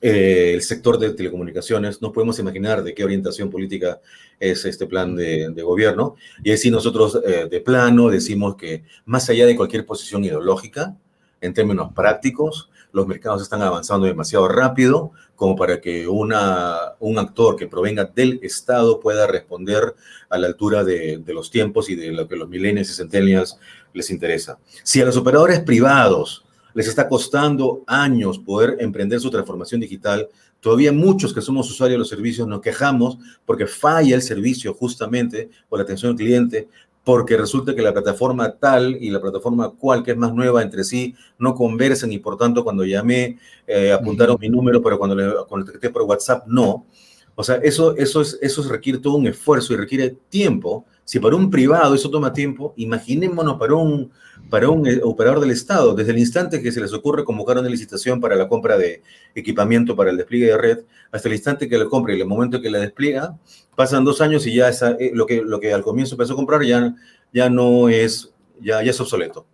eh, 0.01 0.53
el 0.55 0.61
sector 0.61 0.97
de 0.97 1.11
telecomunicaciones. 1.11 2.01
No 2.01 2.11
podemos 2.11 2.39
imaginar 2.39 2.83
de 2.83 2.93
qué 2.95 3.03
orientación 3.03 3.49
política 3.49 3.99
es 4.39 4.65
este 4.65 4.87
plan 4.87 5.15
de, 5.15 5.61
gobierno. 5.61 6.15
Y 6.43 6.51
así 6.51 6.71
nosotros 6.71 7.19
eh, 7.23 7.47
de 7.51 7.61
plano 7.61 8.09
decimos 8.09 8.55
que 8.55 8.83
más 9.05 9.29
allá 9.29 9.45
de 9.45 9.55
cualquier 9.55 9.85
posición 9.85 10.23
ideológica, 10.23 10.95
en 11.41 11.53
términos 11.53 11.91
prácticos, 11.93 12.69
los 12.91 13.07
mercados 13.07 13.41
están 13.41 13.61
avanzando 13.61 14.07
demasiado 14.07 14.47
rápido 14.47 15.11
como 15.35 15.55
para 15.55 15.79
que 15.79 16.07
una, 16.07 16.95
un 16.99 17.17
actor 17.17 17.55
que 17.55 17.67
provenga 17.67 18.05
del 18.05 18.39
Estado 18.43 18.99
pueda 18.99 19.25
responder 19.27 19.95
a 20.29 20.37
la 20.37 20.47
altura 20.47 20.83
de, 20.83 21.23
los 21.27 21.49
tiempos 21.49 21.89
y 21.89 21.95
de 21.95 22.11
lo 22.11 22.27
que 22.27 22.35
los 22.35 22.49
millennials 22.49 22.89
y 22.89 22.93
centennials 22.93 23.57
les 23.93 24.09
interesa. 24.09 24.59
Si 24.83 25.01
a 25.01 25.05
los 25.05 25.15
operadores 25.17 25.61
privados 25.61 26.45
les 26.73 26.87
está 26.87 27.07
costando 27.07 27.83
años 27.87 28.39
poder 28.39 28.77
emprender 28.79 29.19
su 29.19 29.29
transformación 29.29 29.81
digital, 29.81 30.27
todavía 30.59 30.91
muchos 30.91 31.33
que 31.33 31.41
somos 31.41 31.69
usuarios 31.69 31.95
de 31.95 31.99
los 31.99 32.09
servicios 32.09 32.47
nos 32.47 32.61
quejamos 32.61 33.17
porque 33.45 33.65
falla 33.65 34.15
el 34.15 34.21
servicio 34.21 34.73
justamente 34.73 35.49
por 35.69 35.79
la 35.79 35.83
atención 35.83 36.11
al 36.11 36.17
cliente, 36.17 36.67
porque 37.09 37.37
resulta 37.37 37.73
que 37.73 37.81
la 37.81 37.91
plataforma 37.91 38.51
tal 38.51 38.95
y 39.01 39.09
la 39.09 39.19
plataforma 39.19 39.71
cual, 39.71 40.03
que 40.03 40.11
es 40.11 40.17
más 40.17 40.31
nueva 40.31 40.61
entre 40.61 40.83
sí, 40.83 41.15
no 41.39 41.55
conversan 41.55 42.11
y 42.11 42.19
por 42.19 42.37
tanto 42.37 42.63
cuando 42.63 42.85
llamé 42.85 43.39
eh, 43.65 43.91
apuntaron 43.91 44.37
mi 44.39 44.47
número, 44.47 44.79
pero 44.79 44.99
cuando 44.99 45.15
le 45.15 45.33
contacté 45.47 45.89
por 45.89 46.03
WhatsApp 46.03 46.45
no. 46.45 46.85
O 47.33 47.43
sea, 47.43 47.55
eso, 47.63 47.97
eso, 47.97 48.21
es, 48.21 48.37
eso 48.43 48.61
requiere 48.69 48.99
todo 48.99 49.15
un 49.15 49.25
esfuerzo 49.25 49.73
y 49.73 49.77
requiere 49.77 50.17
tiempo. 50.29 50.85
Si 51.03 51.19
para 51.19 51.35
un 51.35 51.49
privado 51.49 51.95
eso 51.95 52.11
toma 52.11 52.31
tiempo, 52.31 52.75
imaginémonos 52.77 53.57
para 53.57 53.73
un, 53.73 54.11
para 54.51 54.69
un 54.69 54.85
eh, 54.85 55.01
operador 55.03 55.39
del 55.39 55.49
Estado, 55.49 55.95
desde 55.95 56.11
el 56.11 56.19
instante 56.19 56.61
que 56.61 56.71
se 56.71 56.79
les 56.79 56.93
ocurre 56.93 57.23
convocar 57.23 57.57
una 57.57 57.69
licitación 57.69 58.21
para 58.21 58.35
la 58.35 58.47
compra 58.47 58.77
de 58.77 59.01
equipamiento 59.33 59.95
para 59.95 60.11
el 60.11 60.17
despliegue 60.17 60.45
de 60.45 60.57
red, 60.59 60.79
hasta 61.11 61.27
el 61.27 61.33
instante 61.33 61.67
que 61.67 61.79
la 61.79 61.85
compra 61.85 62.13
y 62.13 62.21
el 62.21 62.27
momento 62.27 62.61
que 62.61 62.69
la 62.69 62.77
despliega, 62.77 63.35
pasan 63.79 64.03
dos 64.03 64.19
años 64.19 64.45
y 64.45 64.53
ya 64.53 64.67
esa, 64.67 64.97
eh, 64.99 65.11
lo, 65.13 65.25
que, 65.25 65.41
lo 65.41 65.57
que 65.57 65.71
al 65.71 65.83
comienzo 65.83 66.21
a 66.21 66.35
comprar 66.35 66.63
ya, 66.63 66.93
ya 67.31 67.49
no 67.49 67.87
es, 67.87 68.29
ya, 68.59 68.83
ya 68.83 68.91
es 68.91 68.99
obsoleto. 68.99 69.45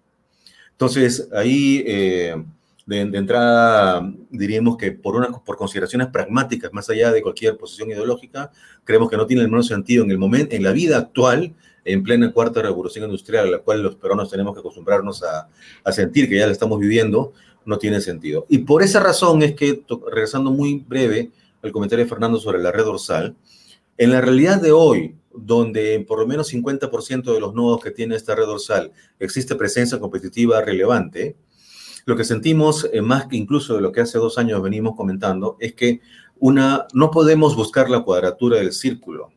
Entonces, 0.71 1.29
ahí... 1.31 1.83
Eh, 1.85 2.43
de, 2.87 3.01
entrada, 3.01 4.13
diríamos 4.29 4.77
que 4.77 4.91
por, 4.91 5.15
una, 5.15 5.31
por 5.31 5.57
consideraciones 5.57 6.07
pragmáticas, 6.09 6.71
más 6.71 6.87
allá 6.87 7.11
de 7.11 7.23
cualquier 7.23 7.57
posición 7.57 7.89
ideológica, 7.89 8.51
creemos 8.83 9.09
que 9.09 9.17
no 9.17 9.25
tiene 9.25 9.41
el 9.41 9.47
menor 9.47 9.65
sentido 9.65 10.03
en 10.03 10.11
el 10.11 10.19
momento, 10.19 10.55
en 10.55 10.61
la 10.61 10.71
vida 10.71 10.97
actual, 10.97 11.55
en 11.83 12.03
plena 12.03 12.31
cuarta 12.31 12.61
revolución 12.61 13.05
industrial, 13.05 13.47
a 13.47 13.51
la 13.51 13.57
cual 13.57 13.81
los 13.81 13.95
peruanos 13.95 14.29
tenemos 14.29 14.53
que 14.53 14.59
acostumbrarnos 14.59 15.23
a, 15.23 15.49
a 15.83 15.91
sentir 15.91 16.29
que 16.29 16.37
ya 16.37 16.45
la 16.45 16.51
estamos 16.51 16.79
viviendo, 16.79 17.33
no 17.65 17.79
tiene 17.79 18.01
sentido. 18.01 18.45
Y 18.49 18.59
por 18.59 18.83
esa 18.83 18.99
razón 18.99 19.41
es 19.41 19.55
que, 19.55 19.83
regresando 20.11 20.51
muy 20.51 20.83
breve 20.87 21.31
al 21.63 21.71
comentario 21.71 22.05
de 22.05 22.09
Fernando 22.09 22.39
sobre 22.39 22.61
la 22.61 22.71
red 22.71 22.83
dorsal, 22.83 23.35
en 23.97 24.11
la 24.11 24.21
realidad 24.21 24.61
de 24.61 24.71
hoy, 24.71 25.15
donde 25.33 26.03
por 26.07 26.19
lo 26.19 26.27
menos 26.27 26.53
50% 26.53 27.33
de 27.33 27.39
los 27.39 27.53
nodos 27.53 27.81
que 27.81 27.91
tiene 27.91 28.15
esta 28.15 28.35
red 28.35 28.45
dorsal 28.45 28.91
existe 29.19 29.55
presencia 29.55 29.99
competitiva 29.99 30.61
relevante, 30.61 31.35
lo 32.05 32.15
que 32.15 32.23
sentimos, 32.23 32.87
eh, 32.93 33.01
más 33.01 33.25
que 33.25 33.35
incluso 33.35 33.75
de 33.75 33.81
lo 33.81 33.91
que 33.91 34.01
hace 34.01 34.17
dos 34.17 34.37
años 34.37 34.61
venimos 34.61 34.95
comentando, 34.95 35.57
es 35.59 35.73
que 35.73 36.01
una, 36.37 36.85
no 36.93 37.09
podemos 37.09 37.55
buscar 37.55 37.89
la 37.89 38.03
cuadratura 38.03 38.57
del 38.57 38.73
círculo. 38.73 39.31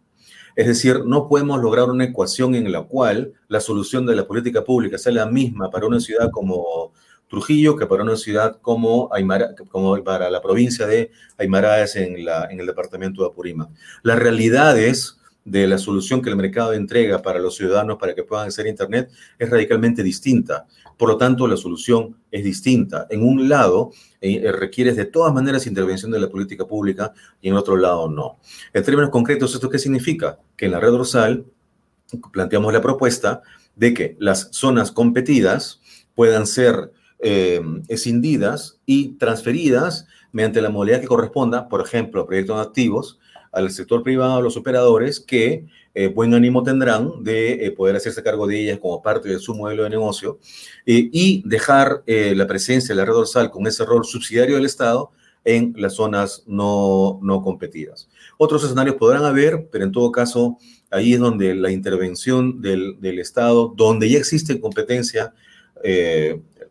Es 0.55 0.67
decir, 0.67 1.05
no 1.07 1.29
podemos 1.29 1.61
lograr 1.61 1.89
una 1.89 2.05
ecuación 2.05 2.55
en 2.55 2.71
la 2.71 2.83
cual 2.83 3.33
la 3.47 3.61
solución 3.61 4.05
de 4.05 4.17
la 4.17 4.27
política 4.27 4.65
pública 4.65 4.99
sea 4.99 5.13
la 5.13 5.27
misma 5.27 5.71
para 5.71 5.87
una 5.87 6.01
ciudad 6.01 6.31
como 6.31 6.93
Trujillo 7.29 7.77
que 7.77 7.87
para 7.87 8.03
una 8.03 8.17
ciudad 8.17 8.59
como, 8.61 9.09
Aymara, 9.13 9.55
como 9.71 10.03
para 10.03 10.31
la 10.31 10.41
provincia 10.41 10.87
de 10.87 11.11
Aymaraes 11.37 11.97
en, 11.97 12.17
en 12.17 12.61
el 12.61 12.67
departamento 12.67 13.23
de 13.23 13.29
Apurímac. 13.29 13.69
Las 14.03 14.19
realidades 14.19 15.19
de 15.51 15.67
la 15.67 15.79
solución 15.79 16.21
que 16.21 16.31
el 16.31 16.37
mercado 16.37 16.73
entrega 16.73 17.23
para 17.23 17.39
los 17.39 17.57
ciudadanos 17.57 17.97
para 17.99 18.15
que 18.15 18.23
puedan 18.23 18.49
hacer 18.49 18.67
Internet 18.67 19.11
es 19.39 19.49
radicalmente 19.49 20.03
distinta. 20.03 20.67
Por 20.97 21.09
lo 21.09 21.17
tanto, 21.17 21.47
la 21.47 21.57
solución 21.57 22.17
es 22.31 22.45
distinta. 22.45 23.07
En 23.09 23.23
un 23.23 23.49
lado, 23.49 23.93
eh, 24.21 24.41
eh, 24.45 24.53
requiere 24.53 24.93
de 24.93 25.07
todas 25.07 25.33
maneras 25.33 25.67
intervención 25.67 26.11
de 26.11 26.21
la 26.21 26.29
política 26.29 26.67
pública 26.67 27.13
y 27.41 27.49
en 27.49 27.55
otro 27.55 27.77
lado 27.77 28.11
no. 28.11 28.39
En 28.73 28.83
términos 28.83 29.11
concretos, 29.11 29.55
¿esto 29.55 29.71
qué 29.71 29.79
significa? 29.79 30.39
Que 30.57 30.67
en 30.67 30.73
la 30.73 30.81
red 30.81 30.91
dorsal 30.91 31.47
planteamos 32.33 32.73
la 32.73 32.81
propuesta 32.81 33.43
de 33.77 33.95
que 33.95 34.17
las 34.19 34.49
zonas 34.53 34.93
competidas 34.93 35.81
puedan 36.15 36.47
ser 36.47 36.93
eh, 37.21 37.61
escindidas 37.89 38.79
y 38.87 39.17
transferidas 39.17 40.07
mediante 40.31 40.63
la 40.63 40.71
modalidad 40.71 41.01
que 41.01 41.09
corresponda, 41.09 41.69
por 41.69 41.81
ejemplo, 41.81 42.25
proyectos 42.25 42.65
activos, 42.65 43.19
al 43.51 43.73
sector 43.73 44.05
privado, 44.05 44.37
a 44.37 44.41
los 44.41 44.57
operadores 44.57 45.19
que 45.19 45.67
eh, 45.95 46.07
buen 46.07 46.33
ánimo 46.33 46.63
tendrán 46.63 47.25
de 47.25 47.67
eh, 47.67 47.73
poder 47.73 47.97
hacerse 47.97 48.23
cargo 48.23 48.47
de 48.47 48.61
ellas 48.61 48.79
como 48.79 49.03
parte 49.03 49.29
de 49.29 49.41
su 49.41 49.53
modelo 49.53 49.83
de 49.83 49.91
negocio 49.91 50.39
y 50.87 51.43
dejar 51.45 52.05
la 52.07 52.47
presencia 52.47 52.95
de 52.95 53.01
la 53.01 53.05
red 53.05 53.15
dorsal 53.15 53.51
con 53.51 53.67
ese 53.67 53.85
rol 53.85 54.05
subsidiario 54.05 54.55
del 54.55 54.67
Estado 54.67 55.11
en 55.45 55.75
las 55.77 55.95
zonas 55.95 56.45
no, 56.47 57.19
no 57.23 57.43
competidas. 57.43 58.09
Otros 58.37 58.63
escenarios 58.63 58.97
podrán 58.97 59.25
haber, 59.25 59.69
pero 59.73 59.85
en 59.85 59.93
todo 59.93 60.13
caso, 60.13 60.59
ahí 60.91 61.15
es 61.15 61.21
donde 61.21 61.55
la 61.55 61.73
intervención 61.73 62.61
del, 62.61 63.01
del 63.01 63.19
Estado, 63.19 63.73
donde 63.77 64.09
ya 64.09 64.19
existe 64.19 64.61
competencia, 64.61 65.35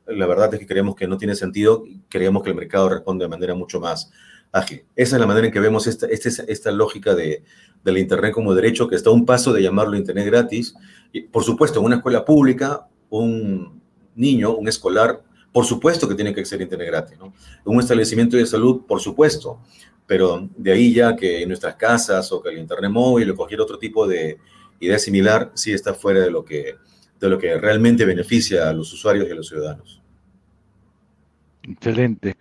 la 0.08 0.26
verdad 0.28 0.53
es 0.53 0.60
que 0.60 0.68
creemos 0.68 0.95
que 0.95 1.08
no 1.08 1.18
tiene 1.18 1.36
sentido, 1.36 1.84
creemos 2.10 2.43
que 2.43 2.49
el 2.49 2.55
mercado 2.55 2.89
responde 2.89 3.26
de 3.26 3.30
manera 3.30 3.55
mucho 3.55 3.80
más 3.80 4.12
ágil. 4.51 4.84
Esa 4.95 5.16
es 5.16 5.20
la 5.20 5.28
manera 5.28 5.47
en 5.47 5.53
que 5.53 5.60
vemos 5.60 5.88
esta, 5.88 6.08
esta, 6.08 6.43
esta 6.43 6.72
lógica 6.72 7.14
de, 7.16 7.43
del 7.84 7.97
Internet 7.97 8.34
como 8.34 8.53
derecho, 8.53 8.88
que 8.88 8.95
está 8.95 9.10
a 9.10 9.14
un 9.14 9.26
paso 9.26 9.53
de 9.53 9.62
llamarlo 9.62 9.97
Internet 9.97 10.26
gratis. 10.26 10.76
Y, 11.12 11.22
por 11.22 11.43
supuesto, 11.43 11.80
en 11.80 11.86
una 11.86 11.97
escuela 11.97 12.24
pública, 12.24 12.88
un 13.10 13.82
niño, 14.16 14.55
un 14.55 14.68
escolar, 14.68 15.22
por 15.51 15.66
supuesto 15.66 16.08
que 16.08 16.16
tiene 16.16 16.34
que 16.34 16.45
ser 16.45 16.62
Internet 16.62 16.88
gratis. 16.88 17.18
¿no? 17.20 17.34
Un 17.66 17.80
establecimiento 17.80 18.38
de 18.38 18.45
salud, 18.45 18.82
por 18.88 19.01
supuesto. 19.01 19.60
Pero 20.05 20.47
de 20.55 20.72
ahí 20.72 20.93
ya 20.93 21.16
que 21.16 21.41
en 21.41 21.49
nuestras 21.49 21.76
casas 21.76 22.32
o 22.32 22.41
que 22.41 22.49
el 22.49 22.60
Internet 22.60 22.91
móvil 22.91 23.32
o 23.32 23.36
cualquier 23.36 23.62
otro 23.62 23.78
tipo 23.78 24.08
de 24.08 24.38
idea 24.80 24.99
similar, 24.99 25.51
sí 25.53 25.74
está 25.74 25.93
fuera 25.93 26.22
de 26.22 26.32
lo 26.32 26.45
que, 26.45 26.76
de 27.20 27.30
lo 27.30 27.38
que 27.38 27.57
realmente 27.57 28.05
beneficia 28.05 28.70
a 28.70 28.74
los 28.74 28.91
usuarios 28.93 29.28
y 29.28 29.32
a 29.32 29.36
los 29.36 29.47
ciudadanos. 29.47 30.01
Excelente. 31.63 32.36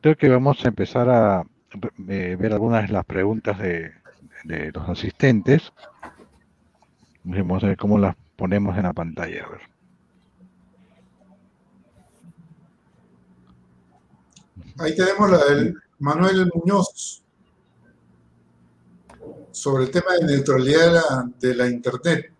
Creo 0.00 0.16
que 0.16 0.28
vamos 0.28 0.64
a 0.64 0.68
empezar 0.68 1.08
a 1.08 1.44
eh, 2.08 2.36
ver 2.38 2.52
algunas 2.52 2.86
de 2.86 2.92
las 2.92 3.04
preguntas 3.04 3.58
de, 3.58 3.92
los 4.72 4.88
asistentes. 4.88 5.72
Vamos 7.24 7.62
a 7.62 7.68
ver 7.68 7.76
cómo 7.76 7.98
las 7.98 8.16
ponemos 8.36 8.76
en 8.76 8.84
la 8.84 8.92
pantalla. 8.92 9.44
A 9.44 9.48
ver. 9.50 9.60
Ahí 14.78 14.96
tenemos 14.96 15.30
la 15.30 15.44
del 15.44 15.76
Manuel 15.98 16.50
Muñoz 16.54 17.22
sobre 19.50 19.84
el 19.84 19.90
tema 19.90 20.14
de 20.18 20.26
neutralidad 20.26 21.24
de 21.38 21.54
la, 21.54 21.68
Internet. 21.68 22.32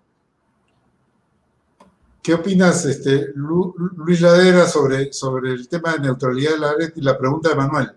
¿Qué 2.23 2.35
opinas, 2.35 2.85
este, 2.85 3.29
Luis 3.35 4.21
Ladera, 4.21 4.67
sobre, 4.67 5.13
sobre 5.13 5.53
el 5.53 5.69
tema 5.69 5.95
de 5.95 6.01
neutralidad 6.01 6.53
de 6.53 6.59
la 6.59 6.75
red 6.75 6.93
y 6.95 7.01
la 7.01 7.17
pregunta 7.17 7.49
de 7.49 7.55
Manuel? 7.55 7.93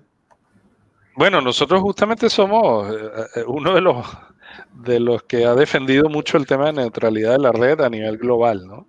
Bueno, 1.16 1.42
nosotros 1.42 1.82
justamente 1.82 2.30
somos 2.30 2.90
eh, 2.90 3.12
eh, 3.36 3.44
uno 3.46 3.76
de 3.76 3.82
los, 3.82 4.08
de 4.74 5.00
los 5.00 5.24
que 5.24 5.46
ha 5.46 5.54
defendido 5.56 6.10
mucho 6.10 6.38
el 6.38 6.48
tema 6.48 6.68
de 6.68 6.74
neutralidad 6.74 7.34
de 7.34 7.40
la 7.40 7.52
red 7.52 7.82
a 7.82 7.90
nivel 7.90 8.18
global, 8.18 8.66
¿no? 8.66 8.88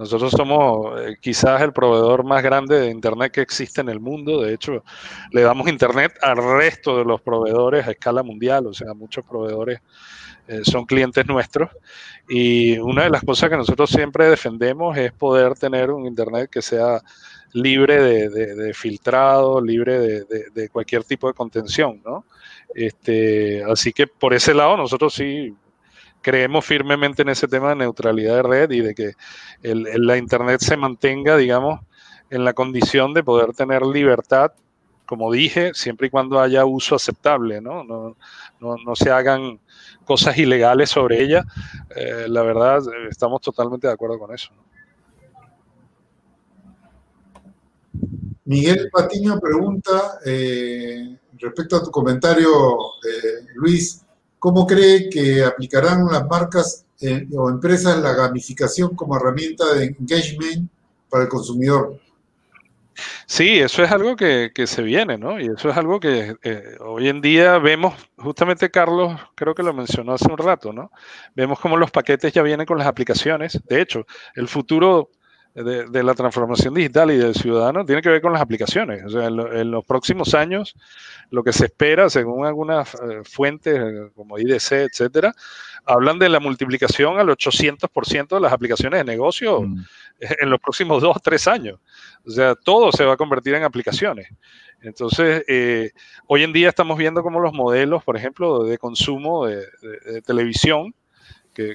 Nosotros 0.00 0.32
somos 0.32 0.98
eh, 0.98 1.16
quizás 1.20 1.60
el 1.60 1.74
proveedor 1.74 2.24
más 2.24 2.42
grande 2.42 2.80
de 2.80 2.90
Internet 2.90 3.32
que 3.32 3.42
existe 3.42 3.82
en 3.82 3.90
el 3.90 4.00
mundo. 4.00 4.40
De 4.40 4.54
hecho, 4.54 4.82
le 5.30 5.42
damos 5.42 5.68
Internet 5.68 6.14
al 6.22 6.38
resto 6.38 6.96
de 6.96 7.04
los 7.04 7.20
proveedores 7.20 7.86
a 7.86 7.90
escala 7.90 8.22
mundial. 8.22 8.66
O 8.66 8.72
sea, 8.72 8.94
muchos 8.94 9.24
proveedores 9.26 9.80
son 10.64 10.86
clientes 10.86 11.26
nuestros. 11.26 11.70
Y 12.28 12.78
una 12.78 13.04
de 13.04 13.10
las 13.10 13.22
cosas 13.22 13.50
que 13.50 13.56
nosotros 13.56 13.90
siempre 13.90 14.28
defendemos 14.28 14.96
es 14.96 15.12
poder 15.12 15.54
tener 15.54 15.90
un 15.90 16.06
Internet 16.06 16.48
que 16.50 16.62
sea 16.62 17.00
libre 17.52 18.28
de, 18.30 18.74
filtrado, 18.74 19.60
libre 19.60 20.24
de, 20.24 20.68
cualquier 20.70 21.04
tipo 21.04 21.28
de 21.28 21.34
contención, 21.34 22.00
¿no? 22.04 22.24
Este, 22.74 23.62
así 23.64 23.92
que 23.92 24.06
por 24.06 24.32
ese 24.32 24.54
lado 24.54 24.76
nosotros 24.76 25.12
sí 25.12 25.54
creemos 26.22 26.64
firmemente 26.64 27.22
en 27.22 27.30
ese 27.30 27.48
tema 27.48 27.70
de 27.70 27.76
neutralidad 27.76 28.36
de 28.36 28.42
red 28.42 28.70
y 28.70 28.80
de 28.80 28.94
que 28.94 29.12
la 29.62 30.16
Internet 30.16 30.60
se 30.60 30.76
mantenga, 30.76 31.36
digamos, 31.36 31.80
en 32.30 32.44
la 32.44 32.52
condición 32.52 33.12
de 33.14 33.24
poder 33.24 33.52
tener 33.52 33.82
libertad, 33.82 34.52
como 35.06 35.32
dije, 35.32 35.72
siempre 35.74 36.06
y 36.06 36.10
cuando 36.10 36.40
haya 36.40 36.64
uso 36.64 36.94
aceptable, 36.94 37.60
¿no? 37.60 37.82
No, 37.84 38.16
no, 38.60 38.96
se 38.96 39.10
hagan 39.10 39.58
cosas 40.04 40.38
ilegales 40.38 40.90
sobre 40.90 41.22
ella. 41.22 41.44
Eh, 41.96 42.26
la 42.28 42.42
verdad, 42.42 42.80
estamos 43.10 43.40
totalmente 43.40 43.88
de 43.88 43.92
acuerdo 43.92 44.18
con 44.18 44.32
eso. 44.32 44.52
Miguel 48.44 48.88
Patiño 48.92 49.38
pregunta, 49.38 50.18
eh, 50.24 51.16
respecto 51.38 51.76
a 51.76 51.82
tu 51.82 51.90
comentario, 51.90 52.48
eh, 53.04 53.46
Luis, 53.54 54.04
¿cómo 54.40 54.66
cree 54.66 55.08
que 55.08 55.44
aplicarán 55.44 56.06
las 56.06 56.26
marcas 56.26 56.84
eh, 57.00 57.28
o 57.36 57.48
empresas 57.48 57.98
la 57.98 58.14
gamificación 58.14 58.96
como 58.96 59.16
herramienta 59.16 59.72
de 59.74 59.94
engagement 59.98 60.68
para 61.08 61.24
el 61.24 61.28
consumidor? 61.28 62.00
Sí, 63.26 63.60
eso 63.60 63.84
es 63.84 63.92
algo 63.92 64.16
que, 64.16 64.52
se 64.66 64.82
viene, 64.82 65.16
¿no? 65.16 65.40
Y 65.40 65.46
eso 65.46 65.70
es 65.70 65.76
algo 65.76 66.00
que 66.00 66.34
eh, 66.42 66.62
hoy 66.80 67.08
en 67.08 67.20
día 67.20 67.58
vemos, 67.58 67.94
justamente 68.16 68.70
Carlos 68.70 69.18
creo 69.34 69.54
que 69.54 69.62
lo 69.62 69.72
mencionó 69.72 70.12
hace 70.14 70.30
un 70.30 70.36
rato, 70.36 70.72
¿no? 70.72 70.90
Vemos 71.34 71.60
como 71.60 71.76
los 71.76 71.90
paquetes 71.90 72.32
ya 72.32 72.42
vienen 72.42 72.66
con 72.66 72.78
las 72.78 72.88
aplicaciones. 72.88 73.60
De 73.68 73.80
hecho, 73.80 74.04
el 74.34 74.48
futuro 74.48 75.10
de, 75.54 76.02
la 76.02 76.14
transformación 76.14 76.74
digital 76.74 77.10
y 77.10 77.16
del 77.16 77.34
ciudadano 77.34 77.84
tiene 77.84 78.02
que 78.02 78.08
ver 78.08 78.20
con 78.20 78.32
las 78.32 78.42
aplicaciones. 78.42 79.04
O 79.04 79.10
sea, 79.10 79.26
en, 79.26 79.70
los 79.70 79.84
próximos 79.84 80.34
años, 80.34 80.74
lo 81.30 81.42
que 81.42 81.52
se 81.52 81.66
espera, 81.66 82.08
según 82.08 82.46
algunas 82.46 82.94
eh, 82.94 83.22
fuentes 83.24 83.78
eh, 83.78 84.10
como 84.14 84.38
IDC, 84.38 84.72
etcétera, 84.72 85.34
hablan 85.86 86.18
de 86.18 86.28
la 86.28 86.40
multiplicación 86.40 87.18
al 87.18 87.28
800% 87.28 88.28
de 88.28 88.40
las 88.40 88.52
aplicaciones 88.52 89.00
de 89.00 89.04
negocio 89.04 89.62
mm. 89.62 89.84
en 90.20 90.50
los 90.50 90.60
próximos 90.60 91.02
dos 91.02 91.16
o 91.16 91.20
tres 91.20 91.48
años. 91.48 91.80
O 92.24 92.30
sea, 92.30 92.54
todo 92.54 92.92
se 92.92 93.04
va 93.04 93.14
a 93.14 93.16
convertir 93.16 93.54
en 93.54 93.64
aplicaciones. 93.64 94.28
Entonces, 94.82 95.44
eh, 95.48 95.90
hoy 96.26 96.42
en 96.42 96.52
día 96.52 96.68
estamos 96.68 96.96
viendo 96.96 97.22
como 97.22 97.40
los 97.40 97.52
modelos, 97.52 98.02
por 98.02 98.16
ejemplo, 98.16 98.64
de 98.64 98.78
consumo 98.78 99.46
de, 99.46 99.66
televisión, 100.24 100.94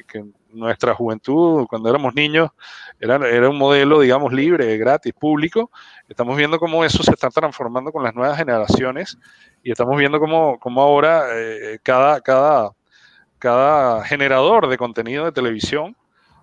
que, 0.05 0.25
nuestra 0.51 0.93
juventud, 0.93 1.67
cuando 1.67 1.89
éramos 1.89 2.15
niños, 2.15 2.49
era, 2.99 3.15
era, 3.27 3.49
un 3.49 3.57
modelo, 3.57 3.99
digamos, 3.99 4.31
libre, 4.31 4.77
gratis, 4.77 5.13
público. 5.13 5.69
Estamos 6.07 6.37
viendo 6.37 6.59
cómo 6.59 6.85
eso 6.85 7.03
se 7.03 7.11
está 7.11 7.29
transformando 7.29 7.91
con 7.91 8.03
las 8.03 8.15
nuevas 8.15 8.37
generaciones 8.37 9.17
y 9.63 9.71
estamos 9.71 9.97
viendo 9.97 10.17
cómo, 10.17 10.57
cómo 10.59 10.81
ahora 10.81 11.25
eh, 11.33 11.77
cada, 11.83 12.21
cada, 12.21 12.71
cada 13.37 14.05
generador 14.05 14.69
de 14.69 14.77
contenido 14.77 15.25
de 15.25 15.33
televisión 15.33 15.95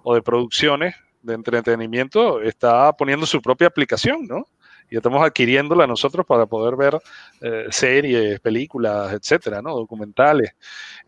o 0.02 0.14
de 0.14 0.20
producciones 0.20 0.94
de 1.22 1.34
entretenimiento 1.34 2.42
está 2.42 2.92
poniendo 2.92 3.24
su 3.24 3.40
propia 3.40 3.68
aplicación, 3.68 4.26
¿no? 4.26 4.46
Y 4.92 4.96
estamos 4.96 5.26
adquiriéndola 5.26 5.86
nosotros 5.86 6.26
para 6.26 6.44
poder 6.44 6.76
ver 6.76 7.00
eh, 7.40 7.64
series, 7.70 8.38
películas, 8.40 9.14
etcétera, 9.14 9.62
¿no? 9.62 9.74
Documentales. 9.74 10.50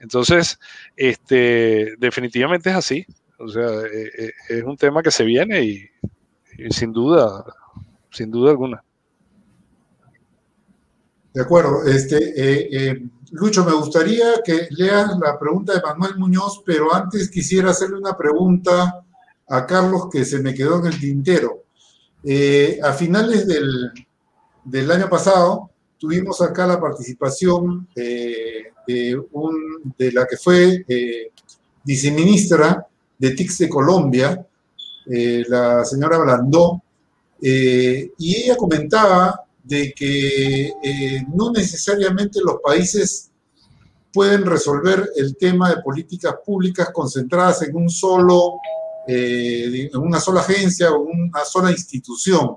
Entonces, 0.01 0.59
este, 0.97 1.95
definitivamente 1.99 2.71
es 2.71 2.77
así. 2.77 3.07
O 3.39 3.47
sea, 3.47 3.83
eh, 3.83 4.11
eh, 4.17 4.33
es 4.49 4.63
un 4.63 4.79
tema 4.79 5.03
que 5.03 5.11
se 5.11 5.23
viene 5.23 5.63
y, 5.63 5.87
sin 6.71 6.95
duda, 6.95 7.45
sin 8.11 8.31
duda 8.31 8.53
alguna. 8.53 8.83
De 11.35 11.43
acuerdo. 11.43 11.85
Este, 11.85 13.03
Lucho, 13.33 13.67
me 13.67 13.73
gustaría 13.73 14.41
que 14.43 14.67
leas 14.71 15.11
la 15.19 15.39
pregunta 15.39 15.75
de 15.75 15.83
Manuel 15.83 16.17
Muñoz, 16.17 16.63
pero 16.65 16.95
antes 16.95 17.29
quisiera 17.29 17.73
hacerle 17.73 17.99
una 17.99 18.17
pregunta 18.17 19.05
a 19.47 19.67
Carlos 19.67 20.09
que 20.11 20.25
se 20.25 20.39
me 20.39 20.55
quedó 20.55 20.79
en 20.79 20.87
el 20.87 20.99
tintero. 20.99 21.64
Eh, 22.27 22.81
a 22.83 22.95
finales 22.95 23.47
del, 23.47 24.91
año 24.91 25.11
pasado 25.11 25.71
tuvimos 25.99 26.41
acá 26.41 26.67
la 26.67 26.81
participación 26.81 27.87
eh, 27.95 28.73
de, 28.87 30.13
la 30.13 30.27
que 30.27 30.39
fue 30.39 30.87
eh, 30.89 31.31
viceministra 31.85 32.87
de 33.19 33.31
TICS 33.31 33.59
de 33.59 33.69
Colombia, 33.69 34.47
la 35.07 35.85
señora 35.85 36.19
Blandó, 36.19 36.83
y 37.41 38.37
ella 38.37 38.57
comentaba 38.57 39.45
de 39.63 39.93
que 39.93 40.73
no 41.35 41.53
necesariamente 41.53 42.41
los 42.43 42.57
países 42.63 43.31
pueden 44.13 44.47
resolver 44.47 45.11
el 45.17 45.37
tema 45.37 45.71
de 45.71 45.83
políticas 45.83 46.37
públicas 46.45 46.89
concentradas 46.93 47.63
en 47.63 47.77
un 47.77 47.91
solo 47.91 48.59
eh, 49.07 49.91
en 49.93 50.01
una 50.01 50.21
sola 50.21 50.41
agencia 50.41 50.93
o 50.93 51.01
una 51.01 51.45
sola 51.45 51.71
institución. 51.71 52.57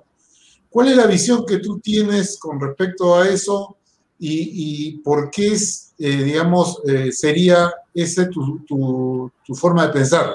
¿Cuál 0.70 0.90
es 0.90 0.96
la 0.96 1.08
visión 1.08 1.46
que 1.46 1.58
tú 1.58 1.80
tienes 1.80 2.38
con 2.38 2.60
respecto 2.60 3.16
a 3.16 3.28
eso 3.28 3.78
y, 4.20 4.98
por 5.04 5.30
qué, 5.30 5.54
es, 5.54 5.94
eh, 6.00 6.24
digamos, 6.24 6.82
eh, 6.88 7.12
sería 7.12 7.72
esa 7.94 8.30
tu, 8.30 8.64
tu, 8.66 9.56
forma 9.56 9.88
de 9.88 9.94
pensar? 9.94 10.34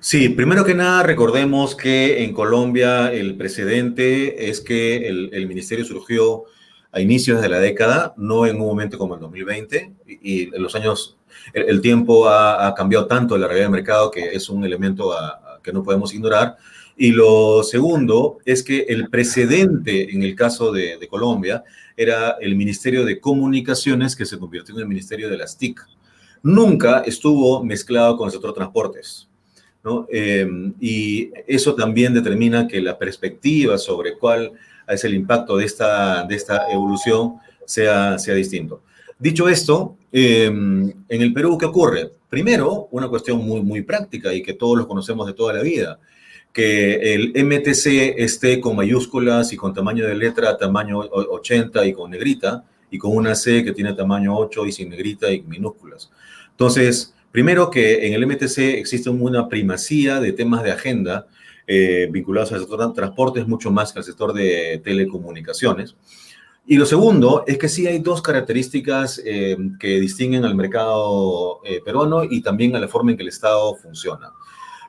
Sí, 0.00 0.28
primero 0.30 0.64
que 0.64 0.74
nada 0.74 1.02
recordemos 1.02 1.76
que 1.76 2.24
en 2.24 2.32
Colombia 2.32 3.12
el 3.12 3.36
precedente 3.36 4.48
es 4.48 4.60
que 4.60 5.08
el, 5.08 5.30
el, 5.32 5.46
ministerio 5.46 5.84
surgió 5.84 6.44
a 6.90 7.00
inicios 7.00 7.40
de 7.42 7.48
la 7.48 7.60
década, 7.60 8.14
no 8.16 8.46
en 8.46 8.56
un 8.56 8.66
momento 8.66 8.98
como 8.98 9.14
el 9.14 9.20
2020, 9.20 9.92
y, 10.06 10.32
y 10.32 10.54
en 10.54 10.62
los 10.62 10.74
años 10.74 11.19
el, 11.52 11.80
tiempo 11.80 12.28
ha, 12.28 12.74
cambiado 12.74 13.06
tanto 13.06 13.36
la 13.36 13.46
realidad 13.46 13.66
del 13.66 13.72
mercado 13.72 14.10
que 14.10 14.30
es 14.30 14.48
un 14.48 14.64
elemento 14.64 15.12
que 15.62 15.72
no 15.72 15.82
podemos 15.82 16.14
ignorar. 16.14 16.56
Y 16.96 17.12
lo 17.12 17.62
segundo 17.62 18.38
es 18.44 18.62
que 18.62 18.84
el 18.88 19.08
precedente 19.08 20.12
en 20.12 20.22
el 20.22 20.34
caso 20.34 20.70
de, 20.70 20.98
Colombia 21.08 21.64
era 21.96 22.36
el 22.40 22.54
Ministerio 22.56 23.04
de 23.04 23.20
Comunicaciones 23.20 24.14
que 24.14 24.26
se 24.26 24.38
convirtió 24.38 24.74
en 24.74 24.82
el 24.82 24.86
Ministerio 24.86 25.30
de 25.30 25.38
las 25.38 25.56
TIC. 25.56 25.80
Nunca 26.42 27.00
estuvo 27.00 27.64
mezclado 27.64 28.16
con 28.16 28.26
el 28.26 28.32
sector 28.32 28.52
transportes. 28.52 29.28
¿no? 29.82 30.06
Em, 30.10 30.74
y 30.78 31.30
eso 31.46 31.74
también 31.74 32.12
determina 32.12 32.68
que 32.68 32.82
la 32.82 32.98
perspectiva 32.98 33.78
sobre 33.78 34.18
cuál 34.18 34.52
es 34.86 35.04
el 35.04 35.14
impacto 35.14 35.56
de 35.56 35.64
esta, 35.64 36.24
de 36.24 36.34
esta 36.34 36.70
evolución 36.70 37.36
sea, 37.64 38.18
sea 38.18 38.34
distinto. 38.34 38.82
Dicho 39.20 39.50
esto, 39.50 39.98
em, 40.10 40.90
en 41.06 41.22
el 41.22 41.34
Perú, 41.34 41.58
¿qué 41.58 41.66
ocurre? 41.66 42.10
Primero, 42.30 42.88
una 42.90 43.06
cuestión 43.06 43.44
muy, 43.44 43.60
muy 43.60 43.82
práctica 43.82 44.32
y 44.32 44.42
que 44.42 44.54
todos 44.54 44.78
lo 44.78 44.88
conocemos 44.88 45.26
de 45.26 45.34
toda 45.34 45.52
la 45.52 45.62
vida, 45.62 46.00
que 46.54 47.14
el 47.14 47.32
MTC 47.36 48.14
esté 48.16 48.60
con 48.60 48.76
mayúsculas 48.76 49.52
y 49.52 49.58
con 49.58 49.74
tamaño 49.74 50.06
de 50.06 50.14
letra 50.14 50.56
tamaño 50.56 51.00
80 51.00 51.86
y 51.86 51.92
con 51.92 52.10
negrita, 52.10 52.64
y 52.90 52.96
con 52.96 53.14
una 53.14 53.34
C 53.34 53.62
que 53.62 53.72
tiene 53.72 53.92
tamaño 53.92 54.34
8 54.36 54.64
y 54.64 54.72
sin 54.72 54.88
negrita 54.88 55.30
y 55.30 55.42
minúsculas. 55.42 56.10
Entonces, 56.52 57.14
primero 57.30 57.70
que 57.70 58.06
en 58.06 58.14
el 58.14 58.26
MTC 58.26 58.78
existe 58.78 59.10
una 59.10 59.48
primacía 59.48 60.18
de 60.18 60.32
temas 60.32 60.62
de 60.62 60.72
agenda 60.72 61.26
eh, 61.66 62.08
vinculados 62.10 62.52
al 62.52 62.60
sector 62.60 62.88
de 62.88 62.94
transportes 62.94 63.46
mucho 63.46 63.70
más 63.70 63.92
que 63.92 63.98
al 63.98 64.04
sector 64.04 64.32
de 64.32 64.80
telecomunicaciones. 64.82 65.94
Y 66.70 66.76
lo 66.76 66.86
segundo 66.86 67.42
es 67.48 67.58
que 67.58 67.68
sí 67.68 67.88
hay 67.88 67.98
dos 67.98 68.22
características 68.22 69.20
eh, 69.24 69.56
que 69.80 69.98
distinguen 69.98 70.44
al 70.44 70.54
mercado 70.54 71.58
eh, 71.64 71.80
peruano 71.84 72.22
y 72.22 72.42
también 72.42 72.76
a 72.76 72.78
la 72.78 72.86
forma 72.86 73.10
en 73.10 73.16
que 73.16 73.24
el 73.24 73.28
Estado 73.28 73.74
funciona. 73.74 74.32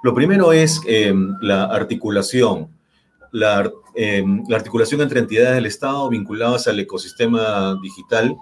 Lo 0.04 0.14
primero 0.14 0.54
es 0.54 0.80
eh, 0.86 1.12
la 1.42 1.64
articulación, 1.64 2.70
la, 3.32 3.72
la, 3.96 4.56
articulación 4.56 5.02
entre 5.02 5.22
entidades 5.22 5.56
del 5.56 5.66
Estado 5.66 6.08
vinculadas 6.08 6.68
al 6.68 6.80
ecosistema 6.80 7.76
digital, 7.82 8.38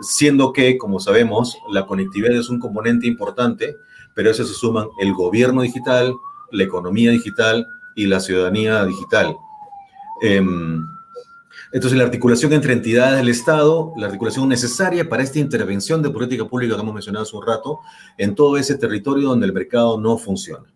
siendo 0.00 0.54
que, 0.54 0.78
como 0.78 0.98
sabemos, 0.98 1.58
la 1.70 1.84
conectividad 1.84 2.36
es 2.36 2.48
un 2.48 2.58
componente 2.58 3.06
importante, 3.06 3.76
pero 4.14 4.30
eso 4.30 4.46
se 4.46 4.54
suman 4.54 4.86
el 4.98 5.12
gobierno 5.12 5.60
digital, 5.60 6.14
la 6.52 6.62
economía 6.62 7.10
digital 7.10 7.66
y 7.94 8.06
la 8.06 8.20
ciudadanía 8.20 8.82
digital. 8.86 9.36
Entonces, 11.72 11.98
la 11.98 12.04
articulación 12.04 12.52
entre 12.52 12.72
entidades 12.72 13.18
del 13.18 13.28
Estado, 13.28 13.92
la 13.96 14.06
articulación 14.06 14.48
necesaria 14.48 15.08
para 15.08 15.22
esta 15.22 15.38
intervención 15.38 16.02
de 16.02 16.10
política 16.10 16.46
pública 16.46 16.74
que 16.74 16.80
hemos 16.80 16.94
mencionado 16.94 17.24
hace 17.24 17.36
un 17.36 17.46
rato, 17.46 17.80
en 18.18 18.34
todo 18.34 18.56
ese 18.56 18.76
territorio 18.76 19.28
donde 19.28 19.46
el 19.46 19.52
mercado 19.52 19.98
no 20.00 20.16
funciona. 20.16 20.72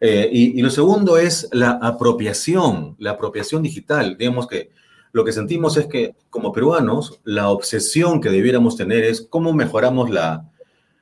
Eh, 0.00 0.28
y, 0.32 0.62
lo 0.62 0.70
segundo 0.70 1.18
es 1.18 1.48
la 1.52 1.70
apropiación, 1.70 2.94
la 2.98 3.12
apropiación 3.12 3.62
digital. 3.62 4.16
Digamos 4.16 4.46
que 4.46 4.70
lo 5.12 5.24
que 5.24 5.32
sentimos 5.32 5.76
es 5.76 5.86
que 5.86 6.14
como 6.30 6.52
peruanos, 6.52 7.20
la 7.24 7.50
obsesión 7.50 8.20
que 8.20 8.30
debiéramos 8.30 8.76
tener 8.76 9.04
es 9.04 9.22
cómo 9.22 9.52
mejoramos 9.52 10.10
la, 10.10 10.48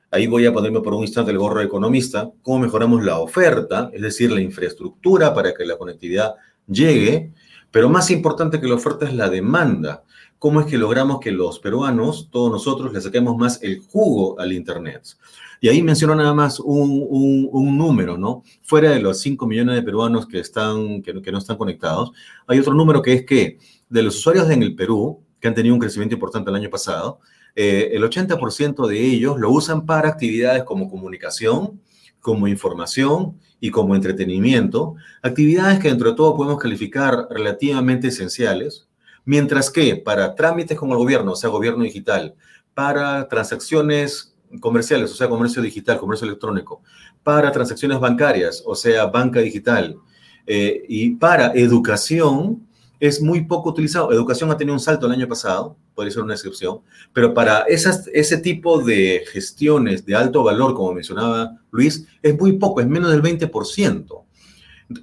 ahí 0.09 0.25
voy 0.25 0.45
a 0.45 0.53
ponerme 0.53 0.81
por 0.81 0.93
un 0.93 1.03
instante 1.03 1.31
el 1.31 1.37
gorro 1.37 1.61
economista, 1.61 2.31
cómo 2.41 2.59
mejoramos 2.59 3.03
la 3.03 3.19
oferta, 3.19 3.91
es 3.93 4.01
decir, 4.01 4.31
la 4.31 4.41
infraestructura 4.41 5.33
para 5.33 5.53
que 5.53 5.65
la 5.65 5.77
conectividad 5.77 6.35
llegue, 6.67 7.33
pero 7.71 7.89
más 7.89 8.09
importante 8.11 8.59
que 8.59 8.67
la 8.67 8.75
oferta 8.75 9.05
es 9.05 9.13
la 9.13 9.29
demanda. 9.29 10.03
¿Cómo 10.39 10.61
es 10.61 10.67
que 10.67 10.77
logramos 10.77 11.19
que 11.19 11.31
los 11.31 11.59
peruanos, 11.59 12.29
todos 12.31 12.51
nosotros, 12.51 12.93
le 12.93 13.01
saquemos 13.01 13.35
más 13.37 13.61
el 13.63 13.79
jugo 13.79 14.39
al 14.39 14.53
Internet? 14.53 15.03
Y 15.59 15.69
ahí 15.69 15.81
menciono 15.81 16.13
nada 16.15 16.33
más 16.33 16.59
un, 16.59 17.77
número, 17.77 18.17
¿no? 18.17 18.43
Fuera 18.61 18.91
de 18.91 18.99
los 18.99 19.19
5 19.21 19.47
millones 19.47 19.75
de 19.75 19.81
peruanos 19.81 20.27
que, 20.27 20.39
están, 20.39 21.01
que, 21.01 21.13
no 21.13 21.37
están 21.37 21.57
conectados, 21.57 22.11
hay 22.45 22.59
otro 22.59 22.73
número 22.73 23.01
que 23.01 23.13
es 23.13 23.25
que 23.25 23.57
de 23.89 24.03
los 24.03 24.17
usuarios 24.17 24.49
en 24.51 24.61
el 24.61 24.75
Perú, 24.75 25.23
que 25.39 25.47
han 25.47 25.55
tenido 25.55 25.73
un 25.73 25.81
crecimiento 25.81 26.13
importante 26.13 26.49
el 26.51 26.55
año 26.55 26.69
pasado, 26.69 27.19
eh, 27.55 27.89
el 27.93 28.03
80% 28.03 28.87
de 28.87 29.03
ellos 29.03 29.39
lo 29.39 29.49
usan 29.49 29.85
para 29.85 30.09
actividades 30.09 30.63
como 30.63 30.89
comunicación, 30.89 31.81
como 32.19 32.47
información 32.47 33.39
y 33.59 33.71
como 33.71 33.95
entretenimiento, 33.95 34.95
actividades 35.21 35.79
que 35.79 35.89
dentro 35.89 36.11
de 36.11 36.15
todo 36.15 36.35
podemos 36.35 36.61
calificar 36.61 37.27
relativamente 37.29 38.09
esenciales, 38.09 38.87
mientras 39.25 39.71
que 39.71 39.95
para 39.95 40.35
trámites 40.35 40.77
con 40.77 40.91
el 40.91 40.97
gobierno, 40.97 41.31
o 41.31 41.35
sea, 41.35 41.49
gobierno 41.49 41.83
digital, 41.83 42.35
para 42.73 43.27
transacciones 43.27 44.35
comerciales, 44.59 45.11
o 45.11 45.15
sea, 45.15 45.27
comercio 45.27 45.61
digital, 45.61 45.97
comercio 45.97 46.27
electrónico, 46.27 46.81
para 47.23 47.51
transacciones 47.51 47.99
bancarias, 47.99 48.63
o 48.65 48.75
sea, 48.75 49.07
banca 49.07 49.39
digital, 49.39 49.97
eh, 50.45 50.83
y 50.87 51.15
para 51.15 51.51
educación, 51.53 52.66
es 52.99 53.21
muy 53.21 53.45
poco 53.45 53.69
utilizado. 53.69 54.11
Educación 54.11 54.51
ha 54.51 54.57
tenido 54.57 54.73
un 54.73 54.79
salto 54.79 55.05
el 55.05 55.11
año 55.11 55.27
pasado, 55.27 55.75
podría 55.93 56.13
ser 56.13 56.23
una 56.23 56.33
excepción, 56.33 56.79
pero 57.13 57.33
para 57.33 57.61
esas, 57.61 58.07
ese 58.13 58.37
tipo 58.37 58.81
de 58.81 59.23
gestiones 59.31 60.05
de 60.05 60.15
alto 60.15 60.43
valor, 60.43 60.73
como 60.73 60.93
mencionaba 60.93 61.57
Luis, 61.71 62.05
es 62.21 62.39
muy 62.39 62.53
poco, 62.53 62.81
es 62.81 62.87
menos 62.87 63.11
del 63.11 63.21
20%. 63.21 64.23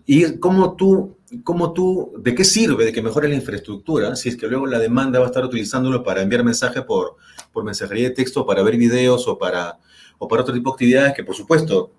¿Y 0.06 0.38
cómo 0.38 0.76
tú, 0.76 1.18
cómo 1.42 1.72
tú, 1.72 2.12
de 2.18 2.34
qué 2.34 2.44
sirve 2.44 2.86
de 2.86 2.92
que 2.92 3.02
mejore 3.02 3.28
la 3.28 3.34
infraestructura 3.34 4.16
si 4.16 4.30
es 4.30 4.36
que 4.36 4.46
luego 4.46 4.66
la 4.66 4.78
demanda 4.78 5.18
va 5.18 5.26
a 5.26 5.28
estar 5.28 5.44
utilizándolo 5.44 6.02
para 6.02 6.22
enviar 6.22 6.42
mensajes 6.42 6.82
por, 6.84 7.16
por 7.52 7.64
mensajería 7.64 8.08
de 8.08 8.14
texto, 8.14 8.46
para 8.46 8.62
ver 8.62 8.76
videos 8.78 9.28
o 9.28 9.36
para, 9.36 9.78
o 10.18 10.26
para 10.26 10.42
otro 10.42 10.54
tipo 10.54 10.70
de 10.70 10.74
actividades 10.74 11.14
que, 11.14 11.24
por 11.24 11.34
supuesto, 11.34 11.90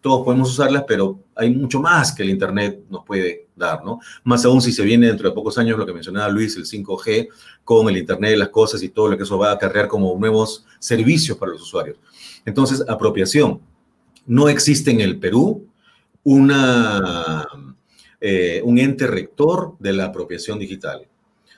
todos 0.00 0.24
podemos 0.24 0.50
usarlas, 0.50 0.84
pero 0.86 1.18
hay 1.34 1.50
mucho 1.50 1.80
más 1.80 2.12
que 2.12 2.22
el 2.22 2.30
Internet 2.30 2.80
nos 2.88 3.04
puede 3.04 3.48
dar, 3.54 3.84
¿no? 3.84 4.00
Más 4.24 4.44
aún 4.44 4.62
si 4.62 4.72
se 4.72 4.82
viene 4.82 5.06
dentro 5.06 5.28
de 5.28 5.34
pocos 5.34 5.58
años 5.58 5.78
lo 5.78 5.84
que 5.84 5.92
mencionaba 5.92 6.28
Luis, 6.28 6.56
el 6.56 6.64
5G, 6.64 7.28
con 7.64 7.88
el 7.88 7.98
Internet 7.98 8.30
de 8.32 8.36
las 8.38 8.48
cosas 8.48 8.82
y 8.82 8.88
todo 8.88 9.08
lo 9.08 9.16
que 9.16 9.24
eso 9.24 9.38
va 9.38 9.50
a 9.50 9.54
acarrear 9.54 9.88
como 9.88 10.16
nuevos 10.18 10.64
servicios 10.78 11.36
para 11.36 11.52
los 11.52 11.62
usuarios. 11.62 11.98
Entonces, 12.44 12.82
apropiación. 12.88 13.60
No 14.26 14.48
existe 14.48 14.90
en 14.90 15.00
el 15.00 15.18
Perú 15.18 15.66
una, 16.24 17.46
eh, 18.20 18.62
un 18.64 18.78
ente 18.78 19.06
rector 19.06 19.76
de 19.78 19.92
la 19.92 20.06
apropiación 20.06 20.58
digital. 20.58 21.06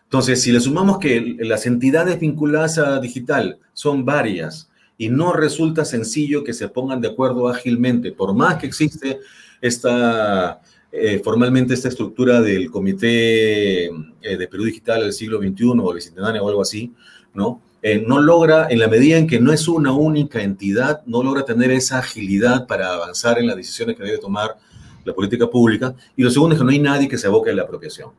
Entonces, 0.05 0.43
si 0.43 0.53
le 0.53 0.61
sumamos 0.61 0.99
que 0.99 1.37
las 1.41 1.67
entidades 1.67 2.19
vinculadas 2.21 2.79
a 2.79 2.99
digital 3.01 3.59
son 3.73 4.05
varias, 4.05 4.69
y 5.03 5.09
no 5.09 5.33
resulta 5.33 5.85
sencillo 5.85 6.45
que 6.45 6.53
se 6.53 6.69
pongan 6.69 7.01
de 7.01 7.09
acuerdo 7.09 7.49
ágilmente, 7.49 8.13
por 8.13 8.35
más 8.35 8.59
que 8.59 8.69
existe 8.69 9.19
esta, 9.61 10.61
eh, 10.93 11.21
formalmente 11.25 11.75
esta 11.75 11.89
estructura 11.89 12.41
del 12.41 12.71
Comité 12.71 13.87
eh, 13.87 13.91
de 14.23 14.47
Perú 14.47 14.63
Digital 14.63 15.01
del 15.01 15.13
siglo 15.13 15.41
XXI 15.41 15.73
o 15.81 15.93
Bicentenario 15.93 16.45
o 16.45 16.49
algo 16.49 16.63
así, 16.63 16.93
¿no? 17.35 17.61
Eh, 17.83 18.05
no 18.07 18.21
logra, 18.21 18.69
en 18.71 18.79
la 18.79 18.87
medida 18.87 19.19
en 19.19 19.27
que 19.27 19.41
no 19.41 19.53
es 19.53 19.67
una 19.67 19.91
única 19.91 20.41
entidad, 20.41 21.03
no 21.05 21.25
logra 21.25 21.45
tener 21.45 21.73
esa 21.73 21.99
agilidad 21.99 22.69
para 22.69 22.95
avanzar 22.95 23.41
en 23.41 23.49
las 23.49 23.57
decisiones 23.57 23.97
que 23.97 24.05
debe 24.05 24.19
tomar 24.19 24.57
la 25.05 25.13
política 25.15 25.51
pública. 25.51 25.97
Y 26.15 26.23
lo 26.23 26.31
segundo 26.31 26.55
es 26.55 26.61
que 26.61 26.65
no 26.65 26.71
hay 26.71 26.79
nadie 26.79 27.09
que 27.09 27.19
se 27.19 27.27
aboque 27.27 27.51
a 27.51 27.55
la 27.55 27.63
apropiación. 27.63 28.11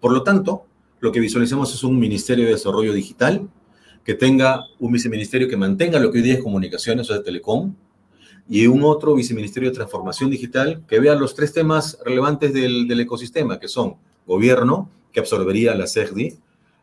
Por 0.00 0.14
lo 0.14 0.22
tanto, 0.22 0.64
lo 1.00 1.12
que 1.12 1.20
visualizamos 1.20 1.74
es 1.74 1.84
un 1.84 1.98
Ministerio 1.98 2.46
de 2.46 2.52
Desarrollo 2.52 2.94
Digital 2.94 3.46
que 4.04 4.14
tenga 4.14 4.66
un 4.78 4.92
viceministerio 4.92 5.48
que 5.48 5.56
mantenga 5.56 5.98
lo 5.98 6.10
que 6.10 6.18
hoy 6.18 6.24
día 6.24 6.34
es 6.34 6.42
comunicaciones 6.42 7.10
o 7.10 7.14
de 7.14 7.20
telecom, 7.20 7.74
y 8.48 8.66
un 8.66 8.82
otro 8.82 9.14
viceministerio 9.14 9.70
de 9.70 9.76
transformación 9.76 10.28
digital 10.28 10.82
que 10.88 10.98
vea 10.98 11.14
los 11.14 11.36
tres 11.36 11.52
temas 11.52 11.98
relevantes 12.04 12.52
del, 12.52 13.00
ecosistema, 13.00 13.60
que 13.60 13.68
son 13.68 13.94
gobierno, 14.26 14.90
que 15.12 15.20
absorbería 15.20 15.74
la 15.76 15.86
CERDI, 15.86 16.36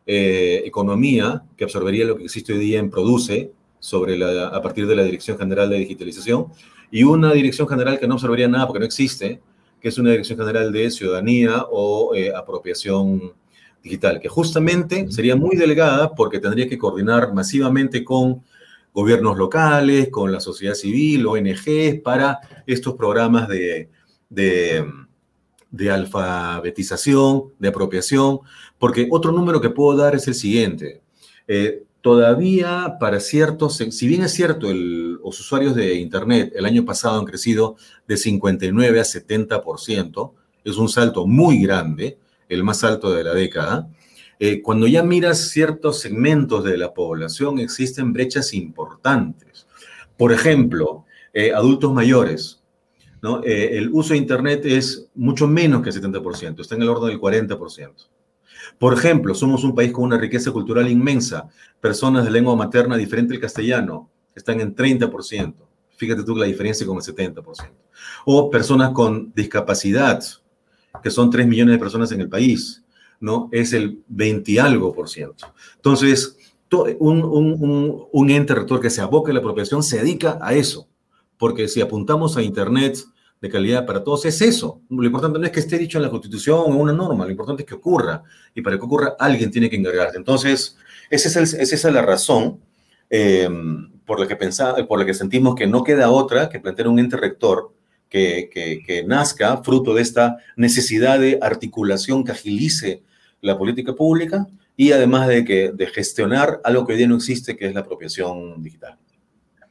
eh, 0.05 0.61
economía, 0.65 1.43
que 1.57 1.65
absorbería 1.65 2.05
lo 2.05 2.15
que 2.15 2.23
existe 2.23 2.53
hoy 2.53 2.59
día 2.59 2.79
en 2.79 2.89
Produce, 2.89 3.51
sobre 3.79 4.17
a 4.23 4.61
partir 4.61 4.87
de 4.87 4.95
la 4.95 5.03
Dirección 5.03 5.37
General 5.37 5.69
de 5.69 5.77
Digitalización, 5.77 6.47
y 6.89 7.03
una 7.03 7.33
Dirección 7.33 7.67
General 7.67 7.99
que 7.99 8.07
no 8.07 8.13
absorbería 8.13 8.47
nada 8.47 8.65
porque 8.65 8.79
no 8.79 8.85
existe, 8.85 9.41
que 9.81 9.89
es 9.89 9.97
una 9.97 10.11
Dirección 10.11 10.39
General 10.39 10.71
de 10.71 10.89
Ciudadanía 10.89 11.65
o 11.69 12.15
eh, 12.15 12.33
Apropiación 12.33 13.33
digital, 13.87 14.19
que 14.19 14.27
justamente 14.27 15.09
sería 15.09 15.35
muy 15.35 15.55
delgada 15.55 16.13
porque 16.13 16.39
tendría 16.39 16.67
que 16.67 16.77
coordinar 16.77 17.33
masivamente 17.33 18.03
con 18.03 18.43
gobiernos 18.93 19.37
locales, 19.37 20.09
con 20.09 20.31
la 20.31 20.39
sociedad 20.39 20.73
civil, 20.73 21.25
ONGs, 21.25 22.01
para 22.03 22.39
estos 22.65 22.95
programas 22.95 23.47
de, 23.47 23.89
de, 24.29 25.91
alfabetización, 25.91 27.53
de 27.59 27.67
apropiación, 27.67 28.39
porque 28.77 29.07
otro 29.11 29.31
número 29.31 29.61
que 29.61 29.69
puedo 29.69 29.97
dar 29.97 30.15
es 30.15 30.27
el 30.27 30.35
siguiente. 30.35 31.01
Eh, 31.47 31.83
todavía 32.01 32.97
para 32.99 33.19
ciertos, 33.19 33.77
si 33.77 34.07
bien 34.07 34.23
es 34.23 34.33
cierto, 34.33 34.73
los 34.73 35.39
usuarios 35.39 35.75
de 35.75 35.95
Internet 35.95 36.53
el 36.55 36.65
año 36.65 36.83
pasado 36.83 37.19
han 37.19 37.25
crecido 37.25 37.75
de 38.07 38.17
59 38.17 38.99
a 38.99 39.03
70%, 39.03 40.31
es 40.63 40.77
un 40.77 40.89
salto 40.89 41.25
muy 41.27 41.61
grande, 41.61 42.17
el 42.49 42.63
más 42.63 42.83
alto 42.83 43.13
de 43.13 43.23
la 43.23 43.33
década, 43.33 43.89
eh, 44.39 44.61
cuando 44.61 44.87
ya 44.87 45.03
miras 45.03 45.49
ciertos 45.49 45.99
segmentos 45.99 46.63
de 46.63 46.77
la 46.77 46.93
población, 46.93 47.59
existen 47.59 48.13
brechas 48.13 48.53
importantes. 48.53 49.67
Por 50.15 50.31
ejemplo, 50.31 51.05
eh, 51.33 51.53
adultos 51.53 51.93
mayores. 51.93 52.61
¿no? 53.21 53.43
Eh, 53.43 53.77
el 53.77 53.89
uso 53.91 54.13
de 54.13 54.19
Internet 54.19 54.61
es 54.65 55.09
mucho 55.15 55.47
menos 55.47 55.81
que 55.81 55.89
el 55.89 55.95
70%, 55.95 56.61
está 56.61 56.75
en 56.75 56.83
el 56.83 56.89
orden 56.89 57.09
del 57.09 57.19
40%. 57.19 58.09
Por 58.77 58.93
ejemplo, 58.93 59.33
somos 59.33 59.63
un 59.63 59.73
país 59.73 59.91
con 59.91 60.03
una 60.03 60.17
riqueza 60.17 60.51
cultural 60.51 60.89
inmensa. 60.89 61.49
Personas 61.81 62.25
de 62.25 62.31
lengua 62.31 62.55
materna 62.55 62.95
diferente 62.95 63.33
al 63.33 63.39
castellano 63.39 64.09
están 64.35 64.61
en 64.61 64.75
30%. 64.75 65.55
Fíjate 65.95 66.23
tú 66.23 66.35
la 66.35 66.45
diferencia 66.45 66.85
con 66.85 66.97
el 66.97 67.03
70%. 67.03 67.71
O 68.25 68.51
personas 68.51 68.91
con 68.91 69.33
discapacidad, 69.33 70.23
que 71.01 71.11
son 71.11 71.29
3 71.29 71.47
millones 71.47 71.73
de 71.73 71.79
personas 71.79 72.11
en 72.11 72.21
el 72.21 72.29
país, 72.29 72.83
¿no? 73.19 73.49
Es 73.51 73.73
el 73.73 74.03
20 74.07 74.51
y 74.51 74.57
algo 74.57 74.93
por 74.93 75.09
ciento. 75.09 75.53
Entonces, 75.75 76.37
un, 76.99 77.23
un, 77.23 78.07
un, 78.11 78.29
ente 78.29 78.53
rector 78.53 78.81
que 78.81 78.89
se 78.89 79.01
aboque 79.01 79.31
a 79.31 79.33
la 79.33 79.39
apropiación 79.39 79.83
se 79.83 79.99
dedica 79.99 80.37
a 80.41 80.53
eso, 80.53 80.87
porque 81.37 81.67
si 81.67 81.81
apuntamos 81.81 82.35
a 82.35 82.41
Internet 82.41 82.97
de 83.39 83.49
calidad 83.49 83.85
para 83.85 84.03
todos, 84.03 84.25
es 84.25 84.41
eso. 84.41 84.81
Lo 84.89 85.05
importante 85.05 85.39
no 85.39 85.45
es 85.45 85.51
que 85.51 85.59
esté 85.59 85.77
dicho 85.77 85.97
en 85.97 86.03
la 86.03 86.09
Constitución 86.09 86.59
o 86.59 86.67
en 86.67 86.75
una 86.75 86.93
norma, 86.93 87.25
lo 87.25 87.31
importante 87.31 87.63
es 87.63 87.67
que 87.67 87.75
ocurra, 87.75 88.23
y 88.53 88.61
para 88.61 88.77
que 88.77 88.83
ocurra 88.83 89.15
alguien 89.19 89.51
tiene 89.51 89.69
que 89.69 89.75
encargarse. 89.75 90.17
Entonces, 90.17 90.77
esa 91.09 91.41
es, 91.41 91.53
esa 91.53 91.87
es 91.87 91.93
la 91.93 92.01
razón 92.01 92.59
eh, 93.09 93.49
por, 94.05 94.19
la 94.19 94.27
que 94.27 94.35
pensaba, 94.35 94.85
por 94.87 94.99
la 94.99 95.05
que 95.05 95.13
sentimos 95.13 95.55
que 95.55 95.67
no 95.67 95.83
queda 95.83 96.09
otra 96.09 96.49
que 96.49 96.59
plantear 96.59 96.87
un 96.87 96.99
ente 96.99 97.15
rector 97.15 97.73
que, 98.09 99.03
nazca 99.05 99.57
fruto 99.63 99.93
de 99.93 100.01
esta 100.01 100.37
necesidad 100.55 101.19
de 101.19 101.39
articulación 101.41 102.23
que 102.23 102.31
agilice 102.31 103.03
la 103.41 103.57
política 103.57 103.93
pública 103.93 104.47
y 104.75 104.91
además 104.91 105.27
de, 105.27 105.43
que, 105.43 105.71
de 105.73 105.87
gestionar 105.87 106.61
algo 106.63 106.85
que 106.85 106.93
hoy 106.93 106.99
día 106.99 107.07
no 107.07 107.15
existe, 107.15 107.57
que 107.57 107.67
es 107.67 107.73
la 107.73 107.81
apropiación 107.81 108.61
digital. 108.61 108.97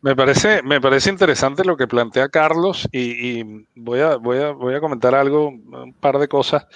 Me 0.02 0.14
parece, 0.14 0.62
me 0.62 0.80
parece 0.80 1.10
interesante 1.10 1.64
lo 1.64 1.76
que 1.76 1.88
plantea 1.88 2.28
Carlos 2.28 2.88
y, 2.92 3.64
voy, 3.74 4.00
a, 4.00 4.16
voy, 4.16 4.38
a, 4.38 4.52
voy, 4.52 4.74
a, 4.74 4.80
comentar 4.80 5.14
algo, 5.14 5.48
un 5.48 5.94
par 5.98 6.18
de 6.18 6.28
cosas. 6.28 6.66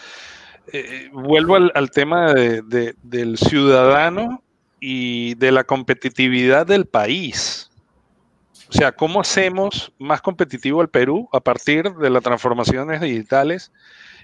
Eh, 0.73 1.11
vuelvo 1.13 1.57
al, 1.57 1.91
tema 1.91 2.33
del 2.35 3.39
ciudadano 3.39 4.43
y 4.81 5.35
de 5.35 5.53
la 5.53 5.65
competitividad 5.65 6.67
del 6.67 6.87
país. 6.87 7.70
O 8.71 8.73
sea, 8.73 8.93
¿cómo 8.93 9.21
hacemos 9.21 9.93
más 9.99 10.23
competitivo 10.23 10.81
el 10.81 10.89
Perú 10.89 11.29
a 11.33 11.41
partir 11.41 11.93
de 11.93 12.09
las 12.09 12.23
transformaciones 12.23 13.01
digitales 13.01 13.73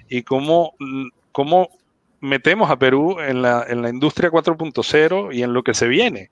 y 0.08 0.22
cómo, 0.22 0.74
cómo 1.32 1.68
metemos 2.20 2.70
a 2.70 2.78
Perú 2.78 3.18
en 3.18 3.42
la, 3.42 3.66
en 3.68 3.82
la 3.82 3.88
industria 3.88 4.30
4.0 4.30 5.34
y 5.34 5.42
en 5.42 5.52
lo 5.52 5.64
que 5.64 5.74
se 5.74 5.88
viene? 5.88 6.30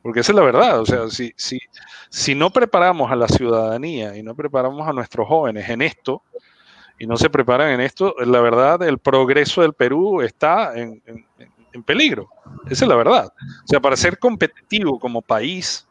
Porque 0.00 0.20
esa 0.20 0.32
es 0.32 0.36
la 0.36 0.42
verdad. 0.42 0.80
O 0.80 0.86
sea, 0.86 1.10
si, 1.10 1.34
si, 1.36 1.60
si 2.08 2.34
no 2.34 2.48
preparamos 2.48 3.12
a 3.12 3.16
la 3.16 3.28
ciudadanía 3.28 4.16
y 4.16 4.22
no 4.22 4.34
preparamos 4.34 4.88
a 4.88 4.94
nuestros 4.94 5.28
jóvenes 5.28 5.68
en 5.68 5.82
esto, 5.82 6.22
y 6.98 7.06
no 7.06 7.18
se 7.18 7.28
preparan 7.28 7.72
en 7.72 7.80
esto, 7.82 8.14
la 8.24 8.40
verdad, 8.40 8.82
el 8.84 8.98
progreso 8.98 9.60
del 9.60 9.74
Perú 9.74 10.22
está 10.22 10.72
en, 10.78 11.02
en, 11.04 11.26
en 11.74 11.82
peligro. 11.82 12.30
Esa 12.70 12.86
es 12.86 12.88
la 12.88 12.96
verdad. 12.96 13.26
O 13.26 13.66
sea, 13.66 13.80
para 13.80 13.96
ser 13.96 14.18
competitivo 14.18 14.98
como 14.98 15.20
país, 15.20 15.86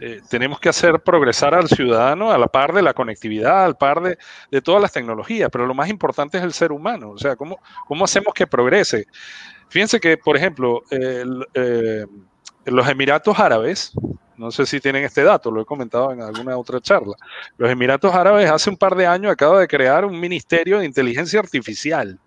eh, 0.00 0.20
tenemos 0.28 0.58
que 0.58 0.68
hacer 0.68 1.00
progresar 1.00 1.54
al 1.54 1.68
ciudadano 1.68 2.32
a 2.32 2.38
la 2.38 2.48
par 2.48 2.72
de 2.72 2.82
la 2.82 2.94
conectividad, 2.94 3.64
al 3.64 3.76
par 3.76 4.00
de, 4.02 4.18
de, 4.50 4.60
todas 4.60 4.82
las 4.82 4.92
tecnologías, 4.92 5.48
pero 5.52 5.66
lo 5.66 5.74
más 5.74 5.88
importante 5.88 6.38
es 6.38 6.44
el 6.44 6.52
ser 6.52 6.72
humano, 6.72 7.10
o 7.10 7.18
sea, 7.18 7.36
cómo, 7.36 7.58
cómo 7.86 8.04
hacemos 8.04 8.34
que 8.34 8.46
progrese. 8.46 9.06
Fíjense 9.68 10.00
que, 10.00 10.16
por 10.16 10.36
ejemplo, 10.36 10.82
eh, 10.90 11.24
los 12.64 12.88
Emiratos 12.88 13.38
Árabes, 13.38 13.92
no 14.36 14.50
sé 14.50 14.66
si 14.66 14.80
tienen 14.80 15.04
este 15.04 15.22
dato, 15.22 15.50
lo 15.50 15.62
he 15.62 15.64
comentado 15.64 16.12
en 16.12 16.22
alguna 16.22 16.56
otra 16.56 16.80
charla, 16.80 17.14
los 17.56 17.70
Emiratos 17.70 18.14
Árabes 18.14 18.50
hace 18.50 18.70
un 18.70 18.76
par 18.76 18.94
de 18.96 19.06
años 19.06 19.32
acaba 19.32 19.60
de 19.60 19.68
crear 19.68 20.04
un 20.04 20.18
ministerio 20.18 20.78
de 20.78 20.86
inteligencia 20.86 21.40
artificial. 21.40 22.18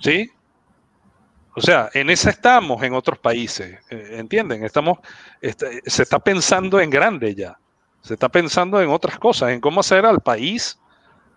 ¿Sí? 0.00 0.30
O 1.58 1.60
sea, 1.60 1.90
en 1.92 2.08
esa 2.08 2.30
estamos 2.30 2.80
en 2.84 2.94
otros 2.94 3.18
países, 3.18 3.80
eh, 3.90 4.10
¿entienden? 4.12 4.64
Estamos, 4.64 4.98
este, 5.40 5.82
se 5.84 6.04
está 6.04 6.20
pensando 6.20 6.78
en 6.78 6.88
grande 6.88 7.34
ya, 7.34 7.58
se 8.00 8.14
está 8.14 8.28
pensando 8.28 8.80
en 8.80 8.88
otras 8.88 9.18
cosas, 9.18 9.50
en 9.50 9.60
cómo 9.60 9.80
hacer 9.80 10.06
al 10.06 10.20
país 10.20 10.78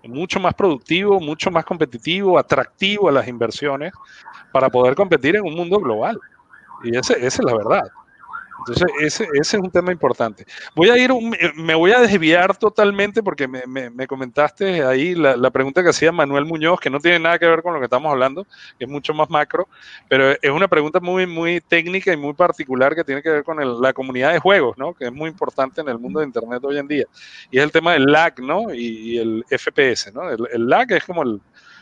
mucho 0.04 0.40
más 0.40 0.54
productivo, 0.54 1.20
mucho 1.20 1.50
más 1.50 1.66
competitivo, 1.66 2.38
atractivo 2.38 3.10
a 3.10 3.12
las 3.12 3.28
inversiones 3.28 3.94
para 4.52 4.70
poder 4.70 4.94
competir 4.94 5.38
en 5.38 5.44
un 5.44 5.56
mundo 5.56 5.80
global. 5.80 6.20
Y 6.84 6.96
esa 6.96 7.16
es 7.16 7.44
la 7.44 7.56
verdad. 7.56 7.84
Entonces, 8.68 8.88
ese, 9.00 9.28
ese, 9.34 9.58
es 9.58 9.64
un 9.64 9.72
tema 9.72 9.92
importante. 9.92 10.46
Voy 10.76 10.90
a 10.90 10.98
ir, 10.98 11.12
me 11.56 11.74
voy 11.74 11.92
a 11.92 12.00
desviar 12.00 12.56
totalmente 12.58 13.24
porque 13.24 13.48
me, 13.48 13.90
me, 13.90 14.08
comentaste 14.08 14.84
ahí 14.84 15.16
la, 15.16 15.36
la, 15.36 15.50
pregunta 15.50 15.82
que 15.82 15.90
hacía 15.90 16.12
Manuel 16.12 16.46
Muñoz, 16.46 16.80
que 16.80 16.90
no 16.90 17.00
tiene 17.00 17.20
nada 17.20 17.40
que 17.40 17.48
ver 17.48 17.64
con 17.64 17.74
lo 17.74 17.80
que 17.80 17.86
estamos 17.86 18.12
hablando, 18.12 18.46
que 18.78 18.86
es 18.86 18.90
mucho 18.90 19.14
más 19.14 19.30
macro, 19.30 19.68
pero 20.08 20.32
es 20.32 20.52
una 20.52 20.68
pregunta 20.68 21.00
muy, 21.00 21.26
muy 21.26 21.60
técnica 21.62 22.14
y 22.14 22.18
muy 22.18 22.34
particular 22.34 22.96
que 22.96 23.04
tiene 23.04 23.22
que 23.22 23.30
ver 23.30 23.44
con 23.44 23.82
la 23.82 23.94
comunidad 23.94 24.34
de 24.34 24.40
juegos, 24.40 24.78
¿no? 24.78 24.94
Que 24.94 25.06
es 25.06 25.14
muy 25.14 25.30
importante 25.30 25.82
en 25.82 25.90
el 25.90 25.98
mundo 25.98 26.20
de 26.20 26.28
Internet 26.28 26.64
hoy 26.64 26.78
en 26.78 26.88
día. 26.88 27.06
Y 27.50 27.58
es 27.58 27.64
el 27.64 27.72
tema 27.72 27.94
del 27.94 28.06
lag, 28.06 28.40
¿no? 28.40 28.74
Y, 28.74 29.18
el 29.18 29.44
FPS, 29.50 30.14
¿no? 30.14 30.30
El, 30.30 30.48
el 30.54 30.68
lag 30.68 30.92
es 30.92 31.04
como 31.04 31.24
el, 31.24 31.42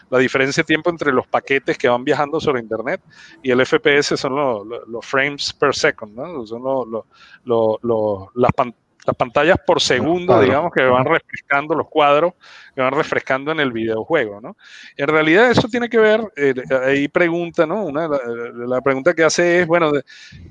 la 0.09 0.19
diferencia 0.19 0.63
de 0.63 0.67
tiempo 0.67 0.89
entre 0.89 1.11
los 1.11 1.27
paquetes 1.27 1.77
que 1.77 1.87
van 1.87 2.03
viajando 2.03 2.39
sobre 2.39 2.61
Internet 2.61 3.01
y 3.43 3.51
el 3.51 3.65
FPS 3.65 4.17
son 4.17 4.35
los, 4.35 5.05
frames 5.05 5.53
per 5.53 5.75
second, 5.75 6.15
¿no? 6.15 6.45
Son 6.45 6.63
las, 8.35 8.51
pantallas 9.17 9.57
por 9.65 9.81
segundo, 9.81 10.39
digamos, 10.39 10.71
que 10.71 10.83
van 10.83 11.05
refrescando 11.05 11.73
los 11.73 11.87
cuadros, 11.87 12.33
que 12.75 12.81
van 12.81 12.93
refrescando 12.93 13.51
en 13.51 13.59
el 13.59 13.71
videojuego, 13.71 14.39
¿no? 14.41 14.55
En 14.97 15.07
realidad 15.07 15.49
eso 15.49 15.67
tiene 15.67 15.89
que 15.89 15.97
ver, 15.97 16.21
eh, 16.35 16.53
ahí 16.85 17.07
pregunta, 17.07 17.65
¿no? 17.65 17.85
Una, 17.85 18.07
la, 18.07 18.81
pregunta 18.81 19.13
que 19.13 19.23
hace 19.23 19.61
es, 19.61 19.67
bueno, 19.67 19.91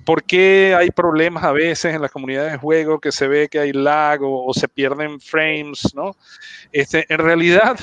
¿por 0.05 0.25
qué 0.25 0.75
hay 0.77 0.91
problemas 0.91 1.45
a 1.45 1.53
veces 1.53 1.95
en 1.95 2.03
las 2.03 2.11
comunidades 2.11 2.53
de 2.53 2.59
juego 2.59 2.99
que 2.99 3.13
se 3.13 3.29
ve 3.29 3.49
que 3.49 3.61
hay 3.61 3.73
lag 3.73 4.23
o, 4.23 4.47
o 4.47 4.55
se 4.55 4.67
pierden 4.67 5.21
frames, 5.21 5.95
¿no? 5.95 6.17
Este, 6.73 7.07
en 7.09 7.19
realidad 7.19 7.79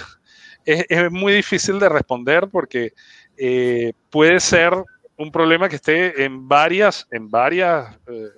es, 0.66 1.12
muy 1.12 1.34
difícil 1.34 1.80
de 1.80 1.90
responder 1.90 2.48
porque 2.52 2.94
eh, 3.38 3.94
puede 4.10 4.40
ser 4.40 4.74
un 5.18 5.32
problema 5.32 5.70
que 5.70 5.78
esté 5.78 6.24
en 6.24 6.48
varias, 6.48 7.08
en 7.12 7.30
varias, 7.30 7.98
eh, 8.08 8.30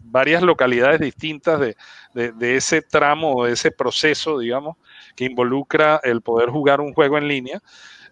varias 0.00 0.42
localidades 0.42 1.00
distintas 1.00 1.60
de, 1.60 1.76
ese 2.56 2.80
tramo 2.82 3.34
o 3.34 3.44
de 3.44 3.52
ese 3.52 3.70
proceso, 3.70 4.38
digamos, 4.38 4.76
que 5.16 5.24
involucra 5.24 6.00
el 6.02 6.22
poder 6.22 6.48
jugar 6.50 6.80
un 6.80 6.94
juego 6.94 7.18
en 7.18 7.28
línea. 7.28 7.60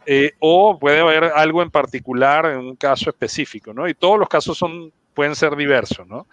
Eh, 0.04 0.32
o 0.40 0.80
puede 0.80 0.98
haber 0.98 1.24
algo 1.24 1.62
en 1.62 1.70
particular 1.70 2.46
en 2.46 2.58
un 2.58 2.74
caso 2.74 3.08
específico, 3.08 3.72
¿no? 3.72 3.88
Y 3.88 3.94
todos 3.94 4.18
los 4.18 4.28
casos 4.28 4.58
son, 4.58 4.92
pueden 5.14 5.36
ser 5.36 5.54
diversos, 5.54 6.04
¿no? 6.08 6.26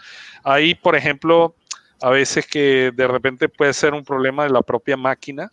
Hay, 0.44 0.74
por 0.74 0.96
ejemplo, 0.96 1.54
a 2.02 2.10
veces 2.10 2.48
que 2.48 2.92
de 2.96 3.08
repente 3.08 3.48
puede 3.48 3.74
ser 3.74 3.94
un 3.94 4.04
problema 4.04 4.44
de 4.44 4.50
la 4.50 4.64
propia 4.64 4.98
máquina. 4.98 5.52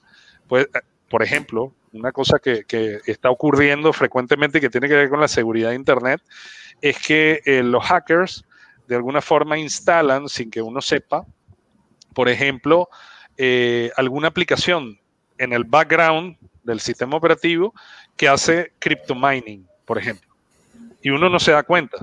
Pues, 0.49 0.67
por 1.09 1.23
ejemplo, 1.23 1.73
una 1.93 2.13
cosa 2.13 2.39
que, 2.39 2.65
está 3.07 3.31
ocurriendo 3.31 3.93
frecuentemente 3.93 4.59
y 4.59 4.61
que 4.61 4.71
tiene 4.71 4.89
que 4.89 4.95
ver 4.95 5.09
con 5.09 5.21
la 5.21 5.29
seguridad 5.29 5.71
de 5.71 5.77
Internet 5.77 6.21
es 6.81 6.99
que 6.99 7.41
eh, 7.45 7.63
los 7.63 7.85
hackers 7.85 8.45
de 8.87 8.97
alguna 8.97 9.21
forma 9.21 9.59
instalan, 9.59 10.29
sin 10.29 10.51
que 10.51 10.63
uno 10.63 10.81
sepa, 10.81 11.25
por 12.15 12.29
ejemplo, 12.29 12.89
eh, 13.37 13.91
alguna 13.97 14.29
aplicación 14.29 14.99
en 15.39 15.53
el 15.53 15.65
background 15.65 16.37
del 16.63 16.81
sistema 16.81 17.17
operativo 17.17 17.75
que 18.17 18.29
hace 18.29 18.73
cryptomining, 18.79 19.67
por 19.85 19.99
ejemplo. 19.99 20.35
Y 21.03 21.11
uno 21.11 21.29
no 21.29 21.39
se 21.39 21.53
da 21.53 21.63
cuenta. 21.63 21.99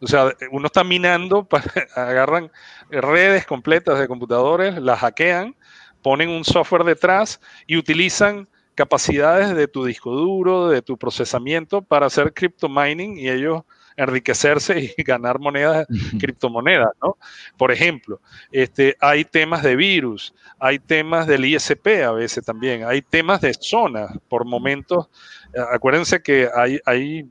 O 0.00 0.06
sea, 0.06 0.32
uno 0.50 0.66
está 0.66 0.84
minando, 0.84 1.48
agarran 1.96 2.50
redes 2.90 3.46
completas 3.46 3.98
de 3.98 4.08
computadores, 4.08 4.76
las 4.80 5.00
hackean 5.00 5.56
ponen 6.04 6.28
un 6.28 6.44
software 6.44 6.84
detrás 6.84 7.40
y 7.66 7.78
utilizan 7.78 8.46
capacidades 8.74 9.56
de 9.56 9.66
tu 9.66 9.86
disco 9.86 10.10
duro, 10.10 10.68
de 10.68 10.82
tu 10.82 10.98
procesamiento 10.98 11.80
para 11.80 12.06
hacer 12.06 12.34
crypto 12.34 12.68
mining 12.68 13.16
y 13.16 13.30
ellos 13.30 13.62
enriquecerse 13.96 14.92
y 14.98 15.02
ganar 15.02 15.38
monedas, 15.38 15.86
criptomonedas, 16.20 16.90
¿no? 17.00 17.16
Por 17.56 17.72
ejemplo, 17.72 18.20
este, 18.52 18.98
hay 19.00 19.24
temas 19.24 19.62
de 19.62 19.76
virus, 19.76 20.34
hay 20.58 20.78
temas 20.78 21.26
del 21.26 21.46
ISP 21.46 22.04
a 22.04 22.12
veces 22.12 22.44
también, 22.44 22.84
hay 22.84 23.00
temas 23.00 23.40
de 23.40 23.54
zonas 23.54 24.12
por 24.28 24.44
momentos. 24.44 25.08
Acuérdense 25.72 26.20
que 26.20 26.50
hay, 26.54 26.80
hay 26.84 27.26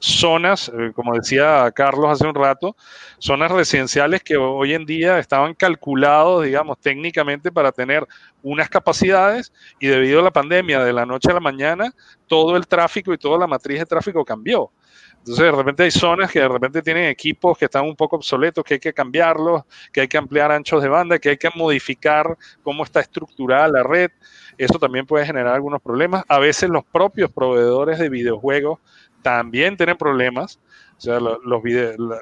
zonas, 0.00 0.70
eh, 0.76 0.92
como 0.94 1.14
decía 1.14 1.70
Carlos 1.72 2.10
hace 2.10 2.26
un 2.26 2.34
rato, 2.34 2.74
zonas 3.18 3.52
residenciales 3.52 4.22
que 4.22 4.36
hoy 4.36 4.72
en 4.72 4.86
día 4.86 5.18
estaban 5.18 5.54
calculados, 5.54 6.44
digamos, 6.44 6.78
técnicamente 6.80 7.52
para 7.52 7.70
tener 7.70 8.06
unas 8.42 8.68
capacidades 8.68 9.52
y 9.78 9.86
debido 9.86 10.20
a 10.20 10.24
la 10.24 10.30
pandemia 10.30 10.82
de 10.82 10.92
la 10.92 11.06
noche 11.06 11.30
a 11.30 11.34
la 11.34 11.40
mañana, 11.40 11.94
todo 12.26 12.56
el 12.56 12.66
tráfico 12.66 13.12
y 13.12 13.18
toda 13.18 13.38
la 13.38 13.46
matriz 13.46 13.78
de 13.78 13.86
tráfico 13.86 14.24
cambió. 14.24 14.72
Entonces, 15.18 15.44
de 15.44 15.52
repente 15.52 15.82
hay 15.82 15.90
zonas 15.90 16.32
que 16.32 16.40
de 16.40 16.48
repente 16.48 16.80
tienen 16.80 17.04
equipos 17.04 17.58
que 17.58 17.66
están 17.66 17.84
un 17.84 17.94
poco 17.94 18.16
obsoletos, 18.16 18.64
que 18.64 18.74
hay 18.74 18.80
que 18.80 18.94
cambiarlos, 18.94 19.64
que 19.92 20.00
hay 20.00 20.08
que 20.08 20.16
ampliar 20.16 20.50
anchos 20.50 20.82
de 20.82 20.88
banda, 20.88 21.18
que 21.18 21.28
hay 21.28 21.36
que 21.36 21.50
modificar 21.54 22.38
cómo 22.62 22.84
está 22.84 23.00
estructurada 23.00 23.68
la 23.68 23.82
red. 23.82 24.10
Eso 24.56 24.78
también 24.78 25.04
puede 25.04 25.26
generar 25.26 25.54
algunos 25.54 25.82
problemas. 25.82 26.24
A 26.26 26.38
veces 26.38 26.70
los 26.70 26.84
propios 26.84 27.30
proveedores 27.30 27.98
de 27.98 28.08
videojuegos 28.08 28.78
también 29.22 29.76
tienen 29.76 29.96
problemas. 29.96 30.58
O 30.96 31.02
sea, 31.02 31.18
los, 31.18 31.38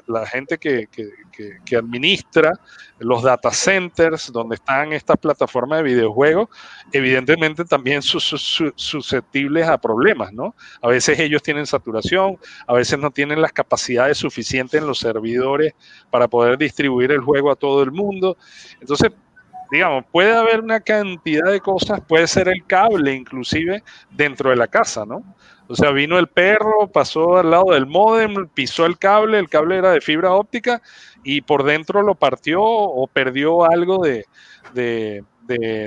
la, 0.07 0.25
gente 0.25 0.57
que, 0.57 0.87
administra 1.77 2.53
los 2.99 3.23
data 3.23 3.51
centers 3.51 4.31
donde 4.31 4.55
están 4.55 4.93
estas 4.93 5.17
plataformas 5.17 5.79
de 5.79 5.83
videojuegos, 5.83 6.47
evidentemente 6.93 7.65
también 7.65 8.01
son 8.01 8.21
susceptibles 8.75 9.67
a 9.67 9.77
problemas, 9.77 10.31
¿no? 10.31 10.55
A 10.81 10.87
veces 10.87 11.19
ellos 11.19 11.43
tienen 11.43 11.65
saturación, 11.65 12.37
a 12.67 12.73
veces 12.73 12.97
no 12.97 13.11
tienen 13.11 13.41
las 13.41 13.51
capacidades 13.51 14.17
suficientes 14.17 14.79
en 14.79 14.87
los 14.87 14.99
servidores 14.99 15.73
para 16.09 16.29
poder 16.29 16.57
distribuir 16.57 17.11
el 17.11 17.19
juego 17.19 17.51
a 17.51 17.57
todo 17.57 17.83
el 17.83 17.91
mundo. 17.91 18.37
Entonces, 18.79 19.11
digamos, 19.71 20.05
puede 20.09 20.33
haber 20.33 20.61
una 20.61 20.79
cantidad 20.79 21.51
de 21.51 21.59
cosas, 21.59 21.99
puede 22.07 22.27
ser 22.27 22.47
el 22.47 22.65
cable 22.65 23.13
inclusive 23.13 23.83
dentro 24.09 24.49
de 24.49 24.55
la 24.55 24.67
casa, 24.67 25.05
¿no? 25.05 25.21
O 25.71 25.75
sea, 25.75 25.91
vino 25.91 26.17
el 26.17 26.27
perro, 26.27 26.87
pasó 26.91 27.37
al 27.37 27.51
lado 27.51 27.73
del 27.73 27.85
modem, 27.85 28.47
pisó 28.47 28.87
el 28.87 28.97
cable, 28.97 29.37
el 29.37 29.49
cable 29.49 29.77
era 29.77 29.91
de 29.91 30.01
fibra 30.01 30.33
óptica 30.33 30.81
y 31.23 31.41
por 31.41 31.63
dentro 31.63 32.01
lo 32.01 32.15
partió 32.15 32.59
o 32.63 33.05
perdió 33.05 33.69
algo 33.69 34.03
de, 34.03 35.23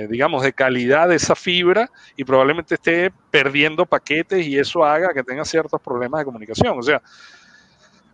digamos, 0.09 0.41
de 0.41 0.53
calidad 0.53 1.09
de 1.09 1.15
esa 1.15 1.35
fibra 1.35 1.89
y 2.15 2.23
probablemente 2.23 2.75
esté 2.75 3.11
perdiendo 3.29 3.85
paquetes 3.85 4.47
y 4.47 4.57
eso 4.57 4.85
haga 4.85 5.13
que 5.13 5.21
tenga 5.21 5.43
ciertos 5.43 5.81
problemas 5.81 6.21
de 6.21 6.25
comunicación. 6.25 6.79
O 6.79 6.81
sea, 6.81 7.01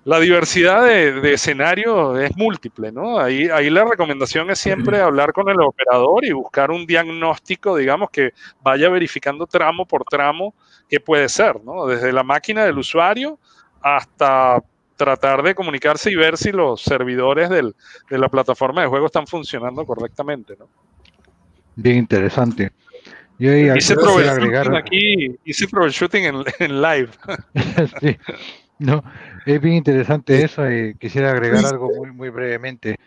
la 0.06 0.20
diversidad 0.20 0.86
de, 0.86 1.34
escenarios 1.34 2.20
es 2.20 2.36
múltiple, 2.36 2.92
¿no? 2.92 3.20
Ahí, 3.20 3.48
ahí 3.50 3.70
la 3.70 3.86
recomendación 3.86 4.50
es 4.50 4.58
siempre 4.58 5.02
hablar 5.02 5.34
con 5.34 5.48
el 5.50 5.62
operador 5.62 6.26
y 6.26 6.32
buscar 6.32 6.72
un 6.72 6.88
diagnóstico, 6.88 7.76
digamos, 7.76 8.10
que 8.10 8.32
vaya 8.64 8.90
verificando 8.90 9.46
tramo 9.46 9.86
por 9.86 10.04
tramo 10.06 10.56
qué 10.90 11.00
puede 11.00 11.30
ser, 11.30 11.64
¿no? 11.64 11.86
Desde 11.86 12.12
la 12.12 12.24
máquina 12.24 12.66
del 12.66 12.78
usuario 12.78 13.40
hasta 13.82 14.62
tratar 14.98 15.44
de 15.44 15.56
comunicarse 15.56 16.12
y 16.12 16.16
ver 16.16 16.36
si 16.36 16.52
los 16.52 16.82
servidores 16.82 17.50
de 17.50 18.18
la 18.18 18.28
plataforma 18.28 18.82
de 18.82 18.88
juego 18.88 19.06
están 19.06 19.28
funcionando 19.28 19.86
correctamente, 19.86 20.56
¿no? 20.60 20.68
Bien 21.76 21.98
interesante. 21.98 22.72
Yo 23.38 23.54
hice 23.54 23.94
agregar... 23.94 24.76
aquí, 24.76 25.38
hice 25.46 25.66
troubleshooting 25.68 26.26
en, 26.26 26.44
en 26.60 26.82
live. 26.82 27.10
sí. 28.02 28.18
No, 28.80 29.02
es 29.46 29.62
bien 29.62 29.76
interesante 29.76 30.44
eso 30.44 30.70
y 30.70 30.96
quisiera 30.96 31.32
agregar 31.32 31.66
algo 31.66 31.90
muy, 31.96 32.12
muy 32.12 32.30
brevemente. 32.30 32.98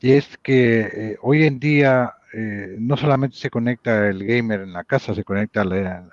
Y 0.00 0.12
es 0.12 0.36
que 0.42 0.80
eh, 0.80 1.16
hoy 1.22 1.44
en 1.44 1.58
día 1.58 2.12
eh, 2.32 2.76
no 2.78 2.96
solamente 2.98 3.36
se 3.36 3.50
conecta 3.50 4.08
el 4.08 4.24
gamer 4.24 4.60
en 4.60 4.72
la 4.74 4.84
casa, 4.84 5.14
se 5.14 5.24
conecta 5.24 5.64
la, 5.64 6.06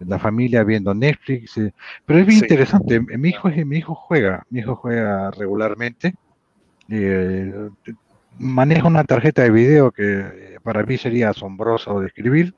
la 0.00 0.18
familia 0.18 0.64
viendo 0.64 0.94
Netflix, 0.94 1.56
eh, 1.58 1.72
pero 2.04 2.20
es 2.20 2.26
bien 2.26 2.40
interesante. 2.40 3.00
Mi 3.00 3.30
hijo, 3.30 3.48
mi 3.48 3.76
hijo 3.78 3.94
juega, 3.94 4.44
mi 4.50 4.60
hijo 4.60 4.76
juega 4.76 5.30
regularmente. 5.32 6.14
maneja 8.38 8.86
una 8.86 9.04
tarjeta 9.04 9.42
de 9.42 9.50
video 9.50 9.90
que 9.90 10.58
para 10.62 10.82
mí 10.84 10.96
sería 10.96 11.30
asombroso 11.30 12.00
de 12.00 12.08
escribir. 12.08 12.54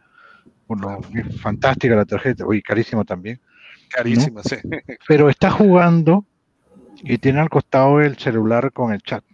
Bueno, 0.66 1.00
fantástica 1.40 1.96
la 1.96 2.04
tarjeta, 2.04 2.44
y 2.52 2.62
carísimo 2.62 3.04
también. 3.04 3.40
Carísima, 3.90 4.42
sí. 4.42 4.56
Pero 5.08 5.28
está 5.28 5.50
jugando 5.50 6.24
y 7.02 7.18
tiene 7.18 7.40
al 7.40 7.48
costado 7.48 8.00
el 8.00 8.16
celular 8.16 8.72
con 8.72 8.92
el 8.92 9.02
chat. 9.02 9.24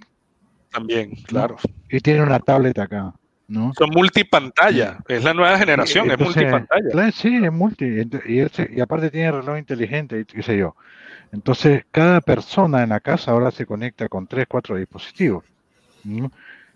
También, 0.70 1.11
claro. 1.26 1.57
Y 1.90 2.00
tiene 2.00 2.22
una 2.22 2.38
tablet 2.38 2.78
acá. 2.78 3.14
¿No? 3.49 3.72
Son 3.78 3.90
multipantalla, 3.90 4.99
es 5.09 5.24
la 5.24 5.34
nueva 5.34 5.59
generación, 5.59 6.11
es 6.11 6.18
multipantalla. 6.18 7.12
sí, 7.12 7.36
es 7.44 7.53
multi, 7.53 7.84
y, 8.26 8.80
aparte 8.80 9.11
tiene 9.11 9.32
reloj 9.32 9.59
inteligente 9.59 10.20
y 10.20 10.24
qué 10.24 10.42
sé 10.42 10.59
yo. 10.59 10.74
Entonces, 11.32 11.84
cada 11.90 12.20
persona 12.20 12.82
en 12.82 12.90
la 12.90 13.01
casa 13.01 13.32
ahora 13.32 13.51
se 13.51 13.66
conecta 13.66 14.09
con 14.09 14.26
tres, 14.26 14.47
cuatro 14.49 14.76
dispositivos. 14.76 15.44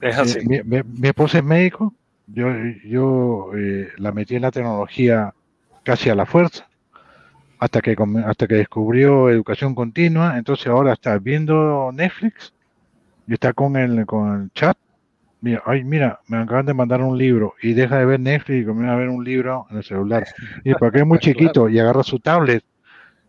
Es 0.01 0.19
así. 0.19 0.41
Eh, 0.51 0.63
mi, 0.65 1.09
esposa 1.09 1.39
es 1.39 1.45
médico, 1.45 1.95
yo, 2.27 2.49
yo 2.85 3.51
eh, 3.57 3.89
la 3.97 4.13
metí 4.13 4.37
en 4.37 4.43
la 4.43 4.51
tecnología 4.51 5.35
casi 5.85 6.11
a 6.11 6.15
la 6.15 6.27
fuerza 6.27 6.71
hasta 7.61 7.83
que, 7.83 7.95
hasta 8.25 8.47
que 8.47 8.55
descubrió 8.55 9.29
educación 9.29 9.75
continua, 9.75 10.39
entonces 10.39 10.67
ahora 10.67 10.95
está 10.95 11.19
viendo 11.19 11.91
Netflix 11.93 12.55
y 13.27 13.35
está 13.35 13.53
con 13.53 13.77
el, 13.77 14.07
con 14.07 14.43
el 14.43 14.51
chat. 14.53 14.77
Mira, 15.43 15.63
ay, 15.65 15.85
mira, 15.85 16.21
me 16.27 16.37
acaban 16.37 16.67
de 16.67 16.75
mandar 16.75 17.01
un 17.01 17.17
libro 17.17 17.55
y 17.63 17.73
deja 17.73 17.99
de 17.99 18.05
ver 18.05 18.21
Netflix 18.21 18.63
y 18.63 18.65
comienza 18.67 18.93
a 18.93 18.97
ver 18.97 19.09
un 19.09 19.25
libro 19.25 19.67
en 19.71 19.79
el 19.79 19.85
celular. 19.85 20.27
Y 20.65 20.75
porque 20.75 20.99
es 20.99 21.07
muy 21.07 21.19
chiquito 21.21 21.69
y 21.69 21.79
agarra 21.79 22.03
su 22.03 22.19
tablet. 22.19 22.63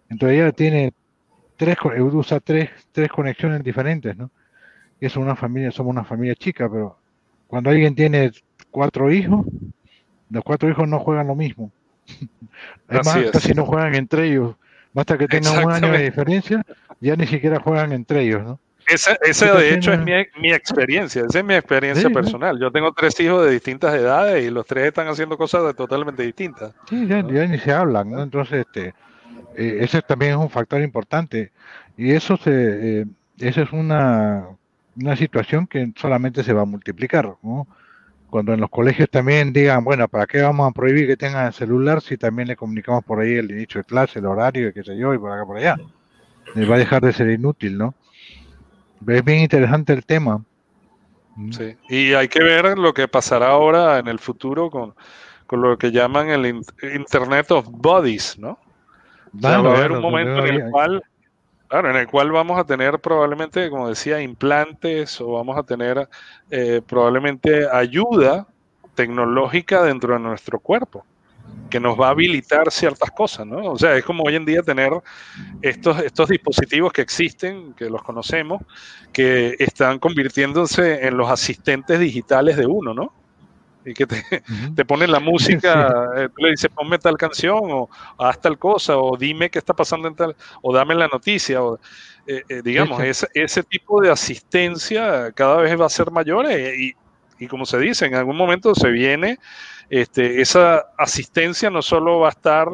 Entonces 0.09 0.39
ella 0.39 0.51
tiene 0.51 0.93
tres, 1.55 1.78
usa 2.12 2.39
tres, 2.39 2.70
tres 2.91 3.09
conexiones 3.09 3.64
diferentes, 3.64 4.18
¿no? 4.18 4.30
Y 4.99 5.05
es 5.05 5.16
una 5.16 5.36
familia, 5.36 5.72
somos 5.72 5.91
una 5.91 6.03
familia 6.03 6.36
chica, 6.36 6.70
pero 6.70 6.97
cuando 7.47 7.70
alguien 7.70 7.95
tiene 7.95 8.32
cuatro 8.70 9.12
hijos, 9.12 9.45
los 10.30 10.43
cuatro 10.43 10.70
hijos 10.70 10.88
no 10.88 10.99
juegan 10.99 11.28
lo 11.28 11.36
mismo. 11.36 11.72
Es 12.89 13.05
más, 13.05 13.32
casi 13.32 13.53
no 13.53 13.66
juegan 13.66 13.95
entre 13.95 14.28
ellos. 14.28 14.55
Basta 14.93 15.18
que 15.18 15.28
tengan 15.28 15.66
un 15.66 15.72
año 15.72 15.91
de 15.93 16.03
diferencia, 16.03 16.64
ya 16.99 17.16
ni 17.16 17.26
siquiera 17.26 17.62
juegan 17.62 17.93
entre 17.93 18.24
ellos, 18.24 18.43
¿no? 18.43 18.59
Esa, 18.88 19.18
de 19.56 19.74
hecho, 19.74 19.94
es 19.94 20.00
mi, 20.00 20.52
experiencia, 20.52 21.24
esa 21.28 21.40
es 21.40 21.46
mi 21.46 21.54
experiencia 21.54 22.10
personal. 22.10 22.60
Yo 22.60 22.72
tengo 22.72 22.92
tres 22.94 23.18
hijos 23.20 23.46
de 23.46 23.52
distintas 23.52 23.94
edades 23.96 24.46
y 24.46 24.50
los 24.50 24.66
tres 24.66 24.88
están 24.88 25.08
haciendo 25.08 25.38
cosas 25.38 25.76
totalmente 25.76 26.24
distintas. 26.24 26.74
Sí, 26.90 27.08
ya, 27.08 27.22
ni 27.22 27.58
se 27.58 27.72
hablan, 27.72 28.12
¿no? 28.12 28.22
Entonces, 28.22 28.66
este, 28.66 28.94
eh, 29.56 29.78
ese 29.82 30.02
también 30.02 30.32
es 30.32 30.38
un 30.38 30.50
factor 30.50 30.82
importante. 30.82 31.52
Y 31.96 32.12
eso, 32.12 32.36
se, 32.38 33.02
eh, 33.02 33.06
es 33.40 33.58
una, 33.72 34.48
una 34.96 35.16
situación 35.16 35.68
que 35.68 35.92
solamente 35.96 36.44
se 36.44 36.54
va 36.54 36.62
a 36.62 36.66
multiplicar, 36.66 37.36
¿no? 37.42 37.68
Cuando 38.30 38.54
en 38.54 38.62
los 38.62 38.70
colegios 38.70 39.10
también 39.10 39.52
digan, 39.52 39.84
bueno, 39.84 40.08
¿para 40.08 40.26
qué 40.26 40.42
vamos 40.42 40.70
a 40.70 40.74
prohibir 40.74 41.06
que 41.06 41.18
tengan 41.18 41.48
el 41.48 41.54
celular 41.54 42.02
si 42.02 42.18
también 42.18 42.48
le 42.48 42.56
comunicamos 42.56 43.04
por 43.04 43.20
ahí 43.20 43.34
el 43.34 43.52
inicio 43.52 43.82
de 43.82 43.86
clase, 43.86 44.20
el 44.20 44.26
horario, 44.26 44.74
qué 44.74 44.84
sé 44.84 44.98
yo, 44.98 45.14
y 45.14 45.18
por 45.18 45.32
acá, 45.32 45.46
por 45.46 45.58
allá? 45.58 45.78
va 46.70 46.76
a 46.76 46.80
dejar 46.80 47.02
de 47.02 47.14
ser 47.14 47.30
inútil, 47.30 47.78
¿no? 47.78 47.94
Es 49.08 49.24
bien 49.24 49.39
interesante 49.39 49.93
el 49.93 50.06
tema. 50.06 50.43
Mm. 51.36 51.52
Sí, 51.52 51.78
y 51.89 52.14
hay 52.14 52.28
que 52.28 52.43
ver 52.43 52.78
lo 52.78 52.93
que 52.93 53.08
pasará 53.08 53.49
ahora 53.49 53.99
en 53.99 54.08
el 54.08 54.20
futuro 54.20 54.70
con, 54.70 54.93
lo 55.52 55.78
que 55.78 55.91
llaman 55.91 56.30
el 56.30 56.64
Internet 56.95 57.52
of 57.52 57.66
Bodies, 57.70 58.38
¿no? 58.39 58.58
va 59.34 59.56
a 59.56 59.60
haber 59.60 59.91
un 59.91 60.02
momento 60.02 60.45
en 60.45 60.56
el 60.56 60.72
cual, 60.72 61.04
claro, 61.68 61.89
en 61.89 61.97
el 61.97 62.08
cual 62.08 62.32
vamos 62.32 62.58
a 62.58 62.64
tener 62.64 62.99
probablemente, 62.99 63.70
como 63.70 63.89
decía, 63.89 64.22
implantes 64.22 65.20
o 65.20 65.34
vamos 65.34 65.58
a 65.58 65.64
tener 65.64 66.08
eh, 66.49 66.82
probablemente 66.86 67.68
ayuda 67.70 68.47
tecnológica 68.95 69.84
dentro 69.84 70.14
de 70.14 70.20
nuestro 70.20 70.60
cuerpo 70.60 71.06
que 71.70 71.80
nos 71.80 71.99
va 71.99 72.08
a 72.08 72.12
habilitar 72.12 72.70
ciertas 72.70 73.10
cosas, 73.12 73.47
¿no? 73.47 73.72
O 73.72 73.80
sea, 73.80 73.95
es 73.95 74.04
como 74.04 74.24
hoy 74.24 74.36
en 74.36 74.45
día 74.45 74.62
tener 74.62 74.91
estos, 75.62 75.99
estos 76.04 76.30
dispositivos 76.30 76.91
que 76.91 77.02
existen, 77.02 77.74
que 77.74 77.89
los 77.89 78.04
conocemos, 78.04 78.62
que 79.12 79.56
están 79.58 79.97
convirtiéndose 79.97 81.08
en 81.08 81.18
los 81.18 81.30
asistentes 81.30 81.99
digitales 81.99 82.58
de 82.58 82.68
uno, 82.68 82.93
¿no? 82.93 83.14
Y 83.84 83.93
que 83.93 84.06
te, 84.06 84.43
te 84.76 84.86
ponen 84.86 85.12
la 85.12 85.20
música, 85.32 86.10
eh, 86.18 86.30
tú 86.36 86.43
le 86.43 86.52
dices, 86.52 86.70
ponme 86.70 86.99
tal 86.99 87.18
canción, 87.18 87.62
o 87.64 87.89
haz 88.20 88.39
tal 88.39 88.60
cosa, 88.60 88.97
o 88.97 89.18
dime 89.18 89.49
qué 89.49 89.60
está 89.60 89.74
pasando 89.74 90.08
en 90.08 90.16
tal, 90.16 90.36
o 90.62 90.74
dame 90.74 90.93
la 90.93 91.08
noticia, 91.08 91.64
o 91.64 91.80
eh, 92.28 92.43
eh, 92.49 92.62
digamos, 92.64 93.02
ese, 93.02 93.28
ese 93.34 93.64
tipo 93.64 94.02
de 94.02 94.12
asistencia 94.12 95.32
cada 95.32 95.58
vez 95.58 95.80
va 95.80 95.88
a 95.88 95.89
ser 95.89 96.12
mayor 96.12 96.52
y, 96.52 96.93
y 97.42 97.48
como 97.48 97.66
se 97.66 97.80
dice, 97.80 98.06
en 98.06 98.14
algún 98.14 98.38
momento 98.38 98.76
se 98.76 98.92
viene 98.92 99.39
este, 99.89 100.42
esa 100.42 100.86
asistencia 100.96 101.72
no 101.72 101.82
solo 101.82 102.20
va 102.20 102.28
a 102.28 102.32
estar 102.32 102.70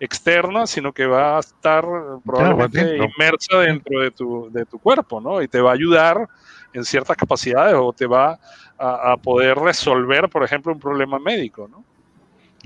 externa, 0.00 0.66
sino 0.66 0.92
que 0.92 1.06
va 1.06 1.36
a 1.36 1.40
estar 1.40 1.84
probablemente 2.26 2.96
inmersa 2.96 3.58
dentro 3.60 4.00
de 4.00 4.10
tu, 4.10 4.50
de 4.50 4.66
tu 4.66 4.80
cuerpo, 4.80 5.20
¿no? 5.20 5.40
Y 5.40 5.46
te 5.46 5.60
va 5.60 5.70
a 5.70 5.74
ayudar 5.74 6.28
en 6.72 6.84
ciertas 6.84 7.16
capacidades 7.16 7.74
o 7.76 7.92
te 7.92 8.06
va 8.06 8.40
a, 8.76 9.16
poder 9.16 9.56
resolver, 9.56 10.28
por 10.28 10.42
ejemplo, 10.42 10.72
un 10.72 10.80
problema 10.80 11.20
médico, 11.20 11.68
¿no? 11.70 11.84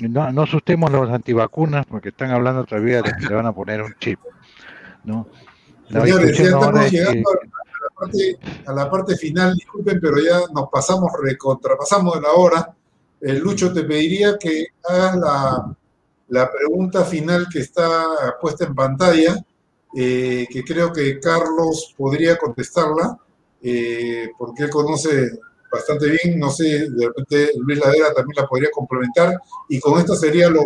No, 0.09 0.33
no 0.33 0.43
asustemos 0.43 0.91
a 0.91 0.97
los 0.97 1.11
antivacunas 1.11 1.85
porque 1.85 2.09
están 2.09 2.31
hablando 2.31 2.65
todavía 2.65 3.03
de 3.03 3.13
que 3.13 3.27
le 3.27 3.35
van 3.35 3.47
a 3.47 3.53
poner 3.53 3.83
un 3.83 3.95
chip, 4.01 4.19
¿no? 5.05 5.27
Señores, 5.91 6.39
ya 6.39 6.45
estamos 6.45 6.91
llegando 6.91 7.31
a, 7.31 7.35
la 7.35 7.62
a 8.67 8.73
la 8.73 8.91
parte 8.91 9.17
final, 9.17 9.55
disculpen, 9.55 10.01
pero 10.01 10.19
ya 10.19 10.41
nos 10.53 10.69
pasamos, 10.71 11.11
recontrapasamos 11.21 12.15
de 12.15 12.21
la 12.21 12.33
hora. 12.33 12.75
Eh, 13.21 13.35
Lucho, 13.35 13.73
te 13.73 13.85
pediría 13.85 14.37
que 14.39 14.67
hagas 14.89 15.17
la, 16.29 16.51
pregunta 16.51 17.05
final 17.05 17.47
que 17.53 17.61
está 17.61 18.37
puesta 18.41 18.65
en 18.65 18.75
pantalla, 18.75 19.37
eh, 19.95 20.47
que 20.51 20.65
creo 20.65 20.93
que 20.93 21.21
Carlos 21.21 21.95
podría 21.97 22.37
contestarla, 22.37 23.19
eh, 23.63 24.31
porque 24.39 24.65
él 24.65 24.71
conoce 24.71 25.31
bastante 25.71 26.11
bien, 26.11 26.39
no 26.39 26.51
sé, 26.51 26.91
de 26.91 27.07
repente 27.07 27.53
Luis 27.59 27.79
Ladera 27.79 28.13
también 28.13 28.37
la 28.37 28.47
podría 28.47 28.71
complementar, 28.71 29.41
y 29.69 29.79
con 29.79 29.99
esto 29.99 30.15
sería 30.15 30.49
lo, 30.49 30.63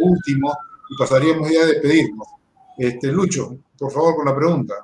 último, 0.00 0.52
y 0.90 0.96
pasaríamos 0.98 1.50
ya 1.50 1.62
a 1.62 1.66
despedirnos. 1.66 2.28
Este, 2.76 3.08
Lucho, 3.08 3.56
por 3.78 3.92
favor, 3.92 4.16
con 4.16 4.26
la 4.26 4.36
pregunta. 4.36 4.74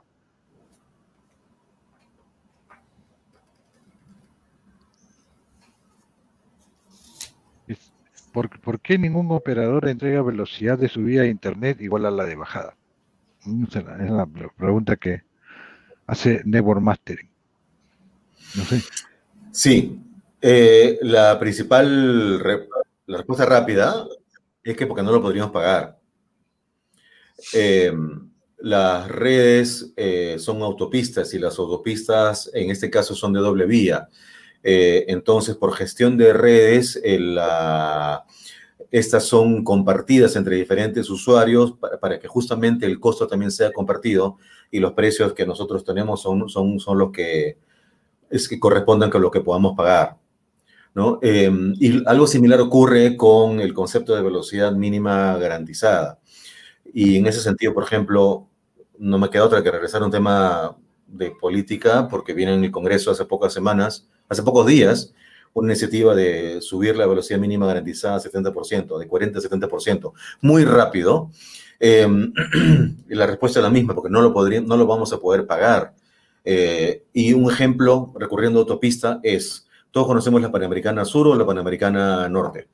¿Por, 8.48 8.80
qué 8.80 8.98
ningún 8.98 9.30
operador 9.32 9.88
entrega 9.88 10.22
velocidad 10.22 10.78
de 10.78 10.88
subida 10.88 11.22
a 11.22 11.26
Internet 11.26 11.80
igual 11.80 12.06
a 12.06 12.10
la 12.10 12.24
de 12.24 12.36
bajada? 12.36 12.76
Esa 13.68 13.80
es 13.80 14.10
la 14.10 14.26
pregunta 14.56 14.96
que 14.96 15.22
hace 16.06 16.42
Network 16.44 16.80
Mastering. 16.80 17.28
No 18.54 18.64
sé. 18.64 18.82
Sí, 19.52 20.00
eh, 20.40 20.98
la 21.02 21.38
principal, 21.38 22.38
la 23.06 23.16
respuesta 23.18 23.44
rápida 23.44 24.06
es 24.62 24.76
que 24.76 24.86
porque 24.86 25.02
no 25.02 25.12
lo 25.12 25.20
podríamos 25.20 25.52
pagar. 25.52 25.98
Em, 27.52 28.30
las 28.58 29.08
redes 29.08 29.92
eh, 29.96 30.36
son 30.38 30.62
autopistas 30.62 31.32
y 31.34 31.38
las 31.38 31.58
autopistas 31.58 32.50
en 32.54 32.70
este 32.70 32.90
caso 32.90 33.14
son 33.14 33.32
de 33.32 33.40
doble 33.40 33.66
vía. 33.66 34.08
Eh, 34.62 35.04
entonces, 35.08 35.56
por 35.56 35.74
gestión 35.74 36.16
de 36.16 36.32
redes, 36.32 37.00
estas 38.90 39.24
son 39.24 39.64
compartidas 39.64 40.36
entre 40.36 40.56
diferentes 40.56 41.08
usuarios 41.10 41.74
para, 42.00 42.18
que 42.18 42.28
justamente 42.28 42.86
el 42.86 43.00
costo 43.00 43.26
también 43.26 43.50
sea 43.50 43.72
compartido 43.72 44.38
y 44.70 44.80
los 44.80 44.92
precios 44.92 45.32
que 45.32 45.46
nosotros 45.46 45.84
tenemos 45.84 46.22
son, 46.22 46.40
los 46.98 47.10
que, 47.12 47.58
es 48.30 48.50
correspondan 48.60 49.10
con 49.10 49.22
lo 49.22 49.30
que 49.30 49.40
podamos 49.40 49.76
pagar. 49.76 50.16
Em, 51.22 51.74
y 51.78 52.02
algo 52.06 52.26
similar 52.26 52.60
ocurre 52.60 53.16
con 53.16 53.60
el 53.60 53.72
concepto 53.72 54.14
de 54.14 54.22
velocidad 54.22 54.72
mínima 54.72 55.36
garantizada. 55.38 56.18
Y 56.92 57.16
en 57.16 57.26
ese 57.26 57.40
sentido, 57.40 57.72
por 57.72 57.84
ejemplo, 57.84 58.48
no 58.98 59.18
me 59.18 59.30
queda 59.30 59.44
otra 59.44 59.62
que 59.62 59.70
regresar 59.70 60.02
a 60.02 60.06
un 60.06 60.10
tema 60.10 60.76
de 61.10 61.30
política, 61.30 62.08
porque 62.08 62.32
viene 62.32 62.54
en 62.54 62.64
el 62.64 62.70
Congreso 62.70 63.10
hace 63.10 63.24
pocas 63.24 63.52
semanas 63.52 64.08
hace 64.28 64.42
pocos 64.42 64.66
días 64.66 65.12
una 65.52 65.72
iniciativa 65.72 66.14
de 66.14 66.60
subir 66.62 66.96
la 66.96 67.06
velocidad 67.06 67.38
mínima 67.38 67.66
garantizada 67.66 68.16
a 68.16 68.20
70%, 68.20 68.98
de 68.98 69.06
40 69.08 69.38
a 69.38 69.42
70%, 69.42 70.12
muy 70.40 70.64
rápido. 70.64 71.30
Em, 71.80 72.32
y 73.08 73.14
la 73.14 73.26
respuesta 73.26 73.58
es 73.58 73.64
la 73.64 73.70
misma, 73.70 73.94
porque 73.94 74.10
no 74.10 74.22
lo, 74.22 74.32
no 74.32 74.76
lo 74.76 74.86
vamos 74.86 75.12
a 75.12 75.18
poder 75.18 75.46
pagar. 75.46 75.92
Eh, 76.44 77.02
y 77.12 77.32
un 77.32 77.50
ejemplo, 77.50 78.12
recurriendo 78.16 78.60
a 78.60 78.62
autopista, 78.62 79.18
es, 79.22 79.66
todos 79.90 80.06
conocemos 80.06 80.40
la 80.40 80.52
Panamericana 80.52 81.04
Sur 81.04 81.26
o 81.26 81.34
la 81.34 81.44
Panamericana 81.44 82.28
Norte, 82.28 82.68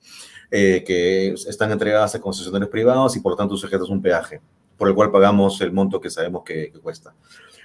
eh, 0.50 0.84
que 0.86 1.28
están 1.28 1.72
entregadas 1.72 2.14
a 2.14 2.20
concesionarios 2.20 2.70
privados 2.70 3.16
y 3.16 3.20
por 3.20 3.32
lo 3.32 3.36
tanto 3.36 3.56
sujetas 3.56 3.88
a 3.88 3.92
un 3.92 4.02
peaje, 4.02 4.40
por 4.76 4.88
el 4.88 4.94
cual 4.94 5.10
pagamos 5.10 5.60
el 5.62 5.72
monto 5.72 5.98
que 5.98 6.10
sabemos 6.10 6.44
que 6.44 6.72
cuesta. 6.82 7.14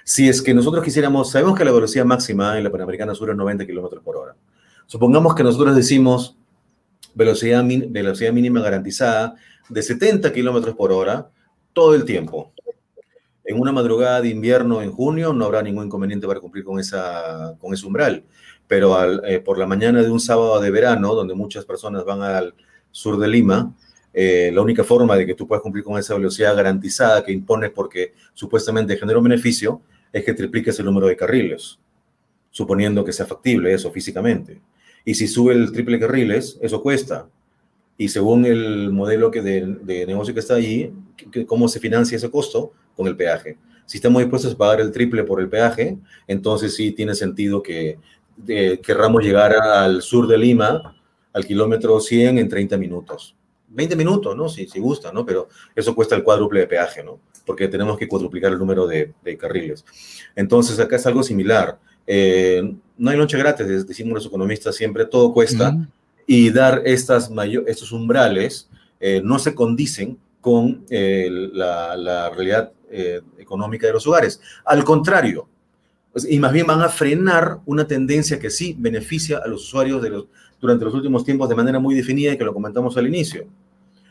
Si 0.04 0.28
es 0.28 0.42
que 0.42 0.52
nosotros 0.52 0.84
quisiéramos, 0.84 1.30
sabemos 1.30 1.56
que 1.56 1.64
la 1.64 1.72
velocidad 1.72 2.04
máxima 2.04 2.58
en 2.58 2.64
la 2.64 2.70
Panamericana 2.70 3.14
Sur 3.14 3.30
es 3.30 3.36
90 3.36 3.66
kilómetros 3.66 4.02
por 4.02 4.16
hora. 4.16 4.36
Supongamos 4.86 5.34
que 5.34 5.44
nosotros 5.44 5.76
decimos 5.76 6.36
velocidad, 7.14 7.64
velocidad 7.88 8.32
mínima 8.32 8.60
garantizada 8.60 9.36
de 9.68 9.82
70 9.82 10.32
kilómetros 10.32 10.74
por 10.74 10.92
hora 10.92 11.30
todo 11.72 11.94
el 11.94 12.04
tiempo. 12.04 12.52
En 13.44 13.60
una 13.60 13.72
madrugada 13.72 14.20
de 14.20 14.28
invierno 14.28 14.82
en 14.82 14.92
junio 14.92 15.32
no 15.32 15.44
habrá 15.44 15.62
ningún 15.62 15.86
inconveniente 15.86 16.26
para 16.26 16.40
cumplir 16.40 16.64
con, 16.64 16.78
esa, 16.78 17.56
con 17.58 17.74
ese 17.74 17.86
umbral, 17.86 18.24
pero 18.66 19.24
eh, 19.24 19.40
por 19.40 19.58
la 19.58 19.66
mañana 19.66 20.02
de 20.02 20.10
un 20.10 20.20
sábado 20.20 20.60
de 20.60 20.70
verano, 20.70 21.14
donde 21.14 21.34
muchas 21.34 21.64
personas 21.64 22.04
van 22.04 22.22
al 22.22 22.54
sur 22.90 23.18
de 23.18 23.28
Lima, 23.28 23.74
eh, 24.12 24.50
la 24.52 24.60
única 24.60 24.84
forma 24.84 25.16
de 25.16 25.26
que 25.26 25.34
tú 25.34 25.46
puedas 25.46 25.62
cumplir 25.62 25.84
con 25.84 25.98
esa 25.98 26.14
velocidad 26.14 26.54
garantizada 26.54 27.24
que 27.24 27.32
impones 27.32 27.70
porque 27.70 28.12
supuestamente 28.34 28.96
genera 28.96 29.18
un 29.18 29.24
beneficio 29.24 29.80
es 30.12 30.24
que 30.24 30.34
tripliques 30.34 30.78
el 30.78 30.86
número 30.86 31.06
de 31.06 31.16
carriles, 31.16 31.78
suponiendo 32.50 33.04
que 33.04 33.12
sea 33.12 33.26
factible 33.26 33.72
eso 33.72 33.90
físicamente. 33.90 34.60
Y 35.04 35.14
si 35.14 35.26
sube 35.26 35.54
el 35.54 35.72
triple 35.72 35.98
carriles, 35.98 36.58
eso 36.60 36.82
cuesta. 36.82 37.28
Y 37.96 38.08
según 38.08 38.44
el 38.44 38.90
modelo 38.90 39.30
que 39.30 39.42
de, 39.42 40.06
negocio 40.06 40.34
que 40.34 40.40
está 40.40 40.54
allí, 40.54 40.92
¿cómo 41.46 41.68
se 41.68 41.80
financia 41.80 42.16
ese 42.16 42.30
costo? 42.30 42.72
Con 42.96 43.06
el 43.06 43.16
peaje. 43.16 43.56
Si 43.86 43.98
estamos 43.98 44.22
dispuestos 44.22 44.54
a 44.54 44.56
pagar 44.56 44.80
el 44.80 44.92
triple 44.92 45.24
por 45.24 45.40
el 45.40 45.48
peaje, 45.48 45.98
entonces 46.26 46.74
sí 46.74 46.92
tiene 46.92 47.14
sentido 47.14 47.62
que 47.62 47.98
querramos 48.82 49.22
llegar 49.22 49.54
al 49.54 50.02
sur 50.02 50.26
de 50.26 50.38
Lima, 50.38 50.96
al 51.32 51.46
kilómetro 51.46 52.00
100 52.00 52.38
en 52.38 52.48
30 52.48 52.76
minutos. 52.76 53.34
20 53.68 53.96
minutos, 53.96 54.36
¿no? 54.36 54.48
Si, 54.48 54.66
si 54.66 54.78
gusta, 54.78 55.12
¿no? 55.12 55.24
Pero 55.24 55.48
eso 55.74 55.94
cuesta 55.94 56.14
el 56.14 56.22
cuádruple 56.22 56.60
de 56.60 56.66
peaje, 56.66 57.02
¿no? 57.02 57.18
Porque 57.44 57.68
tenemos 57.68 57.98
que 57.98 58.08
cuadruplicar 58.08 58.52
el 58.52 58.58
número 58.58 58.86
de, 58.86 59.12
carriles. 59.38 59.84
Entonces, 60.36 60.78
acá 60.78 60.96
es 60.96 61.06
algo 61.06 61.22
similar. 61.22 61.78
Eh, 62.06 62.74
no 62.98 63.10
hay 63.10 63.16
noche 63.16 63.38
gratis, 63.38 63.86
decimos 63.86 64.14
los 64.14 64.26
economistas 64.26 64.76
siempre, 64.76 65.06
todo 65.06 65.32
cuesta. 65.32 65.76
Y 66.26 66.50
dar 66.50 66.82
estas 66.84 67.30
estos 67.66 67.92
umbrales 67.92 68.68
eh, 69.00 69.20
no 69.24 69.38
se 69.38 69.54
condicen 69.54 70.18
con 70.40 70.84
eh, 70.90 71.28
la, 71.52 71.96
la, 71.96 72.30
realidad 72.30 72.72
económica 73.38 73.86
de 73.86 73.94
los 73.94 74.06
hogares. 74.06 74.40
Al 74.66 74.84
contrario, 74.84 75.48
y 76.28 76.38
más 76.38 76.52
bien 76.52 76.66
van 76.66 76.82
a 76.82 76.88
frenar 76.88 77.60
una 77.64 77.86
tendencia 77.86 78.38
que 78.38 78.50
sí 78.50 78.76
beneficia 78.78 79.38
a 79.38 79.48
los 79.48 79.62
usuarios 79.62 80.02
de 80.02 80.10
los, 80.10 80.26
durante 80.60 80.84
los 80.84 80.94
últimos 80.94 81.24
tiempos 81.24 81.48
de 81.48 81.54
manera 81.54 81.78
muy 81.78 81.94
definida 81.94 82.32
y 82.32 82.38
que 82.38 82.44
lo 82.44 82.52
comentamos 82.52 82.96
al 82.96 83.06
inicio. 83.06 83.46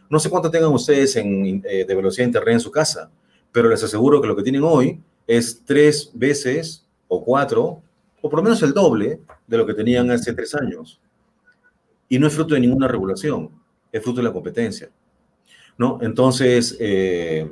No 0.09 0.19
sé 0.19 0.29
cuánto 0.29 0.49
tengan 0.49 0.73
ustedes 0.73 1.15
en, 1.15 1.63
eh, 1.65 1.85
de 1.87 1.95
velocidad 1.95 2.25
de 2.25 2.29
Internet 2.29 2.53
en 2.53 2.59
su 2.59 2.71
casa, 2.71 3.09
pero 3.51 3.69
les 3.69 3.83
aseguro 3.83 4.21
que 4.21 4.27
lo 4.27 4.35
que 4.35 4.43
tienen 4.43 4.63
hoy 4.63 5.01
es 5.27 5.63
tres 5.65 6.11
veces 6.13 6.85
o 7.07 7.23
cuatro, 7.23 7.81
o 8.21 8.29
por 8.29 8.39
lo 8.39 8.43
menos 8.43 8.61
el 8.63 8.73
doble 8.73 9.19
de 9.47 9.57
lo 9.57 9.65
que 9.65 9.73
tenían 9.73 10.09
hace 10.11 10.33
tres 10.33 10.55
años. 10.55 10.99
Y 12.07 12.19
no 12.19 12.27
es 12.27 12.33
fruto 12.33 12.53
de 12.53 12.61
ninguna 12.61 12.87
regulación, 12.87 13.49
es 13.91 14.01
fruto 14.01 14.17
de 14.17 14.23
la 14.23 14.33
competencia. 14.33 14.89
¿no? 15.77 15.99
Entonces, 16.01 16.77
eh, 16.79 17.49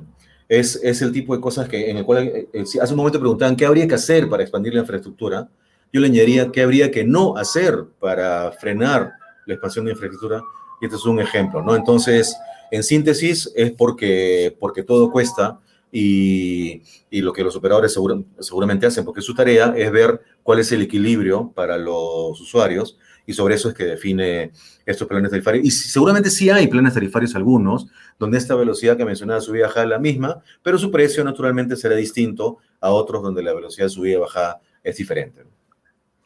es, 0.47 0.80
es, 0.84 1.01
el 1.01 1.11
tipo 1.11 1.35
de 1.35 1.41
cosas 1.41 1.67
que, 1.67 1.89
en 1.89 1.97
el 1.97 2.05
cual 2.05 2.27
eh, 2.27 2.47
hace 2.53 2.93
un 2.93 2.97
momento 2.97 3.19
preguntaban 3.19 3.55
qué 3.55 3.65
habría 3.65 3.88
que 3.88 3.95
hacer 3.95 4.30
para 4.30 4.43
expandir 4.43 4.73
la 4.73 4.81
infraestructura. 4.81 5.49
Yo 5.91 6.01
le 6.01 6.07
añadiría 6.07 6.51
qué 6.51 6.61
habría 6.61 6.91
que 6.91 7.03
no 7.03 7.38
hacer 7.38 7.85
para 7.99 8.51
frenar 8.51 9.13
la 9.45 9.53
expansión 9.55 9.85
de 9.85 9.91
infraestructura 9.91 10.41
y 10.81 10.85
este 10.85 10.97
es 10.97 11.05
un 11.05 11.19
ejemplo, 11.19 11.61
¿no? 11.61 11.76
Entonces, 11.76 12.38
en 12.71 12.84
síntesis, 12.84 13.51
es 13.55 13.71
porque, 13.71 14.55
porque 14.59 14.84
todo 14.84 15.11
cuesta 15.11 15.59
y, 15.91 16.84
y 17.10 17.22
lo 17.22 17.34
que 17.34 17.44
los 17.44 17.56
operadores 17.56 17.98
seguramente 18.40 18.86
hacen, 18.86 19.06
porque 19.06 19.22
su 19.22 19.34
tarea 19.34 19.74
es 19.76 19.91
ver 19.91 20.22
cuál 20.44 20.60
es 20.60 20.72
el 20.72 20.82
equilibrio 20.82 21.52
para 21.56 21.78
los 21.78 22.40
usuarios 22.40 22.98
y 23.30 23.34
sobre 23.34 23.53
eso 23.53 23.70
es 23.70 23.76
que 23.76 23.86
define 23.86 24.52
estos 24.88 25.07
planes 25.07 25.30
tarifarios. 25.30 25.64
Y 25.64 25.70
seguramente 25.70 26.32
sí 26.32 26.49
hay 26.49 26.68
planes 26.68 26.95
tarifarios 26.95 27.36
algunos, 27.36 27.86
donde 28.18 28.40
esta 28.40 28.56
velocidad 28.56 28.98
que 28.98 29.06
mencionaba 29.06 29.40
subida 29.40 29.60
y 29.60 29.68
bajada 29.68 29.84
es 29.84 29.90
la 29.91 29.99
misma, 29.99 30.41
pero 30.64 30.80
su 30.80 30.90
precio 30.90 31.24
naturalmente 31.24 31.76
será 31.76 31.95
distinto 31.95 32.57
a 32.80 32.90
otros 32.90 33.22
donde 33.22 33.44
la 33.44 33.53
velocidad 33.53 33.86
de 33.86 33.91
subida 33.91 34.16
y 34.16 34.20
bajada 34.20 34.61
es 34.84 34.98
diferente. 34.98 35.44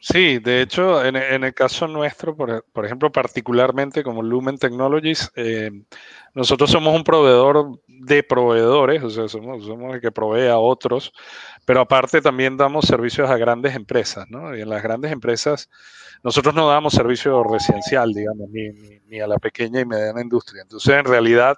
Sí, 0.06 0.38
de 0.38 0.60
hecho, 0.60 1.02
en, 1.02 1.16
el 1.16 1.54
caso 1.54 1.88
nuestro, 1.88 2.36
por, 2.36 2.84
ejemplo, 2.84 3.10
particularmente 3.10 4.02
como 4.02 4.22
Lumen 4.22 4.58
Technologies, 4.58 5.32
eh, 5.34 5.70
nosotros 6.34 6.70
somos 6.70 6.94
un 6.94 7.04
proveedor 7.04 7.80
de 7.88 8.22
proveedores, 8.22 9.02
o 9.02 9.08
sea, 9.08 9.28
somos, 9.28 9.64
somos, 9.64 9.94
el 9.94 10.02
que 10.02 10.12
provee 10.12 10.48
a 10.48 10.58
otros, 10.58 11.10
pero 11.64 11.80
aparte 11.80 12.20
también 12.20 12.58
damos 12.58 12.84
servicios 12.84 13.30
a 13.30 13.38
grandes 13.38 13.74
empresas, 13.74 14.26
¿no? 14.28 14.54
Y 14.54 14.60
en 14.60 14.68
las 14.68 14.82
grandes 14.82 15.10
empresas, 15.10 15.70
nosotros 16.22 16.54
no 16.54 16.68
damos 16.68 16.92
servicio 16.92 17.42
residencial, 17.42 18.12
digamos, 18.12 18.50
ni, 18.50 18.72
ni 19.08 19.20
a 19.20 19.26
la 19.26 19.38
pequeña 19.38 19.80
y 19.80 19.86
mediana 19.86 20.20
industria. 20.20 20.60
Entonces, 20.60 20.94
en 20.94 21.06
realidad, 21.06 21.56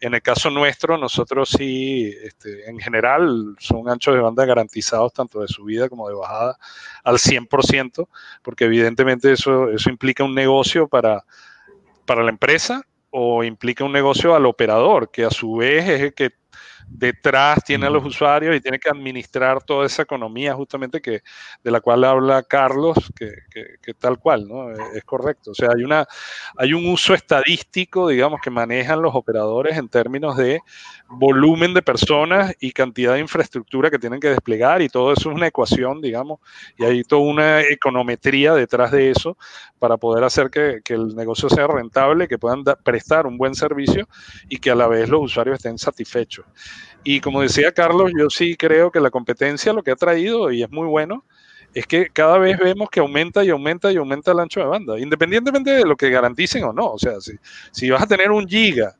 en 0.00 0.14
el 0.14 0.22
caso 0.22 0.50
nuestro, 0.50 0.98
nosotros 0.98 1.50
sí, 1.50 2.12
este, 2.22 2.68
en 2.68 2.78
general, 2.78 3.56
son 3.58 3.88
anchos 3.88 4.14
de 4.14 4.20
banda 4.20 4.44
garantizados 4.44 5.12
tanto 5.12 5.40
de 5.40 5.48
subida 5.48 5.88
como 5.88 6.08
de 6.08 6.14
bajada 6.14 6.58
al 7.02 7.16
100%, 7.16 8.08
porque 8.42 8.64
evidentemente 8.64 9.32
eso, 9.32 9.70
eso 9.70 9.90
implica 9.90 10.24
un 10.24 10.34
negocio 10.34 10.88
para, 10.88 11.24
para 12.04 12.22
la 12.22 12.30
empresa 12.30 12.82
o 13.10 13.44
implica 13.44 13.84
un 13.84 13.92
negocio 13.92 14.34
al 14.34 14.46
operador, 14.46 15.10
que 15.10 15.24
a 15.24 15.30
su 15.30 15.56
vez 15.56 15.88
es 15.88 16.00
el 16.00 16.14
que 16.14 16.32
detrás 16.88 17.62
tiene 17.64 17.86
a 17.86 17.90
los 17.90 18.04
usuarios 18.04 18.54
y 18.54 18.60
tiene 18.60 18.78
que 18.78 18.88
administrar 18.88 19.62
toda 19.62 19.86
esa 19.86 20.02
economía 20.02 20.54
justamente 20.54 21.00
que, 21.00 21.22
de 21.62 21.70
la 21.70 21.80
cual 21.80 22.04
habla 22.04 22.42
Carlos, 22.42 22.96
que, 23.16 23.32
que, 23.82 23.94
tal 23.94 24.18
cual, 24.18 24.48
¿no? 24.48 24.70
Es, 24.70 25.04
correcto. 25.04 25.52
O 25.52 25.54
sea, 25.54 25.70
hay, 25.76 25.84
una, 25.84 26.06
hay 26.56 26.72
un 26.72 26.86
uso 26.86 27.14
estadístico, 27.14 28.08
digamos, 28.08 28.40
que 28.40 28.50
manejan 28.50 29.02
los 29.02 29.14
operadores 29.14 29.76
en 29.76 29.88
términos 29.88 30.36
de 30.36 30.60
volumen 31.08 31.74
de 31.74 31.82
personas 31.82 32.54
y 32.60 32.72
cantidad 32.72 33.14
de 33.14 33.20
infraestructura 33.20 33.90
que 33.90 33.98
tienen 33.98 34.20
que 34.20 34.28
desplegar 34.28 34.82
y 34.82 34.88
todo 34.88 35.12
eso 35.12 35.30
es 35.30 35.36
una 35.36 35.46
ecuación, 35.46 36.00
digamos, 36.00 36.40
y 36.76 36.84
hay 36.84 37.02
toda 37.04 37.22
una 37.22 37.60
econometría 37.60 38.54
detrás 38.54 38.90
de 38.90 39.10
eso 39.10 39.36
para 39.78 39.96
poder 39.96 40.24
hacer 40.24 40.50
que, 40.50 40.80
que 40.84 40.94
el 40.94 41.14
negocio 41.14 41.48
sea 41.48 41.66
rentable, 41.66 42.28
que 42.28 42.38
puedan 42.38 42.64
prestar 42.82 43.26
un 43.26 43.36
buen 43.36 43.54
servicio 43.54 44.08
y 44.48 44.58
que 44.58 44.70
a 44.70 44.74
la 44.74 44.86
vez 44.86 45.08
los 45.08 45.22
usuarios 45.22 45.56
estén 45.56 45.78
satisfechos. 45.78 46.46
Y 47.02 47.20
como 47.20 47.42
decía 47.42 47.72
Carlos, 47.72 48.12
yo 48.18 48.30
sí 48.30 48.56
creo 48.56 48.90
que 48.90 49.00
la 49.00 49.10
competencia 49.10 49.72
lo 49.72 49.82
que 49.82 49.90
ha 49.90 49.96
traído, 49.96 50.50
y 50.50 50.62
es 50.62 50.70
muy 50.70 50.86
bueno, 50.86 51.24
es 51.74 51.86
que 51.86 52.08
cada 52.08 52.38
vez 52.38 52.58
vemos 52.58 52.88
que 52.88 53.00
aumenta 53.00 53.44
y 53.44 53.50
aumenta 53.50 53.90
y 53.92 53.96
aumenta 53.96 54.32
el 54.32 54.40
ancho 54.40 54.60
de 54.60 54.66
banda, 54.66 54.98
independientemente 54.98 55.70
de 55.70 55.84
lo 55.84 55.96
que 55.96 56.08
garanticen 56.08 56.64
o 56.64 56.72
no. 56.72 56.92
O 56.92 56.98
sea, 56.98 57.20
si, 57.20 57.32
si 57.72 57.90
vas 57.90 58.02
a 58.02 58.06
tener 58.06 58.30
un 58.30 58.46
giga 58.46 58.94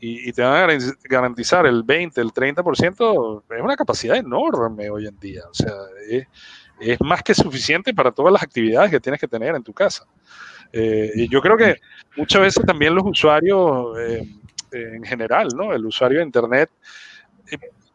y, 0.00 0.32
te 0.32 0.42
van 0.42 0.70
a 0.70 0.78
garantizar 1.04 1.66
el 1.66 1.82
20, 1.82 2.20
el 2.20 2.32
30%, 2.32 3.42
es 3.50 3.62
una 3.62 3.76
capacidad 3.76 4.16
enorme 4.16 4.88
hoy 4.88 5.06
en 5.06 5.18
día. 5.18 5.42
O 5.50 5.54
sea, 5.54 5.74
es, 6.08 7.00
más 7.00 7.22
que 7.22 7.34
suficiente 7.34 7.92
para 7.92 8.10
todas 8.10 8.32
las 8.32 8.42
actividades 8.42 8.90
que 8.90 9.00
tienes 9.00 9.20
que 9.20 9.28
tener 9.28 9.54
en 9.54 9.62
tu 9.62 9.74
casa. 9.74 10.06
Eh, 10.72 11.10
y 11.14 11.28
yo 11.28 11.42
creo 11.42 11.56
que 11.56 11.76
muchas 12.16 12.40
veces 12.40 12.64
también 12.64 12.94
los 12.94 13.04
usuarios 13.04 13.98
eh, 13.98 14.26
en 14.72 15.04
general, 15.04 15.48
¿no? 15.54 15.74
El 15.74 15.84
usuario 15.84 16.20
de 16.20 16.24
Internet 16.24 16.70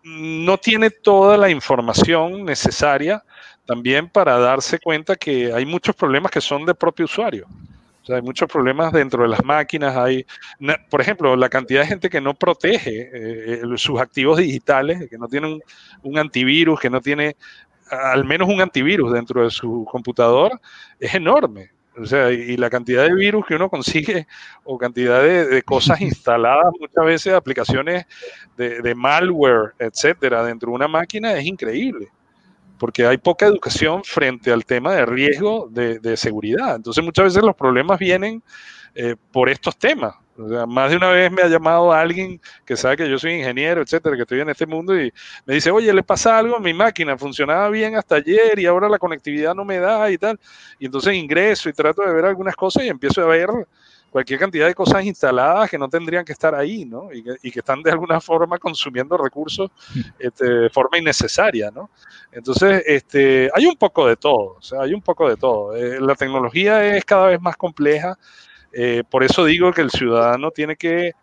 no 0.05 0.57
tiene 0.59 0.91
toda 0.91 1.35
la 1.35 1.49
información 1.49 2.45
necesaria 2.45 3.23
también 3.65 4.07
para 4.07 4.37
darse 4.37 4.77
cuenta 4.77 5.15
que 5.15 5.51
hay 5.51 5.65
muchos 5.65 5.95
problemas 5.95 6.31
que 6.31 6.41
son 6.41 6.63
de 6.63 6.75
propio 6.75 7.05
usuario. 7.05 7.47
O 8.03 8.05
sea, 8.05 8.17
hay 8.17 8.21
muchos 8.21 8.47
problemas 8.47 8.93
dentro 8.93 9.23
de 9.23 9.29
las 9.29 9.43
máquinas. 9.43 9.97
Hay, 9.97 10.23
por 10.91 11.01
ejemplo, 11.01 11.35
la 11.35 11.49
cantidad 11.49 11.81
de 11.81 11.87
gente 11.87 12.09
que 12.11 12.21
no 12.21 12.35
protege 12.35 13.09
eh, 13.11 13.61
sus 13.77 13.99
activos 13.99 14.37
digitales, 14.37 15.09
que 15.09 15.17
no 15.17 15.27
tiene 15.27 15.47
un, 15.47 15.61
un, 16.03 16.19
antivirus, 16.19 16.79
que 16.79 16.91
no 16.91 17.01
tiene 17.01 17.35
al 17.89 18.23
menos 18.23 18.47
un 18.47 18.61
antivirus 18.61 19.11
dentro 19.11 19.43
de 19.43 19.49
su 19.49 19.87
computador, 19.89 20.61
es 20.99 21.15
enorme. 21.15 21.71
O 21.97 22.05
sea, 22.05 22.31
y 22.31 22.57
la 22.57 22.69
cantidad 22.69 23.03
de 23.03 23.13
virus 23.13 23.45
que 23.45 23.55
uno 23.55 23.69
consigue 23.69 24.27
o 24.63 24.77
cantidad 24.77 25.23
de, 25.23 25.63
cosas 25.63 26.01
instaladas, 26.01 26.73
muchas 26.79 27.05
veces 27.05 27.33
aplicaciones 27.33 28.05
de, 28.57 28.95
malware, 28.95 29.73
etcétera, 29.79 30.43
dentro 30.43 30.69
de 30.69 30.75
una 30.75 30.87
máquina 30.87 31.33
es 31.33 31.45
increíble. 31.45 32.09
Porque 32.77 33.05
hay 33.05 33.17
poca 33.17 33.45
educación 33.45 34.03
frente 34.03 34.51
al 34.51 34.65
tema 34.65 34.93
de 34.93 35.05
riesgo 35.05 35.69
de, 35.71 36.17
seguridad. 36.17 36.75
Entonces, 36.75 37.03
muchas 37.03 37.25
veces 37.25 37.43
los 37.43 37.55
problemas 37.55 37.97
vienen 37.97 38.43
eh, 38.93 39.15
por 39.31 39.49
estos 39.49 39.77
temas. 39.77 40.15
O 40.37 40.49
sea, 40.49 40.65
más 40.65 40.91
de 40.91 40.97
una 40.97 41.09
vez 41.09 41.31
me 41.31 41.41
ha 41.41 41.47
llamado 41.47 41.93
alguien 41.93 42.41
que 42.65 42.75
sabe 42.75 42.97
que 42.97 43.09
yo 43.09 43.17
soy 43.17 43.33
ingeniero, 43.33 43.81
etcétera, 43.81 44.15
que 44.15 44.23
estoy 44.23 44.41
en 44.41 44.49
este 44.49 44.65
mundo 44.65 44.99
y 44.99 45.11
me 45.45 45.53
dice, 45.53 45.71
oye, 45.71 45.93
le 45.93 46.03
pasa 46.03 46.37
algo 46.37 46.57
a 46.57 46.59
mi 46.59 46.73
máquina, 46.73 47.17
funcionaba 47.17 47.69
bien 47.69 47.95
hasta 47.95 48.15
ayer 48.15 48.59
y 48.59 48.65
ahora 48.65 48.89
la 48.89 48.99
conectividad 48.99 49.55
no 49.55 49.63
me 49.63 49.79
da 49.79 50.11
y 50.11 50.17
tal. 50.17 50.39
Y 50.77 50.87
entonces 50.87 51.13
ingreso 51.13 51.69
y 51.69 51.73
trato 51.73 52.01
de 52.01 52.13
ver 52.13 52.25
algunas 52.25 52.55
cosas 52.55 52.83
y 52.83 52.89
empiezo 52.89 53.21
a 53.21 53.27
ver 53.27 53.49
cualquier 54.15 54.39
cantidad 54.39 54.67
de 54.67 54.73
cosas 54.73 55.03
instaladas 55.03 55.69
que 55.69 55.77
no 55.77 55.89
tendrían 55.89 56.23
que 56.23 56.31
estar 56.31 56.55
ahí, 56.55 56.85
¿no? 56.85 57.09
Y 57.11 57.51
que, 57.51 57.59
están 57.59 57.81
de 57.81 57.91
alguna 57.91 58.21
forma 58.21 58.57
consumiendo 58.57 59.17
recursos 59.17 59.71
este, 60.19 60.45
de 60.45 60.69
forma 60.69 60.97
innecesaria, 60.97 61.69
¿no? 61.69 61.89
Entonces, 62.31 62.81
este, 62.85 63.49
hay 63.53 63.65
un 63.65 63.75
poco 63.75 64.07
de 64.07 64.15
todo, 64.15 64.55
o 64.57 64.61
sea, 64.61 64.83
hay 64.83 64.93
un 64.93 65.01
poco 65.01 65.29
de 65.29 65.35
todo. 65.35 65.75
Eh, 65.75 65.99
la 65.99 66.15
tecnología 66.15 66.95
es 66.95 67.03
cada 67.03 67.27
vez 67.27 67.41
más 67.41 67.57
compleja 67.57 68.17
eh, 68.77 69.03
por 69.09 69.23
eso 69.23 69.45
digo 69.45 69.71
que 69.71 69.81
el 69.81 69.89
ciudadano 69.89 70.51
tiene 70.51 70.75
que 70.75 71.13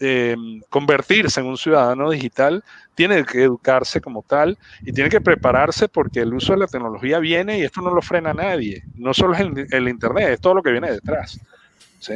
eh, 0.00 0.34
convertirse 0.70 1.40
en 1.40 1.46
un 1.46 1.58
ciudadano 1.58 2.10
digital, 2.10 2.64
tiene 2.94 3.22
que 3.26 3.42
educarse 3.42 4.00
como 4.00 4.22
tal 4.22 4.56
y 4.82 4.92
tiene 4.92 5.10
que 5.10 5.20
prepararse 5.20 5.86
porque 5.86 6.20
el 6.20 6.32
uso 6.32 6.54
de 6.54 6.60
la 6.60 6.66
tecnología 6.66 7.18
viene 7.18 7.58
y 7.58 7.62
esto 7.62 7.82
no 7.82 7.94
lo 7.94 8.00
frena 8.00 8.30
a 8.30 8.34
nadie. 8.34 8.82
No 8.94 9.12
solo 9.12 9.34
es 9.34 9.40
el, 9.70 9.88
Internet, 9.88 10.30
es 10.30 10.40
todo 10.40 10.54
lo 10.54 10.62
que 10.62 10.72
viene 10.72 10.92
detrás. 10.92 11.38
¿sí? 12.00 12.14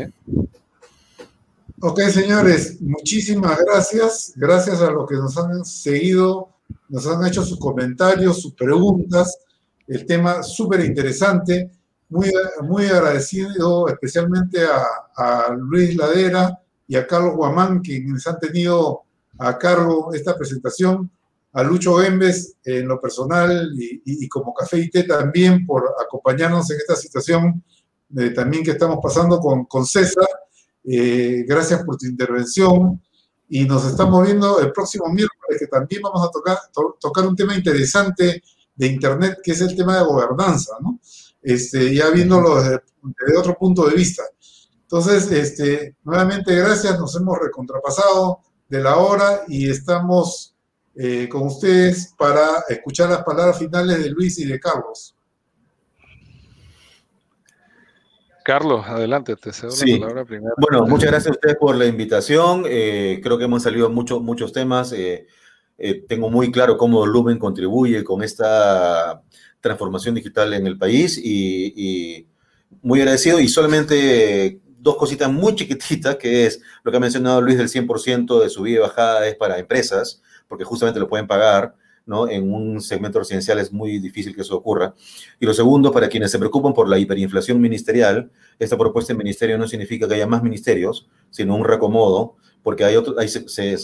Ok, 1.80 2.00
señores, 2.10 2.80
muchísimas 2.80 3.58
gracias. 3.62 4.32
Gracias 4.36 4.80
a 4.80 4.90
los 4.90 5.06
que 5.06 5.16
nos 5.16 5.36
han 5.36 5.66
seguido, 5.66 6.48
nos 6.88 7.06
han 7.06 7.26
hecho 7.26 7.44
sus 7.44 7.58
comentarios, 7.58 8.40
sus 8.40 8.54
preguntas. 8.54 9.38
El 9.86 10.06
tema 10.06 10.42
súper 10.42 10.80
interesante 10.80 11.70
muy, 12.08 12.30
muy 12.62 12.86
agradecido 12.86 13.88
especialmente 13.88 14.60
a, 14.64 15.54
Luis 15.56 15.96
Ladera 15.96 16.58
y 16.86 16.96
a 16.96 17.06
Carlos 17.06 17.34
Guamán, 17.34 17.80
quienes 17.80 18.26
han 18.26 18.38
tenido 18.38 19.02
a 19.38 19.58
cargo 19.58 20.14
esta 20.14 20.36
presentación 20.36 21.10
a 21.52 21.62
Lucho 21.62 21.96
Gembes 21.96 22.56
en 22.64 22.86
lo 22.86 23.00
personal 23.00 23.72
y, 23.76 24.28
como 24.28 24.54
Café 24.54 24.78
y 24.78 24.90
Té 24.90 25.04
también 25.04 25.66
por 25.66 25.94
acompañarnos 26.00 26.70
en 26.70 26.76
esta 26.78 26.94
situación 26.94 27.62
eh, 28.16 28.30
también 28.30 28.62
que 28.62 28.70
estamos 28.70 28.98
pasando 29.02 29.38
con, 29.38 29.64
con 29.64 29.84
César. 29.84 30.28
Eh, 30.84 31.44
gracias 31.46 31.82
por 31.84 31.96
tu 31.96 32.06
intervención 32.06 33.02
y 33.48 33.64
nos 33.64 33.84
estamos 33.86 34.24
viendo 34.24 34.60
el 34.60 34.72
próximo 34.72 35.06
miércoles 35.08 35.58
que 35.58 35.66
también 35.66 36.02
vamos 36.02 36.26
a 36.26 36.30
tocar, 36.30 36.58
tocar 37.00 37.26
un 37.26 37.36
tema 37.36 37.54
interesante 37.54 38.42
de 38.74 38.86
Internet 38.86 39.40
que 39.42 39.52
es 39.52 39.60
el 39.60 39.74
tema 39.76 39.98
de 39.98 40.04
gobernanza, 40.04 40.76
¿no? 40.80 41.00
Este, 41.48 41.94
ya 41.94 42.10
viéndolo 42.10 42.56
desde, 42.56 42.82
desde 43.02 43.38
otro 43.38 43.56
punto 43.56 43.88
de 43.88 43.94
vista. 43.94 44.22
Entonces, 44.82 45.32
este, 45.32 45.96
nuevamente 46.04 46.54
gracias, 46.54 46.98
nos 47.00 47.16
hemos 47.16 47.38
recontrapasado 47.38 48.40
de 48.68 48.82
la 48.82 48.98
hora 48.98 49.44
y 49.48 49.70
estamos 49.70 50.54
eh, 50.94 51.26
con 51.26 51.46
ustedes 51.46 52.12
para 52.18 52.64
escuchar 52.68 53.08
las 53.08 53.22
palabras 53.22 53.58
finales 53.58 53.98
de 53.98 54.10
Luis 54.10 54.38
y 54.38 54.44
de 54.44 54.60
Carlos. 54.60 55.16
Carlos, 58.44 58.84
adelante, 58.86 59.34
te 59.36 59.50
cedo 59.50 59.72
la 59.74 60.00
palabra 60.00 60.24
primero. 60.26 60.54
Bueno, 60.58 60.86
muchas 60.86 61.10
gracias 61.10 61.28
a 61.28 61.32
ustedes 61.34 61.56
por 61.56 61.76
la 61.76 61.86
invitación. 61.86 62.64
Eh, 62.66 63.20
creo 63.22 63.38
que 63.38 63.44
hemos 63.44 63.62
salido 63.62 63.88
muchos 63.88 64.20
muchos 64.20 64.52
temas. 64.52 64.92
Eh, 64.92 65.26
tengo 66.08 66.28
muy 66.28 66.52
claro 66.52 66.76
cómo 66.76 67.06
Lumen 67.06 67.38
contribuye 67.38 68.04
con 68.04 68.22
esta 68.22 69.22
transformación 69.60 70.14
digital 70.14 70.52
en 70.54 70.66
el 70.66 70.78
país 70.78 71.18
y, 71.18 71.72
y 71.76 72.26
muy 72.82 73.00
agradecido 73.00 73.40
y 73.40 73.48
solamente 73.48 74.60
dos 74.78 74.96
cositas 74.96 75.30
muy 75.30 75.54
chiquititas, 75.54 76.16
que 76.16 76.46
es 76.46 76.60
lo 76.82 76.90
que 76.90 76.96
ha 76.96 77.00
mencionado 77.00 77.40
Luis 77.40 77.58
del 77.58 77.68
100% 77.68 78.40
de 78.40 78.48
subida 78.48 78.76
y 78.76 78.80
bajada 78.80 79.26
es 79.26 79.34
para 79.34 79.58
empresas 79.58 80.22
porque 80.48 80.64
justamente 80.64 80.98
lo 80.98 81.08
pueden 81.08 81.26
pagar, 81.26 81.76
¿no? 82.06 82.28
En 82.28 82.52
un 82.52 82.80
segmento 82.80 83.18
residencial 83.18 83.58
es 83.58 83.70
muy 83.70 83.98
difícil 83.98 84.34
que 84.34 84.40
eso 84.40 84.56
ocurra. 84.56 84.94
Y 85.38 85.46
lo 85.46 85.52
segundo, 85.52 85.92
para 85.92 86.08
quienes 86.08 86.30
se 86.30 86.38
preocupan 86.38 86.72
por 86.72 86.88
la 86.88 86.98
hiperinflación 86.98 87.60
ministerial, 87.60 88.30
esta 88.58 88.78
propuesta 88.78 89.12
de 89.12 89.18
ministerio 89.18 89.58
no 89.58 89.68
significa 89.68 90.08
que 90.08 90.14
haya 90.14 90.26
más 90.26 90.42
ministerios, 90.42 91.06
sino 91.30 91.54
un 91.54 91.64
reacomodo, 91.64 92.36
porque 92.62 92.84
hay, 92.84 92.96
otros, 92.96 93.16
hay 93.18 93.28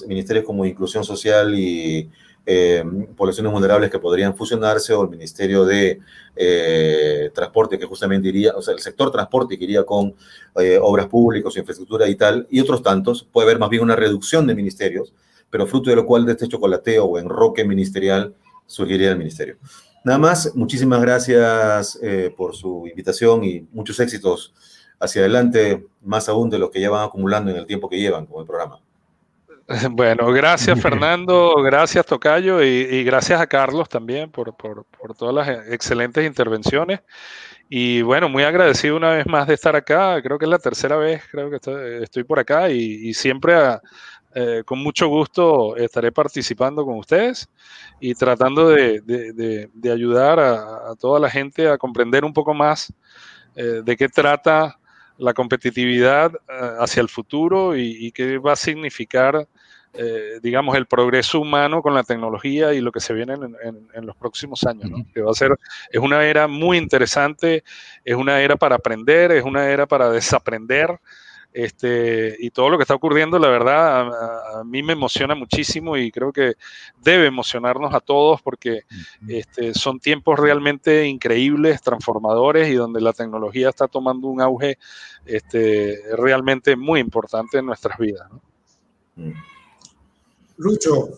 ministerios 0.08 0.44
como 0.44 0.64
inclusión 0.64 1.04
social 1.04 1.54
y 1.54 2.10
eh, 2.46 2.84
poblaciones 3.16 3.52
vulnerables 3.52 3.90
que 3.90 3.98
podrían 3.98 4.36
fusionarse, 4.36 4.92
o 4.92 5.02
el 5.02 5.08
Ministerio 5.08 5.64
de 5.64 6.00
eh, 6.36 7.30
Transporte, 7.34 7.78
que 7.78 7.86
justamente 7.86 8.28
iría, 8.28 8.52
o 8.54 8.62
sea, 8.62 8.74
el 8.74 8.80
sector 8.80 9.10
transporte 9.10 9.58
que 9.58 9.64
iría 9.64 9.84
con 9.84 10.14
eh, 10.56 10.78
obras 10.80 11.06
públicas, 11.06 11.56
infraestructura 11.56 12.08
y 12.08 12.16
tal, 12.16 12.46
y 12.50 12.60
otros 12.60 12.82
tantos. 12.82 13.26
Puede 13.32 13.46
haber 13.46 13.58
más 13.58 13.70
bien 13.70 13.82
una 13.82 13.96
reducción 13.96 14.46
de 14.46 14.54
ministerios, 14.54 15.12
pero 15.50 15.66
fruto 15.66 15.90
de 15.90 15.96
lo 15.96 16.04
cual 16.06 16.26
de 16.26 16.32
este 16.32 16.48
chocolateo 16.48 17.04
o 17.04 17.18
enroque 17.18 17.64
ministerial 17.64 18.34
surgiría 18.66 19.10
el 19.10 19.18
ministerio. 19.18 19.56
Nada 20.04 20.18
más, 20.18 20.54
muchísimas 20.54 21.00
gracias 21.00 21.98
eh, 22.02 22.32
por 22.36 22.54
su 22.54 22.86
invitación 22.86 23.42
y 23.42 23.66
muchos 23.72 23.98
éxitos 24.00 24.52
hacia 25.00 25.22
adelante, 25.22 25.86
más 26.02 26.28
aún 26.28 26.50
de 26.50 26.58
lo 26.58 26.70
que 26.70 26.80
ya 26.80 26.90
van 26.90 27.06
acumulando 27.06 27.50
en 27.50 27.56
el 27.56 27.66
tiempo 27.66 27.88
que 27.88 27.98
llevan 27.98 28.26
con 28.26 28.40
el 28.40 28.46
programa. 28.46 28.80
Bueno, 29.92 30.30
gracias 30.30 30.80
Fernando, 30.80 31.54
gracias 31.62 32.04
Tocayo 32.04 32.62
y, 32.62 33.02
gracias 33.04 33.40
a 33.40 33.46
Carlos 33.46 33.88
también 33.88 34.30
por, 34.30 34.54
por, 34.56 34.84
por, 34.84 35.14
todas 35.14 35.34
las 35.34 35.68
excelentes 35.68 36.26
intervenciones. 36.26 37.00
Y 37.70 38.02
bueno, 38.02 38.28
muy 38.28 38.42
agradecido 38.42 38.96
una 38.96 39.10
vez 39.10 39.26
más 39.26 39.46
de 39.46 39.54
estar 39.54 39.74
acá. 39.74 40.20
Creo 40.22 40.38
que 40.38 40.44
es 40.44 40.50
la 40.50 40.58
tercera 40.58 40.96
vez, 40.96 41.22
creo 41.30 41.48
que 41.48 41.56
estoy, 42.02 42.24
por 42.24 42.38
acá 42.38 42.68
y, 42.68 43.08
y 43.08 43.14
siempre 43.14 43.54
a, 43.54 43.80
eh, 44.36 44.64
con 44.66 44.80
mucho 44.80 45.06
gusto 45.06 45.76
estaré 45.76 46.10
participando 46.10 46.84
con 46.84 46.98
ustedes 46.98 47.48
y 48.00 48.14
tratando 48.14 48.68
de, 48.68 49.70
ayudar 49.84 50.40
a, 50.40 50.94
toda 50.98 51.20
la 51.20 51.30
gente 51.30 51.68
a 51.68 51.78
comprender 51.78 52.24
un 52.24 52.32
poco 52.32 52.52
más 52.52 52.92
eh, 53.54 53.82
de 53.84 53.96
qué 53.96 54.08
trata 54.08 54.76
la 55.18 55.34
competitividad 55.34 56.32
eh, 56.34 56.70
hacia 56.78 57.00
el 57.00 57.08
futuro 57.08 57.76
y, 57.76 58.10
qué 58.12 58.38
va 58.38 58.52
a 58.52 58.56
significar, 58.56 59.46
digamos, 60.42 60.76
el 60.76 60.86
progreso 60.86 61.38
humano 61.38 61.80
con 61.80 61.94
la 61.94 62.02
tecnología 62.02 62.74
y 62.74 62.80
lo 62.80 62.90
que 62.90 62.98
se 62.98 63.14
viene 63.14 63.34
en, 63.34 64.06
los 64.06 64.16
próximos 64.16 64.64
años. 64.64 64.90
Que 65.14 65.22
va 65.22 65.30
a 65.30 65.34
ser, 65.34 65.56
es 65.90 66.00
una 66.00 66.24
era 66.24 66.48
muy 66.48 66.78
interesante, 66.78 67.62
es 68.04 68.16
una 68.16 68.40
era 68.40 68.56
para 68.56 68.74
aprender, 68.74 69.30
es 69.30 69.44
una 69.44 69.68
era 69.68 69.86
para 69.86 70.10
desaprender. 70.10 70.98
Este, 71.54 72.34
y 72.40 72.50
todo 72.50 72.68
lo 72.68 72.76
que 72.76 72.82
está 72.82 72.96
ocurriendo, 72.96 73.38
la 73.38 73.46
verdad, 73.46 74.58
a, 74.58 74.64
mí 74.64 74.82
me 74.82 74.94
emociona 74.94 75.36
muchísimo 75.36 75.96
y 75.96 76.10
creo 76.10 76.32
que 76.32 76.54
debe 77.00 77.26
emocionarnos 77.26 77.94
a 77.94 78.00
todos 78.00 78.42
porque 78.42 78.82
este, 79.28 79.72
son 79.72 80.00
tiempos 80.00 80.36
realmente 80.40 81.06
increíbles, 81.06 81.80
transformadores 81.80 82.68
y 82.68 82.74
donde 82.74 83.00
la 83.00 83.12
tecnología 83.12 83.68
está 83.68 83.86
tomando 83.86 84.26
un 84.26 84.40
auge 84.40 84.78
este, 85.26 86.00
realmente 86.16 86.74
muy 86.74 86.98
importante 86.98 87.58
en 87.58 87.66
nuestras 87.66 87.98
vidas. 87.98 88.28
Mm. 89.14 89.30
Lucho. 90.56 91.10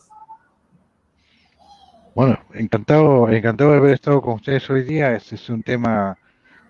Bueno, 2.14 2.38
encantado, 2.52 3.30
encantado 3.30 3.70
de 3.70 3.78
haber 3.78 3.94
estado 3.94 4.20
con 4.20 4.34
ustedes 4.34 4.68
hoy 4.68 4.82
día. 4.82 5.16
Este 5.16 5.36
es 5.36 5.48
un 5.48 5.62
tema 5.62 6.18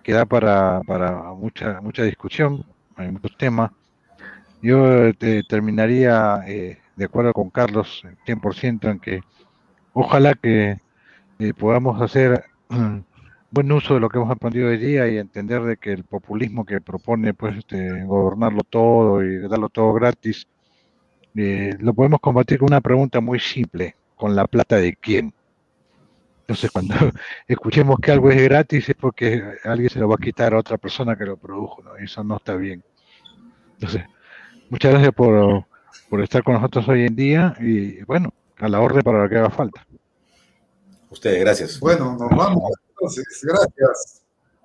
que 0.03 0.13
da 0.13 0.25
para, 0.25 0.79
para 0.87 1.33
mucha, 1.33 1.81
mucha 1.81 2.03
discusión 2.03 2.65
hay 2.97 3.11
muchos 3.11 3.37
temas. 3.37 3.71
Yo 4.61 5.13
te 5.13 5.43
terminaría 5.43 6.43
eh, 6.47 6.79
de 6.95 7.05
acuerdo 7.05 7.31
con 7.33 7.49
Carlos 7.49 8.03
100% 8.25 8.89
en 8.89 8.99
que 8.99 9.21
ojalá 9.93 10.33
que 10.33 10.77
eh, 11.39 11.53
podamos 11.53 12.01
hacer 12.01 12.43
buen 13.51 13.71
uso 13.71 13.93
de 13.93 13.99
lo 13.99 14.09
que 14.09 14.17
hemos 14.17 14.31
aprendido 14.31 14.69
hoy 14.69 14.77
día 14.77 15.07
y 15.07 15.17
entender 15.17 15.61
de 15.61 15.77
que 15.77 15.93
el 15.93 16.03
populismo 16.03 16.65
que 16.65 16.81
propone 16.81 17.33
pues 17.33 17.57
este, 17.57 18.03
gobernarlo 18.03 18.63
todo 18.63 19.23
y 19.23 19.47
darlo 19.47 19.69
todo 19.69 19.93
gratis, 19.93 20.47
eh, 21.35 21.75
lo 21.79 21.93
podemos 21.93 22.19
combatir 22.19 22.57
con 22.57 22.67
una 22.67 22.81
pregunta 22.81 23.21
muy 23.21 23.39
simple, 23.39 23.95
¿con 24.15 24.35
la 24.35 24.47
plata 24.47 24.77
de 24.77 24.95
quién? 24.95 25.33
Entonces, 26.47 26.71
cuando 26.71 26.95
escuchemos 27.47 27.99
que 27.99 28.11
algo 28.13 28.31
es 28.31 28.41
gratis 28.41 28.87
es 28.87 28.95
porque 28.95 29.43
alguien 29.65 29.89
se 29.89 29.99
lo 29.99 30.07
va 30.07 30.15
a 30.15 30.23
quitar 30.23 30.53
a 30.53 30.59
otra 30.59 30.77
persona 30.77 31.17
que 31.17 31.25
lo 31.25 31.35
produjo, 31.35 31.83
¿no? 31.83 31.97
Eso 31.97 32.23
no 32.23 32.37
está 32.37 32.55
bien. 32.55 32.81
Entonces, 33.73 34.03
muchas 34.69 34.93
gracias 34.93 35.13
por, 35.13 35.65
estar 36.23 36.43
con 36.43 36.53
nosotros 36.53 36.87
hoy 36.87 37.05
en 37.05 37.15
día 37.17 37.53
y, 37.59 38.01
bueno, 38.05 38.33
a 38.59 38.69
la 38.69 38.79
orden 38.79 39.01
para 39.01 39.23
lo 39.23 39.29
que 39.29 39.35
haga 39.35 39.49
falta. 39.49 39.85
Ustedes, 41.09 41.41
gracias. 41.41 41.79
Bueno, 41.81 42.15
nos 42.17 42.29
vamos 42.29 42.71
entonces. 42.91 43.25
Gracias. 43.43 44.23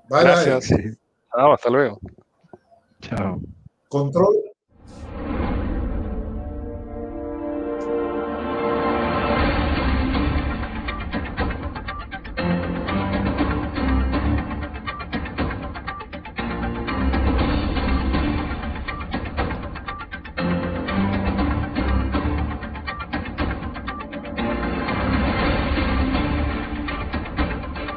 gracias. 0.08 0.98
hasta 1.32 1.68
luego. 1.68 1.98
Chao. 3.00 3.40
Control. 3.88 4.36